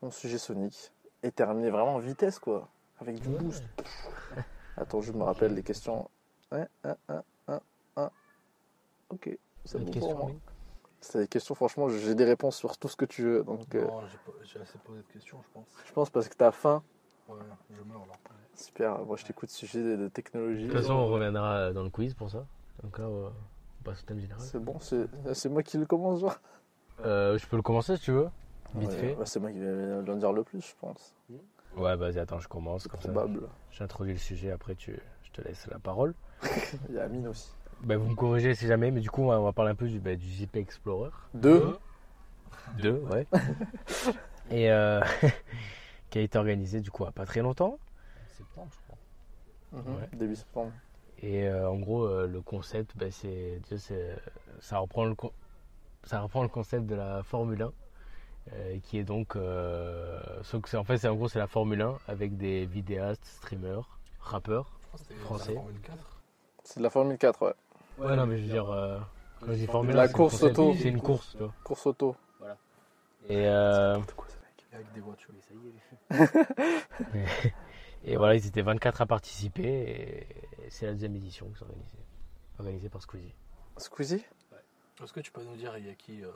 mon 0.02 0.12
sujet 0.12 0.38
Sonic 0.38 0.94
est 1.24 1.36
terminé 1.36 1.70
vraiment 1.70 1.96
en 1.96 2.00
vitesse, 2.00 2.40
quoi, 2.40 2.68
avec 3.00 3.20
du 3.20 3.30
boost. 3.30 3.64
Attends, 4.78 5.02
je 5.02 5.12
me 5.12 5.24
rappelle 5.24 5.54
les 5.54 5.64
questions. 5.64 6.10
Ouais. 6.52 6.68
Ok, 9.10 9.38
c'est 9.66 9.80
bon 9.80 9.92
pour 9.92 10.18
moi. 10.18 10.32
C'est 11.00 11.20
des 11.20 11.28
questions, 11.28 11.54
franchement, 11.56 11.88
j'ai 11.90 12.16
des 12.16 12.26
réponses 12.26 12.58
sur 12.58 12.78
tout 12.78 12.88
ce 12.88 12.96
que 12.96 13.06
tu 13.06 13.24
veux. 13.24 13.44
Donc, 13.44 13.74
euh, 13.76 13.86
Non, 13.86 14.02
j'ai 14.08 14.18
pas- 14.18 14.38
j'ai 14.44 14.60
assez 14.60 14.78
posé 14.80 15.02
de 15.02 15.08
questions, 15.08 15.40
je 15.44 15.48
pense. 15.54 15.68
je 15.86 15.92
pense 15.94 16.10
parce 16.10 16.28
que 16.28 16.36
t'as 16.36 16.52
faim. 16.52 16.84
Ouais, 17.30 17.38
je 17.70 17.82
meurs 17.84 18.06
là. 18.08 18.14
Super, 18.56 19.06
moi 19.06 19.18
je 19.18 19.26
t'écoute 19.26 19.50
sujet 19.50 19.84
de, 19.84 19.96
de 19.96 20.08
technologie. 20.08 20.64
De 20.64 20.72
toute 20.72 20.82
façon, 20.82 20.94
on 20.94 21.08
reviendra 21.08 21.72
dans 21.74 21.84
le 21.84 21.90
quiz 21.92 22.14
pour 22.16 22.30
ça. 22.32 22.46
Donc 22.82 22.98
là, 22.98 23.06
euh, 23.06 23.30
on 23.80 23.84
passe 23.84 24.02
au 24.02 24.06
thème 24.06 24.20
général. 24.20 24.42
C'est 24.42 24.60
bon, 24.60 24.80
c'est 24.80 25.50
moi 25.50 25.62
qui 25.62 25.78
le 25.78 25.86
commence, 25.86 26.22
genre 26.22 26.40
Euh, 27.06 27.38
je 27.38 27.46
peux 27.46 27.58
le 27.58 27.62
commencer 27.62 27.96
si 27.98 28.04
tu 28.04 28.12
veux 28.12 28.30
Vite 28.76 28.90
Ouais, 28.90 28.96
fait. 28.96 29.16
ouais, 29.16 29.26
c'est 29.26 29.40
moi 29.40 29.52
qui 29.52 29.60
vais 29.60 29.94
en 30.10 30.16
dire 30.16 30.34
le 30.34 30.44
plus, 30.44 30.62
je 30.62 30.74
pense. 30.80 31.14
Ouais, 31.76 31.96
vas-y, 31.96 32.18
attends, 32.18 32.40
je 32.40 32.48
commence. 32.48 32.88
Comme 32.88 33.00
probable. 33.00 33.48
j'introduis 33.72 34.14
le 34.14 34.20
sujet, 34.20 34.52
après 34.52 34.74
tu, 34.76 35.00
je 35.24 35.32
te 35.32 35.42
laisse 35.48 35.68
la 35.68 35.78
parole. 35.80 36.16
Il 36.90 36.96
y 36.96 37.00
a 37.00 37.04
Amine 37.04 37.28
aussi. 37.28 37.52
Bah, 37.82 37.98
vous 37.98 38.10
me 38.10 38.16
corrigez 38.16 38.56
si 38.56 38.68
jamais, 38.68 38.92
mais 38.92 39.00
du 39.02 39.10
coup, 39.10 39.24
on 39.24 39.28
va, 39.28 39.40
on 39.40 39.44
va 39.44 39.54
parler 39.54 39.72
un 39.72 39.76
peu 39.76 39.88
du, 39.88 40.00
bah, 40.00 40.16
du 40.16 40.28
JP 40.28 40.56
Explorer. 40.58 41.12
Deux. 41.34 41.78
2, 42.80 42.92
ouais. 43.12 43.28
Et 44.52 44.72
euh, 44.72 45.02
qui 46.10 46.20
a 46.20 46.22
été 46.22 46.38
organisé 46.38 46.80
du 46.82 46.90
coup 46.92 47.06
à 47.06 47.12
pas 47.12 47.26
très 47.26 47.42
longtemps. 47.42 47.78
Septembre, 48.38 48.70
je 48.72 48.78
crois. 49.82 49.94
Ouais. 49.94 50.10
Début 50.14 50.36
septembre. 50.36 50.72
Et 51.22 51.48
euh, 51.48 51.70
en 51.70 51.76
gros, 51.78 52.04
euh, 52.06 52.28
le 52.28 52.42
concept, 52.42 52.96
bah, 52.98 53.08
c'est, 53.12 53.60
tu 53.68 53.78
sais, 53.78 53.78
c'est- 53.78 54.18
ça, 54.62 54.78
reprend 54.80 55.06
le, 55.06 55.16
con- 55.16 55.32
ça 56.04 56.22
reprend 56.22 56.44
le 56.44 56.48
concept 56.50 56.86
de 56.86 56.96
la 56.96 57.24
Formule 57.24 57.62
1, 57.64 57.72
euh, 58.54 58.78
qui 58.84 58.98
est 59.00 59.04
donc, 59.04 59.36
euh, 59.36 60.20
sauf 60.44 60.62
que 60.62 60.70
c'est- 60.70 60.78
en 60.78 60.84
fait, 60.84 60.98
c'est 60.98 61.08
en 61.08 61.16
gros, 61.16 61.28
c'est 61.28 61.40
la 61.40 61.48
Formule 61.48 61.82
1 61.82 61.98
avec 62.08 62.38
des 62.38 62.66
vidéastes, 62.66 63.26
streamers, 63.26 63.98
rappeurs. 64.20 64.72
Français. 65.22 65.54
la 65.54 65.60
Formule 65.62 65.82
4. 65.82 65.98
C'est 66.64 66.78
de 66.80 66.84
la 66.84 66.90
Formule 66.90 67.18
4, 67.18 67.46
ouais. 67.46 67.54
Ouais, 67.98 68.16
non, 68.16 68.26
mais 68.26 68.38
je 68.38 68.44
veux 68.44 68.50
dire, 68.52 68.70
euh, 68.70 69.00
quand 69.40 69.48
je 69.48 69.54
dis 69.54 69.66
Formule 69.68 69.94
1, 69.94 69.98
La 69.98 70.08
c'est 70.08 70.14
course 70.14 70.44
auto. 70.44 70.74
C'est 70.78 70.90
une 70.90 71.02
course, 71.02 71.32
tu 71.32 71.38
vois. 71.40 71.54
Course 71.64 71.86
auto. 71.88 72.16
Et, 73.30 73.46
euh, 73.48 73.94
N'importe 73.94 74.14
quoi, 74.14 74.28
ce 74.30 74.36
mec. 74.38 74.66
Avec 74.74 74.94
des 74.94 75.02
voitures. 75.02 75.34
Mais 75.34 75.42
ça 75.42 75.54
y 75.54 77.46
est. 77.46 77.54
et 78.06 78.16
voilà, 78.16 78.36
ils 78.36 78.46
étaient 78.48 78.62
24 78.62 79.02
à 79.02 79.06
participer, 79.06 79.68
et 79.68 80.28
c'est 80.70 80.86
la 80.86 80.94
deuxième 80.94 81.16
édition 81.16 81.48
qui 81.50 81.58
s'est 81.58 81.66
organisée, 81.66 81.98
organisée 82.60 82.90
par 82.90 83.02
Squeezie. 83.02 83.34
Squeezie? 83.78 84.26
Est-ce 85.04 85.14
que 85.14 85.20
tu 85.20 85.32
peux 85.32 85.44
nous 85.44 85.56
dire, 85.56 85.78
il 85.78 85.88
y 85.88 85.90
a 85.90 85.94
qui 85.94 86.24
euh, 86.24 86.30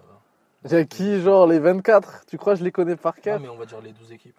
Il 0.65 0.71
y 0.71 0.75
a 0.75 0.83
qui, 0.85 1.21
genre, 1.21 1.47
les 1.47 1.59
24 1.59 2.25
Tu 2.27 2.37
crois 2.37 2.53
que 2.53 2.59
je 2.59 2.63
les 2.65 2.71
connais 2.71 2.95
par 2.95 3.15
Non, 3.15 3.21
cœur? 3.21 3.39
mais 3.39 3.49
on 3.49 3.55
va 3.57 3.65
dire 3.65 3.81
les 3.81 3.93
12 3.93 4.11
équipes. 4.11 4.37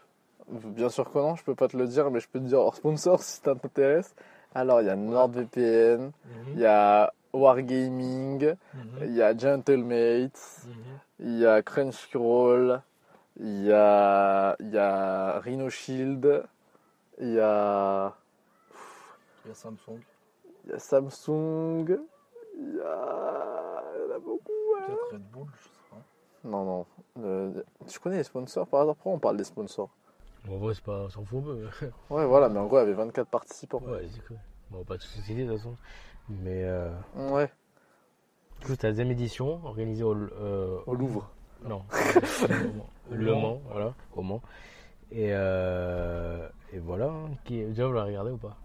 Bien 0.48 0.88
sûr 0.90 1.10
que 1.10 1.18
non, 1.18 1.36
je 1.36 1.44
peux 1.44 1.54
pas 1.54 1.68
te 1.68 1.76
le 1.76 1.86
dire, 1.86 2.10
mais 2.10 2.20
je 2.20 2.28
peux 2.28 2.38
te 2.40 2.44
dire 2.44 2.58
hors 2.58 2.74
sponsor 2.76 3.22
si 3.22 3.40
ça 3.40 3.54
t'intéresse. 3.54 4.14
Alors, 4.54 4.80
il 4.82 4.86
y 4.86 4.90
a 4.90 4.96
NordVPN, 4.96 6.12
il 6.54 6.60
y 6.60 6.66
a 6.66 7.12
Wargaming, 7.32 8.54
Mhm. 8.74 8.98
il 9.02 9.14
y 9.14 9.22
a 9.22 9.36
Gentlemates, 9.36 10.66
Mhm. 10.66 10.98
il 11.20 11.38
y 11.38 11.46
a 11.46 11.62
Crunchyroll, 11.62 12.82
Il 13.40 13.64
y 13.64 13.72
a, 13.72 14.54
y 14.60 14.76
a 14.76 15.38
Rhino 15.40 15.70
Shield. 15.70 16.44
Il 17.18 17.32
y 17.32 17.40
a, 17.40 18.12
Il 19.44 19.48
y 19.48 19.50
a 19.50 19.54
Samsung, 19.54 20.00
il 20.66 20.70
y 20.70 20.74
a 20.74 20.78
Samsung. 20.78 21.98
Il 22.58 22.74
y 22.76 22.80
a, 22.80 23.82
il 23.96 24.00
y 24.02 24.12
en 24.12 24.14
a 24.14 24.18
beaucoup. 24.18 24.52
peut-être 24.86 25.12
Red 25.12 25.22
Bull, 25.32 25.46
je 25.54 25.62
sais 25.64 25.80
pas. 25.90 25.96
Non, 26.44 26.64
non. 26.64 26.86
Euh, 27.24 27.62
tu 27.88 27.98
connais 28.00 28.18
les 28.18 28.22
sponsors 28.24 28.66
par 28.66 28.82
hasard 28.82 28.94
Pourquoi 28.96 29.12
on 29.12 29.18
parle 29.18 29.38
des 29.38 29.44
sponsors 29.44 29.88
Bon, 30.44 30.54
en 30.56 30.58
vrai, 30.58 30.74
c'est 30.74 30.84
pas, 30.84 31.02
on 31.04 31.08
s'en 31.08 31.24
fout 31.24 31.38
un 31.40 31.42
peu. 31.44 31.68
Ouais, 32.10 32.26
voilà, 32.26 32.48
mais 32.48 32.58
en 32.58 32.66
gros, 32.66 32.76
il 32.78 32.80
y 32.80 32.82
avait 32.82 32.92
24 32.94 33.28
participants. 33.28 33.80
Ouais, 33.86 34.06
c'est 34.12 34.24
cool. 34.26 34.38
Bon, 34.70 34.84
pas 34.84 34.96
de 34.96 35.02
soucis 35.02 35.34
de 35.34 35.46
toute 35.46 35.56
façon. 35.58 35.76
Mais 36.28 36.64
euh, 36.64 36.90
Ouais, 37.16 37.50
du 38.60 38.66
coup, 38.66 38.72
c'était 38.72 38.86
la 38.88 38.92
deuxième 38.92 39.10
édition 39.10 39.60
organisée 39.64 40.04
au, 40.04 40.14
euh, 40.14 40.78
au 40.86 40.94
Louvre. 40.94 41.30
Non, 41.64 41.82
Le 43.10 43.34
Mans, 43.34 43.60
voilà, 43.70 43.94
au 44.16 44.22
Mans. 44.22 44.40
Et, 45.10 45.28
euh, 45.32 46.48
et 46.72 46.78
voilà, 46.78 47.06
hein. 47.06 47.30
qui, 47.44 47.62
déjà 47.64 47.86
vous 47.86 47.92
la 47.92 48.04
regardé 48.04 48.30
ou 48.30 48.38
pas? 48.38 48.56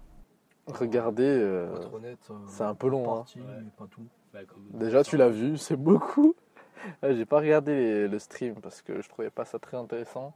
Regardez, 0.68 1.24
euh, 1.26 1.68
Pour 1.68 1.78
être 1.78 1.94
honnête, 1.94 2.20
euh, 2.32 2.36
c'est 2.48 2.64
un 2.64 2.76
peu 2.76 2.88
long, 2.90 3.04
hein. 3.12 3.16
partie, 3.18 3.40
Ouais. 3.40 3.46
mais 3.64 3.70
pas 3.78 3.86
tout. 3.90 4.06
Bah, 4.34 4.40
comme- 4.48 4.80
déjà 4.80 5.04
tu 5.04 5.18
l'as 5.18 5.30
vu, 5.30 5.58
c'est 5.58 5.76
beaucoup. 5.78 6.36
Ouais, 7.04 7.16
J'ai 7.16 7.26
pas 7.26 7.38
regardé 7.40 7.76
les- 7.76 8.08
le 8.08 8.20
stream 8.20 8.56
parce 8.62 8.82
que 8.82 9.02
je 9.02 9.10
trouvais 9.10 9.30
pas 9.30 9.46
ça 9.46 9.60
très 9.60 9.78
intéressant. 9.78 10.34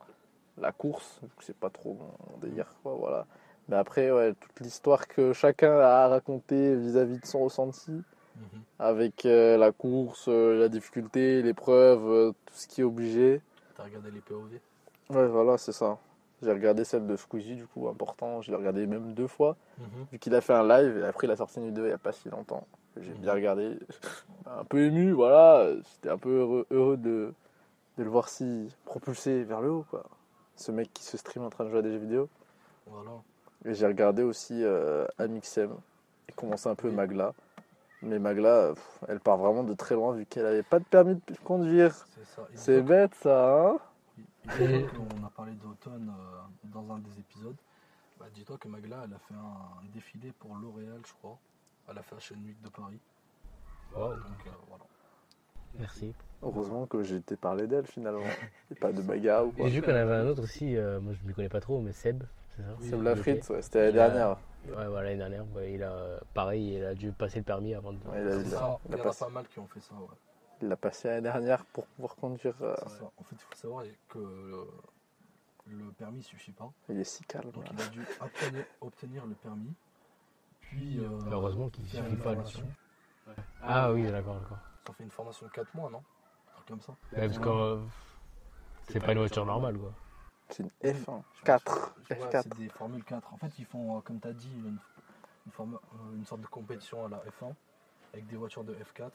La 0.62 0.72
course, 0.72 1.20
c'est 1.40 1.56
pas 1.56 1.70
trop 1.70 1.98
mon 2.32 2.38
délire, 2.38 2.68
quoi, 2.84 2.94
voilà. 2.94 3.26
Mais 3.68 3.76
après, 3.76 4.12
ouais, 4.12 4.34
toute 4.40 4.60
l'histoire 4.60 5.08
que 5.08 5.34
chacun 5.34 5.80
a 5.80 6.08
raconté 6.08 6.76
vis-à-vis 6.76 7.20
de 7.20 7.26
son 7.26 7.44
ressenti, 7.44 7.92
Mhm. 8.38 8.62
avec 8.80 9.26
euh, 9.26 9.58
la 9.58 9.72
course, 9.72 10.26
euh, 10.30 10.58
la 10.60 10.70
difficulté, 10.70 11.42
l'épreuve, 11.42 12.08
euh, 12.08 12.32
tout 12.46 12.54
ce 12.54 12.68
qui 12.68 12.82
est 12.82 12.84
obligé. 12.84 13.42
T'as 13.76 13.84
regardé 13.84 14.10
les 14.12 14.22
POV 14.22 14.60
Ouais, 15.10 15.28
voilà, 15.28 15.58
c'est 15.58 15.74
ça. 15.74 15.98
J'ai 16.42 16.52
regardé 16.52 16.84
celle 16.86 17.06
de 17.06 17.16
Squeezie, 17.18 17.56
du 17.56 17.68
coup, 17.68 17.88
important. 17.88 18.42
Je 18.42 18.50
l'ai 18.52 18.58
regardé 18.58 18.88
même 18.88 19.14
deux 19.14 19.28
fois. 19.28 19.58
Mhm. 19.78 19.86
Vu 20.12 20.20
qu'il 20.20 20.34
a 20.34 20.42
fait 20.42 20.54
un 20.54 20.68
live, 20.68 20.98
et 21.00 21.04
après 21.06 21.28
il 21.28 21.32
a 21.32 21.36
sorti 21.36 21.60
une 21.60 21.66
vidéo 21.68 21.84
il 21.84 21.88
n'y 21.88 21.94
a 21.94 21.98
pas 21.98 22.12
si 22.14 22.30
longtemps. 22.30 22.66
J'ai 22.98 23.12
bien 23.14 23.34
regardé. 23.34 23.78
Un 24.48 24.64
peu 24.66 24.80
ému, 24.86 25.12
voilà. 25.12 25.68
J'étais 25.76 26.10
un 26.10 26.18
peu 26.18 26.30
heureux, 26.40 26.66
heureux 26.72 26.98
de, 26.98 27.34
de 27.98 28.04
le 28.04 28.10
voir 28.10 28.28
si 28.28 28.74
propulsé 28.86 29.44
vers 29.44 29.62
le 29.62 29.70
haut, 29.72 29.86
quoi. 29.90 30.04
Ce 30.62 30.72
mec 30.72 30.94
qui 30.94 31.04
se 31.04 31.18
stream 31.18 31.44
en 31.44 31.50
train 31.50 31.64
de 31.66 31.70
jouer 31.72 31.80
à 31.80 31.82
des 31.82 31.92
jeux 31.92 31.98
vidéo. 31.98 32.30
Voilà. 32.86 33.12
Et 33.66 33.74
j'ai 33.74 33.88
regardé 33.88 34.22
aussi 34.22 34.64
euh, 34.64 35.08
Amixem 35.18 35.72
et 36.30 36.32
commencé 36.34 36.70
un 36.70 36.76
peu 36.76 36.90
Oui. 36.90 36.94
Magla. 36.94 37.34
Mais 38.04 38.20
Magla, 38.20 38.74
pff, 38.74 39.00
elle 39.08 39.20
part 39.20 39.38
vraiment 39.38 39.64
de 39.64 39.74
très 39.74 39.96
loin 39.96 40.14
vu 40.14 40.26
qu'elle 40.28 40.44
n'avait 40.44 40.62
pas 40.62 40.78
de 40.78 40.84
permis 40.86 41.16
de 41.16 41.36
conduire. 41.44 41.94
C'est 42.16 42.26
ça. 42.26 42.48
Et 42.54 42.58
C'est 42.58 42.78
donc, 42.78 42.90
bête 42.90 43.16
ça, 43.16 43.60
hein? 43.70 43.80
Dis-toi 44.46 44.90
qu'on 44.90 45.26
a 45.26 45.30
parlé 45.30 45.54
d'automne 45.54 46.12
euh, 46.16 46.42
dans 46.66 46.94
un 46.94 47.00
des 47.00 47.20
épisodes. 47.20 47.56
Bah, 48.20 48.26
dis-toi 48.34 48.58
que 48.60 48.68
Magla, 48.68 49.02
elle 49.06 49.14
a 49.14 49.20
fait 49.20 49.34
un 49.34 49.86
défilé 49.94 50.32
pour 50.40 50.56
L'Oréal, 50.56 51.02
je 51.08 51.14
crois, 51.14 51.38
à 51.88 51.94
la 51.94 52.04
Fashion 52.04 52.36
Week 52.46 52.60
de 52.62 52.70
Paris. 52.70 53.00
Wow, 53.96 54.10
Donc 54.14 54.48
euh, 54.48 54.50
voilà. 54.68 54.84
Merci. 55.80 56.14
Heureusement 56.44 56.86
que 56.88 57.04
j'ai 57.04 57.18
été 57.18 57.36
parler 57.36 57.68
d'elle 57.68 57.86
finalement. 57.86 58.24
Et 58.72 58.76
pas 58.76 58.92
de 58.92 59.02
Maga 59.02 59.44
ou 59.44 59.52
quoi. 59.52 59.68
j'ai 59.68 59.76
vu 59.76 59.82
qu'on 59.82 59.94
avait 59.94 60.14
un 60.16 60.26
autre 60.28 60.44
aussi, 60.44 60.76
euh, 60.76 61.00
moi 61.00 61.14
je 61.14 61.22
ne 61.24 61.28
m'y 61.28 61.34
connais 61.34 61.50
pas 61.50 61.62
trop, 61.62 61.80
mais 61.82 61.92
Seb, 61.94 62.24
c'est 62.56 62.64
ça 62.64 62.70
C'est 62.82 62.96
Ok. 62.96 63.04
Lafritz, 63.04 63.50
ouais, 63.50 63.62
c'était 63.62 63.80
l'année 63.80 63.94
dernière. 63.94 64.38
Ouais, 64.68 64.88
voilà, 64.88 65.04
l'année 65.04 65.18
dernière, 65.18 65.46
ouais, 65.56 65.74
il 65.74 65.84
a, 65.84 66.20
pareil, 66.34 66.76
il 66.76 66.86
a 66.86 66.94
dû 66.96 67.12
passer 67.12 67.40
le 67.40 67.44
permis 67.46 67.74
avant 67.76 67.94
de. 67.94 67.98
Ouais, 68.08 68.22
il 68.22 68.28
a- 68.28 68.36
il 68.36 68.54
a- 68.56 68.58
ça. 68.58 68.80
il 68.90 68.94
a 68.94 68.96
Il 68.96 68.98
y 68.98 69.02
en 69.02 69.02
a 69.02 69.04
passé. 69.04 69.26
pas 69.26 69.32
mal 69.32 69.48
qui 69.48 69.60
ont 69.60 69.68
fait 69.68 69.80
ça, 69.82 69.94
ouais. 69.96 70.08
Il 70.62 70.68
l'a 70.68 70.78
passé 70.78 71.08
l'année 71.08 71.22
dernière 71.22 71.66
pour 71.66 71.86
pouvoir 71.88 72.16
conduire. 72.16 72.56
euh, 72.62 72.76
ça. 72.76 73.12
En 73.18 73.24
fait, 73.24 73.36
il 73.36 73.40
faut 73.40 73.56
savoir 73.56 73.84
que 74.10 74.68
le 75.68 75.92
permis 75.98 76.22
suffit 76.24 76.52
pas. 76.52 76.72
il 76.90 77.00
est 77.00 77.04
si 77.04 77.24
calme. 77.24 77.50
Donc 77.52 77.66
là. 77.66 77.72
il 77.78 77.82
a 77.82 77.88
dû 77.88 78.02
obtenir, 78.20 78.66
obtenir 78.82 79.26
le 79.26 79.34
permis. 79.36 79.74
Puis 80.62 81.00
euh, 81.00 81.08
Heureusement 81.32 81.70
qu'il 81.70 81.86
faire 81.86 82.04
suffit 82.06 82.16
pas. 82.18 82.36
Ah 83.64 83.92
oui, 83.92 84.04
d'accord, 84.12 84.36
d'accord. 84.40 84.58
Ça 84.88 84.94
fait 84.94 85.04
une 85.04 85.12
formation 85.12 85.46
de 85.46 85.52
4 85.52 85.74
mois, 85.76 85.90
non? 85.90 86.00
Un 86.50 86.56
truc 86.56 86.68
comme 86.70 86.82
ça. 86.82 86.94
Ouais, 87.14 87.28
parce 87.28 87.40
que 87.40 87.50
euh, 87.50 87.80
c'est 88.90 89.00
pas 89.00 89.12
une 89.12 89.20
voiture 89.20 89.46
normale, 89.46 89.78
quoi. 89.78 89.92
C'est 90.50 90.64
une 90.64 90.70
F1. 90.84 91.22
4. 91.46 91.96
Ouais, 92.10 92.16
F4. 92.16 92.42
c'est 92.44 92.56
des 92.56 92.70
Formule 92.70 93.04
4. 93.04 93.34
En 93.34 93.38
fait, 93.38 93.52
ils 93.60 93.66
font, 93.66 93.98
euh, 93.98 94.02
comme 94.02 94.20
tu 94.20 94.28
as 94.28 94.34
dit, 94.34 94.52
une, 94.54 94.78
une, 95.46 95.52
forme- 95.52 95.80
euh, 95.94 96.16
une 96.16 96.26
sorte 96.26 96.42
de 96.42 96.48
compétition 96.48 97.06
à 97.06 97.10
la 97.10 97.18
F1 97.18 97.54
avec 98.14 98.28
des 98.28 98.36
voitures 98.36 98.64
de 98.64 98.74
F4. 98.76 99.12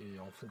Et 0.00 0.18
en 0.20 0.30
fait, 0.30 0.46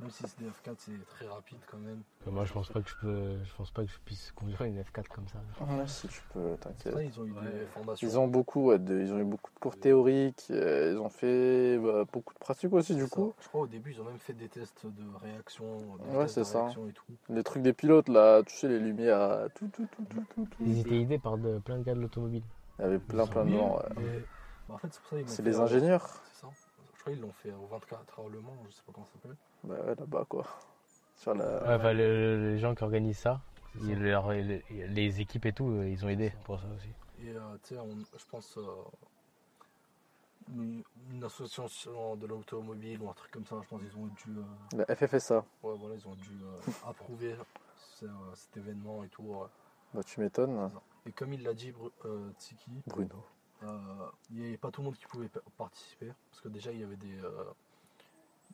même 0.00 0.10
si 0.10 0.22
c'est 0.26 0.38
des 0.40 0.46
F4, 0.48 0.74
c'est 0.78 1.06
très 1.06 1.26
rapide 1.28 1.58
quand 1.70 1.76
même. 1.78 2.00
Mais 2.26 2.32
moi, 2.32 2.44
je 2.44 2.52
pense 2.52 2.68
pas 2.68 2.80
que 2.80 2.88
je 2.88 2.94
peux, 3.00 3.44
je 3.44 3.54
pense 3.54 3.70
pas 3.70 3.82
que 3.84 3.90
je 3.90 3.98
puisse 4.04 4.32
conduire 4.32 4.62
une 4.62 4.80
F4 4.80 5.08
comme 5.08 5.26
ça. 5.28 5.38
Ouais, 5.64 5.86
si 5.86 6.08
tu 6.08 6.20
peux, 6.32 6.56
t'inquiète. 6.60 6.94
ils 7.02 7.20
ont 7.20 7.24
eu 7.24 7.32
Ouais. 7.32 7.50
des 7.50 7.66
formations. 7.66 8.06
Ils 8.08 8.18
ont 8.18 8.28
beaucoup, 8.28 8.66
ouais, 8.68 8.78
de- 8.78 9.00
ils 9.00 9.12
ont 9.12 9.18
eu 9.18 9.24
beaucoup 9.24 9.50
de 9.54 9.58
cours 9.58 9.78
théoriques. 9.78 10.46
euh, 10.50 10.92
ils 10.94 10.98
ont 10.98 11.08
fait 11.08 11.78
bah, 11.78 12.04
beaucoup 12.12 12.34
de 12.34 12.38
pratiques 12.38 12.72
aussi, 12.72 12.94
du 12.94 13.02
ça. 13.02 13.08
coup. 13.08 13.34
Je 13.40 13.48
crois 13.48 13.62
au 13.62 13.66
début, 13.66 13.92
ils 13.92 14.00
ont 14.00 14.04
même 14.04 14.18
fait 14.18 14.32
des 14.34 14.48
tests 14.48 14.86
de 14.86 15.16
réaction. 15.22 15.78
des 16.08 16.16
Ouais, 16.16 16.28
c'est 16.28 16.44
ça. 16.44 16.60
réaction 16.62 16.88
Et 16.88 16.92
tout. 16.92 17.04
Les 17.28 17.42
trucs 17.42 17.62
des 17.62 17.72
pilotes, 17.72 18.08
là, 18.08 18.42
tu 18.42 18.54
sais, 18.56 18.68
les 18.68 18.78
lumières, 18.80 19.48
tout, 19.54 19.68
tout, 19.68 19.86
tout, 19.96 20.04
tout, 20.04 20.24
tout. 20.34 20.46
tout. 20.46 20.56
Ils 20.64 20.78
étaient 20.80 21.00
aidés 21.00 21.18
par 21.18 21.36
de, 21.38 21.58
plein 21.58 21.78
de 21.78 21.84
gars 21.84 21.94
de 21.94 22.00
l'automobile. 22.00 22.42
Il 22.78 22.82
y 22.82 22.84
avait 22.86 22.98
plein, 22.98 23.26
plein 23.26 23.44
de 23.44 23.50
gens. 23.50 23.76
ouais. 23.76 23.82
mais- 23.96 24.24
bah, 24.68 24.74
en 24.74 24.78
fait, 24.78 24.88
c'est 24.92 25.00
pour 25.02 25.18
ça 25.18 25.34
C'est 25.34 25.42
les 25.42 25.58
ingénieurs. 25.60 26.22
C'est 26.32 26.40
ça. 26.42 26.48
Je 27.00 27.04
crois 27.04 27.14
qu'ils 27.14 27.22
l'ont 27.22 27.32
fait 27.32 27.50
au 27.52 27.66
24 27.66 28.18
heures 28.20 28.28
Le 28.28 28.42
Mans, 28.42 28.58
je 28.66 28.72
sais 28.72 28.82
pas 28.86 28.92
comment 28.92 29.06
ça 29.06 29.12
s'appelle. 29.14 29.36
Bah 29.64 29.74
ouais, 29.86 29.94
là-bas, 29.94 30.26
quoi. 30.28 30.44
Sur 31.16 31.34
la... 31.34 31.62
Ouais, 31.62 31.74
enfin, 31.76 31.94
le- 31.94 32.50
les 32.52 32.58
gens 32.58 32.74
qui 32.74 32.84
organisent 32.84 33.16
ça, 33.20 33.40
ils- 33.80 33.98
leur- 33.98 34.30
les, 34.32 34.62
les 34.68 35.20
équipes 35.22 35.46
et 35.46 35.54
tout, 35.54 35.82
ils 35.82 36.04
ont 36.04 36.10
aidé 36.10 36.30
pour 36.44 36.60
ça 36.60 36.66
aussi. 36.76 36.90
Et 37.24 37.30
euh, 37.30 37.56
tu 37.62 37.74
sais, 37.74 37.80
je 38.18 38.24
pense 38.26 38.58
euh, 38.58 38.64
une, 40.50 40.82
une 41.10 41.24
association 41.24 42.16
de 42.16 42.26
l'automobile 42.26 43.00
ou 43.00 43.08
un 43.08 43.14
truc 43.14 43.30
comme 43.30 43.46
ça, 43.46 43.56
je 43.62 43.68
pense 43.68 43.80
qu'ils 43.80 43.96
ont 43.96 44.06
dû, 44.08 44.38
euh, 44.38 44.84
la 44.86 44.94
FFSA. 44.94 45.38
ouais, 45.62 45.74
voilà, 45.78 45.94
ils 45.94 46.06
ont 46.06 46.14
dû 46.16 46.38
euh, 46.42 46.70
approuver 46.86 47.34
ce- 47.78 48.04
euh, 48.04 48.34
cet 48.34 48.58
événement 48.58 49.04
et 49.04 49.08
tout. 49.08 49.22
ouais. 49.22 49.46
Bah, 49.94 50.02
tu 50.04 50.20
m'étonnes. 50.20 50.70
Et 51.06 51.12
comme 51.12 51.32
il 51.32 51.42
l'a 51.44 51.54
dit, 51.54 51.72
euh, 52.04 52.30
Tsiki, 52.38 52.82
Bruno. 52.86 53.24
Euh, 53.62 54.06
il 54.30 54.36
n'y 54.38 54.46
avait 54.48 54.56
pas 54.58 54.70
tout 54.70 54.80
le 54.80 54.86
monde 54.86 54.96
qui 54.96 55.06
pouvait 55.06 55.28
pa- 55.28 55.40
participer 55.56 56.12
parce 56.30 56.40
que 56.42 56.48
déjà 56.48 56.72
il 56.72 56.80
y 56.80 56.84
avait 56.84 56.96
des, 56.96 57.18
euh, 57.20 57.44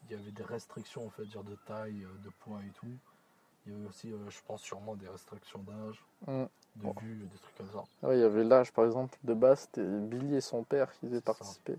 il 0.05 0.17
y 0.17 0.21
avait 0.21 0.33
des 0.33 0.43
restrictions 0.43 1.07
en 1.07 1.11
fait, 1.11 1.25
dire 1.25 1.45
de 1.45 1.55
taille, 1.67 2.05
euh, 2.05 2.19
de 2.25 2.31
poids 2.41 2.61
et 2.65 2.71
tout. 2.73 2.87
Il 3.67 3.73
y 3.73 3.75
avait 3.77 3.87
aussi, 3.89 4.13
euh, 4.13 4.31
je 4.31 4.39
pense, 4.47 4.63
sûrement 4.63 4.95
des 4.95 5.09
restrictions 5.09 5.61
d'âge, 5.63 6.05
Mm. 6.27 6.45
de 6.45 6.49
Bon. 6.77 6.95
vue, 7.01 7.25
des 7.27 7.39
trucs 7.39 7.55
comme 7.57 7.71
ça. 7.73 7.85
Ah 8.03 8.15
il 8.15 8.21
y 8.21 8.23
avait 8.23 8.45
l'âge, 8.45 8.73
par 8.73 8.85
exemple, 8.85 9.19
de 9.25 9.35
base, 9.35 9.61
c'était 9.61 9.85
Billy 9.85 10.37
et 10.37 10.41
son 10.41 10.63
père 10.65 10.93
qui 10.93 11.07
devaient 11.07 11.21
participer. 11.21 11.77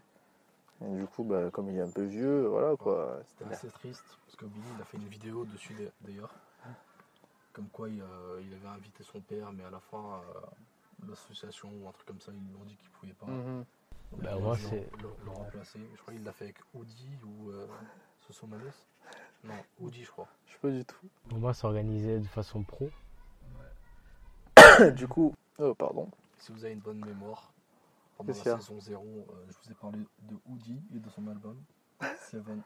Et 0.82 0.96
du 0.96 1.06
coup, 1.08 1.24
bah, 1.24 1.50
comme 1.52 1.70
il 1.70 1.78
est 1.78 1.82
un 1.82 1.90
peu 1.90 2.04
vieux, 2.04 2.46
voilà 2.48 2.76
quoi. 2.76 3.20
C'était 3.28 3.46
assez 3.54 3.70
triste 3.70 4.04
parce 4.26 4.36
que 4.36 4.46
Billy 4.46 4.68
il 4.76 4.82
a 4.82 4.86
fait 4.86 4.98
une 4.98 5.08
vidéo 5.08 5.46
dessus 5.46 5.74
d'a- 5.74 5.92
d'ailleurs. 6.02 6.34
Comme 7.54 7.70
quoi 7.70 7.90
il, 7.90 8.02
euh, 8.02 8.40
il 8.42 8.54
avait 8.54 8.68
invité 8.68 9.04
son 9.04 9.20
père, 9.22 9.52
mais 9.52 9.64
à 9.64 9.72
la 9.72 9.80
fin, 9.80 10.22
euh, 10.22 10.40
l'association 11.08 11.70
ou 11.82 11.88
un 11.88 11.92
truc 11.92 12.08
comme 12.08 12.22
ça, 12.22 12.32
ils 12.34 12.40
lui 12.48 12.56
ont 12.56 12.66
dit 12.66 12.76
qu'il 12.76 12.90
pouvait 12.92 13.14
pas. 13.14 13.26
Donc, 13.28 14.22
Bah, 14.22 14.38
moi, 14.40 14.58
c'est- 14.58 14.90
le, 15.02 15.10
le 15.26 15.32
remplacer. 15.32 15.80
Je 15.96 16.02
crois 16.02 16.14
qu'il 16.14 16.24
l'a 16.24 16.32
fait 16.32 16.46
avec 16.46 16.58
Audi 16.74 17.10
ou 17.26 17.50
euh. 17.52 17.68
Non, 19.44 19.54
Audi, 19.82 20.04
je 20.04 20.12
crois. 20.12 20.28
Je 20.48 20.52
sais 20.54 20.58
pas 20.60 20.70
du 20.70 20.84
tout. 20.86 21.08
Pour 21.30 21.38
moi, 21.40 21.54
c'est 21.54 21.66
organisé 21.66 22.20
de 22.20 22.26
façon 22.28 22.64
pro. 22.64 22.90
du 24.96 25.08
coup, 25.08 25.34
oh 25.60 25.74
pardon. 25.76 26.10
Si 26.38 26.52
vous 26.52 26.64
avez 26.66 26.74
une 26.74 26.80
bonne 26.80 27.04
mémoire, 27.06 27.52
pendant 28.18 28.30
la 28.34 28.58
saison 28.58 28.80
0, 28.80 29.04
euh, 29.06 29.34
je 29.50 29.54
vous 29.64 29.72
ai 29.72 29.76
parlé 29.76 30.00
de 30.24 30.36
Audi 30.52 30.82
et 30.96 31.00
de 31.00 31.10
son 31.10 31.28
album 31.28 31.58
Seven. 32.32 32.62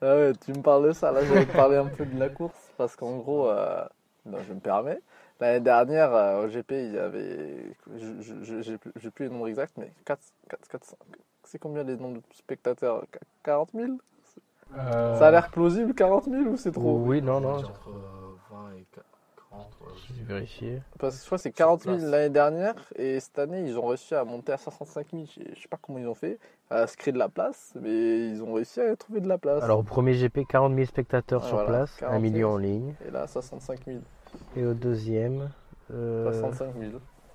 Ah 0.00 0.16
ouais, 0.16 0.32
tu 0.44 0.52
me 0.52 0.62
parles 0.62 0.88
de 0.88 0.92
ça. 0.92 1.10
Là, 1.12 1.24
je 1.24 1.32
vais 1.32 1.46
te 1.46 1.52
parler 1.52 1.76
un 1.76 1.86
peu 1.88 2.04
de 2.06 2.18
la 2.18 2.28
course 2.28 2.72
parce 2.76 2.96
qu'en 2.96 3.16
gros, 3.18 3.48
euh, 3.48 3.84
non, 4.26 4.38
je 4.42 4.52
me 4.52 4.60
permets. 4.60 5.00
L'année 5.42 5.58
dernière, 5.60 6.14
euh, 6.14 6.44
au 6.44 6.48
GP, 6.48 6.70
il 6.70 6.92
y 6.94 6.98
avait, 6.98 7.74
je- 7.96 8.62
j'ai 8.96 9.10
plus, 9.10 9.24
les 9.24 9.28
nombres 9.28 9.48
exacts, 9.48 9.76
mais 9.76 9.90
4, 10.04 10.20
4, 10.48 10.68
400. 10.68 10.96
C'est 11.42 11.58
combien 11.58 11.82
les 11.82 11.96
nombres 11.96 12.18
de 12.18 12.22
spectateurs? 12.32 13.04
40 13.42 13.70
000 13.74 13.94
Ça 15.18 15.26
a 15.26 15.30
l'air 15.32 15.50
plausible, 15.50 15.94
40 15.94 16.26
000 16.26 16.44
ou 16.44 16.56
c'est 16.56 16.70
trop? 16.70 16.96
Oui, 17.04 17.20
non, 17.20 17.40
non. 17.40 17.56
Entre 17.56 17.88
euh, 17.88 18.36
20 18.52 18.72
et 18.76 18.86
40. 19.50 19.66
ouais, 19.80 19.86
Je 20.08 20.14
vais 20.14 20.22
vérifier. 20.34 20.80
Parce 21.00 21.16
que 21.16 21.20
je 21.22 21.26
crois 21.26 21.38
que 21.38 21.42
c'est 21.42 21.50
40 21.50 21.82
000 21.82 21.96
place. 21.96 22.08
l'année 22.08 22.30
dernière 22.30 22.74
et 22.94 23.18
cette 23.18 23.38
année 23.40 23.62
ils 23.66 23.76
ont 23.76 23.86
réussi 23.88 24.14
à 24.14 24.24
monter 24.24 24.52
à 24.52 24.58
65 24.58 25.08
000. 25.10 25.24
Je 25.26 25.40
je 25.56 25.60
sais 25.60 25.68
pas 25.68 25.76
comment 25.82 25.98
ils 25.98 26.06
ont 26.06 26.14
fait, 26.14 26.38
à 26.70 26.86
se 26.86 26.96
créer 26.96 27.12
de 27.12 27.18
la 27.18 27.28
place, 27.28 27.72
mais 27.80 28.28
ils 28.28 28.40
ont 28.44 28.52
réussi 28.52 28.80
à 28.80 28.94
trouver 28.94 29.20
de 29.20 29.28
la 29.28 29.38
place. 29.38 29.60
Alors, 29.64 29.80
au 29.80 29.82
premier 29.82 30.14
GP, 30.14 30.46
40 30.48 30.72
000 30.72 30.86
spectateurs 30.86 31.42
Ouais, 31.42 31.48
sur 31.48 31.56
voilà, 31.56 31.78
place, 31.80 31.96
40 31.96 32.14
1 32.14 32.20
000. 32.20 32.32
million 32.32 32.50
en 32.50 32.56
ligne. 32.58 32.94
Et 33.04 33.10
là 33.10 33.26
65 33.26 33.84
000, 33.86 33.98
Et 34.56 34.64
au 34.66 34.74
deuxième, 34.74 35.50
euh, 35.92 36.24
65 36.32 36.74
000. 36.78 36.92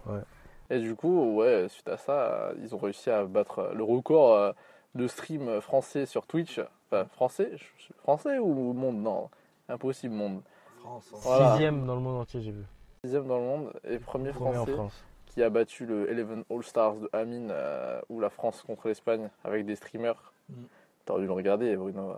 ouais. 0.08 0.22
Et 0.70 0.80
du 0.80 0.96
coup, 0.96 1.36
ouais, 1.38 1.68
suite 1.70 1.88
à 1.88 1.98
ça, 1.98 2.12
euh, 2.12 2.54
ils 2.62 2.76
ont 2.76 2.78
réussi 2.78 3.10
à 3.10 3.24
battre 3.26 3.72
le 3.74 3.84
record 3.84 4.34
euh, 4.34 4.52
de 4.96 5.08
stream 5.08 5.62
français 5.62 6.06
sur 6.06 6.28
Twitch. 6.28 6.60
Enfin, 6.92 7.06
français, 7.06 7.52
français 8.00 8.38
ou 8.38 8.74
monde? 8.74 8.98
Non, 9.02 9.30
impossible 9.70 10.14
monde. 10.14 10.42
France. 10.80 11.12
hein. 11.14 11.18
Voilà. 11.22 11.52
Sixième 11.52 11.86
dans 11.86 11.96
le 11.96 12.02
monde 12.02 12.22
entier, 12.22 12.42
j'ai 12.42 12.52
vu. 12.52 12.64
Sixième 13.04 13.28
dans 13.28 13.38
le 13.38 13.46
monde 13.46 13.74
et 13.88 14.00
premier 14.00 14.32
Premier 14.32 14.50
en 14.50 14.54
français 14.66 14.74
France. 14.74 15.04
qui 15.28 15.42
a 15.44 15.50
battu 15.50 15.86
le 15.86 16.10
Eleven 16.10 16.44
All 16.50 16.64
Stars 16.64 16.96
de 16.96 17.10
Amine 17.14 17.50
euh, 17.52 18.02
ou 18.10 18.20
la 18.20 18.30
France 18.30 18.62
contre 18.64 18.88
l'Espagne 18.88 19.30
avec 19.44 19.66
des 19.66 19.76
streamers. 19.76 20.34
Mm. 20.50 20.54
T'aurais 21.06 21.22
dû 21.22 21.28
le 21.28 21.34
regarder, 21.34 21.76
Bruno. 21.78 22.14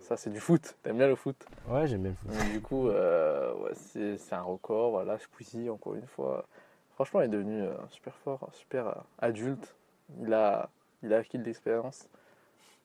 Ça, 0.00 0.16
c'est 0.16 0.30
du 0.30 0.40
foot. 0.40 0.76
T'aimes 0.82 0.98
bien 0.98 1.08
le 1.08 1.16
foot? 1.16 1.36
Ouais, 1.68 1.86
j'aime 1.86 2.02
bien 2.02 2.10
le 2.10 2.16
foot. 2.16 2.52
Du 2.52 2.60
coup, 2.60 2.88
euh, 2.88 3.52
ouais, 3.54 3.72
c'est 3.74 4.32
un 4.32 4.42
record. 4.42 4.90
Voilà, 4.92 5.18
Squeezie, 5.18 5.68
encore 5.68 5.94
une 5.94 6.06
fois. 6.06 6.46
Franchement, 6.94 7.20
il 7.20 7.26
est 7.26 7.28
devenu 7.28 7.62
euh, 7.62 7.74
super 7.90 8.14
fort, 8.14 8.48
super 8.52 8.88
euh, 8.88 8.94
adulte. 9.18 9.74
Il 10.20 10.32
a, 10.32 10.70
il 11.02 11.12
a 11.12 11.18
acquis 11.18 11.38
de 11.38 11.44
l'expérience. 11.44 12.08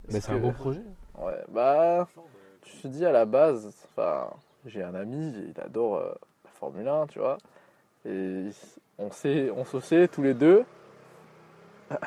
Mais 0.07 0.17
Est-ce 0.17 0.27
c'est 0.27 0.33
un 0.33 0.39
beau 0.39 0.51
projet. 0.51 0.81
Ouais, 1.17 1.43
bah, 1.49 2.07
je 2.65 2.81
te 2.81 2.87
dis 2.87 3.05
à 3.05 3.11
la 3.11 3.25
base, 3.25 3.73
enfin, 3.85 4.29
j'ai 4.65 4.83
un 4.83 4.93
ami, 4.93 5.33
il 5.55 5.61
adore 5.61 5.99
la 5.99 6.51
Formule 6.51 6.87
1, 6.87 7.07
tu 7.07 7.19
vois. 7.19 7.37
Et 8.05 8.49
on 8.97 9.09
sait, 9.11 9.49
on 9.51 9.63
se 9.63 9.79
sait 9.79 10.07
tous 10.09 10.23
les 10.23 10.33
deux. 10.33 10.65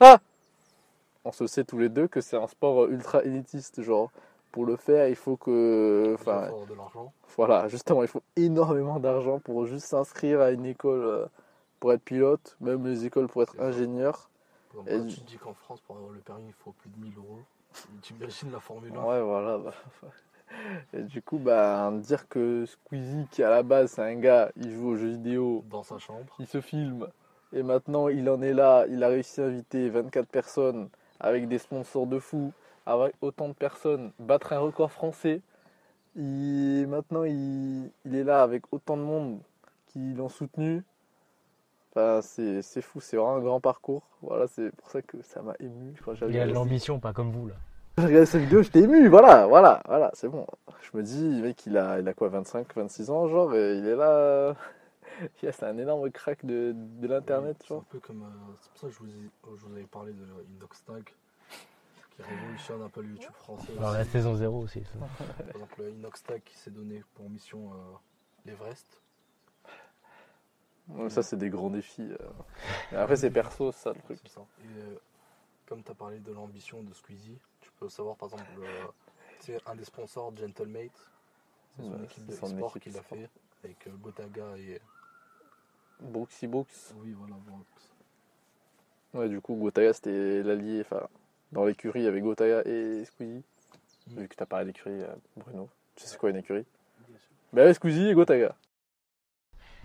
Ah 0.00 0.18
On 1.24 1.32
se 1.32 1.46
sait 1.46 1.64
tous 1.64 1.78
les 1.78 1.88
deux 1.88 2.06
que 2.08 2.20
c'est 2.20 2.36
un 2.36 2.46
sport 2.46 2.86
ultra 2.86 3.22
élitiste, 3.24 3.82
genre. 3.82 4.10
Pour 4.52 4.66
le 4.66 4.76
faire, 4.76 5.08
il 5.08 5.16
faut 5.16 5.36
que. 5.36 6.10
Il 6.12 6.16
faut 6.18 6.30
Enfin, 6.30 6.42
avoir 6.44 6.66
de 6.66 6.74
l'argent. 6.74 7.12
voilà, 7.36 7.66
justement, 7.68 8.02
il 8.02 8.08
faut 8.08 8.22
énormément 8.36 9.00
d'argent 9.00 9.40
pour 9.40 9.66
juste 9.66 9.86
s'inscrire 9.86 10.40
à 10.40 10.50
une 10.52 10.64
école 10.66 11.00
euh, 11.04 11.26
pour 11.80 11.92
être 11.92 12.02
pilote, 12.02 12.56
même 12.60 12.86
les 12.86 13.04
écoles 13.04 13.26
pour 13.26 13.42
être 13.42 13.58
ingénieur. 13.60 14.30
Et 14.86 15.04
tu 15.06 15.20
te 15.20 15.26
dis 15.26 15.36
qu'en 15.38 15.54
France, 15.54 15.80
pour 15.80 15.96
avoir 15.96 16.12
le 16.12 16.20
permis, 16.20 16.46
il 16.48 16.52
faut 16.52 16.72
plus 16.72 16.90
de 16.90 16.98
1000 17.00 17.12
euros. 17.16 17.38
Tu 18.02 18.12
imagines 18.14 18.52
la 18.52 18.60
Formule 18.60 18.92
1 18.96 19.02
Ouais, 19.04 19.20
voilà. 19.22 19.58
bah, 19.58 19.72
Et 20.92 21.02
du 21.02 21.20
coup, 21.22 21.38
bah, 21.38 21.90
dire 21.94 22.28
que 22.28 22.64
Squeezie, 22.66 23.26
qui 23.32 23.42
à 23.42 23.50
la 23.50 23.62
base 23.64 23.92
c'est 23.92 24.02
un 24.02 24.14
gars, 24.14 24.52
il 24.56 24.72
joue 24.72 24.90
aux 24.90 24.96
jeux 24.96 25.08
vidéo, 25.10 25.64
dans 25.70 25.82
sa 25.82 25.98
chambre. 25.98 26.32
il 26.38 26.46
se 26.46 26.60
filme, 26.60 27.08
et 27.52 27.62
maintenant 27.64 28.08
il 28.08 28.28
en 28.30 28.40
est 28.42 28.52
là, 28.52 28.84
il 28.88 29.02
a 29.02 29.08
réussi 29.08 29.40
à 29.40 29.46
inviter 29.46 29.88
24 29.88 30.28
personnes 30.28 30.88
avec 31.20 31.48
des 31.48 31.58
sponsors 31.58 32.06
de 32.06 32.18
fou, 32.18 32.52
avec 32.86 33.14
autant 33.20 33.48
de 33.48 33.54
personnes, 33.54 34.12
battre 34.18 34.52
un 34.52 34.58
record 34.58 34.90
français. 34.92 35.40
Il, 36.16 36.86
maintenant, 36.88 37.24
il, 37.24 37.90
il 38.04 38.14
est 38.14 38.24
là 38.24 38.42
avec 38.42 38.62
autant 38.72 38.96
de 38.96 39.02
monde 39.02 39.38
qui 39.88 40.14
l'ont 40.14 40.28
soutenu. 40.28 40.82
Enfin, 41.96 42.20
c'est 42.22 42.82
fou, 42.82 43.00
c'est 43.00 43.16
vraiment 43.16 43.36
un 43.36 43.40
grand 43.40 43.60
parcours. 43.60 44.02
Voilà, 44.22 44.46
c'est 44.48 44.70
pour 44.76 44.90
ça 44.90 45.00
que 45.02 45.16
ça 45.22 45.42
m'a 45.42 45.54
ému. 45.60 45.94
quand 46.04 46.14
Il 46.28 46.38
a 46.40 46.46
de 46.46 46.52
l'ambition, 46.52 46.98
pas 46.98 47.12
comme 47.12 47.30
vous 47.30 47.48
là. 47.48 47.54
j'ai 47.98 48.04
regardé 48.06 48.26
cette 48.26 48.40
vidéo, 48.42 48.62
j'étais 48.62 48.80
ému, 48.80 49.06
voilà, 49.08 49.46
voilà, 49.46 49.80
voilà, 49.86 50.10
c'est 50.14 50.28
bon. 50.28 50.46
Je 50.82 50.96
me 50.96 51.02
dis, 51.02 51.40
mec, 51.42 51.64
il 51.66 51.76
a, 51.78 52.00
il 52.00 52.08
a 52.08 52.12
quoi, 52.12 52.28
25, 52.28 52.66
26 52.74 53.10
ans, 53.10 53.28
genre, 53.28 53.54
et 53.54 53.78
il 53.78 53.86
est 53.86 53.94
là. 53.96 54.56
yeah, 55.42 55.52
c'est 55.52 55.66
un 55.66 55.78
énorme 55.78 56.10
crack 56.10 56.44
de, 56.44 56.72
de 56.74 57.06
l'internet, 57.06 57.56
C'est 57.66 57.74
un 57.74 57.80
peu 57.82 58.00
comme. 58.00 58.22
euh, 58.22 58.54
c'est 58.60 58.70
pour 58.70 58.78
ça 58.80 58.86
que 58.88 58.92
je 58.92 58.98
vous, 58.98 59.10
ai- 59.10 59.30
euh, 59.46 59.56
je 59.56 59.66
vous 59.66 59.72
avais 59.72 59.84
parlé 59.84 60.12
de 60.12 60.24
Inoxtag, 60.56 61.04
qui 62.16 62.22
révolutionne 62.22 62.82
un 62.82 62.88
peu 62.88 63.02
le 63.02 63.08
YouTube 63.10 63.32
français. 63.34 63.72
Alors 63.76 63.90
aussi. 63.90 63.98
la 63.98 64.04
saison 64.04 64.34
0 64.34 64.58
aussi. 64.60 64.82
ça. 64.84 64.98
Par 65.44 65.48
exemple, 65.54 65.82
le 65.82 65.90
Inoxtag 65.90 66.42
qui 66.44 66.56
s'est 66.56 66.70
donné 66.70 67.02
pour 67.14 67.28
mission 67.30 67.72
euh, 67.72 67.76
l'Everest. 68.46 69.00
Ouais, 70.88 71.08
Ça, 71.10 71.22
c'est 71.22 71.36
des 71.36 71.48
grands 71.50 71.70
défis. 71.70 72.12
euh. 72.12 72.96
Après, 72.96 73.16
c'est 73.16 73.30
perso, 73.30 73.72
ça, 73.72 73.92
le 73.92 74.00
truc. 74.02 74.18
Ça. 74.28 74.42
Et 74.62 74.80
euh, 74.82 74.98
comme 75.66 75.82
tu 75.82 75.90
as 75.90 75.94
parlé 75.94 76.18
de 76.18 76.30
l'ambition 76.32 76.82
de 76.82 76.92
Squeezie, 76.92 77.38
tu 77.60 77.70
peux 77.78 77.88
savoir 77.88 78.16
par 78.16 78.28
exemple, 78.28 78.50
euh, 78.60 79.58
un 79.66 79.74
des 79.76 79.84
sponsors, 79.84 80.36
Gentlemate, 80.36 80.90
c'est 81.76 81.82
son 81.84 81.92
Ouais, 81.94 82.04
équipe 82.04 82.26
de 82.26 82.32
son 82.34 82.46
sport 82.46 82.68
équipe 82.76 82.82
qu'il 82.82 82.96
a 82.96 83.00
e-sport. 83.00 83.18
fait 83.18 83.30
avec 83.64 83.88
Gotaga 84.00 84.56
et. 84.58 84.80
Brooksy 86.04 86.46
Brooks. 86.46 86.94
Oui, 86.96 87.12
voilà, 87.12 87.34
Brooks. 87.46 87.66
Ouais, 89.14 89.28
du 89.28 89.40
coup, 89.40 89.54
Gotaga, 89.54 89.92
c'était 89.92 90.42
l'allié, 90.42 90.80
enfin, 90.80 91.06
dans 91.52 91.64
l'écurie, 91.64 92.00
il 92.00 92.04
y 92.04 92.08
avait 92.08 92.20
Gotaga 92.20 92.62
et 92.64 93.04
Squeezie. 93.04 93.44
Mm. 94.08 94.20
Vu 94.20 94.28
que 94.28 94.34
t'as 94.34 94.46
parlé 94.46 94.66
d'écurie, 94.66 95.02
euh, 95.02 95.14
Bruno. 95.36 95.68
Tu 95.96 96.02
sais 96.04 96.10
c'est 96.10 96.18
quoi 96.18 96.30
une 96.30 96.36
écurie 96.36 96.66
Bien 97.08 97.18
sûr. 97.18 97.30
Bah 97.52 97.64
ouais, 97.64 97.74
Squeezie 97.74 98.08
et 98.08 98.14
Gotaga. 98.14 98.54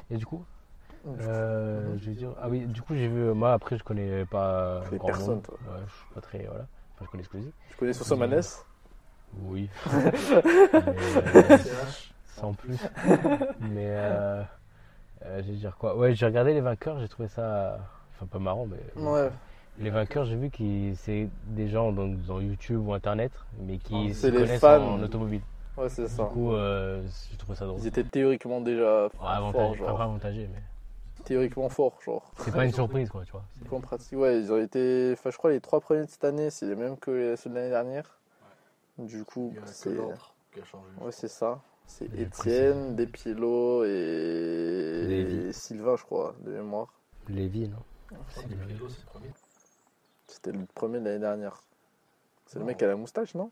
Et 0.10 0.18
du 0.18 0.26
coup, 0.26 0.44
coup, 1.04 1.16
euh, 1.22 1.98
je 1.98 2.10
veux 2.10 2.16
dire, 2.16 2.34
ah 2.42 2.50
oui, 2.50 2.66
du 2.66 2.82
coup 2.82 2.96
j'ai 2.96 3.08
vu, 3.08 3.32
moi 3.34 3.54
après 3.54 3.78
je 3.78 3.84
connais 3.84 4.26
pas 4.26 4.82
connais 4.86 4.98
grand 4.98 5.08
personne, 5.08 5.36
monde. 5.36 5.44
toi. 5.44 5.58
Ouais, 5.68 5.82
je 5.88 5.94
suis 5.94 6.14
pas 6.16 6.22
très, 6.22 6.46
voilà. 6.46 6.68
Enfin, 6.96 7.06
je 7.06 7.12
connais 7.12 7.24
Squeezie. 7.24 7.54
Tu 7.70 7.78
connais 7.78 7.94
Sosomanes 7.94 8.42
Oui. 9.44 9.70
Mais, 9.94 10.32
euh, 10.32 11.58
sans 12.26 12.54
plus. 12.54 12.78
mais 13.60 13.88
euh, 13.90 14.44
euh, 15.26 15.42
je 15.44 15.52
vais 15.52 15.58
dire 15.58 15.78
quoi? 15.78 15.96
Ouais, 15.98 16.14
j'ai 16.16 16.26
regardé 16.26 16.54
les 16.54 16.62
vainqueurs, 16.62 17.00
j'ai 17.00 17.08
trouvé 17.08 17.28
ça, 17.28 17.78
enfin 18.16 18.26
pas 18.26 18.40
marrant, 18.40 18.66
mais 18.66 18.78
Ouais. 19.02 19.30
les 19.80 19.90
vainqueurs, 19.90 20.26
j'ai 20.26 20.36
vu 20.36 20.50
que 20.50 20.94
c'est 20.96 21.30
des 21.48 21.68
gens 21.70 21.92
donc 21.92 22.22
dans 22.26 22.40
YouTube 22.40 22.86
ou 22.88 22.94
Internet, 22.94 23.32
mais 23.60 23.78
qui 23.78 24.10
Ah, 24.12 24.14
se 24.14 24.28
les 24.28 24.40
connaissent 24.40 24.60
fans. 24.62 24.82
en 24.82 25.04
automobile. 25.04 25.42
Ouais, 25.78 25.90
c'est 25.90 26.08
Du 26.08 26.16
ça. 26.16 26.24
coup, 26.26 26.54
euh, 26.54 27.02
j'ai 27.32 27.38
trouvé 27.38 27.58
ça 27.58 27.66
drôle. 27.66 27.80
Ils 27.82 27.88
étaient 27.88 28.04
théoriquement 28.04 28.60
déjà 28.62 29.04
Ouais, 29.04 29.10
forts, 29.10 29.32
avantagé, 29.32 29.78
genre. 29.78 29.98
pas 29.98 30.04
avantagé, 30.04 30.50
mais 30.54 30.62
Théoriquement 31.26 31.70
forts, 31.70 32.00
genre. 32.04 32.24
c'est 32.38 32.52
pas 32.54 32.66
une 32.66 32.74
surprise 32.74 33.10
quoi, 33.10 33.24
tu 33.24 33.32
vois. 33.32 33.44
C'est 33.62 33.74
en 33.74 33.80
pratique. 33.82 34.18
Ouais, 34.18 34.40
ils 34.40 34.52
ont 34.52 34.58
été. 34.58 35.12
Enfin, 35.14 35.30
je 35.32 35.38
crois 35.38 35.52
les 35.52 35.60
trois 35.62 35.80
premiers 35.80 36.06
de 36.06 36.10
cette 36.10 36.24
année, 36.24 36.50
c'est 36.50 36.66
les 36.66 36.76
mêmes 36.76 36.98
que 36.98 37.12
les- 37.12 37.36
ceux 37.36 37.50
de 37.50 37.56
l'année 37.56 37.70
dernière. 37.70 38.18
Du 38.98 39.24
coup, 39.24 39.54
c'est. 39.66 39.94
l'ordre 39.94 40.34
qui 40.54 40.60
a 40.60 40.66
changé. 40.66 40.88
Ouais, 41.00 41.12
c'est 41.12 41.28
ça. 41.28 41.60
C'est 41.90 42.14
Étienne, 42.18 42.96
Despiello 42.96 43.84
et... 43.84 45.50
Sylvain, 45.52 45.96
je 45.98 46.04
crois, 46.04 46.36
de 46.46 46.52
mémoire. 46.52 46.94
Lévi, 47.28 47.68
non 47.68 47.80
C'est 48.30 48.48
le 48.48 48.56
Pilote, 48.56 48.92
c'est 48.92 49.02
le 49.02 49.06
premier. 49.08 49.32
C'était 50.28 50.52
le 50.52 50.66
premier 50.76 51.00
de 51.00 51.06
l'année 51.06 51.20
dernière. 51.20 51.64
C'est 52.46 52.60
le 52.60 52.66
mec 52.66 52.82
à 52.84 52.88
la 52.88 52.96
moustache, 52.96 53.34
non? 53.34 53.52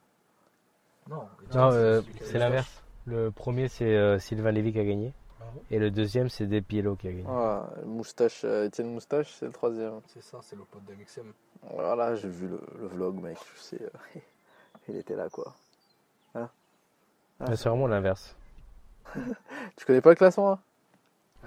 Non, 1.10 1.28
euh, 1.56 2.02
c'est 2.22 2.34
le 2.34 2.40
l'inverse. 2.40 2.84
Le 3.06 3.32
premier, 3.32 3.70
c'est 3.70 3.96
euh, 3.96 4.20
Sylvain 4.20 4.52
Lévy 4.52 4.72
qui 4.72 4.80
a 4.80 4.86
gagné. 4.86 5.14
Ah 5.42 5.46
bon? 5.54 5.62
Et 5.72 5.80
le 5.80 5.90
deuxième, 5.90 6.30
c'est 6.30 6.46
Despiello 6.46 6.96
qui 6.96 7.08
a 7.08 7.12
gagné. 7.12 7.26
Ah, 7.28 7.70
moustache, 7.86 8.42
euh, 8.44 8.66
Étienne 8.66 8.94
Moustache, 8.94 9.34
c'est 9.34 9.46
le 9.46 9.52
troisième. 9.52 10.02
C'est 10.08 10.22
ça, 10.22 10.40
c'est 10.44 10.56
le 10.56 10.64
pote 10.64 10.84
d'MXM. 10.86 11.32
Voilà, 11.74 12.16
j'ai 12.16 12.30
vu 12.30 12.48
le, 12.48 12.60
le 12.80 12.88
vlog, 12.88 13.20
mec, 13.20 13.38
je 13.56 13.60
sais. 13.62 13.82
euh, 13.82 14.20
il 14.90 14.96
était 14.98 15.16
là, 15.16 15.28
quoi. 15.30 15.56
Hein 17.40 17.46
Mais 17.50 17.56
C'est 17.56 17.70
vraiment 17.70 17.88
l'inverse. 17.88 18.36
Tu 19.78 19.86
connais 19.86 20.02
pas 20.02 20.10
le 20.10 20.16
classement 20.16 20.50
là 20.52 20.60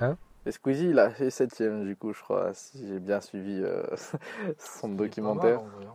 Hein? 0.01 0.17
Et 0.47 0.53
Squeezie, 0.53 0.89
il 0.91 0.99
a 0.99 1.11
fait 1.11 1.29
septième, 1.31 1.85
du 1.85 1.95
coup, 1.97 2.13
je 2.15 2.23
crois, 2.23 2.55
si 2.55 2.87
j'ai 2.89 2.99
bien 2.99 3.21
suivi 3.21 3.61
euh, 3.63 3.85
son 4.59 4.89
Il 4.89 4.97
documentaire. 4.97 5.61
mal, 5.63 5.71
hein. 5.89 5.95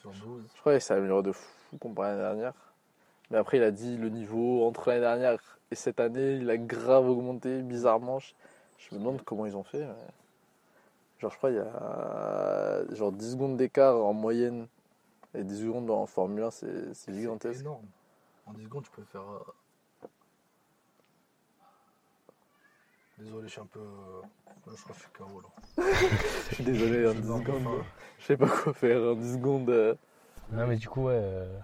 Sur 0.00 0.10
12. 0.10 0.42
Je 0.54 0.60
crois 0.60 0.72
qu'il 0.72 0.80
s'est 0.80 0.94
amélioré 0.94 1.22
de 1.22 1.32
fou 1.32 1.76
comparé 1.78 2.08
à 2.10 2.12
l'année 2.16 2.24
dernière. 2.40 2.52
Mais 3.30 3.38
après, 3.38 3.58
il 3.58 3.62
a 3.62 3.70
dit 3.70 3.96
le 3.96 4.08
niveau 4.08 4.66
entre 4.66 4.88
l'année 4.88 5.00
dernière 5.02 5.38
et 5.70 5.74
cette 5.76 6.00
année, 6.00 6.34
il 6.36 6.50
a 6.50 6.56
grave 6.56 7.08
augmenté, 7.08 7.62
bizarrement. 7.62 8.18
Je, 8.18 8.32
je 8.78 8.94
me 8.94 9.00
demande 9.00 9.22
comment 9.22 9.46
ils 9.46 9.56
ont 9.56 9.62
fait. 9.64 9.80
mais- 9.84 9.94
Genre, 11.20 11.30
je 11.30 11.36
crois 11.38 11.50
qu'il 11.50 11.58
y 11.58 11.62
a 11.62 12.82
genre 12.94 13.12
10 13.12 13.32
secondes 13.32 13.56
d'écart 13.56 13.96
en 14.04 14.12
moyenne. 14.12 14.66
Et 15.34 15.44
10 15.44 15.60
secondes 15.62 15.90
en 15.90 16.06
Formule 16.06 16.42
1, 16.44 16.50
c'est 16.50 17.14
gigantesque. 17.14 17.60
énorme. 17.60 17.84
En 18.46 18.52
10 18.52 18.64
secondes, 18.64 18.84
tu 18.84 18.90
peux 18.90 19.04
faire. 19.04 19.20
euh, 19.22 19.40
Désolé, 23.18 23.46
je 23.48 23.52
suis 23.52 23.60
un 23.60 23.66
peu. 23.66 23.80
euh, 23.80 24.22
là, 24.66 24.72
je 24.76 24.82
crois 24.82 24.94
que 24.94 25.00
je 25.00 25.04
suis 25.04 25.12
KO 25.12 25.40
là. 25.40 25.48
Je 26.50 26.54
suis 26.54 26.64
désolé, 26.64 27.06
en 27.06 27.12
Je 27.12 27.14
10 27.14 27.18
suis 27.20 27.28
dans 27.28 27.38
le 27.38 27.44
secondes. 27.44 27.84
Je 28.18 28.24
sais 28.24 28.36
pas 28.36 28.48
quoi 28.48 28.72
faire 28.74 29.00
en 29.02 29.14
10 29.14 29.32
secondes. 29.34 29.70
euh. 29.70 29.94
Non, 30.52 30.66
mais 30.66 30.76
du 30.76 30.88
coup, 30.88 31.04
ouais. 31.06 31.14
euh, 31.16 31.58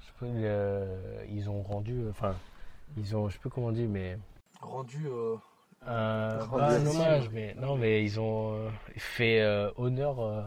je 0.00 0.06
sais 0.06 0.12
pas, 0.18 0.26
euh, 0.26 1.24
ils 1.28 1.48
ont 1.50 1.62
rendu. 1.62 2.08
Enfin, 2.08 2.34
ils 2.96 3.14
ont. 3.16 3.28
Je 3.28 3.34
sais 3.34 3.40
pas 3.40 3.50
comment 3.50 3.72
dire, 3.72 3.88
mais. 3.88 4.18
Rendu. 4.60 5.06
euh, 5.06 5.36
Un, 5.86 6.38
Rendu 6.46 6.88
hommage, 6.88 7.28
mais. 7.30 7.54
Non, 7.54 7.76
mais 7.76 8.02
ils 8.04 8.18
ont 8.18 8.54
euh, 8.54 8.70
fait 8.96 9.42
euh, 9.42 9.70
honneur. 9.76 10.18
euh, 10.20 10.42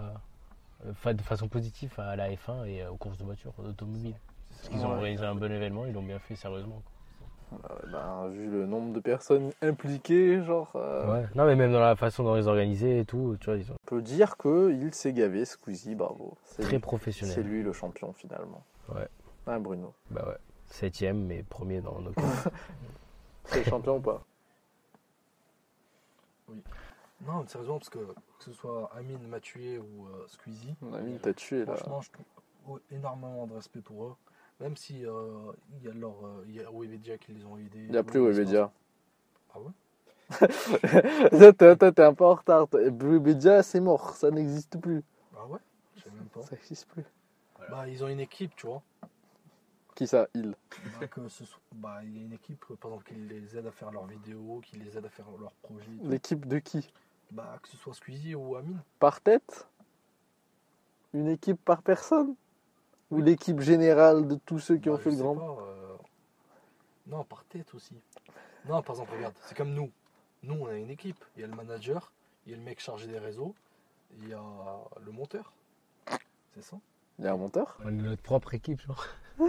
de 1.14 1.22
façon 1.22 1.48
positive 1.48 1.94
à 1.98 2.16
la 2.18 2.30
F1 2.32 2.66
et 2.68 2.82
euh, 2.84 2.92
aux 2.92 2.98
courses 2.98 3.18
de 3.18 3.24
voitures, 3.24 3.54
d'automobile. 3.60 4.16
Parce 4.64 4.76
qu'ils 4.76 4.86
ont 4.86 4.92
organisé 4.94 5.26
un 5.26 5.36
bon 5.36 5.52
événement, 5.52 5.86
ils 5.86 5.94
l'ont 5.94 6.02
bien 6.02 6.20
fait 6.20 6.38
sérieusement. 6.38 6.82
Euh, 7.52 7.58
ben, 7.92 8.30
vu 8.30 8.50
le 8.50 8.66
nombre 8.66 8.94
de 8.94 9.02
personnes 9.02 9.52
impliquées, 9.62 10.42
genre, 10.42 10.72
euh, 10.76 11.12
Ouais. 11.22 11.28
Non, 11.36 11.46
mais 11.46 11.58
même 11.58 11.74
dans 11.74 11.82
la 11.82 11.98
façon 11.98 12.24
dont 12.24 12.38
ils 12.38 12.48
organisaient 12.48 13.00
et 13.00 13.06
tout, 13.06 13.36
tu 13.42 13.48
vois, 13.48 13.58
ils 13.58 13.66
sont 13.66 13.74
on 13.74 13.86
peut 13.86 14.02
dire 14.02 14.38
qu'il 14.38 14.94
s'est 14.94 15.12
gavé, 15.12 15.44
Squeezie, 15.44 15.96
bravo. 15.96 16.38
C'est 16.46 16.62
très 16.64 16.78
lui, 16.78 17.14
c'est 17.14 17.44
lui 17.44 17.62
le 17.62 17.74
champion 17.74 18.14
finalement. 18.14 18.64
Ouais. 18.88 19.08
Ah, 19.46 19.60
Bruno. 19.60 19.94
Bah 20.10 20.24
ouais. 20.30 20.38
Septième, 20.68 21.26
mais 21.26 21.44
premier 21.44 21.82
dans 21.82 22.00
nos 22.00 22.14
C'est 23.46 23.66
le 23.66 23.70
champion 23.70 23.98
ou 23.98 24.02
pas? 24.02 24.24
Non, 27.28 27.42
mais 27.42 27.48
sérieusement, 27.48 27.80
parce 27.80 27.90
que 27.90 28.00
que 28.00 28.46
ce 28.46 28.54
soit 28.54 28.90
Amine, 28.98 29.28
Mathieu 29.28 29.82
ou 29.82 30.08
euh, 30.08 30.26
Squeezie, 30.28 30.74
Mon 30.82 30.94
ami 30.94 31.20
t'a 31.20 31.34
tué 31.34 31.66
là. 31.66 31.76
franchement, 31.76 32.02
je 32.02 32.10
trouve 32.64 32.80
énormément 32.92 33.46
de 33.46 33.54
respect 33.56 33.82
pour 33.82 34.06
eux. 34.06 34.16
Même 34.64 34.78
si 34.78 35.06
euh, 35.06 35.52
il 35.78 35.84
y 35.86 35.90
a 35.90 35.94
leur, 35.94 36.26
euh, 36.26 36.46
il 36.48 36.56
y 36.56 36.62
a 36.62 36.72
Webedia 36.72 37.18
qui 37.18 37.34
les 37.34 37.44
ont 37.44 37.58
aidés. 37.58 37.84
Il 37.84 37.92
n'y 37.92 37.98
a 37.98 38.04
plus 38.04 38.22
Webedia. 38.22 38.72
Ah 39.54 39.60
ouais? 39.60 39.72
T'es- 41.58 42.02
un 42.02 42.14
peu 42.14 42.24
en 42.24 42.36
retard. 42.36 42.68
Webedia, 42.72 43.62
c'est 43.62 43.82
mort. 43.82 44.16
Ça 44.16 44.32
n'existe 44.32 44.80
plus. 44.80 45.04
Ah 45.36 45.46
ouais? 45.48 45.60
Je 45.98 46.04
sais 46.04 46.12
même 46.12 46.28
pas. 46.28 46.42
Ça 46.44 46.56
n'existe 46.56 46.88
plus. 46.88 47.04
Bah, 47.70 47.90
ils 47.90 48.02
ont 48.06 48.08
une 48.08 48.22
équipe, 48.22 48.56
tu 48.56 48.68
vois. 48.68 48.82
Qui 49.96 50.08
ça? 50.08 50.28
Il. 50.34 50.56
Bah, 51.00 51.08
que 51.08 51.28
ce 51.28 51.44
soit- 51.44 51.60
bah, 51.74 52.00
il 52.06 52.18
y 52.18 52.22
a 52.22 52.26
une 52.26 52.34
équipe, 52.34 52.66
par 52.80 52.92
exemple, 52.92 53.04
qui 53.10 53.16
les 53.16 53.58
aide 53.58 53.68
à 53.68 53.72
faire 53.72 53.92
leurs 53.92 54.08
vidéos, 54.08 54.62
qui 54.64 54.78
les 54.78 54.98
aide 54.98 55.06
à 55.06 55.10
faire 55.10 55.26
leurs 55.42 55.52
projets. 55.62 55.92
L'équipe 56.04 56.48
de 56.48 56.60
qui? 56.60 56.90
Bah, 57.32 57.60
que 57.62 57.68
ce 57.68 57.76
soit 57.76 57.94
Squeezie 57.94 58.34
ou 58.34 58.56
Amine. 58.56 58.80
Par 58.98 59.20
tête? 59.20 59.68
Une 61.14 61.28
équipe 61.28 61.62
par 61.66 61.82
personne? 61.82 62.36
Ou 63.14 63.22
l'équipe 63.22 63.60
générale 63.62 64.28
de 64.28 64.36
tous 64.36 64.60
ceux 64.60 64.78
qui 64.78 64.90
ont 64.90 64.94
Bah, 64.96 65.00
fait 65.00 65.12
le 65.12 65.18
grand 65.18 65.36
pas, 65.36 65.62
euh, 65.62 65.96
Non, 67.08 67.24
par 67.24 67.44
tête 67.46 67.74
aussi. 67.74 67.96
Non, 68.68 68.82
par 68.82 68.96
exemple, 68.96 69.12
regarde, 69.16 69.34
c'est 69.46 69.56
comme 69.58 69.74
nous. 69.74 69.92
Nous, 70.44 70.56
on 70.56 70.68
a 70.68 70.74
une 70.76 70.90
équipe. 70.90 71.24
Il 71.36 71.42
y 71.42 71.44
a 71.44 71.48
le 71.48 71.56
manager, 71.56 72.12
il 72.46 72.52
y 72.52 72.56
a 72.56 72.58
le 72.58 72.64
mec 72.64 72.80
chargé 72.80 73.08
des 73.08 73.20
réseaux, 73.20 73.56
il 74.22 74.30
y 74.30 74.34
a 74.34 74.42
le 75.06 75.12
monteur. 75.12 75.54
C'est 76.56 76.64
ça? 76.64 76.78
Il 77.20 77.26
y 77.26 77.28
a 77.28 77.34
un 77.34 77.38
monteur? 77.38 77.78
On 77.86 77.90
est 77.90 77.92
notre 77.92 78.22
propre 78.24 78.54
équipe, 78.54 78.82
genre. 78.82 79.06
Ah, 79.40 79.46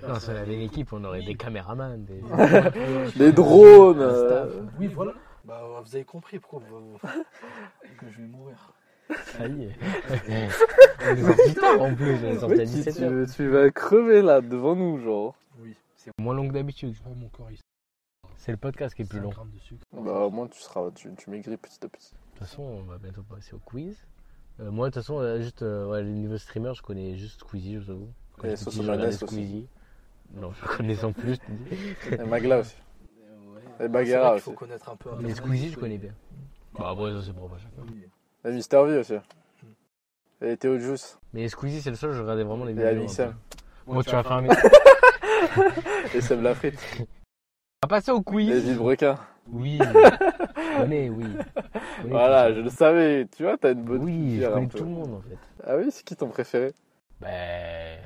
frère. 0.00 0.08
Non, 0.08 0.18
si 0.20 0.30
on 0.30 0.36
avait 0.36 0.54
une 0.54 0.60
équipe, 0.62 0.92
on 0.92 1.02
aurait 1.04 1.20
Oui. 1.20 1.26
des 1.26 1.34
caméramans, 1.36 2.04
des. 2.04 2.22
Les 3.16 3.32
drones 3.32 4.00
euh. 4.00 4.62
Oui, 4.78 4.86
voilà. 4.88 5.12
Bah, 5.44 5.62
vous 5.82 5.94
avez 5.96 6.04
compris 6.04 6.38
pourquoi 6.38 6.60
vous- 6.68 6.98
que 7.98 8.10
je 8.10 8.18
vais 8.20 8.26
mourir. 8.28 8.72
Ça 9.26 9.46
y 9.46 9.64
est. 9.64 9.72
On 11.04 11.16
est 11.16 11.22
sorti 11.22 11.54
tard 11.54 11.82
en 11.82 11.94
plus, 11.94 12.14
on 12.22 12.28
est 12.28 12.38
sorti 12.38 12.54
à 12.54 12.56
mec, 12.58 12.68
tu, 12.68 12.76
17h. 12.76 13.26
tu- 13.26 13.32
tu 13.36 13.48
vas 13.48 13.70
crever 13.70 14.22
là 14.22 14.40
devant 14.40 14.76
nous, 14.76 14.98
genre. 15.00 15.34
Oui. 15.58 15.74
C'est 15.96 16.12
moins 16.18 16.34
long 16.34 16.46
que 16.48 16.52
d'habitude. 16.52 16.94
Oh, 17.06 17.14
mon 17.16 17.28
corps, 17.28 17.50
il 17.50 17.58
C'est 18.36 18.52
le 18.52 18.56
podcast 18.58 18.94
qui 18.94 19.02
est 19.02 19.08
plus 19.08 19.18
long. 19.20 19.30
De 19.30 19.34
de 19.34 19.60
sucre. 19.60 19.84
Bah, 19.92 20.12
au 20.12 20.30
moins, 20.30 20.46
tu, 20.46 20.60
seras, 20.60 20.90
tu, 20.94 21.12
tu 21.16 21.28
maigris 21.30 21.56
petit 21.56 21.78
à 21.84 21.88
petit. 21.88 22.12
toute 22.30 22.38
façon, 22.46 22.62
on 22.62 22.82
va 22.82 22.98
bientôt 22.98 23.22
passer 23.22 23.54
au 23.54 23.58
quiz. 23.58 23.96
Euh, 24.60 24.70
moi, 24.70 24.88
de 24.88 24.94
toute 24.94 25.02
façon, 25.02 25.18
euh, 25.18 25.40
juste 25.40 25.62
euh, 25.62 25.88
ouais, 25.88 26.02
les 26.02 26.10
niveaux 26.12 26.38
streamers, 26.38 26.74
je 26.74 26.82
connais 26.82 27.16
juste 27.16 27.40
Squeezie, 27.40 27.80
je 27.80 27.86
t'avoue. 27.86 28.08
Quand 28.38 28.48
Et 28.48 28.56
Soso 28.56 28.82
aussi. 28.82 29.16
Squeezie. 29.18 29.66
Non, 30.34 30.52
je 30.52 30.76
connais 30.76 31.04
en 31.04 31.12
plus. 31.12 31.34
je 31.34 31.40
te 31.40 31.50
dis. 32.14 32.14
Et 32.22 32.24
Magla 32.26 32.60
aussi. 32.60 32.76
Ouais. 33.26 33.84
Et 33.86 33.88
Bagheera 33.88 34.22
vrai 34.30 34.32
qu'il 34.34 34.42
faut 34.42 34.50
aussi. 34.52 34.58
connaître 34.58 34.88
un 34.88 34.96
peu. 34.96 35.10
Mais 35.10 35.16
Amine. 35.24 35.34
Squeezie, 35.34 35.70
je 35.70 35.78
connais 35.78 35.98
bien. 35.98 36.12
Bah, 36.78 36.90
après, 36.90 37.12
ça, 37.12 37.22
c'est 37.26 37.32
propre 37.34 37.56
à 37.56 37.58
chacun. 37.58 37.82
Et 38.44 38.50
Mister 38.52 38.82
V 38.84 38.98
aussi. 38.98 39.14
Et 40.40 40.56
Théo 40.56 40.78
Juice. 40.78 41.18
Mais 41.32 41.48
Squeezie, 41.48 41.80
c'est 41.80 41.90
le 41.90 41.96
seul, 41.96 42.12
je 42.12 42.20
regardais 42.20 42.42
vraiment 42.42 42.64
les 42.64 42.72
Et 42.72 42.74
vidéos. 42.74 43.04
Un 43.04 43.08
Sam. 43.08 43.34
Bon, 43.86 44.02
tu 44.02 44.10
vas 44.10 44.22
faire 44.22 44.32
un 44.32 44.44
Et 46.14 46.20
Seb 46.20 46.42
Lafrite. 46.42 46.78
On 47.00 47.04
va 47.82 47.88
passer 47.88 48.10
au 48.10 48.20
Et 48.20 48.24
quiz. 48.24 48.64
Gilles 48.64 48.76
Brequin. 48.76 49.18
Oui. 49.50 49.78
Connais, 50.78 51.08
oui. 51.10 51.24
Connais 51.24 52.10
Voilà, 52.10 52.52
je 52.54 52.60
le 52.60 52.70
savais. 52.70 53.26
Tu 53.36 53.42
vois, 53.44 53.56
t'as 53.58 53.72
une 53.72 53.82
bonne 53.82 54.02
Oui, 54.04 54.40
je 54.40 54.46
culture 54.46 54.48
un 54.50 54.54
connais 54.54 54.66
peu. 54.68 54.78
tout 54.78 54.84
le 54.84 54.90
monde 54.90 55.14
en 55.14 55.20
fait. 55.20 55.38
Ah 55.64 55.76
oui, 55.76 55.86
c'est 55.90 56.04
qui 56.04 56.16
ton 56.16 56.28
préféré? 56.28 56.72
Ben. 57.20 57.98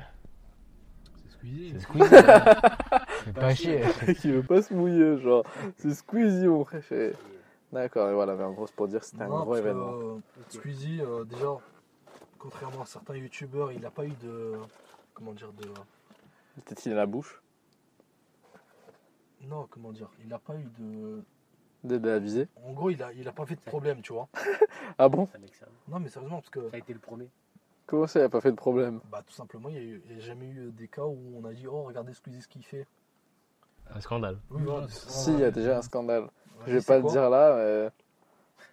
C'est 1.23 1.31
Squeezie. 1.31 1.73
C'est 1.73 1.79
Squeezie. 1.81 2.15
hein. 2.15 2.43
Fais 3.25 3.31
pas 3.33 3.55
chier. 3.55 3.81
Qui 4.19 4.31
veut 4.31 4.43
pas 4.43 4.61
se 4.61 4.73
mouiller, 4.73 5.19
genre. 5.21 5.43
C'est 5.77 5.93
Squeezie 5.93 6.47
mon 6.47 6.63
préféré. 6.63 7.13
D'accord, 7.71 8.09
et 8.09 8.13
voilà, 8.13 8.35
mais 8.35 8.43
en 8.43 8.53
gros, 8.53 8.65
c'est 8.67 8.75
pour 8.75 8.87
dire 8.87 9.01
que 9.01 9.05
c'était 9.05 9.23
un 9.23 9.27
Non, 9.27 9.39
gros 9.43 9.51
parce 9.51 9.59
que, 9.61 9.65
événement. 9.65 9.93
euh, 9.93 10.19
Squeezie, 10.49 11.01
euh, 11.01 11.25
déjà, 11.25 11.57
contrairement 12.39 12.81
à 12.83 12.85
certains 12.85 13.15
youtubeurs, 13.17 13.71
il 13.71 13.81
n'a 13.81 13.91
pas 13.91 14.05
eu 14.05 14.13
de. 14.21 14.53
Comment 15.13 15.33
dire 15.33 15.51
de. 15.53 15.67
Était-il 16.59 16.93
à 16.93 16.95
la 16.95 17.05
bouche 17.05 17.41
Non, 19.41 19.67
comment 19.69 19.91
dire 19.91 20.09
Il 20.21 20.27
n'a 20.29 20.39
pas 20.39 20.55
eu 20.55 20.63
de. 20.79 21.23
De 21.83 21.97
la 22.07 22.19
visée 22.19 22.47
En 22.65 22.73
gros, 22.73 22.89
il 22.89 23.01
a, 23.03 23.13
il 23.13 23.27
a 23.27 23.31
pas 23.31 23.45
fait 23.45 23.55
de 23.55 23.61
problème, 23.61 24.01
tu 24.01 24.13
vois. 24.13 24.27
Ah 24.97 25.09
bon? 25.09 25.27
Ça. 25.53 25.65
Non, 25.87 25.99
mais 25.99 26.09
sérieusement, 26.09 26.37
parce 26.37 26.49
que. 26.49 26.69
Ça 26.69 26.75
a 26.75 26.79
été 26.79 26.93
le 26.93 26.99
premier. 26.99 27.29
Comment 27.85 28.07
ça, 28.07 28.19
il 28.19 28.23
a 28.23 28.29
pas 28.29 28.41
fait 28.41 28.51
de 28.51 28.55
problème? 28.57 28.99
Bah, 29.11 29.21
tout 29.25 29.33
simplement, 29.33 29.69
il 29.69 29.75
n'y 29.75 29.79
a, 29.79 29.83
eu- 29.83 30.01
il 30.05 30.13
y 30.13 30.17
a 30.17 30.19
jamais 30.21 30.47
eu 30.49 30.71
des 30.71 30.87
cas 30.87 31.05
où 31.05 31.17
on 31.37 31.45
a 31.45 31.53
dit 31.53 31.67
Oh, 31.67 31.83
regardez 31.83 32.13
Squeezie 32.13 32.41
ce 32.41 32.47
qu'il 32.47 32.63
fait. 32.65 32.87
Un 33.93 34.01
scandale. 34.01 34.39
Oui, 34.49 34.63
voilà. 34.63 34.87
Si, 34.89 35.31
il 35.33 35.39
y 35.39 35.43
a 35.43 35.51
déjà 35.51 35.77
un 35.77 35.81
scandale. 35.81 36.27
Je 36.65 36.73
vais 36.77 36.81
pas 36.81 36.97
le 36.97 37.03
dire 37.09 37.29
là, 37.29 37.55
mais. 37.55 37.89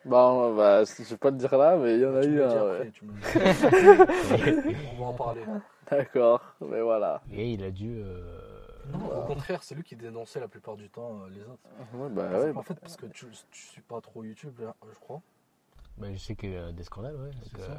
Bah, 0.07 0.27
on 0.29 0.53
va- 0.55 0.85
je 0.85 1.03
vais 1.03 1.17
pas 1.17 1.31
le 1.31 1.37
dire 1.39 1.57
là, 1.57 1.77
mais 1.77 1.95
il 1.95 2.01
y 2.01 2.07
en 2.07 2.15
a 2.15 2.25
eu 2.25 2.43
un. 2.43 2.85
On 4.97 5.01
va 5.01 5.07
en 5.07 5.13
parler. 5.15 5.43
D'accord, 5.91 6.43
mais 6.61 6.81
voilà. 6.83 7.23
Et 7.33 7.53
il 7.53 7.63
a 7.65 7.71
dû. 7.71 8.01
euh, 8.03 8.67
Non, 8.93 9.07
au 9.19 9.23
contraire, 9.27 9.63
c'est 9.63 9.75
lui 9.75 9.83
qui 9.83 9.97
dénonçait 9.97 10.41
la 10.41 10.49
plupart 10.49 10.77
du 10.77 10.89
temps 10.91 11.21
euh, 11.23 11.29
les 11.31 11.43
autres. 11.43 11.59
Ouais, 11.95 12.09
bah 12.11 12.29
ouais. 12.39 12.53
en 12.57 12.63
fait, 12.63 12.75
parce 12.81 12.97
que 12.97 13.07
tu, 13.07 13.27
tu 13.51 13.67
suis 13.67 13.83
pas 13.83 14.01
trop 14.01 14.25
YouTube, 14.25 14.59
là, 14.61 14.75
je 14.93 14.99
crois. 14.99 15.21
bah, 15.99 16.09
je 16.13 16.19
sais 16.19 16.35
qu'il 16.37 16.53
y 16.53 16.57
a 16.57 16.71
des 16.73 16.83
scandales, 16.85 17.17
ouais. 17.17 17.31
que, 17.55 17.61
euh, 17.63 17.75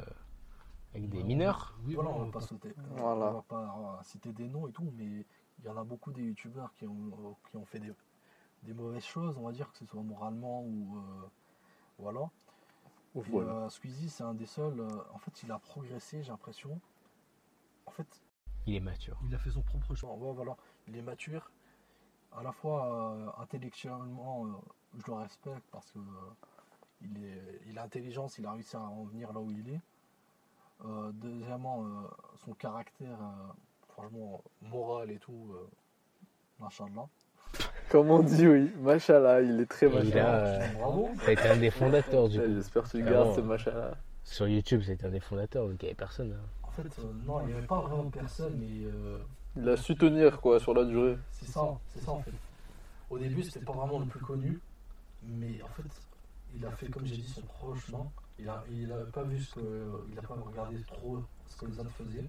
avec 0.94 1.08
des 1.08 1.22
mineurs. 1.22 1.76
Oui, 1.84 1.94
voilà, 1.94 2.10
on 2.10 2.24
va 2.24 2.32
pas 2.32 2.40
sauter. 2.40 2.72
Voilà. 2.96 3.26
On 3.30 3.32
va 3.34 3.44
pas 3.48 3.62
euh, 4.00 4.02
citer 4.02 4.32
des 4.32 4.48
noms 4.48 4.66
et 4.68 4.72
tout, 4.72 4.92
mais 4.96 5.04
il 5.60 5.64
y 5.64 5.68
en 5.68 5.76
a 5.76 5.84
beaucoup 5.84 6.10
des 6.12 6.22
youtubeurs 6.22 6.72
qui 6.74 6.86
ont, 6.86 6.90
euh, 7.12 7.32
qui 7.50 7.56
ont 7.56 7.64
fait 7.64 7.78
des, 7.78 7.92
des 8.66 8.74
mauvaises 8.74 9.04
choses, 9.04 9.36
on 9.38 9.42
va 9.42 9.52
dire, 9.52 9.70
que 9.70 9.78
ce 9.78 9.86
soit 9.86 10.02
moralement 10.02 10.62
ou. 10.62 10.98
euh, 10.98 11.28
voilà. 11.98 12.28
Et, 13.14 13.20
Voilà. 13.30 13.52
euh, 13.52 13.68
Squeezie, 13.70 14.10
c'est 14.10 14.24
un 14.24 14.34
des 14.34 14.46
seuls. 14.46 14.78
euh, 14.80 14.88
en 15.14 15.18
fait, 15.18 15.42
il 15.42 15.50
a 15.50 15.58
progressé, 15.58 16.22
j'ai 16.22 16.30
l'impression. 16.30 16.78
En 17.86 17.90
fait, 17.92 18.06
Il 18.66 18.74
est 18.74 18.80
mature. 18.80 19.18
il 19.24 19.34
a 19.34 19.38
fait 19.38 19.50
son 19.50 19.62
propre 19.62 19.94
choix. 19.94 20.12
Ouais, 20.14 20.32
voilà. 20.34 20.56
Il 20.88 20.96
est 20.96 21.02
mature. 21.02 21.50
À 22.36 22.42
la 22.42 22.52
fois 22.52 22.86
euh, 22.86 23.30
intellectuellement, 23.42 24.46
euh, 24.46 24.50
je 24.98 25.06
le 25.06 25.14
respecte 25.14 25.64
parce 25.70 25.90
que 25.92 25.98
euh, 25.98 26.02
il, 27.00 27.24
est, 27.24 27.60
il 27.68 27.78
a 27.78 27.84
intelligence, 27.84 28.36
il 28.38 28.44
a 28.46 28.52
réussi 28.52 28.76
à 28.76 28.80
en 28.82 29.04
venir 29.04 29.32
là 29.32 29.40
où 29.40 29.50
il 29.50 29.70
est. 29.70 29.80
Deuxièmement, 31.14 31.86
son 32.44 32.52
caractère, 32.52 33.18
franchement, 33.88 34.42
moral 34.60 35.10
et 35.10 35.18
tout, 35.18 35.54
euh, 35.54 35.70
machallah. 36.60 37.08
Comme 37.90 38.10
on 38.10 38.22
dit, 38.22 38.46
oui. 38.46 38.70
Machallah, 38.80 39.42
il 39.42 39.60
est 39.60 39.66
très 39.66 39.86
Et 39.86 39.90
il 39.90 39.94
machallah. 39.94 40.32
a, 40.34 40.46
euh, 40.46 40.72
Bravo. 40.78 41.08
ça 41.22 41.28
a 41.28 41.32
été 41.32 41.48
un 41.48 41.56
des 41.56 41.70
fondateurs 41.70 42.28
du 42.28 42.38
coup. 42.40 42.54
J'espère 42.54 42.82
que 42.84 42.90
tu 42.90 43.02
gardes, 43.02 43.34
ce 43.34 43.40
machallah. 43.40 43.92
Sur 44.24 44.48
YouTube, 44.48 44.82
c'était 44.84 45.06
un 45.06 45.10
des 45.10 45.20
fondateurs, 45.20 45.66
donc 45.68 45.76
il 45.80 45.84
n'y 45.84 45.88
avait 45.90 45.94
personne. 45.94 46.32
hein. 46.32 46.46
En 46.64 46.70
fait, 46.70 46.82
euh, 46.98 47.02
non, 47.26 47.40
il 47.42 47.46
n'y 47.46 47.52
avait 47.52 47.66
pas 47.66 47.80
vraiment 47.80 48.10
personne, 48.10 48.54
mais 48.58 48.86
euh, 48.86 49.18
Il 49.56 49.68
a 49.68 49.76
su 49.76 49.94
tenir, 49.96 50.40
quoi, 50.40 50.58
sur 50.58 50.74
la 50.74 50.84
durée. 50.84 51.16
c'est 51.30 51.46
ça, 51.48 51.62
c'est 51.94 52.04
ça 52.04 52.10
en 52.12 52.20
fait. 52.22 52.32
Au 53.08 53.18
début, 53.18 53.42
c'était 53.44 53.64
pas 53.64 53.72
vraiment 53.72 54.00
le 54.00 54.06
plus 54.06 54.18
connu, 54.20 54.58
mais 55.22 55.62
en 55.62 55.68
fait, 55.68 55.88
il 56.56 56.66
a 56.66 56.70
fait, 56.72 56.88
comme 56.88 57.06
j'ai 57.06 57.16
dit, 57.16 57.28
son 57.28 57.42
propre 57.42 57.76
chemin. 57.78 58.04
Il 58.38 58.48
a, 58.48 58.62
il 58.70 58.90
a 58.92 58.96
pas 59.12 59.22
vu 59.22 59.38
ce 59.38 59.54
que, 59.54 59.60
il 60.12 60.18
a 60.18 60.22
pas 60.22 60.34
regardé 60.44 60.76
trop 60.88 61.20
ce 61.46 61.56
que 61.56 61.66
les 61.66 61.78
autres 61.78 61.90
faisaient. 61.92 62.24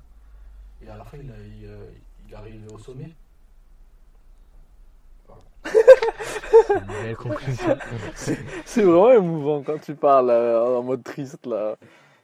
Et 0.83 0.87
à 0.87 0.97
la 0.97 1.03
fin, 1.03 1.17
il, 1.17 1.29
a, 1.31 1.35
il, 1.39 1.65
euh, 1.65 1.85
il 2.27 2.31
est 2.31 2.35
arrivé 2.35 2.59
au 2.71 2.77
sommet. 2.77 3.11
C'est 5.65 6.73
une 6.73 6.85
belle 7.03 7.15
conclusion. 7.17 7.77
C'est 8.65 8.81
vraiment 8.83 9.11
émouvant 9.11 9.63
quand 9.63 9.79
tu 9.79 9.95
parles 9.95 10.29
euh, 10.29 10.77
en 10.77 10.83
mode 10.83 11.03
triste, 11.03 11.45
là. 11.45 11.75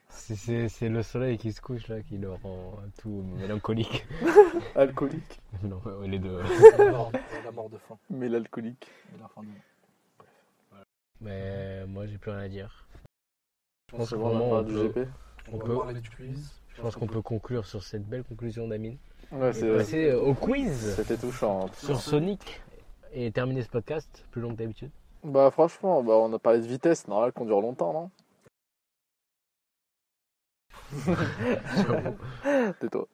C'est- 0.10 0.70
le 0.90 1.02
soleil 1.04 1.38
qui 1.38 1.52
se 1.52 1.60
couche 1.60 1.88
là 1.88 2.02
qui 2.02 2.18
le 2.18 2.32
rend 2.32 2.76
tout 3.02 3.24
mélancolique. 3.38 4.06
Alcoolique. 4.76 5.42
non, 5.64 5.82
les 6.04 6.20
deux. 6.20 6.40
La 6.78 6.92
mort, 6.92 7.12
la 7.44 7.52
mort 7.52 7.70
de 7.70 7.78
faim. 7.78 7.98
Mais 8.10 8.30
l'alcoolique. 8.30 8.88
Et 9.16 9.20
la 9.22 9.28
fin 9.28 9.42
de... 9.42 9.48
Mais 11.22 11.86
moi, 11.88 12.06
j'ai 12.06 12.18
plus 12.18 12.32
rien 12.32 12.42
à 12.42 12.48
dire. 12.48 12.86
Je 13.92 13.98
pense 13.98 14.14
bon, 14.14 14.58
on 14.58 14.62
du 14.62 14.74
peut- 14.74 14.84
GP. 14.88 15.08
On, 15.52 15.56
On 15.56 15.58
va 15.58 15.66
peut- 15.66 15.78
parler 15.78 16.00
du 16.02 16.10
quiz. 16.10 16.52
je 16.76 16.82
pense 16.82 16.96
qu'on 16.96 17.08
peut 17.08 17.22
conclure 17.22 17.66
sur 17.66 17.84
cette 17.84 18.08
belle 18.08 18.24
conclusion 18.24 18.68
d'Amine. 18.68 18.98
Ouais, 19.32 19.52
c'est 19.54 19.76
passer 19.76 20.14
au 20.14 20.34
quiz 20.34 20.94
C'était 20.96 21.18
touchant. 21.18 21.68
sur 21.78 22.00
Sonic 22.00 22.62
et 23.14 23.31
terminer 23.31 23.61
ce 23.64 23.69
podcast 23.69 24.26
plus 24.31 24.41
long 24.41 24.49
que 24.52 24.57
d'habitude. 24.57 24.91
Bah, 25.23 25.49
franchement, 25.52 26.03
bah, 26.03 26.14
on 26.14 26.34
a 26.34 26.40
parlé 26.40 26.60
de 26.60 26.68
vitesse. 26.68 27.07
Normal 27.07 27.31
qu'on 27.31 27.45
dure 27.45 27.61
longtemps, 27.61 27.94
non 27.94 28.10
Tais-toi. 32.80 33.07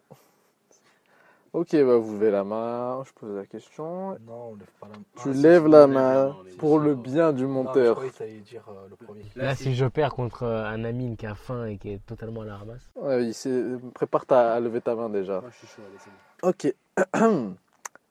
Ok, 1.52 1.72
bah, 1.74 1.98
vous 1.98 2.14
levez 2.14 2.30
la 2.30 2.44
main. 2.44 3.04
Je 3.06 3.12
pose 3.14 3.36
la 3.36 3.46
question. 3.46 4.12
Non, 4.20 4.52
on 4.52 4.56
lève 4.56 4.68
pas 4.80 4.88
la 4.88 4.98
main. 4.98 5.04
Tu 5.18 5.30
Ah, 5.30 5.34
lèves 5.34 5.68
la 5.68 5.88
main 5.88 6.36
pour 6.60 6.78
le 6.80 6.94
bien 6.96 7.34
du 7.34 7.44
Non, 7.44 7.64
mais 7.64 7.74
je 7.74 7.80
monteur. 7.90 8.02
dire 8.44 8.66
euh, 8.70 8.88
le 8.90 8.96
premier. 8.96 9.24
Là, 9.36 9.56
si 9.56 9.74
je 9.76 9.86
perds 9.86 10.14
contre 10.14 10.44
euh, 10.44 10.64
un 10.66 10.84
Amine 10.84 11.18
qui 11.18 11.26
a 11.26 11.34
faim 11.36 11.66
et 11.66 11.78
qui 11.78 11.92
est 11.94 12.06
totalement 12.06 12.42
à 12.42 12.46
la 12.46 12.58
ramasse. 12.58 12.92
Ouais, 12.96 13.26
il 13.26 13.34
s'est- 13.34 13.64
Prépare 13.96 14.26
ta... 14.28 14.54
à 14.54 14.60
lever 14.60 14.82
ta 14.82 14.94
main 14.94 15.10
déjà. 15.10 15.42
Moi, 15.42 15.50
je 15.52 15.58
suis 15.58 15.68
chaud, 15.68 15.82
allez. 15.88 15.98
Ok, 16.44 16.76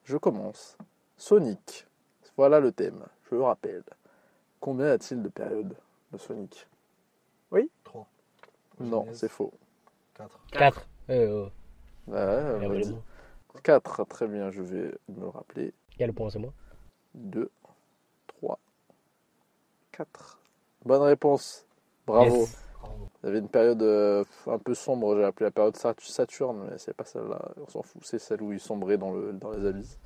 je 0.04 0.16
commence. 0.16 0.76
Sonic. 1.18 1.86
Voilà 2.36 2.60
le 2.60 2.72
thème. 2.72 3.04
Je 3.30 3.34
le 3.34 3.42
rappelle. 3.42 3.82
Combien 4.60 4.86
y 4.86 4.90
a-t-il 4.90 5.22
de 5.22 5.28
périodes 5.28 5.74
de 6.12 6.18
Sonic? 6.18 6.66
3. 7.84 8.06
Non, 8.80 9.06
c'est 9.12 9.28
faux. 9.28 9.52
4. 10.14 10.40
4. 10.52 10.86
Eh, 11.08 11.26
oh. 11.26 11.48
Ouais, 12.06 12.16
Il 12.16 12.16
a 12.16 12.68
vas-y. 12.68 12.68
raison. 12.68 13.02
4, 13.62 14.04
très 14.04 14.28
bien, 14.28 14.50
je 14.50 14.62
vais 14.62 14.94
me 15.08 15.20
le 15.22 15.28
rappeler. 15.28 15.72
Quel 15.96 16.12
point 16.12 16.30
c'est 16.30 16.38
moi 16.38 16.52
2, 17.14 17.50
3, 18.28 18.58
4. 19.92 20.38
Bonne 20.84 21.02
réponse. 21.02 21.66
Bravo. 22.06 22.36
Yes. 22.40 22.58
Il 23.22 23.26
y 23.26 23.28
avait 23.30 23.38
une 23.40 23.48
période 23.48 23.82
euh, 23.82 24.24
un 24.46 24.58
peu 24.58 24.74
sombre, 24.74 25.16
j'ai 25.16 25.24
appelé 25.24 25.46
la 25.46 25.50
période 25.50 25.76
Sat- 25.76 25.94
Saturne, 26.00 26.68
mais 26.70 26.78
c'est 26.78 26.94
pas 26.94 27.04
celle-là, 27.04 27.40
on 27.56 27.66
s'en 27.68 27.82
fout, 27.82 28.02
c'est 28.04 28.18
celle 28.20 28.40
où 28.42 28.52
il 28.52 28.60
sombrait 28.60 28.96
dans, 28.96 29.12
le, 29.12 29.32
dans 29.32 29.50
les 29.50 29.66
abysses. 29.66 29.98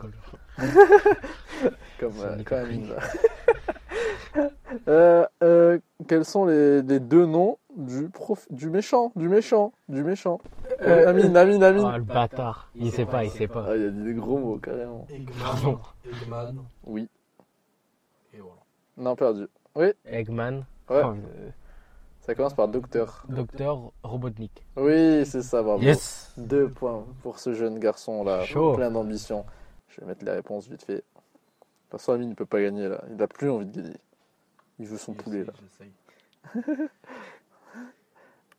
Cool. 0.00 0.12
Comme, 2.00 2.12
euh, 2.20 2.42
comme. 2.44 2.68
Euh, 4.88 5.24
euh, 5.42 5.78
quels 6.06 6.26
sont 6.26 6.44
les, 6.44 6.82
les 6.82 7.00
deux 7.00 7.24
noms 7.24 7.56
du, 7.74 8.08
prof, 8.10 8.46
du 8.50 8.68
méchant 8.68 9.10
Du 9.16 9.28
méchant 9.30 9.72
Du 9.88 10.04
méchant 10.04 10.38
Euh, 10.82 11.08
Amine, 11.08 11.34
Amine, 11.36 11.62
Amine 11.62 11.84
Ah, 11.90 11.96
le 11.96 12.04
bâtard. 12.04 12.70
Il 12.74 12.92
sait 12.92 13.06
pas, 13.06 13.24
il 13.24 13.30
sait 13.30 13.48
pas. 13.48 13.64
Ah, 13.68 13.76
il 13.76 13.86
a 13.86 13.90
dit 13.90 14.02
des 14.02 14.12
gros 14.12 14.36
mots, 14.38 14.58
carrément. 14.58 15.06
Eggman. 15.08 15.78
Eggman. 16.04 16.54
Oui. 16.84 17.08
Et 18.34 18.38
voilà. 18.40 18.60
Non, 18.98 19.16
perdu. 19.16 19.46
Eggman. 20.04 20.66
Ouais. 20.90 21.02
Oh, 21.02 21.14
Ça 22.20 22.34
commence 22.34 22.54
par 22.54 22.68
docteur. 22.68 23.24
Docteur 23.30 23.92
Robotnik. 24.02 24.66
Oui, 24.76 25.24
c'est 25.24 25.42
ça, 25.42 25.62
bravo. 25.62 25.82
Yes. 25.82 26.32
Deux 26.36 26.68
points 26.68 27.04
pour 27.22 27.38
ce 27.38 27.54
jeune 27.54 27.78
garçon 27.78 28.22
là, 28.22 28.44
Chaud. 28.44 28.74
plein 28.74 28.90
d'ambition. 28.90 29.46
Je 29.96 30.02
vais 30.02 30.08
mettre 30.08 30.24
les 30.24 30.32
réponses 30.32 30.68
vite 30.68 30.84
fait. 30.84 30.96
De 30.96 31.00
toute 31.00 32.00
façon, 32.00 32.12
Amine 32.12 32.30
ne 32.30 32.34
peut 32.34 32.46
pas 32.46 32.60
gagner 32.60 32.88
là. 32.88 33.02
Il 33.08 33.16
n'a 33.16 33.26
plus 33.26 33.50
envie 33.50 33.66
de 33.66 33.80
gagner. 33.80 33.96
Il 34.78 34.86
veut 34.86 34.98
son 34.98 35.14
poulet 35.14 35.44
là. 35.44 35.52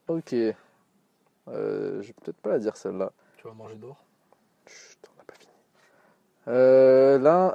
Ok. 0.08 0.34
Euh, 0.34 2.02
je 2.02 2.08
vais 2.08 2.14
peut-être 2.24 2.38
pas 2.38 2.52
la 2.52 2.60
dire 2.60 2.78
celle-là. 2.78 3.12
Tu 3.36 3.46
vas 3.46 3.54
manger 3.54 3.76
d'or 3.76 4.06
Chut, 4.66 4.98
on 5.14 5.18
n'a 5.18 5.24
pas 5.26 5.34
fini. 5.34 5.52
Euh, 6.48 7.18
l'un, 7.20 7.54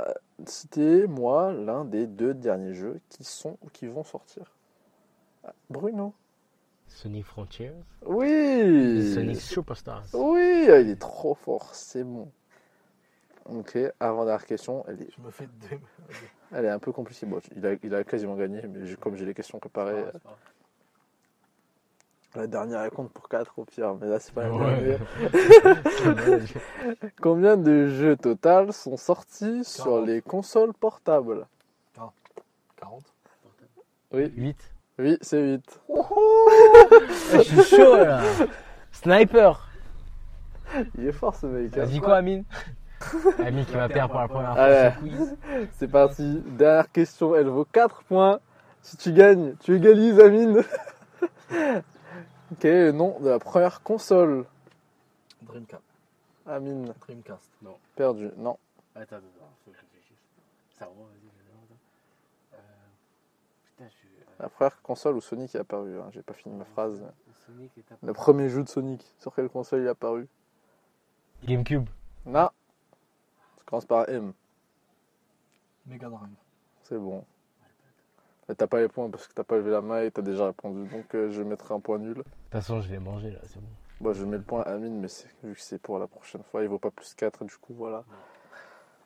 moi 1.08 1.52
l'un 1.52 1.86
des 1.86 2.06
deux 2.06 2.34
derniers 2.34 2.74
jeux 2.74 3.00
qui 3.08 3.24
sont 3.24 3.56
ou 3.62 3.70
qui 3.70 3.86
vont 3.86 4.04
sortir. 4.04 4.52
Ah, 5.44 5.54
Bruno. 5.70 6.12
Sonic 6.88 7.24
Frontiers. 7.24 7.72
Oui. 8.04 9.14
Sonic 9.14 9.40
Superstars. 9.40 10.04
Oui, 10.12 10.66
ah, 10.68 10.78
il 10.78 10.90
est 10.90 11.00
trop 11.00 11.34
fort, 11.34 11.74
c'est 11.74 12.04
bon. 12.04 12.30
Ok, 13.46 13.76
avant 14.00 14.24
dernière 14.24 14.46
question, 14.46 14.84
elle 14.88 15.02
est, 15.02 15.08
Je 15.16 15.20
me 15.24 15.30
fais 15.30 15.46
deux. 15.60 15.78
elle 16.52 16.64
est 16.64 16.70
un 16.70 16.78
peu 16.78 16.92
compliquée. 16.92 17.26
Bon, 17.26 17.40
il 17.56 17.66
a, 17.66 17.72
il 17.82 17.94
a 17.94 18.04
quasiment 18.04 18.36
gagné, 18.36 18.62
mais 18.68 18.94
comme 18.96 19.16
j'ai 19.16 19.24
les 19.24 19.34
questions 19.34 19.58
préparées, 19.58 20.04
c'est 20.12 20.12
pas 20.12 20.28
grave. 20.28 20.36
la 22.36 22.46
dernière 22.46 22.80
elle 22.82 22.90
compte 22.90 23.10
pour 23.12 23.28
4 23.28 23.58
au 23.58 23.64
pire, 23.64 23.94
mais 24.00 24.06
là 24.08 24.18
c'est 24.20 24.32
pas 24.32 24.44
la 24.44 24.52
Ouais. 24.52 24.98
dernière. 25.22 26.42
Combien 27.20 27.56
de 27.56 27.88
jeux 27.88 28.16
total 28.16 28.72
sont 28.72 28.96
sortis 28.96 29.64
sur 29.64 29.84
40. 29.84 30.06
les 30.06 30.22
consoles 30.22 30.72
portables? 30.72 31.46
40 32.76 33.02
Oui, 34.12 34.32
8. 34.36 34.56
oui, 34.98 35.18
c'est 35.20 35.42
8. 35.54 35.80
Je 37.32 37.40
suis 37.42 37.62
chaud 37.76 37.96
là. 37.96 38.22
Sniper. 38.92 39.68
Il 40.96 41.06
est 41.06 41.12
fort 41.12 41.34
ce 41.36 41.46
mec. 41.46 41.76
hein. 41.76 41.84
Vas-y 41.84 42.00
quoi, 42.00 42.16
Amine? 42.16 42.44
Amine 43.38 43.64
qui 43.66 43.74
va 43.74 43.88
perdre 43.88 44.12
pour 44.12 44.20
la 44.20 44.28
première 44.28 44.54
fois 44.54 44.90
ce 44.92 44.98
quiz. 45.00 45.36
C'est 45.72 45.88
parti. 45.88 46.42
Dernière 46.46 46.90
question, 46.90 47.34
elle 47.36 47.48
vaut 47.48 47.64
4 47.64 48.02
points. 48.04 48.40
Si 48.82 48.96
tu 48.96 49.12
gagnes, 49.12 49.54
tu 49.60 49.76
égalises 49.76 50.18
Amine. 50.20 50.62
Quel 52.60 52.74
est 52.74 52.84
le 52.86 52.92
nom 52.92 53.18
de 53.20 53.28
la 53.30 53.38
première 53.38 53.82
console? 53.82 54.44
Dreamcast. 55.42 55.82
Amine, 56.46 56.92
Dreamcast. 57.00 57.50
perdu. 57.96 58.30
Non. 58.36 58.58
Attends, 58.94 59.16
attends, 59.16 59.16
attends, 59.16 59.52
faut 59.64 59.70
que 59.70 59.76
je 59.76 59.80
réfléchisse. 59.82 60.18
Ça 60.78 60.84
va, 60.86 60.90
vas-y, 60.90 61.24
vas-y. 61.24 62.54
Euh, 62.54 62.58
putain, 63.64 63.84
je 63.88 63.94
suis. 63.94 64.08
euh, 64.08 64.24
La 64.42 64.48
première 64.48 64.82
console 64.82 65.16
où 65.16 65.20
Sonic 65.20 65.54
est 65.54 65.58
apparu. 65.60 65.98
hein. 65.98 66.08
J'ai 66.12 66.22
pas 66.22 66.34
fini 66.34 66.54
ma 66.56 66.64
phrase. 66.64 67.00
Sonic 67.46 67.70
est 67.78 67.84
Le 68.06 68.12
premier 68.12 68.48
jeu 68.48 68.62
de 68.64 68.68
Sonic. 68.68 69.04
Sur 69.18 69.34
quelle 69.34 69.48
console 69.48 69.80
il 69.80 69.86
est 69.86 69.90
apparu? 69.90 70.26
Gamecube. 71.44 71.88
Non. 72.26 72.50
Commence 73.72 73.86
par 73.86 74.06
M. 74.10 74.34
Mega 75.86 76.06
Drive. 76.10 76.28
C'est 76.82 76.98
bon. 76.98 77.24
Mais 78.46 78.54
t'as 78.54 78.66
pas 78.66 78.80
les 78.82 78.88
points 78.88 79.08
parce 79.08 79.26
que 79.26 79.32
t'as 79.32 79.44
pas 79.44 79.56
levé 79.56 79.70
la 79.70 79.80
main 79.80 80.02
et 80.02 80.10
t'as 80.10 80.20
déjà 80.20 80.44
répondu. 80.48 80.86
Donc 80.90 81.14
euh, 81.14 81.30
je 81.30 81.40
mettrai 81.40 81.72
un 81.72 81.80
point 81.80 81.96
nul. 81.98 82.16
De 82.18 82.22
toute 82.22 82.26
façon, 82.50 82.82
je 82.82 82.90
l'ai 82.90 82.98
mangé 82.98 83.30
là, 83.30 83.38
c'est 83.46 83.60
bon. 83.62 83.68
Bon, 84.02 84.12
je 84.12 84.26
mets 84.26 84.36
le 84.36 84.42
point 84.42 84.60
à 84.60 84.72
Amine, 84.74 85.00
mais 85.00 85.08
c'est- 85.08 85.26
vu 85.42 85.54
que 85.54 85.60
c'est 85.62 85.80
pour 85.80 85.98
la 85.98 86.06
prochaine 86.06 86.42
fois, 86.50 86.62
il 86.62 86.68
vaut 86.68 86.76
pas 86.78 86.90
plus 86.90 87.14
4, 87.14 87.46
du 87.46 87.56
coup, 87.56 87.72
voilà. 87.72 88.04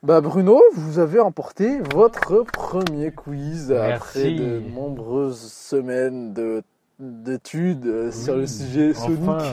Bah, 0.02 0.20
Bruno, 0.20 0.60
vous 0.74 0.98
avez 0.98 1.20
remporté 1.20 1.78
votre 1.94 2.42
premier 2.42 3.12
quiz 3.12 3.70
après 3.70 4.32
de 4.34 4.58
nombreuses 4.58 5.52
semaines 5.52 6.32
de 6.34 6.64
d'études 6.98 7.86
euh, 7.86 8.10
sur 8.10 8.34
le 8.34 8.48
sujet 8.48 8.94
Sonic. 8.94 9.28
Enfin. 9.28 9.52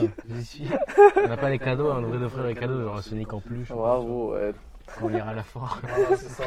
On 1.24 1.28
n'a 1.28 1.36
pas 1.36 1.50
les 1.50 1.60
cadeaux, 1.60 1.88
on 1.92 2.02
devrait 2.02 2.24
offrir 2.24 2.44
les 2.46 2.54
cadeaux 2.56 2.88
un 2.88 3.00
Sonic 3.00 3.32
en 3.32 3.38
plus. 3.40 3.68
Bravo, 3.68 4.32
ouais. 4.32 4.52
On 5.02 5.10
ira 5.10 5.30
à 5.30 5.34
la 5.34 5.42
fin. 5.42 5.60
Voilà, 5.82 6.16
c'est 6.16 6.28
ça. 6.28 6.44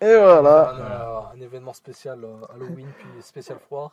Et 0.00 0.16
voilà. 0.16 1.30
Un, 1.32 1.36
un 1.36 1.40
événement 1.40 1.72
spécial 1.72 2.24
euh, 2.24 2.36
Halloween, 2.54 2.88
puis 2.98 3.08
spécial 3.22 3.58
foire. 3.68 3.92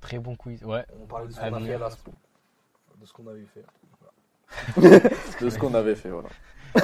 Très 0.00 0.18
bon 0.18 0.36
quiz. 0.36 0.62
Ouais. 0.64 0.84
On 1.02 1.06
parlait 1.06 1.28
de 1.28 1.32
ce 1.32 1.40
qu'on 1.40 1.46
a 1.46 1.50
venir. 1.58 1.72
fait 1.72 1.78
là. 1.78 1.88
De 3.00 3.06
ce 3.06 3.12
qu'on 3.12 3.26
avait 3.28 3.46
fait. 3.46 3.64
De 5.40 5.48
ce 5.50 5.58
qu'on 5.58 5.72
avait 5.74 5.94
fait, 5.94 6.10
voilà. 6.10 6.28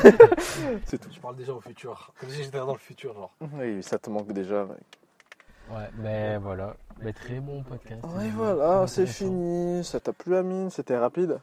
c'est 0.87 0.99
tout. 0.99 1.11
Je 1.13 1.21
parle 1.21 1.37
déjà 1.37 1.53
au 1.53 1.61
futur. 1.61 2.13
Comme 2.19 2.31
si 2.31 2.43
j'étais 2.43 2.59
dans 2.59 2.73
le 2.73 2.79
futur, 2.79 3.13
genre. 3.15 3.35
Oui, 3.41 3.83
ça 3.83 3.99
te 3.99 4.09
manque 4.09 4.33
déjà, 4.33 4.65
mec. 4.65 4.79
Ouais, 5.71 5.91
mais 5.99 6.39
voilà. 6.39 6.75
Mais 7.01 7.13
très 7.13 7.41
bon 7.41 7.63
podcast. 7.63 8.03
Ouais, 8.17 8.31
voilà, 8.31 8.87
c'est 8.87 9.07
fini. 9.07 9.85
Ça 9.85 10.01
t'a 10.01 10.13
plu, 10.15 10.35
Amine? 10.35 10.71
C'était 10.71 10.97
rapide? 10.97 11.39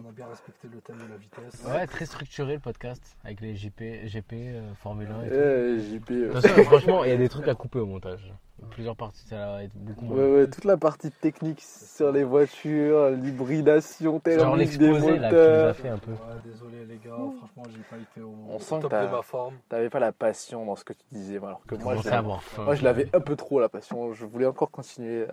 On 0.00 0.08
a 0.08 0.12
bien 0.12 0.26
respecté 0.28 0.68
le 0.72 0.80
thème 0.80 0.96
de 0.96 1.10
la 1.10 1.16
vitesse. 1.16 1.64
Ouais, 1.66 1.86
très 1.86 2.06
structuré 2.06 2.54
le 2.54 2.60
podcast 2.60 3.02
avec 3.24 3.40
les 3.40 3.56
JP, 3.56 3.80
GP, 4.06 4.32
euh, 4.34 4.74
Formule 4.74 5.08
1 5.08 5.24
et 5.24 5.28
tout. 5.28 5.34
Eh, 5.34 6.12
euh, 6.12 6.30
toute 6.32 6.40
façon, 6.40 6.62
franchement, 6.64 7.04
il 7.04 7.10
y 7.10 7.12
a 7.12 7.16
des 7.16 7.28
trucs 7.28 7.48
à 7.48 7.54
couper 7.56 7.80
au 7.80 7.86
montage. 7.86 8.32
Plusieurs 8.70 8.94
parties, 8.96 9.24
ça 9.26 9.36
va 9.36 9.62
être 9.64 9.74
beaucoup 9.74 10.04
moins. 10.04 10.16
Ouais, 10.16 10.30
ouais, 10.34 10.46
toute 10.50 10.64
la 10.64 10.76
partie 10.76 11.10
technique 11.10 11.60
sur 11.60 12.12
les 12.12 12.22
voitures, 12.24 13.10
l'hybridation 13.10 14.20
thermique 14.20 14.78
des 14.78 14.90
là, 14.92 14.98
nous 15.00 15.08
moteurs. 15.10 15.68
a 15.68 15.74
fait 15.74 15.88
un 15.88 15.98
peu. 15.98 16.12
Ouais, 16.12 16.18
désolé 16.44 16.84
les 16.86 16.96
gars, 16.96 17.16
franchement, 17.38 17.62
j'ai 17.70 17.82
pas 17.82 17.96
été 18.02 18.20
au, 18.20 18.34
On 18.48 18.56
au 18.56 18.60
sent 18.60 18.76
que 18.76 18.82
top 18.82 18.90
t'as- 18.90 19.06
de 19.06 19.10
ma 19.12 19.22
forme. 19.22 19.54
T'avais 19.68 19.90
pas 19.90 20.00
la 20.00 20.12
passion 20.12 20.64
dans 20.64 20.76
ce 20.76 20.84
que 20.84 20.92
tu 20.92 21.04
disais, 21.12 21.38
alors 21.38 21.62
que 21.66 21.74
moi, 21.76 21.96
je 21.96 22.60
moi 22.62 22.74
je 22.74 22.84
l'avais 22.84 23.08
un 23.14 23.20
peu 23.20 23.36
trop 23.36 23.58
la 23.60 23.68
passion. 23.68 24.12
Je 24.12 24.26
voulais 24.26 24.46
encore 24.46 24.70
continuer. 24.70 25.26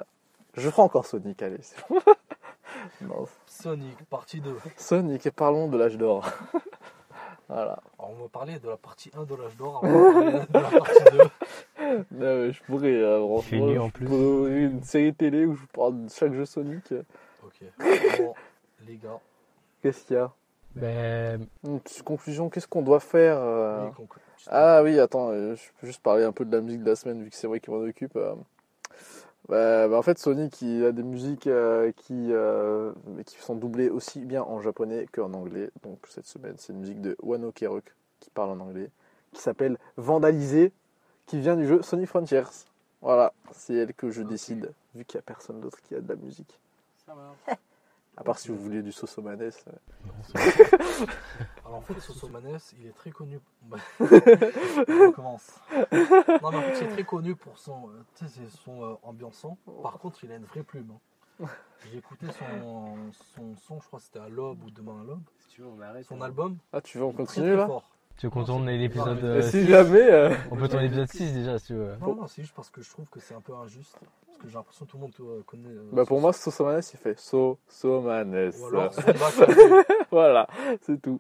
Je 0.56 0.70
ferai 0.70 0.84
encore 0.84 1.06
Sonic, 1.06 1.42
allez. 1.42 1.58
Sonic, 3.48 3.98
partie 4.10 4.42
2. 4.42 4.56
Sonic, 4.78 5.26
et 5.26 5.32
parlons 5.32 5.68
de 5.68 5.78
l'âge 5.78 5.98
d'or. 5.98 6.26
voilà. 7.50 7.80
Alors, 8.00 8.12
on 8.18 8.24
va 8.24 8.30
parler 8.30 8.60
de 8.60 8.70
la 8.70 8.78
partie 8.78 9.12
1 9.16 9.24
de 9.24 9.36
l'âge 9.36 9.56
d'or, 9.58 9.82
avant 9.84 10.22
de 10.22 10.48
la 10.54 10.70
partie 10.80 11.04
2. 11.12 11.20
Non, 11.78 12.06
mais 12.12 12.52
je 12.52 12.64
pourrais, 12.64 12.94
euh, 12.94 13.20
franchement, 13.20 13.42
fait 13.42 13.60
nu 13.60 13.80
en 13.80 13.90
plus. 13.90 14.06
pourrais 14.08 14.62
une 14.64 14.82
série 14.84 15.14
télé 15.14 15.46
où 15.46 15.54
je 15.54 15.62
vous 15.62 15.68
parle 15.68 16.06
de 16.06 16.10
chaque 16.10 16.34
jeu 16.34 16.46
Sonic. 16.46 16.84
Ok. 17.44 17.62
Bon, 18.18 18.34
les 18.88 18.96
gars, 18.98 19.20
Qu'est-ce 19.82 20.04
qu'il 20.06 20.16
y 20.16 20.20
a? 20.20 20.32
Ben, 20.76 21.46
Une 21.64 21.80
petite 21.80 22.02
conclusion, 22.04 22.50
qu'est-ce 22.50 22.68
qu'on 22.68 22.82
doit 22.82 23.00
faire 23.00 23.38
euh, 23.38 23.86
oui, 23.86 23.92
conclu- 24.06 24.20
Ah 24.48 24.82
oui, 24.84 25.00
attends, 25.00 25.30
euh, 25.30 25.56
je 25.56 25.64
peux 25.80 25.86
juste 25.88 26.02
parler 26.02 26.24
un 26.24 26.32
peu 26.32 26.44
de 26.44 26.56
la 26.56 26.62
musique 26.62 26.82
de 26.84 26.90
la 26.90 26.96
semaine 26.96 27.24
vu 27.24 27.30
que 27.30 27.36
c'est 27.36 27.48
moi 27.48 27.60
qui 27.60 27.70
m'en 27.70 27.78
occupe. 27.78 28.16
euh. 28.16 28.34
Bah, 29.48 29.88
bah, 29.88 29.98
en 29.98 30.02
fait, 30.02 30.18
Sonic 30.18 30.62
il 30.62 30.86
a 30.86 30.92
des 30.92 31.04
musiques 31.04 31.48
euh, 31.48 31.92
qui, 31.96 32.32
euh, 32.32 32.92
qui 33.26 33.38
sont 33.38 33.56
doublées 33.56 33.90
aussi 33.90 34.20
bien 34.22 34.42
en 34.42 34.60
japonais 34.60 35.06
qu'en 35.12 35.34
anglais. 35.34 35.70
Donc 35.84 36.00
cette 36.10 36.26
semaine, 36.26 36.56
c'est 36.58 36.74
une 36.74 36.80
musique 36.80 37.02
de 37.02 37.16
Wano 37.22 37.52
Kerok 37.52 37.84
qui 38.20 38.30
parle 38.32 38.50
en 38.50 38.60
anglais, 38.60 38.90
qui 39.34 39.42
s'appelle 39.42 39.78
Vandaliser, 39.98 40.72
qui 41.28 41.40
vient 41.40 41.56
du 41.56 41.68
jeu 41.68 41.82
Sonic 41.84 42.08
Frontiers. 42.08 42.44
Voilà, 43.02 43.34
c'est 43.52 43.76
elle 43.76 43.94
que 43.94 44.10
je 44.10 44.24
décide, 44.24 44.72
vu 44.96 45.06
qu'il 45.06 45.18
n'y 45.18 45.20
a 45.20 45.24
personne 45.24 45.62
d'autre 45.62 45.80
qui 45.84 45.94
a 45.94 46.02
de 46.02 46.10
la 46.10 46.16
musique. 46.16 46.60
Ça 47.06 47.14
va. 47.14 47.56
À 48.18 48.24
part 48.24 48.40
si 48.40 48.48
vous 48.50 48.58
voulez 48.58 48.82
du 48.82 48.92
Sosomanes. 48.92 49.42
euh. 49.42 49.72
Alors 51.66 51.78
en 51.78 51.82
fait, 51.82 52.00
Sosomanes, 52.00 52.60
il 52.80 52.88
est 52.88 52.96
très 52.96 53.12
connu. 53.12 53.40
On 54.00 55.08
recommence. 55.08 55.60
Non, 56.42 56.52
mais 56.52 56.58
en 56.58 56.62
fait, 56.62 56.78
il 56.82 56.84
est 56.84 56.92
très 56.92 57.04
connu 57.04 57.36
pour 57.36 57.58
son, 57.58 57.90
euh, 57.90 58.04
tu 58.16 58.26
sais, 58.26 58.32
c'est 58.36 58.58
son 58.64 58.84
euh, 58.84 58.94
ambiançant. 59.04 59.58
Par 59.84 59.98
contre, 60.00 60.24
il 60.24 60.32
a 60.32 60.36
une 60.36 60.46
vraie 60.46 60.64
plume. 60.64 60.92
hein. 61.42 61.48
J'ai 61.92 61.98
écouté 61.98 62.28
son, 62.28 62.96
son 63.36 63.56
son, 63.58 63.82
je 63.82 63.88
crois 63.88 64.00
que 64.00 64.06
c'était 64.06 64.20
à 64.20 64.30
l'aube 64.30 64.64
ou 64.64 64.72
demain 64.72 65.02
à 65.02 65.04
l'aube. 65.04 65.22
Si 65.40 65.56
tu 65.56 65.62
veux, 65.62 65.68
on 65.68 65.82
arrête. 65.82 66.06
Son 66.06 66.22
hein. 66.22 66.26
album, 66.26 66.58
Ah, 66.72 66.80
tu 66.82 66.98
veux 66.98 67.04
on 67.04 67.12
très, 67.12 67.26
continue 67.26 67.48
très 67.48 67.56
là? 67.58 67.68
fort. 67.68 67.84
Tu 68.18 68.26
veux 68.28 68.30
qu'on 68.30 68.46
tourne 68.46 68.70
l'épisode. 68.70 69.22
Euh, 69.26 69.42
si 69.42 69.50
six 69.52 69.68
jamais. 69.68 70.10
euh, 70.10 70.34
On 70.50 70.56
peut 70.56 70.70
tourner 70.70 70.84
l'épisode 70.84 71.12
6 71.12 71.34
déjà 71.34 71.60
si 71.60 71.68
tu 71.68 71.74
veux. 71.74 71.98
Non, 71.98 72.16
non, 72.16 72.28
c'est 72.28 72.44
juste 72.44 72.56
parce 72.56 72.70
que 72.70 72.82
je 72.82 72.90
trouve 72.90 73.10
que 73.10 73.20
c'est 73.20 73.34
un 73.36 73.42
peu 73.42 73.54
injuste. 73.54 74.00
Parce 74.36 74.44
que 74.44 74.48
j'ai 74.50 74.56
l'impression 74.56 74.86
que 74.86 74.92
tout 74.92 74.98
le 74.98 75.02
monde 75.04 75.14
euh, 75.22 75.42
connaît. 75.46 75.70
euh, 75.70 75.90
Bah 75.94 76.06
pour 76.06 76.20
moi, 76.20 76.34
Sosomanes, 76.34 76.82
il 76.94 76.98
fait 77.00 77.18
So, 77.18 77.58
Somanes. 77.70 78.52
Ou 78.60 78.66
alors 78.66 78.92
voilà, 80.12 80.48
c'est 80.82 81.02
tout. 81.02 81.20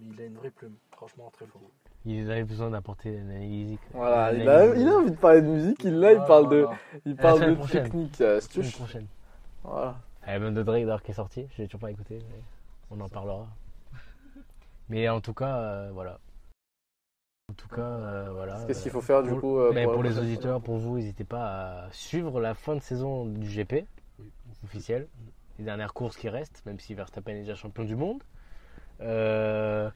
Mais 0.00 0.14
il 0.14 0.22
a 0.22 0.24
une 0.26 0.34
vraie 0.34 0.50
plume. 0.50 0.74
Franchement, 0.90 1.30
très 1.32 1.46
fort. 1.46 1.62
Ils 2.04 2.30
avaient 2.30 2.44
besoin 2.44 2.70
d'apporter 2.70 3.10
une 3.10 3.30
analyse. 3.30 3.78
Voilà, 3.92 4.32
une 4.32 4.40
il 4.42 4.48
a, 4.48 4.66
il 4.76 4.88
a 4.88 4.96
envie 4.96 5.10
de 5.10 5.16
parler 5.16 5.42
de 5.42 5.46
musique, 5.48 5.82
il, 5.84 5.98
là, 5.98 6.12
il 6.12 6.18
Ah, 6.22 6.26
parle 6.26 6.48
de, 6.48 6.66
il 7.04 7.16
parle 7.16 7.46
de 7.46 7.54
prochaine. 7.54 7.82
technique, 7.84 8.20
euh, 8.20 8.38
astuce. 8.38 8.72
prochaine. 8.76 9.06
Voilà. 9.62 9.96
L'album 10.26 10.54
de 10.54 10.62
Drake 10.62 10.84
d'ailleurs 10.84 11.02
qui 11.02 11.10
est 11.12 11.14
sorti, 11.14 11.46
je 11.56 11.62
l'ai 11.62 11.68
toujours 11.68 11.80
pas 11.80 11.90
écouté, 11.90 12.18
mais 12.30 12.40
on 12.90 13.00
en 13.00 13.08
parlera. 13.08 13.46
Mais 14.88 15.08
en 15.08 15.20
tout 15.20 15.34
cas, 15.34 15.56
euh, 15.56 15.90
voilà. 15.92 16.18
En 17.56 17.68
tout 17.68 17.74
cas, 17.74 17.80
euh, 17.82 18.28
voilà. 18.32 18.62
Qu'est-ce 18.66 18.82
qu'il 18.82 18.90
euh, 18.90 18.92
faut 18.92 19.00
faire 19.00 19.22
du 19.22 19.30
pour- 19.30 19.40
coup 19.40 19.58
euh, 19.58 19.72
mais 19.74 19.84
pour 19.84 20.02
les 20.02 20.18
auditeurs, 20.18 20.60
pour 20.60 20.76
vous, 20.76 20.96
n'hésitez 20.96 21.24
pas 21.24 21.86
à 21.86 21.92
suivre 21.92 22.40
la 22.40 22.54
fin 22.54 22.76
de 22.76 22.80
saison 22.80 23.24
du 23.24 23.48
GP 23.48 23.86
Oui. 24.18 24.30
officiel, 24.64 25.08
les 25.58 25.64
dernières 25.64 25.94
courses 25.94 26.16
qui 26.16 26.28
restent, 26.28 26.62
même 26.66 26.78
si 26.78 26.94
Verstappen 26.94 27.32
est 27.32 27.40
déjà 27.40 27.54
champion 27.54 27.84
du 27.84 27.96
monde. 27.96 28.22
Euh, 29.00 29.90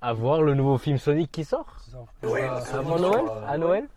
à 0.00 0.12
voir 0.12 0.42
le 0.42 0.54
nouveau 0.54 0.78
film 0.78 0.96
Sonic 0.98 1.30
qui 1.30 1.44
sort 1.44 1.76
C'est 1.80 1.90
ça 1.90 2.78
avant 2.78 2.96
va 2.96 3.00
Noël 3.00 3.24
À 3.46 3.58
Noël 3.58 3.88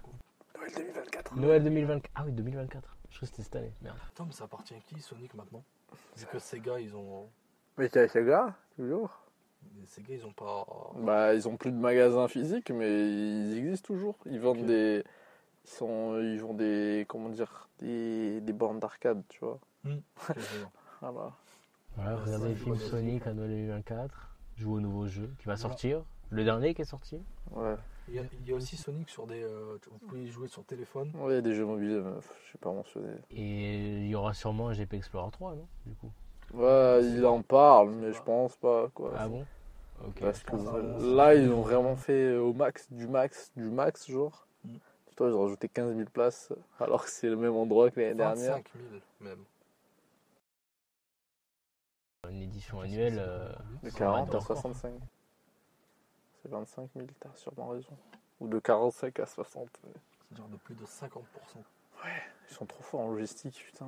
Noël 0.60 0.74
2024. 0.76 1.36
Noël 1.38 1.64
2024. 1.64 2.12
Ah 2.16 2.24
oui, 2.26 2.32
2024. 2.32 2.98
Je 3.10 3.16
crois 3.18 3.20
que 3.22 3.26
c'était 3.28 3.44
cette 3.44 3.56
année. 3.56 3.74
Merde. 3.82 3.98
Attends, 4.10 4.26
mais 4.26 4.34
ça 4.34 4.44
appartient 4.46 4.74
à 4.74 4.80
qui 4.80 5.00
Sonic 5.00 5.34
maintenant? 5.36 5.64
Vu 6.18 6.26
que 6.26 6.40
Sega, 6.40 6.80
ils 6.80 6.96
ont. 6.96 7.28
Mais 7.78 7.88
Sega, 7.88 8.54
toujours. 8.76 9.22
Mais 9.78 9.86
Sega, 9.86 10.14
ils 10.14 10.26
ont 10.26 10.34
pas. 10.34 10.66
Bah, 10.98 11.34
ils 11.34 11.48
ont 11.48 11.58
plus 11.58 11.72
de 11.72 11.78
magasins 11.78 12.28
physiques, 12.28 12.72
mais 12.72 13.10
ils 13.10 13.58
existent 13.58 13.88
toujours. 13.88 14.16
Ils 14.26 14.40
vendent 14.40 14.66
des, 14.66 15.04
ils 15.66 15.70
sont, 15.70 16.20
ils 16.22 16.40
vendent 16.40 16.58
des, 16.58 17.06
comment 17.08 17.30
dire, 17.30 17.68
des, 17.80 18.42
des 18.42 18.54
bornes 18.54 18.80
d'arcade, 18.80 19.22
tu 19.30 19.40
vois. 19.40 19.60
Vois. 21.02 21.12
Voilà. 21.12 21.32
Voilà, 21.96 22.16
regardez 22.18 22.50
le 22.50 22.56
film. 22.56 22.76
Sonic 22.78 23.28
à 23.28 23.34
Noël 23.34 23.50
2024. 23.52 24.32
Jouez 24.58 24.74
au 24.74 24.80
nouveau 24.80 25.08
jeu 25.08 25.30
qui 25.40 25.46
va 25.46 25.56
Voilà. 25.56 25.58
sortir. 25.58 26.02
Le 26.32 26.44
dernier 26.44 26.74
qui 26.74 26.82
est 26.82 26.86
sorti. 26.86 27.20
Ouais. 27.52 27.76
Il 28.08 28.16
y, 28.16 28.20
a, 28.20 28.24
il 28.42 28.48
y 28.50 28.52
a 28.52 28.56
aussi 28.56 28.76
Sonic 28.78 29.10
sur 29.10 29.26
des. 29.28 29.44
euh, 29.44 29.78
vous 29.92 29.98
pouvez 30.08 30.24
y 30.24 30.28
jouer 30.32 30.48
sur 30.48 30.64
téléphone. 30.64 31.12
Ouais, 31.16 31.34
il 31.34 31.36
y 31.36 31.38
a 31.38 31.42
des 31.42 31.54
jeux 31.56 31.66
mobiles, 31.66 32.02
mais 32.06 32.12
je 32.46 32.52
sais 32.52 32.58
pas 32.60 32.72
mentionné. 32.72 33.10
Et 33.32 33.98
il 34.04 34.08
y 34.08 34.16
aura 34.16 34.34
sûrement 34.34 34.70
un 34.70 34.74
GP 34.74 34.94
Explorer 34.96 35.32
3, 35.32 35.56
non 35.56 35.68
Du 35.86 35.94
coup. 35.96 36.12
Ouais, 36.54 37.02
il 37.04 37.26
en 37.26 37.42
parle, 37.42 37.92
mais 37.92 38.12
je 38.14 38.22
pense 38.22 38.56
pas, 38.58 38.90
quoi. 38.94 39.14
Ah 39.18 39.28
bon? 39.28 39.46
Parce 40.20 40.44
que 40.44 40.56
vraiment, 40.56 40.98
là, 41.16 41.36
ils 41.36 41.52
ont 41.52 41.62
vraiment 41.62 41.96
fait 41.96 42.36
au 42.36 42.54
max, 42.54 42.92
du 42.92 43.08
max, 43.08 43.52
du 43.56 43.64
max, 43.70 44.10
genre. 44.10 44.46
Mm. 44.64 44.76
Toi, 45.16 45.30
ils 45.30 45.34
ont 45.34 45.44
rajouté 45.44 45.70
15 45.70 45.96
000 45.96 46.10
places, 46.10 46.52
alors 46.80 47.06
que 47.06 47.10
c'est 47.10 47.30
le 47.30 47.38
même 47.38 47.56
endroit 47.56 47.90
que 47.90 48.00
l'année 48.00 48.16
dernière. 48.16 48.56
25 48.58 48.72
000 48.92 49.02
même. 49.22 49.44
Une 52.30 52.42
édition 52.42 52.82
annuelle. 52.82 53.18
euh, 53.20 53.50
De 53.84 53.90
ça 53.90 53.98
40 54.00 54.14
va 54.16 54.20
à 54.20 54.22
être 54.24 54.30
encore. 54.44 54.58
65. 54.58 54.94
C'est 56.42 56.50
25 56.52 56.90
000, 56.96 57.08
t'as 57.20 57.30
sûrement 57.36 57.70
raison. 57.70 57.96
Ou 58.42 58.48
de 58.48 58.60
45 58.60 59.20
à 59.20 59.26
60. 59.26 59.64
ouais. 59.86 59.92
C'est-à-dire 60.30 60.48
de 60.50 60.58
plus 60.58 60.76
de 60.76 60.86
50%. 60.86 61.20
Ils 62.50 62.54
sont 62.54 62.66
trop 62.66 62.84
forts 62.84 63.00
en 63.02 63.12
logistique, 63.12 63.64
putain. 63.66 63.88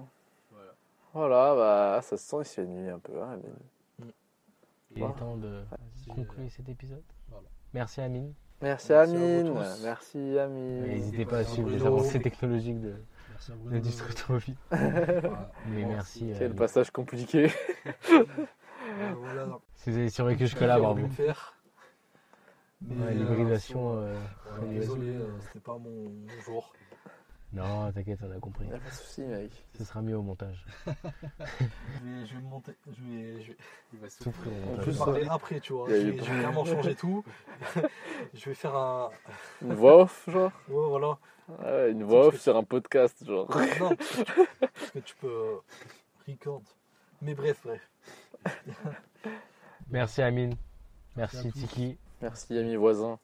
Voilà. 0.51 0.71
Voilà, 1.13 1.55
bah, 1.55 2.01
ça 2.01 2.15
se 2.17 2.23
sent, 2.23 2.37
il 2.41 2.45
se 2.45 2.53
fait 2.55 2.65
nuit 2.65 2.89
un 2.89 2.99
peu. 2.99 3.21
Hein, 3.21 3.37
mais- 3.43 3.49
Il 4.97 5.01
Voilà. 5.01 5.15
est 5.15 5.19
temps 5.19 5.37
de 5.37 5.63
conclure 6.09 6.49
cet 6.49 6.67
épisode. 6.69 7.03
voilà. 7.29 7.47
Merci 7.73 8.01
Amine. 8.01 8.33
Merci, 8.61 8.91
Merci 8.91 9.13
Amine. 9.15 9.53
Merci 9.83 10.39
Amine. 10.39 10.81
N'hésitez 10.87 11.25
pas 11.25 11.37
à 11.39 11.43
suivre 11.43 11.69
les 11.69 11.85
avancées 11.85 12.19
technologiques 12.19 12.81
de 12.81 12.95
l'industrie 13.69 14.11
automobile. 14.11 14.55
Voilà. 14.71 15.51
Mais 15.67 15.83
Bon, 15.83 15.89
merci. 15.89 16.31
euh, 16.31 16.35
Quel 16.39 16.55
passage 16.55 16.89
compliqué. 16.89 17.51
euh, 18.09 18.23
voilà. 19.19 19.59
Si 19.75 19.91
vous 19.91 19.97
avez 19.97 20.09
survécu 20.09 20.45
jusque-là, 20.47 20.75
J'ai 20.77 20.81
bravo. 20.81 21.01
le 21.01 21.07
faire. 21.09 21.53
Mais, 22.81 22.95
Ouais, 23.05 23.11
euh, 23.11 23.13
L'hybridation. 23.13 23.91
ouais, 23.93 23.97
euh, 24.05 24.19
voilà, 24.49 24.65
vas-y. 24.65 24.79
désolé, 24.79 25.07
euh, 25.09 25.27
c'était 25.41 25.59
pas 25.59 25.77
mon 25.77 26.11
jour. 26.43 26.73
Non, 27.53 27.91
t'inquiète, 27.93 28.19
on 28.23 28.31
a 28.35 28.39
compris. 28.39 28.65
Y'a 28.67 28.77
pas 28.77 28.89
de 28.89 28.93
soucis, 28.93 29.21
mec. 29.21 29.51
Ce 29.77 29.85
sera 29.85 30.01
mis 30.01 30.13
au 30.13 30.21
montage. 30.21 30.65
Je 30.85 30.91
vais, 30.91 32.25
je 32.25 32.35
vais 32.35 32.41
me 32.41 32.49
monter. 32.49 32.73
Je 32.87 33.01
vais, 33.03 33.41
je 33.41 33.47
vais, 33.53 33.57
Il 33.93 33.99
va 33.99 34.09
souffrir. 34.09 34.51
vais 34.51 34.81
plus, 34.83 34.97
parler 34.97 35.27
après, 35.29 35.59
tu 35.61 35.71
vois. 35.73 35.87
Je 35.89 35.93
vais, 35.95 36.17
je 36.17 36.23
pas- 36.23 36.31
vais 36.33 36.41
vraiment 36.41 36.65
changer 36.65 36.95
tout. 36.95 37.23
je 38.33 38.45
vais 38.49 38.53
faire 38.55 38.75
un. 38.75 39.09
Une 39.61 39.73
voix 39.73 40.01
off, 40.01 40.29
genre? 40.29 40.51
Ouais, 40.67 40.87
voilà. 40.89 41.17
Ouais, 41.63 41.91
une 41.91 42.03
voix 42.03 42.27
off 42.27 42.39
sur 42.39 42.57
un 42.57 42.63
podcast, 42.63 43.25
genre. 43.25 43.49
Non, 43.79 43.95
parce 43.95 44.09
que 44.09 44.21
tu, 44.23 44.33
parce 44.59 44.91
que 44.91 44.99
tu 44.99 45.15
peux. 45.15 45.27
euh, 45.27 45.55
record. 46.27 46.61
Mais 47.21 47.33
bref, 47.33 47.61
bref. 47.63 47.89
Merci 49.89 50.21
Amine. 50.21 50.55
Merci 51.15 51.37
Merci. 51.45 51.51
Tiki. 51.53 51.97
Merci, 52.21 52.57
ami 52.57 52.75
voisin. 52.75 53.17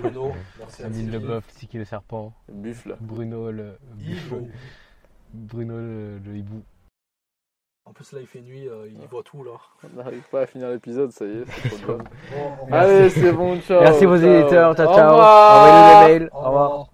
Bruno. 0.00 0.32
Merci 0.58 0.82
à 0.82 0.86
Amine 0.86 1.06
le 1.06 1.10
Thierry. 1.18 1.26
boeuf, 1.26 1.46
Tiki 1.54 1.78
le 1.78 1.84
serpent. 1.84 2.32
Buffle. 2.48 2.96
Bruno 3.00 3.50
le. 3.50 3.78
Hibou. 4.00 4.48
Bruno 5.32 5.74
le, 5.76 6.18
le 6.18 6.36
hibou. 6.36 6.62
En 7.86 7.92
plus, 7.92 8.12
là, 8.12 8.20
il 8.20 8.26
fait 8.26 8.40
nuit, 8.40 8.66
euh, 8.66 8.88
il 8.88 9.06
voit 9.08 9.22
tout, 9.22 9.44
là. 9.44 9.52
On 9.84 9.96
n'arrive 9.98 10.22
pas 10.30 10.42
à 10.42 10.46
finir 10.46 10.68
l'épisode, 10.70 11.12
ça 11.12 11.26
y 11.26 11.38
est. 11.40 11.44
c'est 11.62 11.82
trop. 11.82 11.98
Bon. 12.30 12.72
Allez, 12.72 13.10
c'est 13.10 13.32
bon, 13.32 13.60
ciao. 13.66 13.80
Merci 13.82 14.06
vos 14.06 14.16
éditeurs. 14.16 14.74
Ciao, 14.74 14.88
Au 14.90 14.94
ciao. 14.94 15.10
revoir. 15.10 15.56
Envoyez-nous 15.56 16.06
des 16.06 16.18
mails. 16.20 16.30
Au 16.32 16.36
Au 16.36 16.44
revoir. 16.46 16.70
revoir. 16.70 16.93